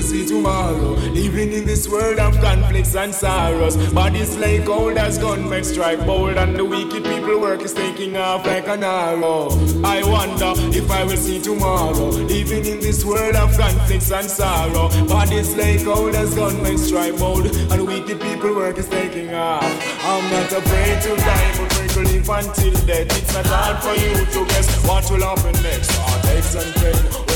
[0.00, 0.98] to see tomorrow.
[1.14, 6.36] Even in this world of conflicts and sorrows, bodies like gold as gunmen strike bold,
[6.36, 9.48] and the wicked people work is taking off like an arrow.
[9.84, 12.10] I wonder if I will see tomorrow.
[12.28, 17.46] Even in this world of conflicts and sorrow, bodies like gold as gunmen strike bold,
[17.46, 19.64] and the wicked people work is taking off.
[20.04, 23.18] I'm not afraid to die, but pray to live until death.
[23.18, 25.90] It's not hard for you to guess what will happen next.
[25.92, 27.29] Heartaches and pain,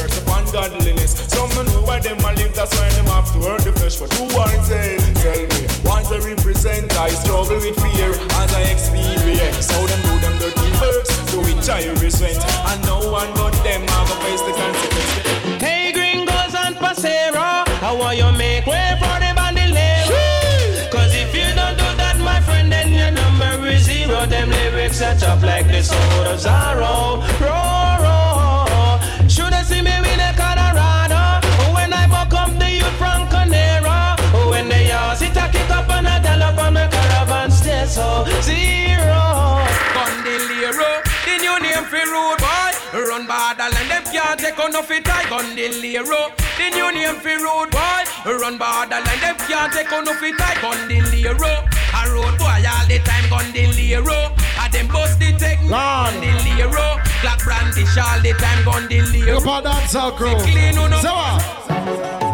[0.55, 1.18] godliness.
[1.34, 3.97] Some know why them a live, that's why them have to hurt the flesh.
[3.99, 5.02] But who are they?
[5.18, 6.94] Tell me, what they represent?
[6.97, 9.66] I struggle with fear as I experience.
[9.66, 12.39] How them do them dirty works, to which I resent.
[12.70, 15.58] And no one but them have to face the consequences.
[15.58, 20.23] Hey, gringos and pasero, how want you make way for the bandolero?
[20.94, 24.24] Cause if you don't do that, my friend, then your number is zero.
[24.26, 27.33] Them lyrics are tough like the sword of Zorro.
[44.65, 45.09] Take on off it.
[45.09, 48.05] I Gondilero, the new name for road boy.
[48.25, 50.41] Run borderline, them can't take on off it.
[50.41, 51.52] I Gondilero,
[51.94, 53.28] a road boy all the time.
[53.28, 54.33] gun Gondilero,
[54.65, 55.59] a them bust the tech.
[55.60, 58.65] Gondilero, black brandish all the time.
[58.65, 59.34] Gondilero.
[59.34, 60.34] Look at that sound crew.
[60.41, 62.33] Clean, no, no.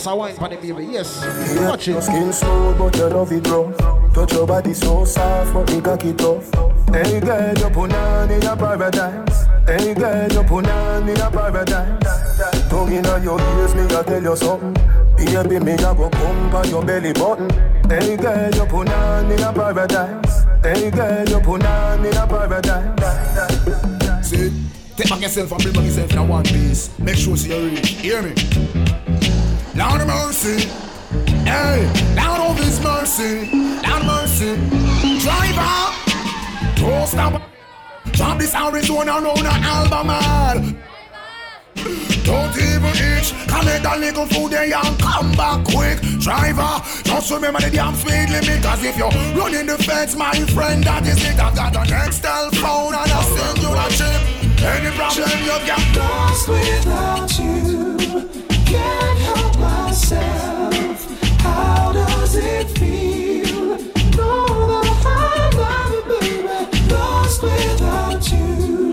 [0.00, 0.30] So what?
[0.30, 0.92] What's a wine for the baby?
[0.92, 1.60] Yes.
[1.60, 4.14] Watch Your skin smooth, but you love it rough.
[4.14, 6.48] Touch your body so soft, but me cocky tough.
[6.88, 9.44] Hey girl, you put on in your paradise.
[9.66, 12.68] Hey girl, you put on in your paradise.
[12.70, 14.72] Tongue inna your ears, me a tell you something.
[15.16, 17.50] Baby, me a go come on your belly button.
[17.90, 20.44] Hey girl, you put on in your paradise.
[20.62, 24.26] Hey girl, you put on in your paradise.
[24.26, 24.50] See,
[24.96, 26.98] take back yourself and bring back yourself in one piece.
[26.98, 27.88] Make sure see you reach.
[27.90, 29.09] Hear me?
[29.74, 30.68] Lord of mercy.
[31.44, 33.50] Hey, Lord of His mercy.
[33.82, 35.74] Lord of Driver,
[36.76, 37.42] don't stop.
[38.12, 40.80] Drop this Arizona round an album
[42.30, 43.34] don't even itch.
[43.48, 45.98] Collect a little food there and come back quick.
[46.20, 46.72] Driver,
[47.04, 48.62] just remember the damn speed limit.
[48.62, 51.38] Cause if you're running the fence, my friend, that is it.
[51.38, 54.20] I got an Excel phone and I'll send you a chip.
[54.62, 55.96] Any problem you've got?
[55.96, 58.59] Lost without you.
[58.70, 60.96] Can't help myself.
[61.40, 63.76] How does it feel?
[64.16, 66.94] Know that I love you, baby.
[66.94, 68.92] Lost without you.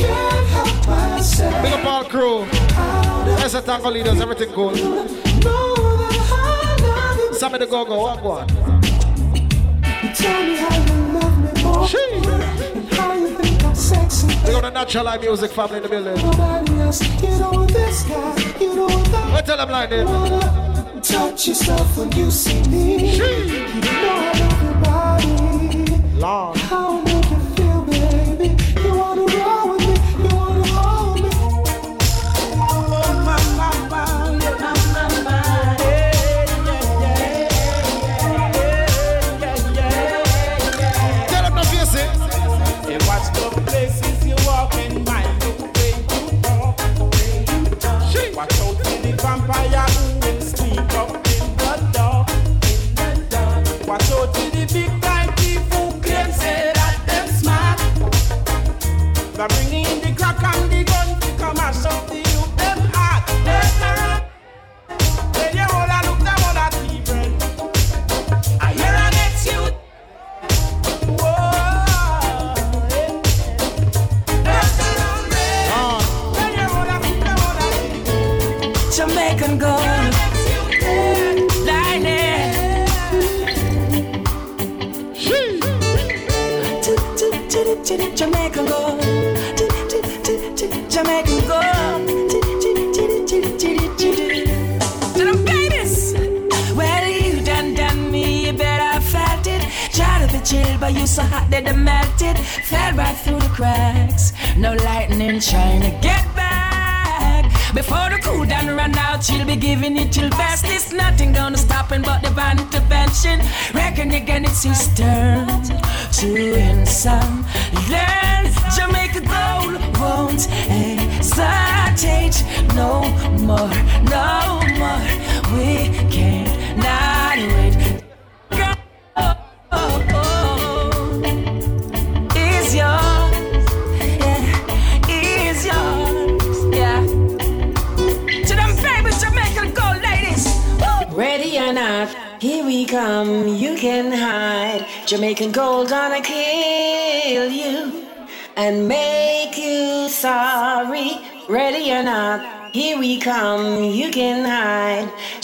[0.00, 1.62] Can't help myself.
[1.62, 2.46] Big up all crew.
[3.40, 4.74] Yes, tango leaders, everything cool.
[7.34, 8.46] Sammy the go-go, what go on?
[10.14, 13.43] Tell me how you love me more.
[13.74, 14.26] How you think I'm sexy.
[14.46, 16.16] We got a natural live music family in the building.
[16.16, 17.22] Nobody else.
[17.22, 18.60] You know this guy.
[18.60, 19.32] You know that.
[19.32, 21.08] What tell them like this?
[21.08, 23.16] Touch yourself when you see me.
[23.16, 26.18] You know I love your body.
[26.18, 27.03] Long.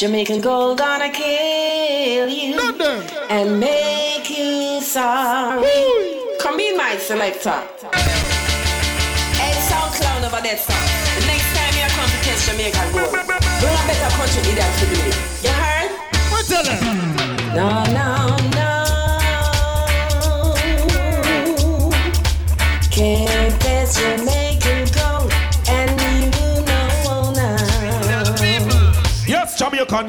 [0.00, 2.58] Jamaican gold gonna kill you
[3.28, 5.62] and make you sorry.
[6.40, 7.69] Come in, my selector.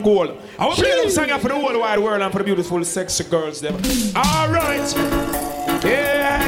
[0.03, 0.38] Gold.
[0.57, 3.23] I will play them song for the whole wide world and for the beautiful, sexy
[3.25, 3.61] girls.
[3.61, 3.75] Them.
[4.15, 4.95] All right.
[5.83, 6.41] Yeah.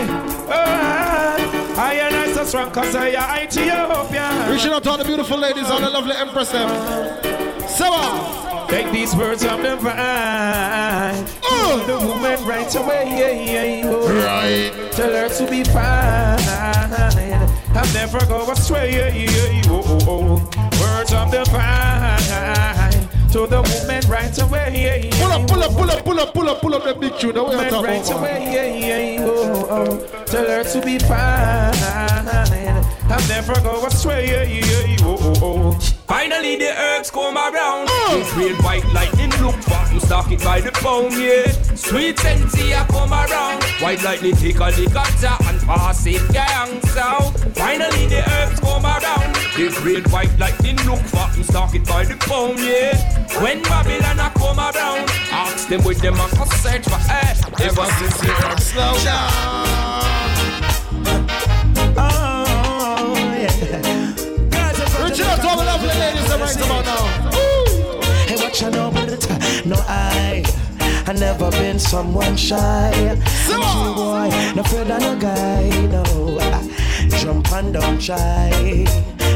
[0.49, 1.37] Uh,
[1.77, 4.47] I am nice and strong because I am Ethiopia.
[4.49, 6.69] Reaching out to all the beautiful ladies, all the lovely empress them.
[7.67, 8.41] Sewa.
[8.69, 9.93] Take these words of the vine.
[9.93, 11.85] Uh.
[11.85, 13.83] The woman right away.
[13.85, 14.07] Oh.
[14.07, 14.91] Right.
[14.93, 16.39] Tell her to be fine.
[17.75, 19.27] I'll never go astray.
[19.67, 20.35] Oh, oh, oh.
[20.81, 22.82] Words of the vine.
[23.33, 25.09] To the woman right away.
[25.13, 27.33] Pull up, pull up, pull up, pull up, pull up, pull up the big tune.
[27.33, 28.53] Now we are Woman right away.
[28.53, 30.23] Yeah, yeah, oh, oh.
[30.25, 32.82] Tell her to be fine.
[33.09, 34.97] I'll never go astray.
[35.01, 35.79] Oh, oh, oh.
[36.07, 37.87] Finally the herbs come around.
[37.91, 41.51] It's real white lightning look back and stock it by the pound, yeah.
[41.75, 43.63] Sweet sensi a come around.
[43.81, 47.33] White lightning take a lick of and pass it down south.
[47.57, 49.35] Finally the herbs come around.
[49.55, 52.93] This real white lightning look back and stock it by the pound, yeah.
[53.41, 57.33] When Babylon a come around, ask them with them go search for eh.
[57.59, 60.22] Ever since the herbs slow Oh,
[65.33, 67.03] out to all the lovely ladies that right about now.
[68.27, 69.65] Hey, what you know about it?
[69.65, 70.43] No, I,
[71.07, 73.15] I never been someone shy.
[73.47, 73.57] So
[73.95, 76.03] boy, no afraid of no guy, no.
[77.19, 78.85] Jump and don't try.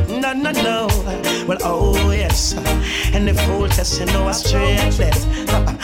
[0.10, 0.88] No, no, no.
[1.48, 2.54] Well, oh yes.
[3.14, 5.18] And the fool test, you know, I straight bet.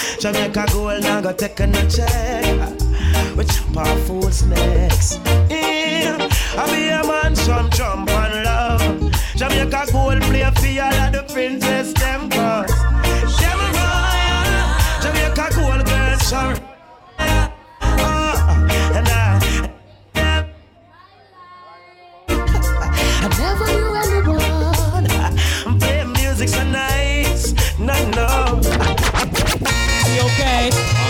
[0.20, 2.70] Jamaica gold now go take a no check.
[3.38, 5.20] We jump our fools next.
[5.50, 6.30] Yeah.
[6.56, 8.43] I be a man, some jump and
[9.40, 9.52] love.
[9.52, 12.68] Jamaica gold play for all of the princess them cause.
[13.40, 14.66] Them royal.
[15.02, 16.58] Jamaica gold girls, sorry.
[17.20, 19.40] Ah, and I,
[23.22, 25.08] I never knew anyone.
[25.66, 27.54] I'm playing music so nice.
[27.80, 28.62] No, no.
[30.14, 31.03] You okay?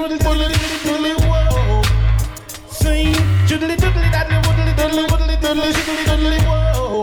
[0.00, 0.08] Sing,
[3.46, 7.02] doodly doodly daddly woodly doodly woodly doodly doodly doodly whoa.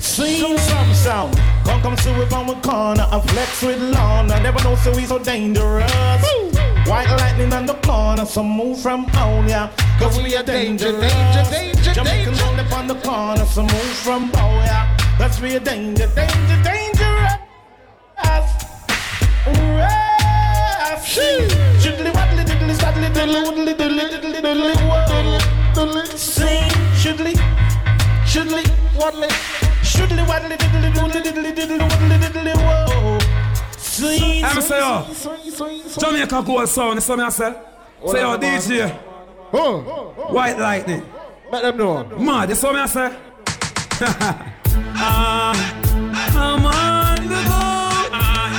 [0.00, 1.36] Sing some sound.
[1.64, 3.06] Come come see we from a corner.
[3.08, 4.40] I flex with Lorna.
[4.40, 5.92] Never know so we so dangerous.
[6.86, 8.24] White lightning on the corner.
[8.26, 9.70] Some move from home, yeah.
[10.00, 11.00] Cause we are dangerous.
[11.00, 12.62] danger, danger, Jamaicans danger.
[12.62, 13.44] only on the corner.
[13.44, 14.96] Some move from home, yeah.
[15.18, 17.34] That's we are danger, danger, dangerous.
[21.84, 22.13] Shiddly
[22.68, 24.74] diddly diddly diddly diddly diddly.
[30.94, 32.54] Diddly diddly.
[34.44, 35.06] I'm say yo,
[35.98, 37.52] Jamaica gold sound, is something I say.
[38.06, 38.98] Say yo, DJ.
[39.52, 41.02] oh, White lightning.
[41.52, 42.04] Let them know.
[42.18, 43.16] Mad, is something I say.
[44.96, 45.52] Ah,
[46.36, 47.62] I'm on the go.
[48.12, 48.50] Ah,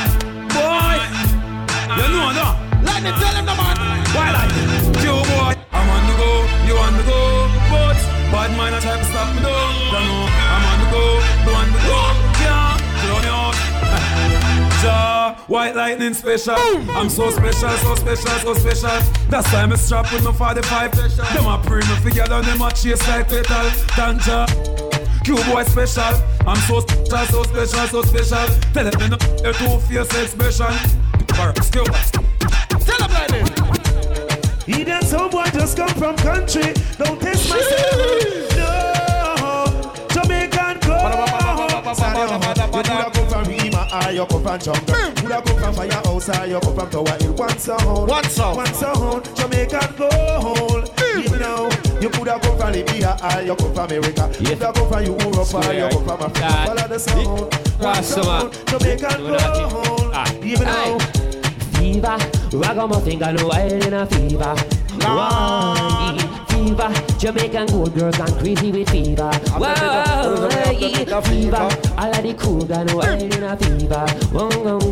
[0.56, 2.65] Boy, you know no.
[3.06, 3.78] Let tell him the man.
[4.18, 4.66] White lightning.
[5.06, 6.32] Yo boy, I'm on the go,
[6.66, 7.46] you on the go.
[7.70, 7.98] But
[8.34, 9.94] bad man I try to stop me though.
[9.94, 11.06] Don't know, I'm on the go,
[11.46, 12.00] you on the go.
[12.42, 13.56] Yeah, throw me out.
[14.84, 16.56] Ja, White lightning special.
[16.98, 18.98] I'm so special, so special, so special.
[19.30, 20.92] That's why I'm a strapped with my 45
[21.34, 23.70] Them a pray me figure down, them a chase like petal.
[23.94, 24.50] Tanja.
[25.24, 26.14] Q boy special.
[26.48, 28.48] I'm so special, so special, so special.
[28.74, 30.74] Tell them no your two face expression.
[31.62, 32.35] Skill.
[32.86, 33.50] Tell them like this.
[34.68, 36.74] Idiot, some boy just come from country.
[36.98, 38.58] Don't test myself.
[38.58, 40.96] No, Jamaican go.
[42.76, 45.00] You coulda come from Rima you come from Jungle.
[45.00, 47.34] You coulda come from Firehouse or you come from Tower Hill.
[47.34, 49.36] One sound, one sound, one sound.
[49.36, 50.90] Jamaican gold.
[51.16, 51.70] You know,
[52.02, 54.32] you coulda come from Libya you come from America.
[54.40, 56.50] You coulda come from Europe you come from Africa.
[56.66, 57.54] Follow the sound.
[57.80, 58.54] One sound.
[58.68, 60.44] Jamaican gold.
[60.44, 60.98] Even now.
[61.96, 62.18] Fever,
[62.52, 64.54] ragamuffin got no oil in a fever.
[65.00, 66.46] Why?
[66.50, 69.32] Fever, Jamaican gold girls gone crazy with fever.
[69.56, 69.74] Why?
[71.24, 71.56] Fever,
[71.98, 74.06] all of the cool got no oil in a fever.
[74.34, 74.92] Wong.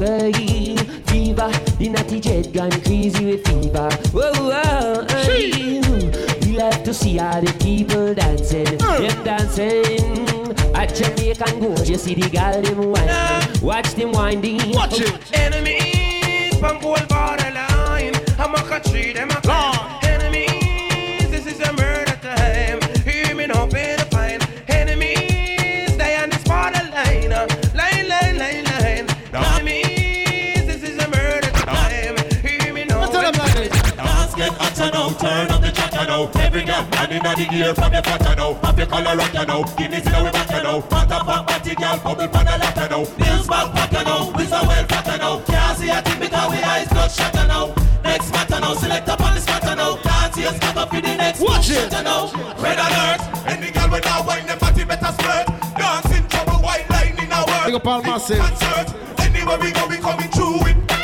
[1.07, 3.90] Fever, the natty jet gone crazy with fever.
[4.14, 5.06] Whoa.
[5.27, 10.56] We love to see all the people dancing, them dancing.
[10.73, 13.61] At Jamaican gold, you see the girl them winding.
[13.61, 14.72] Watch them winding.
[14.72, 15.33] Watch it.
[15.33, 15.92] Enemies
[16.64, 18.16] from gold borderline.
[18.40, 20.00] I'm a country, them a climb.
[20.03, 22.80] Enemies, this is a murder time.
[23.03, 24.40] Hear me now, pay the fine.
[24.69, 27.32] Enemies, they on this borderline.
[27.80, 29.08] Line, line, line, line.
[29.33, 32.16] Enemies, this is a murder time.
[32.45, 33.11] Hear me now.
[33.11, 36.32] Dance get hotter now, turn up the chatter now.
[36.45, 38.53] Every girl man inna the gear from the fatter now.
[38.64, 40.80] Have your color rocker now, Guinness inna we backer now.
[40.80, 43.03] Panta pop party girl, bubble pan a latter now.
[43.19, 45.02] Bills back packer now, we so well fatter now.
[45.02, 45.02] Can't
[45.83, 47.73] see a because we eyes blood shatter now.
[48.03, 49.97] Next matter now, select up on the scatter now.
[49.97, 51.91] Dance here, start up for the next Watch it.
[51.91, 52.31] shatter now.
[52.59, 55.45] Red alert, any girl with now wine them better spread.
[55.77, 57.65] Dancing trouble, white line in our world.
[57.65, 58.39] Big up all massive.
[58.39, 58.87] Concert,
[59.19, 61.02] anywhere we go, we coming through with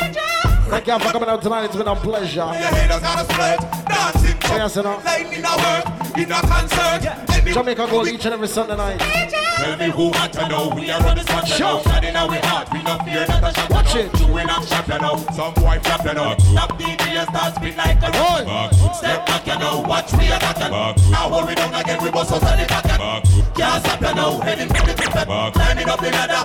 [0.70, 1.64] Thank you for coming out tonight.
[1.64, 2.36] It's been a pleasure.
[2.36, 3.58] Your haters gotta spread.
[3.86, 4.98] Dancing Yes, you know.
[5.04, 7.06] Line a work, in a concert.
[7.30, 9.00] Anywhere Jamaica Gold each and every Sunday night.
[9.00, 10.72] Tell me who want to know.
[10.74, 11.82] We are on the spot, you know.
[11.82, 12.72] Shot in our heart.
[12.72, 14.12] We not fear not a shot, Watch you it.
[14.12, 14.26] know.
[14.26, 15.16] Doing up shot, you know.
[15.34, 16.36] Some boy flap, you know.
[16.38, 18.72] Stop DJ and start spit like a rock.
[18.94, 19.80] Step back, you know.
[19.80, 22.02] Watch we are not a Now hold we down again.
[22.02, 22.84] We bust us on the back.
[23.54, 24.40] Can't stop, you know.
[24.40, 25.10] Heading for the pit.
[25.10, 26.42] Climbing up the ladder.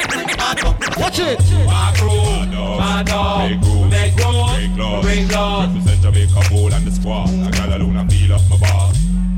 [1.00, 1.40] Watch it.
[1.68, 2.50] Back road.
[2.80, 3.90] Mad dog.
[3.90, 5.06] Make blood.
[5.06, 7.30] Represent Jamaica Gold and the squad.
[7.30, 7.70] I got
[8.32, 8.94] up my bar.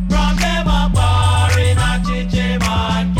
[0.09, 3.16] From them a bar in a chichi man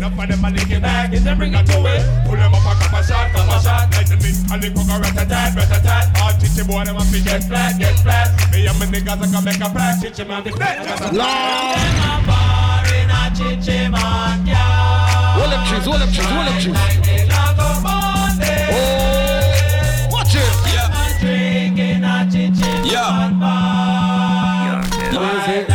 [0.00, 1.12] Enough of them a licking back.
[1.12, 2.00] Is them bring it to it?
[2.24, 3.92] Pull them up and come a shot, come a shot.
[3.92, 6.16] Like the mint and the cook a rat-a-tat, rat-a-tat.
[6.24, 8.32] All chichi boy them a fi get flat, get flat.
[8.50, 10.00] Me and my niggas a come make a flat.
[10.00, 10.88] Chichi man the flat.
[11.12, 11.76] Lord.
[11.76, 15.36] Them a bar in a chichi man, yeah.
[15.36, 16.80] Hold them trees, hold them trees, hold them trees.
[16.80, 18.72] Lightning a go burn them.
[18.72, 20.48] Oh, watch it.
[20.64, 24.80] Them a drink in a chichi man bar.
[25.12, 25.69] Lightning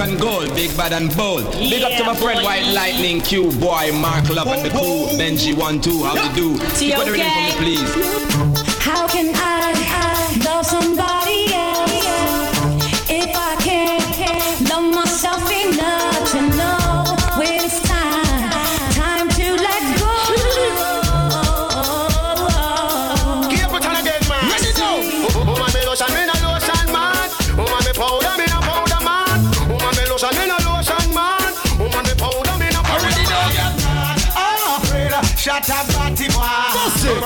[0.00, 1.52] Jamaican gold, big bad and bold.
[1.52, 5.08] Big up to my friend White Lightning, Q boy, Mark Love and the crew, oh,
[5.10, 5.18] oh, oh.
[5.18, 6.58] Benji one two, how you do?
[6.76, 8.82] Keep on the rhythm for me, please.
[8.82, 11.19] How can I love somebody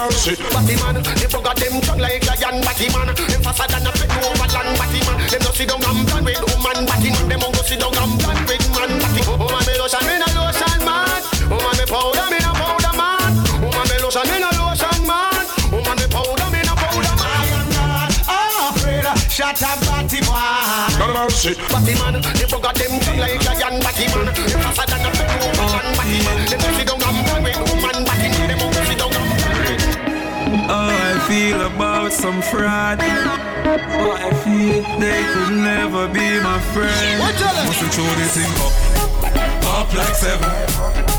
[0.05, 1.00] Mercy, batty man.
[1.16, 3.08] They forgot them tongue like lion, batty man.
[3.08, 5.16] Them faster than a pet over land, batty man.
[5.33, 7.24] Them no sit down and plan with woman, batty man.
[7.24, 9.24] Them go sit down and plan with man, batty.
[9.24, 11.24] Woman me lotion, me no lotion man.
[11.49, 13.33] Woman me powder, me no powder man.
[13.65, 15.44] Woman me lotion, me no lotion man.
[15.73, 18.12] Woman me powder, me no powder man.
[18.28, 21.00] Ah, afraid shut up, batty boy.
[21.00, 21.57] God mercy.
[21.73, 24.28] Batty man, they forgot them tongue like a lion, batty man.
[32.15, 33.02] Some fraud.
[33.02, 37.18] How I feel they could never be my friend.
[37.18, 38.75] Must throw this thing up,
[39.75, 40.49] up like seven,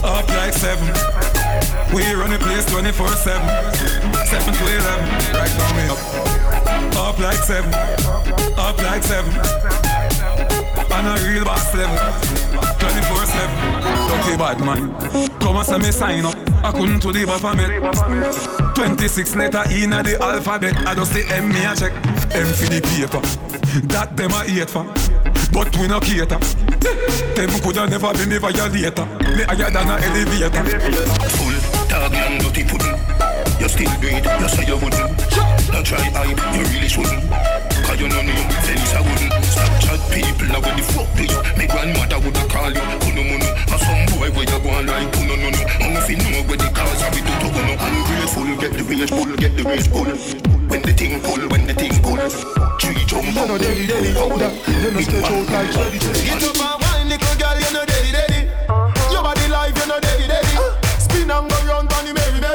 [0.03, 0.87] up like seven.
[1.93, 3.43] We run the place 24 7,
[4.25, 5.99] 7 to 11, right now me up.
[6.95, 7.73] Up like seven,
[8.57, 9.33] up like seven.
[10.95, 11.97] On a real boss level,
[12.79, 13.84] 24 7.
[14.05, 14.93] Okay, bad man.
[15.39, 16.35] Come and say me sign up.
[16.63, 18.75] I couldn't to the alphabet.
[18.75, 20.75] 26 letter in the alphabet.
[20.87, 21.93] I just say M me a check.
[22.33, 23.21] M for the paper.
[23.87, 24.85] That them a hate for.
[25.51, 26.39] But we no cater.
[27.35, 29.05] Them coulda never been the violator.
[29.35, 30.63] Me higher than a elevator.
[31.29, 32.94] Full dog and dirty.
[33.65, 35.09] You still do it, you say you wouldn't.
[35.73, 37.17] Don't try hype, you really shouldn't.
[37.81, 39.33] Cause you know me, Felix I wouldn't.
[39.41, 41.33] Stop chat people, now when the fuck do you?
[41.57, 43.49] My grandmother woulda call you, kuno muno.
[43.57, 45.61] And some boy where you go on like kuno no no.
[45.81, 47.73] And if you know where the cause are, we do to uno.
[47.73, 50.13] Ungrateful, get the rage pull, get the rage pull.
[50.69, 52.21] When the thing pull, when the thing pull.
[52.77, 54.53] Three jump You know, daddy, daddy, powder.
[54.77, 56.21] You know, stretch out like jelly, jelly.
[56.21, 58.41] Get up and wine, little girl, you know daddy, daddy.
[59.09, 60.53] Your body life, you know daddy, daddy.
[61.01, 62.54] Spin and go round on the merry, merry.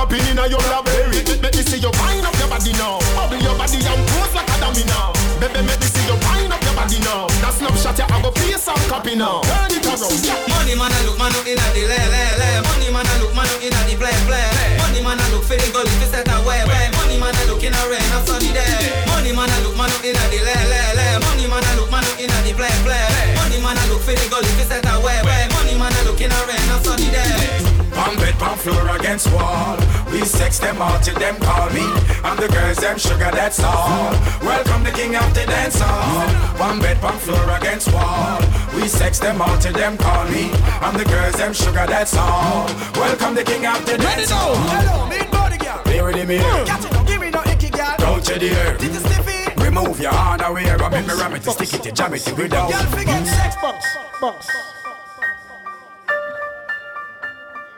[0.00, 1.20] A in a your berry.
[1.44, 2.96] Make me see you wind up your body now.
[3.12, 5.12] Bubble your body and pose like a dummy now.
[5.36, 7.28] Baby, make me see you wind up your body now.
[7.44, 9.44] That snapshot, you have a face and copy now.
[9.44, 10.40] Turn it around, yeah.
[10.56, 12.48] Money man a look man up inna the le le le.
[12.64, 14.48] Money man a look man up inna the play play.
[14.80, 16.88] Money man a look for the gully fi set away way.
[16.96, 19.04] Money man a look in a rain a sunny day.
[19.04, 21.06] Money man a look man up inna the le le le.
[21.28, 23.36] Money man a look man up inna the play play.
[23.36, 25.44] Money man a look for the gully fi set away way.
[25.60, 27.69] Money man a look in a rain a sunny day.
[28.00, 29.76] Palm bed, palm floor against wall.
[30.10, 31.84] We sex them all till them call me.
[32.24, 34.10] And the girls them sugar, that's all.
[34.40, 36.24] Welcome the king of the dance hall.
[36.56, 38.40] Palm bed, palm floor against wall.
[38.74, 40.48] We sex them all till them call me.
[40.80, 42.64] And the girls them sugar, that's all.
[42.94, 44.54] Welcome the king of the dance hall.
[44.56, 45.82] Hello, big body girl.
[45.84, 46.44] Play with me here.
[46.44, 46.66] Mm.
[46.66, 47.96] Catch it, don't give me no icky girl.
[47.98, 48.78] Don't you dare.
[48.78, 49.60] Did you stiff it?
[49.60, 50.64] Remove your hand away.
[50.64, 52.70] Rub it, ram it, stick it, jam it, without.
[52.70, 53.26] Girl, forget mm.
[53.26, 53.84] sex box,
[54.22, 54.70] box.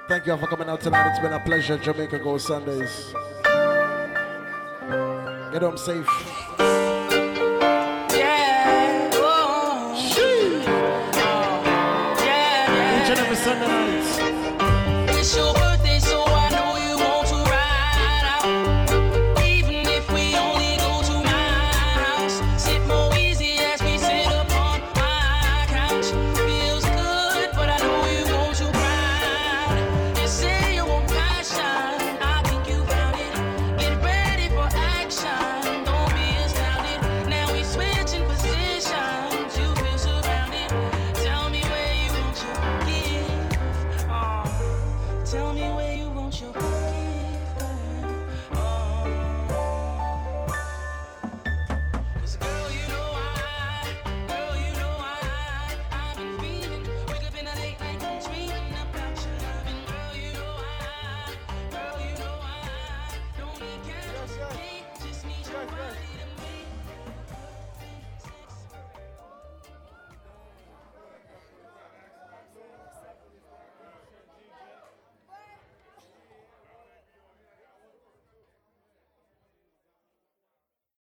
[0.09, 1.11] Thank you all for coming out tonight.
[1.11, 1.79] It's been a pleasure.
[1.79, 3.15] Jamaica Go Sundays.
[5.53, 6.09] Get home safe.